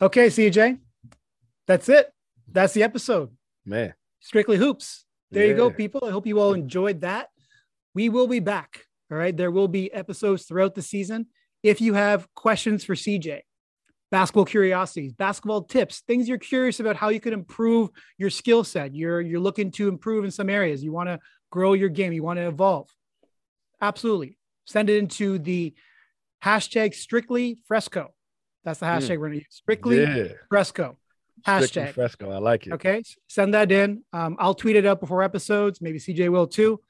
okay, 0.00 0.28
CJ. 0.28 0.78
That's 1.66 1.88
it. 1.88 2.10
That's 2.50 2.74
the 2.74 2.82
episode. 2.84 3.30
man. 3.64 3.94
Strictly 4.20 4.56
Hoops. 4.56 5.04
There 5.30 5.46
you 5.46 5.54
go, 5.54 5.70
people. 5.70 6.04
I 6.04 6.10
hope 6.10 6.26
you 6.26 6.38
all 6.40 6.52
enjoyed 6.54 7.00
that. 7.02 7.28
We 7.94 8.08
will 8.08 8.26
be 8.28 8.40
back. 8.40 8.86
All 9.10 9.18
right. 9.18 9.36
There 9.36 9.50
will 9.50 9.68
be 9.68 9.92
episodes 9.92 10.44
throughout 10.44 10.74
the 10.74 10.82
season. 10.82 11.26
If 11.62 11.80
you 11.80 11.94
have 11.94 12.32
questions 12.34 12.84
for 12.84 12.94
CJ, 12.94 13.40
basketball 14.10 14.44
curiosities, 14.44 15.12
basketball 15.12 15.62
tips, 15.62 16.00
things 16.06 16.28
you're 16.28 16.38
curious 16.38 16.80
about 16.80 16.96
how 16.96 17.08
you 17.08 17.20
could 17.20 17.32
improve 17.32 17.90
your 18.18 18.30
skill 18.30 18.62
set, 18.64 18.94
you're 18.94 19.20
you're 19.20 19.40
looking 19.40 19.70
to 19.72 19.88
improve 19.88 20.24
in 20.24 20.30
some 20.30 20.48
areas, 20.50 20.82
you 20.84 20.92
want 20.92 21.08
to 21.08 21.18
grow 21.50 21.72
your 21.72 21.88
game, 21.88 22.12
you 22.12 22.22
want 22.22 22.38
to 22.38 22.46
evolve. 22.46 22.88
Absolutely. 23.80 24.38
Send 24.64 24.90
it 24.90 24.98
into 24.98 25.38
the 25.38 25.74
hashtag 26.44 26.94
strictly 26.94 27.58
fresco. 27.66 28.12
That's 28.64 28.80
the 28.80 28.86
hashtag 28.86 29.10
we're 29.18 29.28
going 29.28 29.32
to 29.32 29.36
use. 29.38 29.46
Strictly 29.50 30.02
Yeah. 30.02 30.28
fresco. 30.48 30.98
Strictly 31.42 31.82
Hashtag. 31.82 31.92
fresco. 31.94 32.30
I 32.30 32.38
like 32.38 32.66
it. 32.66 32.72
Okay. 32.72 33.02
Send 33.28 33.54
that 33.54 33.70
in. 33.70 34.02
Um, 34.12 34.36
I'll 34.40 34.54
tweet 34.54 34.74
it 34.76 34.86
out 34.86 34.98
before 35.00 35.22
episodes. 35.22 35.80
Maybe 35.80 35.98
CJ 35.98 36.28
will 36.30 36.46
too. 36.48 36.80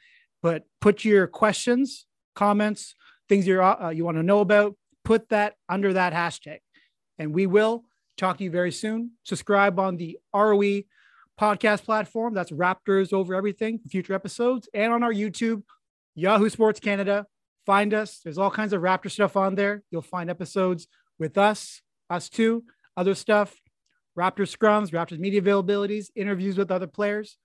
But 0.43 0.65
put 0.81 1.05
your 1.05 1.27
questions, 1.27 2.07
comments, 2.35 2.95
things 3.29 3.47
you're, 3.47 3.63
uh, 3.63 3.91
you 3.91 4.05
want 4.05 4.17
to 4.17 4.23
know 4.23 4.41
about, 4.41 4.77
put 5.05 5.29
that 5.31 5.55
under 5.69 5.93
that 5.93 6.13
hashtag. 6.13 6.59
And 7.19 7.35
we 7.35 7.47
will 7.47 7.85
talk 8.17 8.39
to 8.39 8.45
you 8.45 8.51
very 8.51 8.73
soon. 8.73 9.13
Subscribe 9.25 9.79
on 9.79 9.97
the 9.97 10.19
ROE 10.35 10.83
podcast 11.41 11.85
platform. 11.85 12.35
That's 12.35 12.51
Raptors 12.51 13.13
over 13.13 13.35
everything, 13.35 13.81
future 13.89 14.15
episodes, 14.15 14.69
and 14.75 14.93
on 14.93 15.03
our 15.03 15.13
YouTube, 15.13 15.63
Yahoo 16.15 16.49
Sports 16.49 16.81
Canada. 16.81 17.27
Find 17.65 17.93
us. 17.93 18.21
There's 18.23 18.39
all 18.39 18.51
kinds 18.51 18.73
of 18.73 18.81
Raptor 18.81 19.11
stuff 19.11 19.37
on 19.37 19.55
there. 19.55 19.83
You'll 19.91 20.03
find 20.03 20.31
episodes 20.31 20.87
with 21.19 21.37
us, 21.37 21.83
us 22.09 22.29
too, 22.29 22.65
other 22.97 23.15
stuff, 23.15 23.55
Raptor 24.17 24.47
scrums, 24.47 24.91
Raptors 24.93 25.19
media 25.19 25.43
availabilities, 25.43 26.07
interviews 26.15 26.57
with 26.57 26.71
other 26.71 26.87
players, 26.87 27.37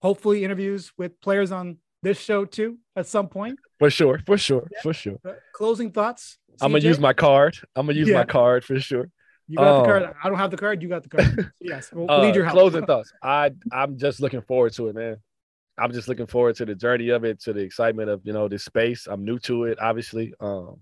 hopefully 0.00 0.44
interviews 0.44 0.92
with 0.96 1.20
players 1.20 1.52
on 1.52 1.78
this 2.02 2.18
show 2.20 2.44
too 2.44 2.78
at 2.96 3.06
some 3.06 3.28
point. 3.28 3.58
For 3.78 3.90
sure. 3.90 4.20
For 4.26 4.38
sure. 4.38 4.68
For 4.82 4.92
sure. 4.92 5.18
Closing 5.52 5.90
thoughts. 5.92 6.38
I'm 6.60 6.72
gonna 6.72 6.84
use 6.84 6.98
my 6.98 7.12
card. 7.12 7.56
I'm 7.76 7.86
gonna 7.86 7.98
use 7.98 8.08
Yeah. 8.08 8.18
my 8.18 8.24
card 8.24 8.64
for 8.64 8.78
sure. 8.80 9.10
You 9.46 9.56
got 9.56 9.66
um, 9.68 9.82
the 9.82 9.88
card. 9.88 10.14
I 10.22 10.28
don't 10.28 10.38
have 10.38 10.50
the 10.50 10.56
card. 10.56 10.82
You 10.82 10.88
got 10.88 11.02
the 11.04 11.08
card. 11.08 11.52
yes, 11.60 11.90
we'll, 11.92 12.10
Uh, 12.10 12.22
need 12.26 12.34
your 12.34 12.44
help. 12.44 12.54
Closing 12.54 12.84
thoughts. 12.86 13.12
I 13.22 13.50
I'm 13.72 13.96
just 13.98 14.20
looking 14.20 14.42
forward 14.42 14.72
to 14.74 14.88
it, 14.88 14.94
man. 14.94 15.16
I'm 15.78 15.92
just 15.92 16.08
looking 16.08 16.26
forward 16.26 16.56
to 16.56 16.64
the 16.66 16.74
journey 16.74 17.10
of 17.10 17.24
it, 17.24 17.40
to 17.42 17.52
the 17.52 17.60
excitement 17.60 18.10
of 18.10 18.20
you 18.24 18.32
know 18.32 18.48
this 18.48 18.64
space. 18.64 19.06
I'm 19.08 19.24
new 19.24 19.38
to 19.40 19.64
it, 19.64 19.78
obviously. 19.80 20.34
Um, 20.40 20.80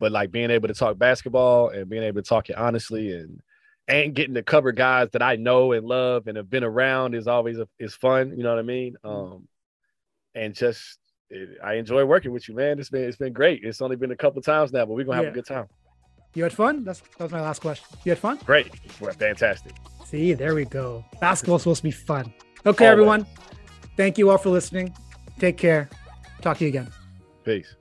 but 0.00 0.10
like 0.12 0.30
being 0.30 0.50
able 0.50 0.68
to 0.68 0.74
talk 0.74 0.96
basketball 0.98 1.68
and 1.70 1.88
being 1.88 2.02
able 2.02 2.22
to 2.22 2.28
talk 2.28 2.48
it 2.50 2.56
honestly 2.56 3.12
and 3.12 3.40
and 3.88 4.14
getting 4.14 4.34
to 4.34 4.42
cover 4.42 4.70
guys 4.72 5.08
that 5.12 5.22
I 5.22 5.36
know 5.36 5.72
and 5.72 5.86
love 5.86 6.26
and 6.26 6.36
have 6.36 6.48
been 6.50 6.64
around 6.64 7.14
is 7.14 7.26
always 7.26 7.58
a, 7.58 7.68
is 7.78 7.94
fun. 7.94 8.36
You 8.36 8.42
know 8.42 8.50
what 8.50 8.58
I 8.58 8.62
mean? 8.62 8.96
Um, 9.02 9.48
and 10.34 10.54
just 10.54 10.98
it, 11.30 11.58
I 11.62 11.74
enjoy 11.74 12.04
working 12.04 12.32
with 12.32 12.48
you, 12.48 12.54
man. 12.54 12.78
It's 12.78 12.90
been 12.90 13.04
it's 13.04 13.16
been 13.16 13.32
great. 13.32 13.62
It's 13.64 13.80
only 13.82 13.96
been 13.96 14.10
a 14.12 14.16
couple 14.16 14.40
times 14.42 14.72
now, 14.72 14.86
but 14.86 14.94
we're 14.94 15.04
gonna 15.04 15.16
have 15.16 15.24
Yeah. 15.26 15.30
a 15.30 15.34
good 15.34 15.46
time. 15.46 15.66
You 16.34 16.42
had 16.42 16.52
fun. 16.52 16.84
That's 16.84 17.00
that 17.00 17.20
was 17.24 17.32
my 17.32 17.40
last 17.40 17.60
question. 17.60 17.86
You 18.04 18.10
had 18.12 18.18
fun. 18.18 18.38
Great, 18.44 18.70
Well, 19.00 19.12
fantastic. 19.12 19.72
See, 20.06 20.32
there 20.34 20.54
we 20.54 20.64
go. 20.64 21.04
Basketball's 21.20 21.62
supposed 21.62 21.78
to 21.80 21.84
be 21.84 21.90
fun. 21.90 22.32
Okay, 22.66 22.86
Always. 22.86 22.92
everyone. 22.92 23.26
Thank 23.96 24.18
you 24.18 24.30
all 24.30 24.38
for 24.38 24.50
listening. 24.50 24.94
Take 25.38 25.56
care. 25.56 25.88
Talk 26.40 26.58
to 26.58 26.64
you 26.64 26.68
again. 26.68 26.88
Peace. 27.44 27.74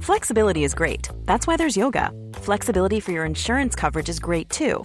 Flexibility 0.00 0.64
is 0.64 0.74
great. 0.74 1.08
That's 1.24 1.46
why 1.46 1.56
there's 1.56 1.76
yoga. 1.76 2.10
Flexibility 2.34 3.00
for 3.00 3.12
your 3.12 3.24
insurance 3.24 3.74
coverage 3.74 4.08
is 4.08 4.18
great 4.18 4.48
too. 4.50 4.84